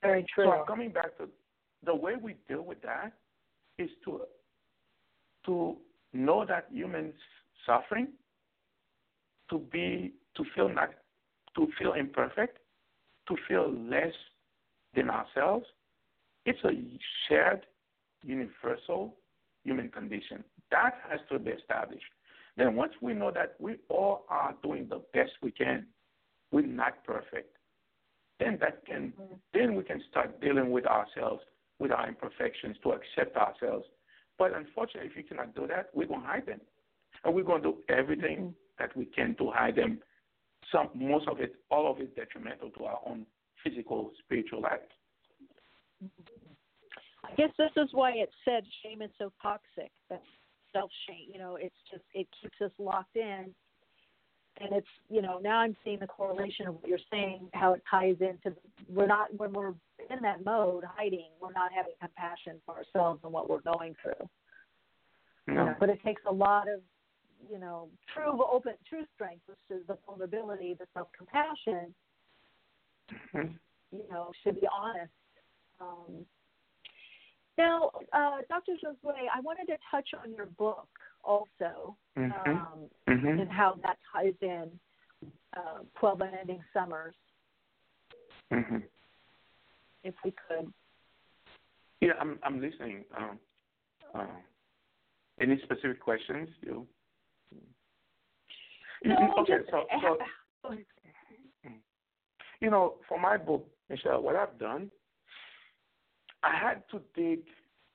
Very 0.02 0.24
true. 0.34 0.44
So 0.46 0.64
coming 0.66 0.90
back 0.90 1.16
to 1.18 1.28
the 1.84 1.94
way 1.94 2.14
we 2.20 2.36
deal 2.48 2.62
with 2.62 2.80
that 2.82 3.12
is 3.78 3.90
to 4.04 4.22
to 5.46 5.76
know 6.12 6.44
that 6.46 6.66
humans 6.70 7.14
suffering, 7.66 8.08
to 9.50 9.58
be 9.58 10.12
to 10.36 10.44
feel 10.54 10.68
not 10.68 10.90
to 11.56 11.68
feel 11.78 11.92
imperfect, 11.92 12.58
to 13.28 13.36
feel 13.46 13.72
less 13.72 14.12
than 14.94 15.08
ourselves. 15.10 15.66
It's 16.46 16.58
a 16.64 16.72
shared, 17.28 17.66
universal 18.22 19.14
human 19.62 19.88
condition. 19.88 20.44
That 20.70 20.98
has 21.08 21.20
to 21.30 21.38
be 21.38 21.52
established. 21.52 22.04
Then 22.56 22.76
once 22.76 22.92
we 23.00 23.14
know 23.14 23.30
that 23.30 23.54
we 23.58 23.76
all 23.88 24.24
are 24.28 24.54
doing 24.62 24.86
the 24.88 25.02
best 25.12 25.32
we 25.42 25.50
can, 25.50 25.86
we're 26.52 26.66
not 26.66 27.04
perfect. 27.04 27.56
Then 28.38 28.58
that 28.60 28.84
can 28.86 29.12
then 29.52 29.74
we 29.74 29.82
can 29.84 30.02
start 30.10 30.40
dealing 30.40 30.70
with 30.70 30.86
ourselves, 30.86 31.42
with 31.78 31.92
our 31.92 32.08
imperfections, 32.08 32.76
to 32.82 32.92
accept 32.92 33.36
ourselves. 33.36 33.86
But 34.38 34.54
unfortunately, 34.54 35.10
if 35.10 35.16
you 35.16 35.22
cannot 35.24 35.54
do 35.54 35.66
that, 35.68 35.90
we're 35.94 36.06
gonna 36.08 36.26
hide 36.26 36.46
them, 36.46 36.60
and 37.24 37.34
we're 37.34 37.44
gonna 37.44 37.62
do 37.62 37.76
everything 37.88 38.54
that 38.78 38.96
we 38.96 39.06
can 39.06 39.34
to 39.36 39.50
hide 39.50 39.76
them. 39.76 40.00
Some, 40.72 40.90
most 40.94 41.28
of 41.28 41.40
it, 41.40 41.54
all 41.70 41.90
of 41.90 42.00
it, 42.00 42.14
detrimental 42.16 42.70
to 42.70 42.84
our 42.84 42.98
own 43.06 43.26
physical, 43.62 44.12
spiritual 44.24 44.62
life. 44.62 44.80
I 47.24 47.34
guess 47.36 47.50
this 47.58 47.70
is 47.76 47.88
why 47.92 48.12
it 48.12 48.30
said 48.44 48.64
shame 48.82 49.02
is 49.02 49.10
so 49.18 49.32
toxic. 49.40 49.90
That's 50.10 50.22
self 50.72 50.90
shame. 51.08 51.30
You 51.32 51.38
know, 51.38 51.56
it's 51.56 51.74
just 51.90 52.04
it 52.12 52.26
keeps 52.40 52.56
us 52.62 52.70
locked 52.78 53.16
in, 53.16 53.46
and 54.60 54.72
it's 54.72 54.86
you 55.08 55.22
know 55.22 55.38
now 55.42 55.58
I'm 55.58 55.76
seeing 55.84 56.00
the 56.00 56.06
correlation 56.06 56.66
of 56.66 56.74
what 56.74 56.88
you're 56.88 56.98
saying, 57.10 57.48
how 57.54 57.72
it 57.72 57.82
ties 57.90 58.16
into 58.20 58.56
we're 58.88 59.06
not 59.06 59.34
when 59.36 59.52
we're 59.52 59.74
in 60.10 60.20
that 60.22 60.44
mode 60.44 60.84
hiding, 60.86 61.30
we're 61.40 61.52
not 61.52 61.72
having 61.72 61.92
compassion 62.00 62.60
for 62.66 62.74
ourselves 62.76 63.20
and 63.24 63.32
what 63.32 63.48
we're 63.48 63.62
going 63.62 63.94
through. 64.02 64.28
No. 65.46 65.52
You 65.52 65.54
know, 65.54 65.74
but 65.80 65.88
it 65.88 66.00
takes 66.04 66.22
a 66.28 66.32
lot 66.32 66.68
of 66.68 66.80
you 67.50 67.58
know 67.58 67.88
true 68.12 68.42
open 68.44 68.74
true 68.88 69.04
strength, 69.14 69.42
which 69.46 69.78
is 69.78 69.86
the 69.86 69.96
vulnerability, 70.06 70.74
the 70.78 70.86
self 70.94 71.08
compassion. 71.16 71.94
Mm-hmm. 73.12 73.52
You 73.92 74.04
know, 74.10 74.32
should 74.42 74.60
be 74.60 74.66
honest. 74.72 75.12
Um, 75.80 76.24
now, 77.56 77.90
uh, 78.12 78.38
Dr. 78.48 78.72
Josué, 78.72 79.26
I 79.34 79.40
wanted 79.40 79.66
to 79.66 79.76
touch 79.90 80.08
on 80.22 80.34
your 80.34 80.46
book 80.46 80.88
also 81.22 81.96
mm-hmm. 82.18 82.50
Um, 82.50 82.90
mm-hmm. 83.08 83.40
and 83.40 83.50
how 83.50 83.78
that 83.82 83.96
ties 84.12 84.34
in 84.42 84.70
uh, 85.56 85.80
12 85.98 86.20
Unending 86.20 86.62
Summers. 86.72 87.14
Mm-hmm. 88.52 88.78
If 90.02 90.14
we 90.24 90.34
could. 90.48 90.72
Yeah, 92.00 92.12
I'm, 92.20 92.38
I'm 92.42 92.60
listening. 92.60 93.04
Um, 93.16 93.38
uh, 94.14 94.26
any 95.40 95.58
specific 95.64 96.00
questions? 96.00 96.48
You? 96.60 96.86
Mm-hmm. 97.52 99.08
No, 99.08 99.42
okay, 99.42 99.58
just, 99.58 99.70
so, 99.70 99.84
so 100.62 100.70
mm. 100.70 101.72
you 102.60 102.70
know, 102.70 102.94
for 103.08 103.20
my 103.20 103.36
book, 103.36 103.66
Michele, 103.90 104.22
what 104.22 104.36
I've 104.36 104.58
done 104.58 104.90
I 106.44 106.56
had 106.56 106.82
to 106.90 107.00
dig 107.16 107.40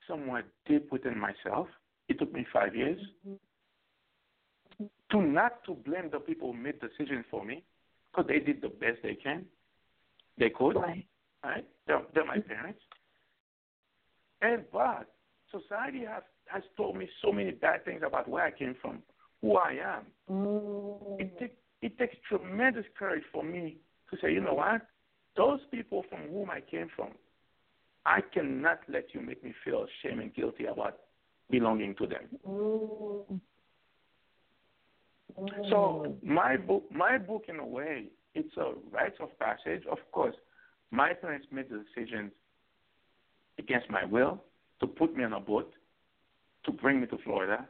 somewhat 0.08 0.46
deep 0.66 0.92
within 0.92 1.18
myself. 1.20 1.68
It 2.08 2.18
took 2.18 2.34
me 2.34 2.46
five 2.52 2.76
years 2.76 3.00
mm-hmm. 3.28 4.86
to 5.12 5.22
not 5.22 5.64
to 5.66 5.76
blame 5.76 6.10
the 6.12 6.20
people 6.20 6.52
who 6.52 6.58
made 6.58 6.80
decisions 6.82 7.26
for 7.30 7.46
me 7.46 7.64
because 8.12 8.28
they 8.28 8.40
did 8.40 8.62
the 8.62 8.70
best 8.70 8.98
they 9.04 9.14
can, 9.14 9.46
they 10.40 10.50
could. 10.50 10.76
Right. 10.76 11.06
Right. 11.44 11.66
They're, 11.86 12.02
they're 12.14 12.26
my 12.26 12.40
parents. 12.40 12.80
And 14.42 14.64
but 14.74 15.14
society 15.52 16.06
has 16.06 16.24
has 16.48 16.64
told 16.76 16.98
me 16.98 17.08
so 17.22 17.32
many 17.32 17.52
bad 17.52 17.86
things 17.86 18.02
about 18.04 18.28
where 18.28 18.44
I 18.44 18.52
came 18.52 18.76
from, 18.82 19.04
who 19.42 19.58
I 19.58 19.78
am. 19.84 20.04
Mm. 20.30 21.20
It 21.20 21.40
takes 21.40 21.56
it 21.82 21.98
takes 21.98 22.16
tremendous 22.28 22.86
courage 22.98 23.24
for 23.32 23.44
me 23.44 23.78
to 24.10 24.18
say, 24.22 24.34
you 24.34 24.42
know 24.42 24.54
what, 24.54 24.82
those 25.38 25.60
people 25.72 26.04
from 26.10 26.20
whom 26.30 26.50
I 26.50 26.60
came 26.60 26.90
from, 26.96 27.12
I 28.06 28.20
cannot 28.34 28.80
let 28.90 29.14
you 29.14 29.22
make 29.22 29.44
me 29.44 29.54
feel 29.64 29.86
shame 30.04 30.20
and 30.20 30.34
guilty 30.34 30.66
about 30.66 30.98
belonging 31.50 31.96
to 31.96 32.08
them. 32.08 32.24
Mm. 32.48 33.40
So 35.70 36.16
my 36.22 36.58
book, 36.58 36.84
my 36.92 37.18
book, 37.18 37.46
in 37.48 37.60
a 37.60 37.66
way, 37.66 38.08
it's 38.36 38.56
a 38.58 38.74
rites 38.92 39.18
of 39.22 39.30
passage. 39.40 39.84
Of 39.90 40.00
course, 40.12 40.36
my 40.92 41.14
parents 41.14 41.48
made 41.52 41.70
the 41.70 41.84
decisions 41.86 42.32
against 43.58 43.90
my 43.90 44.04
will 44.06 44.44
to 44.82 44.88
put 44.88 45.16
me 45.16 45.24
on 45.24 45.34
a 45.34 45.40
boat 45.40 45.72
to 46.66 46.72
bring 46.72 47.00
me 47.00 47.08
to 47.08 47.18
Florida. 47.24 47.66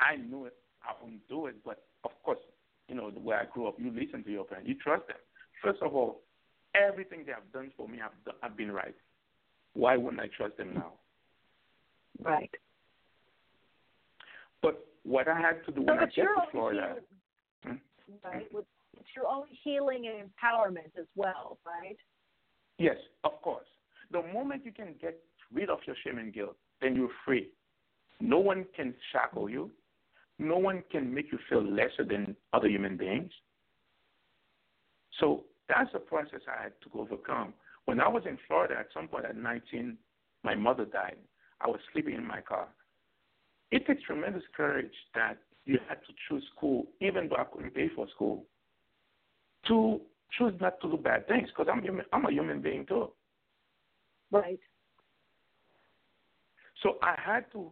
I 0.00 0.16
knew 0.16 0.46
it. 0.46 0.56
I 0.84 0.92
wouldn't 1.02 1.26
do 1.28 1.46
it, 1.46 1.56
but 1.64 1.82
of 2.04 2.10
course, 2.24 2.38
you 2.88 2.94
know 2.94 3.10
the 3.10 3.20
way 3.20 3.36
I 3.36 3.44
grew 3.52 3.68
up. 3.68 3.76
You 3.78 3.90
listen 3.90 4.24
to 4.24 4.30
your 4.30 4.44
parents. 4.44 4.68
You 4.68 4.76
trust 4.76 5.06
them. 5.06 5.16
First 5.62 5.82
of 5.82 5.94
all, 5.94 6.22
everything 6.74 7.24
they 7.24 7.32
have 7.32 7.50
done 7.52 7.70
for 7.76 7.88
me, 7.88 7.98
have 7.98 8.12
done, 8.24 8.34
have 8.42 8.56
been 8.56 8.72
right 8.72 8.94
why 9.74 9.96
wouldn't 9.96 10.20
I 10.20 10.28
trust 10.36 10.56
them 10.56 10.74
now? 10.74 10.92
Right. 12.22 12.50
But 14.60 14.84
what 15.04 15.28
I 15.28 15.40
had 15.40 15.64
to 15.66 15.72
do 15.72 15.82
when 15.82 15.98
I 15.98 16.06
get 16.06 16.16
to 16.16 16.42
Florida. 16.50 16.96
Hmm? 17.64 17.74
Right. 18.24 18.46
It's 18.52 19.08
your 19.16 19.26
own 19.26 19.46
healing 19.64 20.06
and 20.06 20.28
empowerment 20.28 20.98
as 20.98 21.06
well, 21.16 21.58
right? 21.66 21.96
Yes, 22.78 22.96
of 23.24 23.40
course. 23.42 23.66
The 24.10 24.22
moment 24.32 24.64
you 24.64 24.72
can 24.72 24.94
get 25.00 25.18
rid 25.52 25.70
of 25.70 25.78
your 25.86 25.96
shame 26.04 26.18
and 26.18 26.32
guilt, 26.32 26.56
then 26.80 26.94
you're 26.94 27.08
free. 27.24 27.48
No 28.20 28.38
one 28.38 28.66
can 28.76 28.94
shackle 29.10 29.48
you. 29.48 29.70
No 30.38 30.58
one 30.58 30.82
can 30.90 31.12
make 31.12 31.30
you 31.30 31.38
feel 31.48 31.62
lesser 31.62 32.04
than 32.04 32.36
other 32.52 32.68
human 32.68 32.96
beings. 32.96 33.30
So 35.20 35.44
that's 35.68 35.90
a 35.94 35.98
process 35.98 36.40
I 36.48 36.62
had 36.62 36.72
to 36.82 37.00
overcome. 37.00 37.54
When 37.84 38.00
I 38.00 38.08
was 38.08 38.24
in 38.26 38.38
Florida, 38.46 38.74
at 38.78 38.86
some 38.94 39.08
point 39.08 39.24
at 39.24 39.36
19, 39.36 39.96
my 40.42 40.54
mother 40.54 40.84
died. 40.84 41.16
I 41.60 41.68
was 41.68 41.80
sleeping 41.92 42.14
in 42.14 42.26
my 42.26 42.40
car. 42.40 42.68
It 43.70 43.86
takes 43.86 44.02
tremendous 44.02 44.42
courage 44.56 44.92
that 45.14 45.38
you 45.64 45.78
had 45.88 45.98
to 46.06 46.12
choose 46.28 46.44
school, 46.56 46.86
even 47.00 47.28
though 47.28 47.36
I 47.36 47.44
couldn't 47.44 47.74
pay 47.74 47.88
for 47.94 48.06
school, 48.14 48.44
to 49.68 50.00
choose 50.36 50.54
not 50.60 50.80
to 50.80 50.90
do 50.90 50.96
bad 50.96 51.28
things 51.28 51.48
because 51.48 51.70
I'm 51.72 51.82
human, 51.82 52.04
I'm 52.12 52.26
a 52.26 52.32
human 52.32 52.60
being 52.60 52.84
too. 52.86 53.12
Right. 54.30 54.58
So 56.82 56.98
I 57.02 57.14
had 57.16 57.50
to 57.52 57.70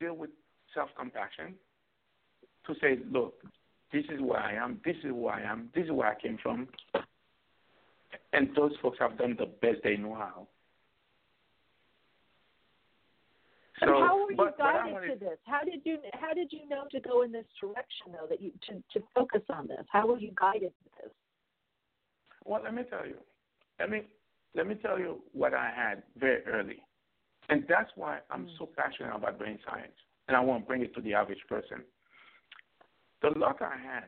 deal 0.00 0.14
with 0.14 0.30
self-compassion 0.74 1.54
to 2.66 2.74
say, 2.80 2.98
look, 3.10 3.34
this 3.92 4.04
is 4.12 4.20
where 4.20 4.40
I 4.40 4.54
am, 4.54 4.80
this 4.84 4.96
is 4.96 5.10
who 5.10 5.26
I 5.26 5.40
am, 5.40 5.70
this 5.74 5.84
is 5.84 5.90
where 5.90 6.08
I 6.08 6.20
came 6.20 6.38
from, 6.42 6.68
and 8.32 8.48
those 8.56 8.72
folks 8.80 8.98
have 9.00 9.18
done 9.18 9.36
the 9.38 9.46
best 9.46 9.82
they 9.82 9.96
know 9.96 10.14
how. 10.14 10.46
So, 13.80 13.86
and 13.86 14.06
how 14.06 14.24
were 14.24 14.30
you 14.30 14.36
but, 14.36 14.58
guided 14.58 14.94
but 14.94 15.14
to 15.14 15.18
this? 15.18 15.38
How 15.46 15.64
did 15.64 15.80
you 15.84 15.98
how 16.12 16.34
did 16.34 16.52
you 16.52 16.68
know 16.68 16.84
to 16.90 17.00
go 17.00 17.22
in 17.22 17.32
this 17.32 17.46
direction 17.58 18.12
though 18.12 18.26
that 18.28 18.40
you 18.40 18.52
to 18.68 18.74
to 18.92 19.04
focus 19.14 19.40
on 19.48 19.68
this? 19.68 19.84
How 19.90 20.06
were 20.06 20.18
you 20.18 20.32
guided 20.38 20.72
to 20.84 21.02
this? 21.02 21.12
Well, 22.44 22.60
let 22.62 22.74
me 22.74 22.82
tell 22.90 23.06
you. 23.06 23.16
Let 23.78 23.90
me 23.90 24.02
let 24.54 24.66
me 24.66 24.74
tell 24.74 24.98
you 24.98 25.22
what 25.32 25.54
I 25.54 25.70
had 25.74 26.02
very 26.18 26.44
early, 26.44 26.82
and 27.48 27.64
that's 27.68 27.90
why 27.94 28.18
I'm 28.30 28.46
mm. 28.46 28.58
so 28.58 28.68
passionate 28.76 29.14
about 29.14 29.38
brain 29.38 29.58
science, 29.66 29.96
and 30.28 30.36
I 30.36 30.40
want 30.40 30.64
to 30.64 30.68
bring 30.68 30.82
it 30.82 30.94
to 30.94 31.00
the 31.00 31.14
average 31.14 31.40
person. 31.48 31.82
The 33.22 33.38
luck 33.38 33.58
I 33.60 33.76
had 33.76 34.04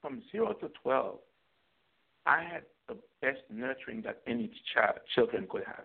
from 0.00 0.22
zero 0.32 0.52
to 0.54 0.70
twelve, 0.82 1.18
I 2.26 2.42
had 2.42 2.62
the 2.88 2.96
best 3.22 3.40
nurturing 3.50 4.02
that 4.02 4.20
any 4.26 4.50
child 4.74 4.98
children 5.14 5.46
could 5.48 5.64
have. 5.64 5.84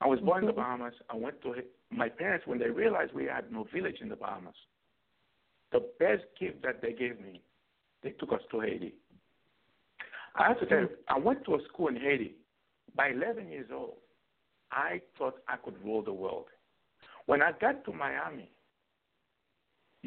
I 0.00 0.06
was 0.06 0.20
born 0.20 0.42
mm-hmm. 0.42 0.50
in 0.50 0.54
the 0.54 0.60
mm-hmm. 0.60 0.78
Bahamas. 0.78 0.94
I 1.10 1.16
went 1.16 1.40
to 1.42 1.54
my 1.90 2.08
parents 2.08 2.46
when 2.46 2.58
they 2.58 2.68
realized 2.70 3.12
we 3.12 3.24
had 3.24 3.50
no 3.50 3.66
village 3.72 3.96
in 4.00 4.08
the 4.08 4.16
Bahamas. 4.16 4.54
The 5.72 5.80
best 5.98 6.24
gift 6.38 6.62
that 6.62 6.80
they 6.80 6.92
gave 6.92 7.20
me, 7.20 7.42
they 8.02 8.10
took 8.10 8.32
us 8.32 8.40
to 8.50 8.60
Haiti. 8.60 8.94
I 10.34 10.48
have 10.48 10.60
to 10.60 10.66
tell 10.66 10.80
you, 10.80 10.88
I 11.08 11.18
went 11.18 11.44
to 11.46 11.56
a 11.56 11.58
school 11.72 11.88
in 11.88 11.96
Haiti. 11.96 12.36
By 12.94 13.08
11 13.08 13.48
years 13.48 13.68
old, 13.72 13.96
I 14.70 15.00
thought 15.16 15.36
I 15.48 15.56
could 15.56 15.82
rule 15.84 16.02
the 16.02 16.12
world. 16.12 16.46
When 17.26 17.42
I 17.42 17.52
got 17.60 17.84
to 17.84 17.92
Miami, 17.92 18.50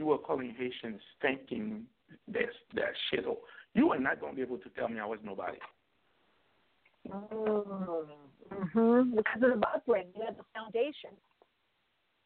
you 0.01 0.07
were 0.07 0.17
calling 0.17 0.55
Haitians 0.57 0.99
thinking 1.21 1.83
their 2.27 2.51
their 2.73 2.95
shit. 3.09 3.23
You 3.75 3.91
are 3.91 3.99
not 3.99 4.19
going 4.19 4.31
to 4.31 4.35
be 4.35 4.41
able 4.41 4.57
to 4.57 4.69
tell 4.69 4.89
me 4.89 4.99
I 4.99 5.05
was 5.05 5.19
nobody. 5.23 5.59
Mm-hmm. 7.07 9.15
Because 9.15 9.43
of 9.43 9.59
the 9.59 9.67
upbringing, 9.67 10.11
you 10.15 10.23
had 10.25 10.39
the 10.39 10.45
foundation. 10.55 11.11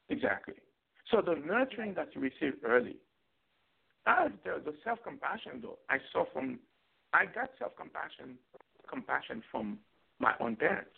Exactly. 0.07 0.53
So 1.11 1.21
the 1.21 1.35
nurturing 1.35 1.95
that 1.95 2.15
you 2.15 2.21
received 2.21 2.63
early, 2.65 2.95
uh, 4.07 4.29
the, 4.45 4.61
the 4.63 4.73
self 4.85 4.99
compassion 5.03 5.59
though, 5.61 5.79
I 5.89 5.97
saw 6.13 6.23
from, 6.31 6.59
I 7.11 7.25
got 7.25 7.49
self 7.59 7.75
compassion, 7.75 8.37
compassion 8.89 9.43
from 9.51 9.79
my 10.19 10.33
own 10.39 10.55
parents. 10.55 10.95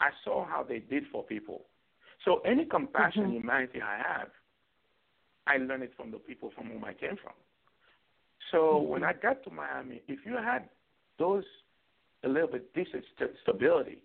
I 0.00 0.08
saw 0.24 0.46
how 0.46 0.62
they 0.62 0.78
did 0.78 1.04
for 1.12 1.22
people. 1.22 1.66
So 2.24 2.40
any 2.46 2.64
compassion, 2.64 3.24
mm-hmm. 3.24 3.40
humanity 3.40 3.82
I 3.82 3.98
have, 3.98 4.28
I 5.48 5.56
learned 5.56 5.82
it 5.82 5.92
from 5.96 6.10
the 6.10 6.18
people 6.18 6.52
from 6.54 6.66
whom 6.66 6.84
I 6.84 6.92
came 6.92 7.16
from. 7.22 7.32
So 8.50 8.58
mm-hmm. 8.58 8.88
when 8.88 9.04
I 9.04 9.12
got 9.14 9.42
to 9.44 9.50
Miami, 9.50 10.02
if 10.06 10.20
you 10.24 10.36
had 10.36 10.68
those 11.18 11.44
a 12.24 12.28
little 12.28 12.48
bit 12.48 12.72
decent 12.74 13.04
st- 13.16 13.30
stability, 13.42 14.02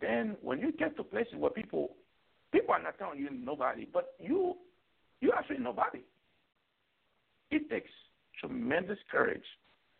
then 0.00 0.36
when 0.42 0.58
you 0.58 0.72
get 0.72 0.96
to 0.96 1.04
places 1.04 1.34
where 1.36 1.50
people 1.50 1.92
people 2.52 2.74
are 2.74 2.82
not 2.82 2.98
telling 2.98 3.18
you 3.18 3.30
nobody, 3.30 3.86
but 3.92 4.14
you 4.18 4.56
you 5.20 5.32
actually 5.36 5.58
nobody. 5.58 6.00
It 7.50 7.70
takes 7.70 7.90
tremendous 8.40 8.98
courage 9.10 9.42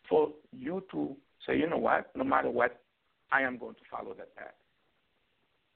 for 0.09 0.31
you 0.53 0.85
to 0.93 1.16
say, 1.47 1.57
you 1.59 1.69
know 1.69 1.78
what, 1.78 2.11
no 2.16 2.24
matter 2.24 2.51
what, 2.51 2.81
I 3.32 3.43
am 3.43 3.59
going 3.59 3.74
to 3.74 3.81
follow 3.90 4.15
that 4.15 4.35
path. 4.36 4.55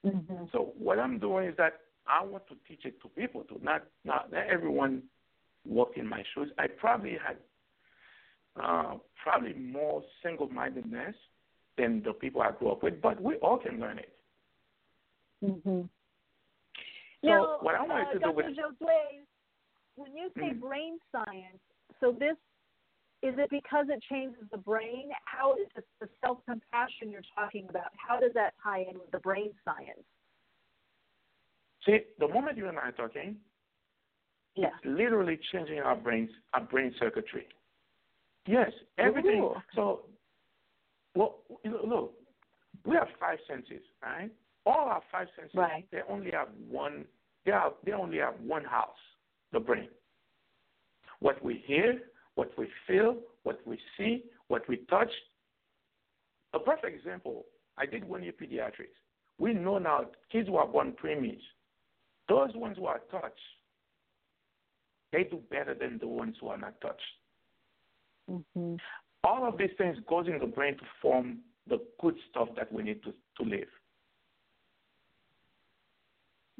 Mm-hmm. 0.05 0.45
So 0.51 0.73
what 0.77 0.99
I'm 0.99 1.19
doing 1.19 1.47
is 1.49 1.57
that 1.57 1.73
I 2.07 2.23
want 2.23 2.47
to 2.47 2.55
teach 2.67 2.85
it 2.85 3.01
to 3.01 3.07
people 3.09 3.43
to 3.45 3.63
not 3.63 3.83
not, 4.03 4.31
not 4.31 4.45
everyone 4.45 5.03
walk 5.65 5.93
in 5.95 6.07
my 6.07 6.23
shoes. 6.33 6.49
I 6.57 6.67
probably 6.67 7.17
had 7.25 7.37
uh, 8.61 8.95
probably 9.21 9.53
more 9.53 10.03
single 10.21 10.49
mindedness 10.49 11.15
than 11.77 12.03
the 12.03 12.13
people 12.13 12.41
I 12.41 12.51
grew 12.51 12.71
up 12.71 12.83
with, 12.83 13.01
but 13.01 13.21
we 13.21 13.35
all 13.35 13.57
can 13.57 13.79
learn 13.79 13.99
it. 13.99 14.13
Mm-hmm. 15.43 15.81
So 17.23 17.29
now, 17.29 17.57
what 17.61 17.75
I 17.75 17.81
wanted 17.85 18.07
uh, 18.07 18.13
to 18.13 18.19
Dr. 18.19 18.31
do 18.31 18.35
with 18.35 18.45
Josué, 18.57 19.25
when 19.95 20.15
you 20.15 20.29
say 20.37 20.53
Mhm. 20.53 20.59
brain 20.59 20.99
science, 21.11 21.59
so 21.99 22.11
this 22.11 22.37
is 23.21 23.37
it 23.37 23.49
because 23.49 23.87
it 23.89 24.03
changes 24.03 24.43
the 24.51 24.57
brain? 24.57 25.09
How 25.23 25.55
is 25.55 25.67
it 25.77 25.85
the 26.01 26.09
self 26.19 26.39
compassion 26.45 27.09
you're 27.09 27.21
talking 27.33 27.69
about? 27.69 27.91
How 27.95 28.19
does 28.19 28.33
that 28.33 28.53
tie 28.61 28.81
in 28.81 28.99
with 28.99 29.11
the 29.11 29.19
brain 29.19 29.53
science? 29.63 30.03
See 31.85 31.99
the 32.19 32.27
moment 32.27 32.57
you 32.57 32.67
and 32.67 32.77
I 32.77 32.89
are 32.89 32.91
talking, 32.91 33.37
Yeah. 34.55 34.69
it's 34.75 34.85
literally 34.85 35.37
changing 35.51 35.79
our 35.79 35.95
brains, 35.95 36.29
our 36.53 36.61
brain 36.61 36.93
circuitry. 36.99 37.47
Yes, 38.45 38.71
everything. 38.97 39.41
Ooh. 39.41 39.55
So, 39.73 40.05
well, 41.15 41.43
look, 41.63 42.13
we 42.85 42.95
have 42.95 43.07
five 43.19 43.39
senses, 43.47 43.81
right? 44.01 44.31
All 44.65 44.87
our 44.89 45.01
five 45.11 45.27
senses, 45.35 45.55
Right. 45.55 45.89
they 45.91 46.01
only 46.03 46.31
have 46.31 46.49
one. 46.69 47.07
They 47.45 47.51
have, 47.51 47.73
they 47.83 47.91
only 47.93 48.19
have 48.19 48.39
one 48.41 48.63
house, 48.63 48.99
the 49.51 49.59
brain. 49.59 49.89
What 51.19 51.41
we 51.43 51.55
hear, 51.57 52.01
what 52.35 52.57
we 52.57 52.67
feel, 52.87 53.21
what 53.43 53.65
we 53.65 53.77
see, 53.97 54.23
what 54.47 54.67
we 54.67 54.77
touch. 54.89 55.11
A 56.53 56.59
perfect 56.59 56.95
example. 56.95 57.45
I 57.77 57.85
did 57.85 58.03
one 58.03 58.23
year 58.23 58.33
pediatrics. 58.33 58.95
We 59.39 59.53
know 59.53 59.77
now 59.79 60.11
kids 60.31 60.47
who 60.47 60.57
are 60.57 60.67
born 60.67 60.93
preemies, 60.93 61.41
those 62.29 62.49
ones 62.55 62.77
who 62.77 62.85
are 62.85 63.01
touched, 63.11 63.35
they 65.11 65.23
do 65.23 65.39
better 65.49 65.73
than 65.73 65.99
the 65.99 66.07
ones 66.07 66.35
who 66.39 66.47
are 66.47 66.57
not 66.57 66.79
touched. 66.81 67.01
Mm-hmm. 68.29 68.75
All 69.23 69.47
of 69.47 69.57
these 69.57 69.69
things 69.77 69.97
goes 70.09 70.27
in 70.27 70.39
the 70.39 70.45
brain 70.45 70.75
to 70.77 70.83
form 71.01 71.39
the 71.67 71.79
good 72.01 72.15
stuff 72.29 72.49
that 72.55 72.71
we 72.71 72.83
need 72.83 73.01
to, 73.03 73.13
to 73.37 73.49
live. 73.49 73.67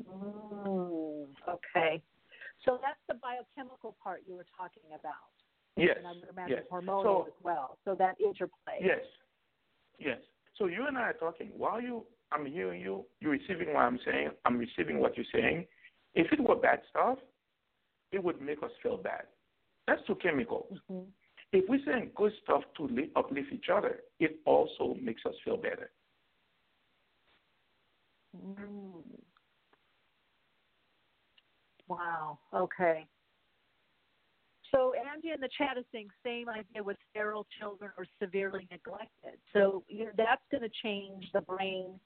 Mm, 0.01 1.27
okay. 1.47 2.01
So 2.65 2.79
that's 2.81 2.99
the 3.07 3.15
biochemical 3.15 3.95
part 4.01 4.21
you 4.27 4.35
were 4.35 4.45
talking 4.57 4.83
about. 4.97 5.31
Yes. 5.75 5.97
And 5.97 6.07
I 6.07 6.11
would 6.11 6.29
imagine 6.29 6.57
yes. 6.57 6.65
hormonal 6.71 7.03
So- 7.03 7.25
as 7.27 7.43
well. 7.43 7.77
So 7.85 7.95
that 7.95 8.15
interplay. 8.19 8.79
Yes. 8.81 8.99
Yes. 9.99 10.19
So 10.57 10.67
you 10.67 10.85
and 10.87 10.97
I 10.97 11.01
are 11.01 11.13
talking. 11.13 11.51
While 11.57 11.81
you, 11.81 12.05
I'm 12.33 12.45
hearing 12.45 12.81
you. 12.81 13.05
You're 13.19 13.31
receiving 13.31 13.73
what 13.73 13.81
I'm 13.81 13.99
saying. 14.05 14.29
I'm 14.45 14.57
receiving 14.57 14.99
what 14.99 15.15
you're 15.15 15.25
saying. 15.33 15.65
If 16.15 16.31
it 16.31 16.39
were 16.39 16.55
bad 16.55 16.81
stuff, 16.89 17.17
it 18.11 18.23
would 18.23 18.41
make 18.41 18.61
us 18.63 18.71
feel 18.81 18.97
bad. 18.97 19.23
That's 19.87 20.01
too 20.07 20.15
chemical. 20.15 20.67
Mm-hmm. 20.71 21.09
If 21.51 21.65
we're 21.69 21.79
saying 21.85 22.11
good 22.15 22.31
stuff 22.43 22.61
to 22.77 22.87
li- 22.87 23.11
uplift 23.15 23.47
each 23.51 23.67
other, 23.73 23.99
it 24.19 24.39
also 24.45 24.95
makes 25.01 25.21
us 25.25 25.33
feel 25.43 25.57
better. 25.57 25.91
Mm. 28.35 29.03
Wow. 31.87 32.39
Okay. 32.53 33.05
So 34.73 34.93
Angie 35.13 35.31
in 35.31 35.39
the 35.39 35.49
chat 35.55 35.77
is 35.77 35.85
saying 35.91 36.09
same 36.25 36.49
idea 36.49 36.81
with 36.81 36.97
sterile 37.11 37.45
children 37.59 37.91
or 37.97 38.05
severely 38.19 38.67
neglected. 38.71 39.39
So 39.53 39.83
you 39.87 40.05
know, 40.05 40.11
that's 40.17 40.41
going 40.49 40.63
to 40.63 40.71
change 40.81 41.25
the 41.33 41.41
brain 41.41 41.99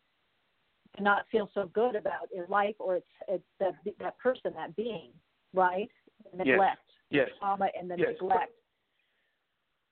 to 0.95 1.03
not 1.03 1.26
feel 1.31 1.49
so 1.53 1.69
good 1.73 1.95
about 1.95 2.30
in 2.35 2.45
life, 2.49 2.76
or 2.80 2.95
it's 2.95 3.05
it's 3.27 3.43
that 3.59 3.76
that 3.99 4.18
person, 4.19 4.53
that 4.55 4.76
being, 4.76 5.11
right? 5.53 5.89
Neglect, 6.34 6.80
Yes. 7.09 7.30
trauma, 7.39 7.69
and 7.77 7.89
the 7.89 7.97
Yes. 7.97 8.11
neglect. 8.14 8.53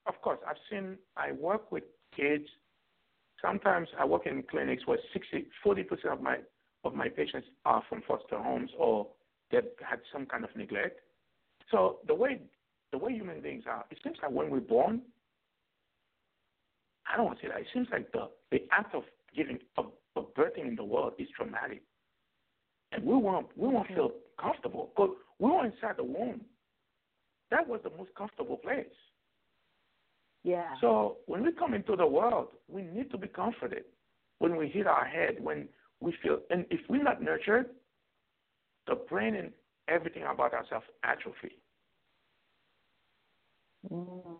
Of 0.05 0.21
course, 0.21 0.39
I've 0.47 0.59
seen. 0.69 0.97
I 1.15 1.31
work 1.31 1.71
with 1.71 1.83
kids. 2.11 2.47
Sometimes 3.41 3.87
I 3.97 4.05
work 4.05 4.25
in 4.25 4.43
clinics 4.43 4.85
where 4.87 4.99
60, 5.13 5.49
40 5.63 5.83
percent 5.83 6.13
of 6.13 6.21
my 6.21 6.39
of 6.83 6.93
my 6.93 7.09
patients 7.09 7.47
are 7.65 7.83
from 7.89 8.01
foster 8.03 8.37
homes 8.37 8.71
or 8.77 9.07
they've 9.51 9.63
had 9.81 9.99
some 10.11 10.25
kind 10.25 10.43
of 10.43 10.55
neglect. 10.55 10.99
So 11.71 11.99
the 12.07 12.13
way 12.13 12.41
the 12.91 12.97
way 12.97 13.13
human 13.13 13.41
beings 13.41 13.63
are, 13.67 13.83
it 13.89 13.97
seems 14.03 14.17
like 14.21 14.31
when 14.31 14.49
we're 14.49 14.59
born, 14.59 15.01
I 17.11 17.17
don't 17.17 17.25
want 17.25 17.39
to 17.39 17.45
say 17.45 17.49
that. 17.49 17.61
It 17.61 17.67
seems 17.73 17.87
like 17.91 18.11
the 18.11 18.29
the 18.51 18.63
act 18.71 18.93
of 18.93 19.03
giving 19.35 19.59
of, 19.77 19.91
of 20.15 20.33
birthing 20.33 20.67
in 20.67 20.75
the 20.75 20.83
world 20.83 21.13
is 21.17 21.27
traumatic, 21.35 21.81
and 22.91 23.03
we 23.03 23.15
won't 23.15 23.47
we 23.57 23.67
won't 23.67 23.87
feel 23.87 24.11
comfortable 24.39 24.91
because 24.95 25.15
we 25.39 25.49
were 25.49 25.65
inside 25.65 25.97
the 25.97 26.03
womb. 26.03 26.41
That 27.51 27.67
was 27.67 27.79
the 27.83 27.91
most 27.91 28.13
comfortable 28.15 28.57
place. 28.57 28.85
Yeah. 30.43 30.69
So 30.81 31.17
when 31.25 31.43
we 31.43 31.51
come 31.51 31.73
into 31.73 31.95
the 31.95 32.05
world, 32.05 32.49
we 32.67 32.83
need 32.83 33.11
to 33.11 33.17
be 33.17 33.27
comforted. 33.27 33.83
When 34.39 34.57
we 34.57 34.67
hit 34.67 34.85
our 34.85 35.05
head, 35.05 35.37
when 35.39 35.67
we 36.01 36.13
feel, 36.21 36.39
and 36.49 36.65
if 36.69 36.81
we're 36.89 37.01
not 37.01 37.21
nurtured, 37.21 37.67
the 38.87 38.95
brain 38.95 39.35
and 39.35 39.51
everything 39.87 40.23
about 40.23 40.53
ourselves 40.53 40.85
atrophy. 41.03 41.57
Mm. 43.91 44.37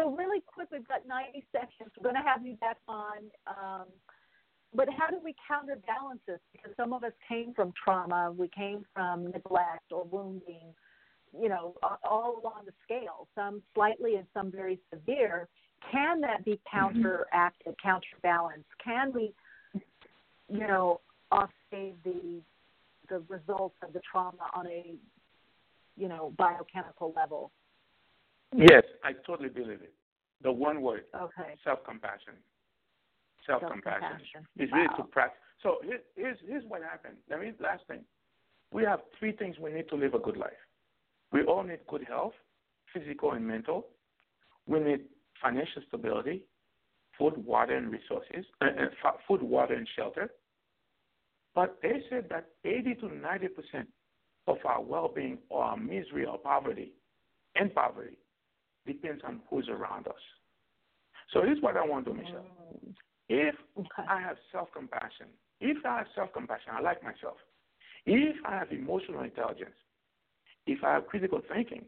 So 0.00 0.10
really 0.10 0.42
quick, 0.46 0.68
we've 0.72 0.86
got 0.88 1.06
90 1.06 1.44
seconds. 1.52 1.90
We're 1.96 2.10
going 2.10 2.22
to 2.22 2.28
have 2.28 2.46
you 2.46 2.54
back 2.54 2.78
on. 2.88 3.18
Um, 3.46 3.86
but 4.74 4.88
how 4.96 5.10
do 5.10 5.18
we 5.22 5.34
counterbalance 5.46 6.20
this? 6.26 6.38
Because 6.52 6.72
some 6.76 6.94
of 6.94 7.04
us 7.04 7.12
came 7.28 7.52
from 7.52 7.74
trauma, 7.84 8.32
we 8.34 8.48
came 8.48 8.86
from 8.94 9.24
neglect 9.24 9.92
or 9.92 10.04
wounding, 10.04 10.72
you 11.38 11.50
know, 11.50 11.74
all 12.02 12.40
along 12.42 12.62
the 12.64 12.72
scale. 12.82 13.28
Some 13.34 13.62
slightly 13.74 14.14
and 14.14 14.26
some 14.32 14.50
very 14.50 14.78
severe. 14.90 15.48
Can 15.92 16.22
that 16.22 16.46
be 16.46 16.58
counteracted, 16.70 17.74
counterbalanced? 17.82 18.68
Can 18.82 19.12
we, 19.12 19.34
you 19.74 20.60
know, 20.66 21.00
offset 21.30 21.94
the 22.04 22.40
the 23.08 23.22
results 23.28 23.74
of 23.82 23.92
the 23.92 24.00
trauma 24.10 24.48
on 24.54 24.68
a, 24.68 24.94
you 25.96 26.08
know, 26.08 26.32
biochemical 26.38 27.12
level? 27.16 27.50
Yes, 28.56 28.82
I 29.04 29.12
totally 29.26 29.48
believe 29.48 29.82
it. 29.82 29.94
The 30.42 30.50
one 30.50 30.80
word, 30.82 31.04
Okay. 31.14 31.54
self-compassion. 31.62 32.34
Self-compassion. 33.46 34.00
Self-compassion. 34.00 34.46
It's 34.56 34.72
really 34.72 34.88
Wow. 34.88 34.96
to 34.96 35.04
practice. 35.04 35.40
So 35.62 35.80
here, 35.82 36.02
here's 36.16 36.38
here's 36.40 36.64
what 36.64 36.82
happened. 36.82 37.18
Let 37.28 37.40
me 37.40 37.52
last 37.58 37.86
thing. 37.86 38.04
We 38.72 38.84
have 38.84 39.00
three 39.18 39.32
things 39.32 39.58
we 39.58 39.72
need 39.72 39.88
to 39.88 39.96
live 39.96 40.14
a 40.14 40.18
good 40.18 40.36
life. 40.36 40.58
We 41.32 41.44
all 41.44 41.62
need 41.62 41.86
good 41.86 42.04
health, 42.04 42.34
physical 42.92 43.32
and 43.32 43.46
mental. 43.46 43.88
We 44.66 44.80
need 44.80 45.04
financial 45.40 45.82
stability, 45.88 46.44
food, 47.18 47.36
water, 47.44 47.76
and 47.76 47.90
resources, 47.90 48.46
uh, 48.60 48.66
uh, 49.04 49.12
food, 49.26 49.42
water, 49.42 49.74
and 49.74 49.88
shelter. 49.96 50.30
But 51.54 51.80
they 51.82 52.02
said 52.08 52.28
that 52.30 52.46
80 52.64 52.94
to 52.96 53.08
90 53.14 53.48
percent 53.48 53.88
of 54.46 54.58
our 54.64 54.80
well-being 54.80 55.38
or 55.48 55.62
our 55.64 55.76
misery 55.76 56.24
or 56.24 56.38
poverty 56.38 56.92
and 57.56 57.74
poverty 57.74 58.16
depends 58.86 59.22
on 59.26 59.40
who's 59.48 59.68
around 59.68 60.06
us. 60.08 60.14
So 61.32 61.42
here's 61.42 61.60
what 61.62 61.76
I 61.76 61.84
want 61.84 62.06
to 62.06 62.12
do, 62.12 62.18
Michele. 62.18 62.44
If 63.28 63.54
I 64.08 64.20
have 64.20 64.36
self-compassion, 64.50 65.26
if 65.60 65.84
I 65.86 65.98
have 65.98 66.06
self-compassion, 66.14 66.72
I 66.72 66.80
like 66.80 67.02
myself. 67.02 67.36
If 68.06 68.36
I 68.44 68.56
have 68.56 68.72
emotional 68.72 69.22
intelligence, 69.22 69.76
if 70.66 70.82
I 70.82 70.94
have 70.94 71.06
critical 71.06 71.40
thinking, 71.52 71.84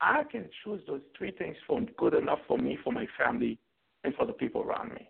I 0.00 0.22
can 0.30 0.48
choose 0.62 0.80
those 0.86 1.00
three 1.16 1.32
things 1.32 1.56
for 1.66 1.80
good 1.96 2.14
enough 2.14 2.40
for 2.46 2.58
me, 2.58 2.78
for 2.84 2.92
my 2.92 3.06
family, 3.18 3.58
and 4.04 4.14
for 4.14 4.26
the 4.26 4.32
people 4.32 4.62
around 4.62 4.92
me. 4.92 5.08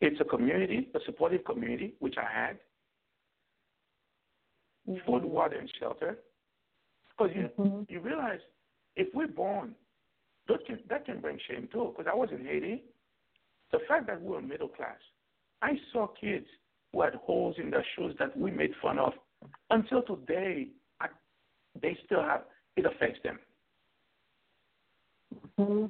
It's 0.00 0.20
a 0.20 0.24
community, 0.24 0.88
a 0.94 0.98
supportive 1.06 1.44
community, 1.44 1.94
which 2.00 2.16
I 2.18 2.30
had. 2.30 2.58
Mm-hmm. 4.88 5.06
Food, 5.06 5.24
water, 5.24 5.56
and 5.56 5.70
shelter. 5.78 6.18
Because 7.10 7.32
you 7.34 7.48
mm-hmm. 7.58 7.82
you 7.88 8.00
realize 8.00 8.40
if 8.96 9.08
we're 9.14 9.28
born, 9.28 9.74
that 10.48 10.66
can 10.66 10.78
that 10.88 11.04
can 11.04 11.20
bring 11.20 11.38
shame 11.48 11.68
too. 11.72 11.94
Because 11.96 12.10
I 12.10 12.16
was 12.16 12.30
in 12.32 12.44
Haiti, 12.44 12.82
the 13.72 13.78
fact 13.86 14.06
that 14.06 14.20
we 14.20 14.28
were 14.28 14.42
middle 14.42 14.68
class, 14.68 14.96
I 15.62 15.72
saw 15.92 16.06
kids 16.20 16.46
who 16.92 17.02
had 17.02 17.14
holes 17.14 17.56
in 17.58 17.70
their 17.70 17.84
shoes 17.94 18.14
that 18.18 18.36
we 18.36 18.50
made 18.50 18.70
fun 18.80 18.98
of. 18.98 19.12
Until 19.70 20.02
today, 20.02 20.68
I, 21.00 21.08
they 21.80 21.96
still 22.06 22.22
have 22.22 22.42
it 22.76 22.86
affects 22.86 23.20
them. 23.22 23.38
Mm-hmm. 25.58 25.86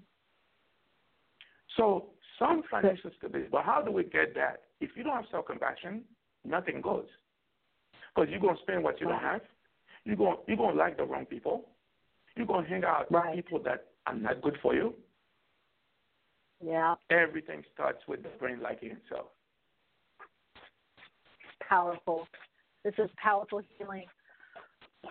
So 1.77 2.07
some 2.39 2.63
financial 2.71 3.11
stability, 3.19 3.49
but 3.51 3.65
how 3.65 3.83
do 3.83 3.93
we 3.93 4.05
get 4.05 4.35
that? 4.35 4.63
If 4.81 4.91
you 4.97 5.05
don't 5.05 5.15
have 5.15 5.25
self 5.31 5.47
compassion, 5.47 6.03
nothing 6.45 6.81
goes. 6.81 7.07
Because 8.15 8.31
you're 8.31 8.41
gonna 8.41 8.59
spend 8.63 8.83
what 8.83 9.01
you 9.01 9.07
don't 9.07 9.21
have. 9.21 9.43
You're 10.05 10.17
gonna 10.17 10.37
you're 10.47 10.57
gonna 10.57 10.77
like 10.77 10.97
the 10.97 11.05
wrong 11.05 11.27
people. 11.27 11.67
You're 12.37 12.47
gonna 12.47 12.69
hang 12.69 12.85
out 12.85 13.11
right. 13.11 13.37
with 13.37 13.45
people 13.45 13.63
that 13.65 13.87
are 14.09 14.19
not 14.19 14.43
good 14.43 14.57
for 14.63 14.75
you. 14.75 14.95
Yeah. 16.65 16.95
Everything 17.11 17.63
starts 17.73 18.01
with 18.09 18.23
the 18.23 18.31
brain 18.41 18.61
liking 18.61 18.91
itself. 18.91 19.27
Powerful. 21.69 22.27
This 22.85 22.95
is 22.99 23.11
powerful 23.23 23.61
healing. 23.77 24.07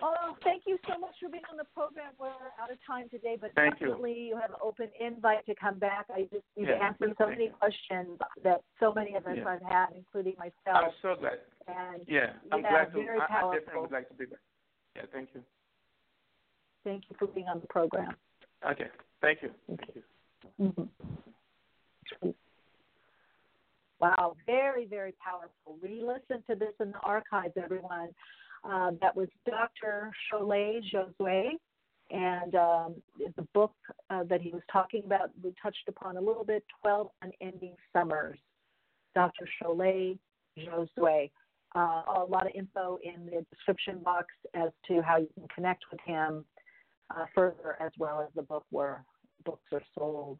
Oh, 0.02 0.36
thank 0.44 0.64
you 0.66 0.78
so 0.86 0.98
much 0.98 1.14
for 1.20 1.28
being 1.30 1.42
on 1.50 1.56
the 1.56 1.64
program. 1.74 2.12
We're 2.18 2.28
out 2.28 2.70
of 2.70 2.78
time 2.86 3.08
today, 3.08 3.36
but 3.40 3.50
thank 3.54 3.78
definitely 3.78 4.12
you. 4.12 4.26
you. 4.26 4.36
have 4.36 4.50
an 4.50 4.56
open 4.62 4.88
invite 5.00 5.46
to 5.46 5.54
come 5.54 5.78
back. 5.78 6.06
I 6.14 6.22
just 6.30 6.44
you've 6.56 6.68
yeah, 6.68 6.86
answered 6.86 7.14
so 7.18 7.28
many 7.28 7.44
you. 7.44 7.50
questions 7.58 8.18
that 8.44 8.62
so 8.78 8.92
many 8.92 9.14
of 9.14 9.26
us 9.26 9.36
yeah. 9.38 9.50
have 9.50 9.62
had, 9.62 9.86
including 9.96 10.34
myself. 10.38 10.84
I'm 10.84 10.90
so 11.00 11.14
glad. 11.18 11.40
And 11.66 12.02
yeah, 12.06 12.32
I'm 12.52 12.60
yeah, 12.60 12.70
glad 12.70 12.84
to. 12.92 13.04
Very 13.04 13.20
I, 13.20 13.26
powerful. 13.26 13.50
I 13.50 13.58
definitely 13.58 13.80
would 13.80 13.92
like 13.92 14.08
to 14.08 14.14
be 14.14 14.26
back. 14.26 14.38
Yeah, 14.94 15.02
thank 15.12 15.30
you. 15.34 15.42
Thank 16.84 17.04
you 17.08 17.16
for 17.18 17.26
being 17.28 17.46
on 17.46 17.60
the 17.60 17.66
program. 17.66 18.14
Okay, 18.66 18.86
thank 19.20 19.42
you. 19.42 19.50
Thank 19.66 19.80
you. 19.94 20.02
Mm-hmm. 20.60 22.30
Wow, 24.00 24.36
very, 24.46 24.86
very 24.86 25.14
powerful. 25.24 25.76
Re 25.82 26.02
listen 26.02 26.42
to 26.48 26.54
this 26.54 26.74
in 26.80 26.92
the 26.92 26.98
archives, 27.02 27.54
everyone. 27.62 28.08
Um, 28.64 28.98
that 29.00 29.14
was 29.14 29.28
Dr. 29.44 30.12
Cholet 30.32 30.80
Josué. 30.92 31.50
And 32.10 32.54
um, 32.54 32.94
the 33.36 33.46
book 33.52 33.74
uh, 34.08 34.24
that 34.24 34.40
he 34.40 34.50
was 34.50 34.62
talking 34.72 35.02
about, 35.04 35.30
we 35.42 35.52
touched 35.62 35.88
upon 35.88 36.16
a 36.16 36.20
little 36.20 36.44
bit 36.44 36.64
12 36.82 37.08
Unending 37.22 37.74
Summers. 37.92 38.38
Dr. 39.14 39.48
Cholet 39.60 40.18
Josué. 40.58 41.30
Uh, 41.74 42.02
a 42.16 42.26
lot 42.28 42.46
of 42.46 42.52
info 42.54 42.98
in 43.02 43.26
the 43.26 43.44
description 43.54 43.98
box 43.98 44.26
as 44.54 44.70
to 44.86 45.02
how 45.02 45.18
you 45.18 45.28
can 45.34 45.46
connect 45.54 45.84
with 45.90 46.00
him 46.06 46.44
uh, 47.14 47.24
further, 47.34 47.76
as 47.80 47.92
well 47.98 48.20
as 48.20 48.28
the 48.34 48.42
book 48.42 48.64
where 48.70 49.04
books 49.44 49.66
are 49.72 49.82
sold. 49.96 50.38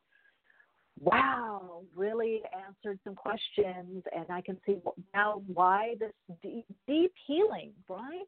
Wow, 1.01 1.83
really 1.95 2.43
answered 2.67 2.99
some 3.05 3.15
questions, 3.15 4.03
and 4.15 4.27
I 4.31 4.41
can 4.41 4.59
see 4.67 4.79
now 5.15 5.43
why 5.47 5.95
this 6.01 6.13
deep, 6.43 6.67
deep 6.89 7.13
healing, 7.27 7.73
right, 7.89 8.27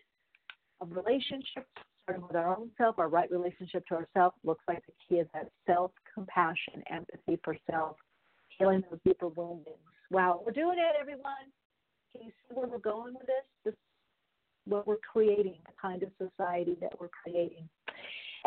of 0.80 0.92
relationships, 0.92 1.66
starting 2.04 2.24
with 2.26 2.36
our 2.36 2.56
own 2.56 2.70
self, 2.78 2.98
our 2.98 3.08
right 3.08 3.30
relationship 3.30 3.84
to 3.88 3.94
ourselves, 3.94 4.36
looks 4.44 4.64
like 4.68 4.84
the 4.86 4.92
key 5.08 5.20
is 5.20 5.26
that 5.34 5.50
self 5.66 5.90
compassion, 6.14 6.82
empathy 6.90 7.40
for 7.42 7.56
self, 7.68 7.96
healing 8.56 8.84
those 8.88 9.00
deeper 9.04 9.28
wounds. 9.28 9.66
Wow, 10.12 10.40
we're 10.44 10.52
doing 10.52 10.78
it, 10.78 10.94
everyone. 11.00 11.50
Can 12.12 12.26
you 12.26 12.30
see 12.30 12.54
where 12.54 12.68
we're 12.68 12.78
going 12.78 13.14
with 13.14 13.26
this? 13.26 13.44
This 13.64 13.74
what 14.66 14.86
we're 14.86 14.96
creating, 14.98 15.56
the 15.66 15.72
kind 15.80 16.02
of 16.02 16.10
society 16.18 16.76
that 16.80 16.92
we're 17.00 17.08
creating. 17.08 17.68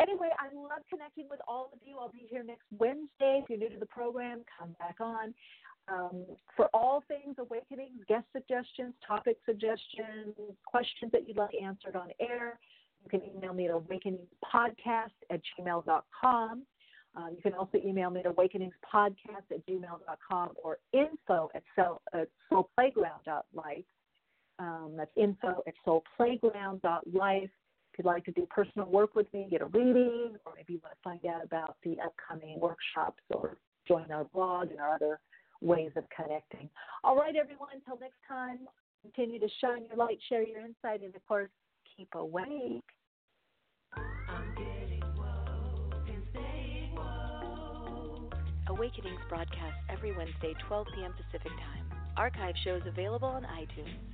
Anyway, 0.00 0.28
I 0.38 0.54
love 0.54 0.82
connecting 0.90 1.28
with 1.30 1.40
all 1.46 1.70
of 1.72 1.78
you. 1.84 1.98
I'll 1.98 2.08
be 2.10 2.26
here 2.28 2.42
next 2.42 2.66
Wednesday. 2.78 3.42
If 3.42 3.50
you're 3.50 3.58
new 3.58 3.68
to 3.68 3.78
the 3.78 3.86
program, 3.86 4.40
come 4.58 4.74
back 4.78 4.96
on. 5.00 5.34
Um, 5.86 6.24
for 6.56 6.66
all 6.72 7.04
things 7.08 7.36
awakening, 7.38 7.90
guest 8.08 8.24
suggestions, 8.32 8.94
topic 9.06 9.36
suggestions, 9.44 10.34
questions 10.64 11.12
that 11.12 11.28
you'd 11.28 11.36
like 11.36 11.54
answered 11.62 11.94
on 11.94 12.08
air, 12.20 12.58
you 13.04 13.10
can 13.10 13.20
email 13.36 13.52
me 13.52 13.68
at 13.68 13.74
awakeningspodcast 13.74 15.12
at 15.30 15.40
gmail.com. 15.58 16.62
Um, 17.16 17.30
you 17.36 17.42
can 17.42 17.52
also 17.54 17.78
email 17.84 18.10
me 18.10 18.20
at 18.20 18.26
awakeningspodcast 18.26 19.50
at 19.50 19.66
gmail.com 19.68 20.50
or 20.62 20.78
info 20.92 21.50
at, 21.54 21.62
soul, 21.76 22.00
at 22.12 22.28
soulplayground.life. 22.50 23.84
Um, 24.58 24.92
that's 24.96 25.10
info 25.16 25.62
at 25.66 25.74
soulplayground.life. 25.86 27.50
If 27.94 27.98
you'd 27.98 28.06
like 28.06 28.24
to 28.24 28.32
do 28.32 28.44
personal 28.50 28.88
work 28.88 29.14
with 29.14 29.32
me, 29.32 29.46
get 29.48 29.62
a 29.62 29.66
reading, 29.66 30.34
or 30.44 30.52
maybe 30.56 30.72
you 30.72 30.80
want 30.82 30.96
to 30.96 31.02
find 31.04 31.24
out 31.32 31.44
about 31.44 31.76
the 31.84 31.96
upcoming 32.04 32.58
workshops 32.58 33.22
or 33.30 33.56
join 33.86 34.10
our 34.10 34.24
blog 34.24 34.72
and 34.72 34.80
our 34.80 34.96
other 34.96 35.20
ways 35.60 35.92
of 35.94 36.02
connecting. 36.10 36.68
All 37.04 37.14
right, 37.14 37.36
everyone, 37.36 37.68
until 37.72 37.96
next 38.00 38.18
time, 38.26 38.58
continue 39.02 39.38
to 39.38 39.46
shine 39.60 39.84
your 39.86 39.96
light, 39.96 40.18
share 40.28 40.42
your 40.42 40.58
insight, 40.58 41.02
and 41.04 41.14
of 41.14 41.24
course, 41.28 41.50
keep 41.96 42.08
awake. 42.16 42.82
Awakenings 48.66 49.20
broadcast 49.28 49.76
every 49.88 50.16
Wednesday, 50.16 50.52
12 50.66 50.86
p.m. 50.96 51.12
Pacific 51.12 51.52
Time. 51.52 51.96
Archive 52.16 52.56
shows 52.64 52.82
available 52.88 53.28
on 53.28 53.44
iTunes. 53.44 54.13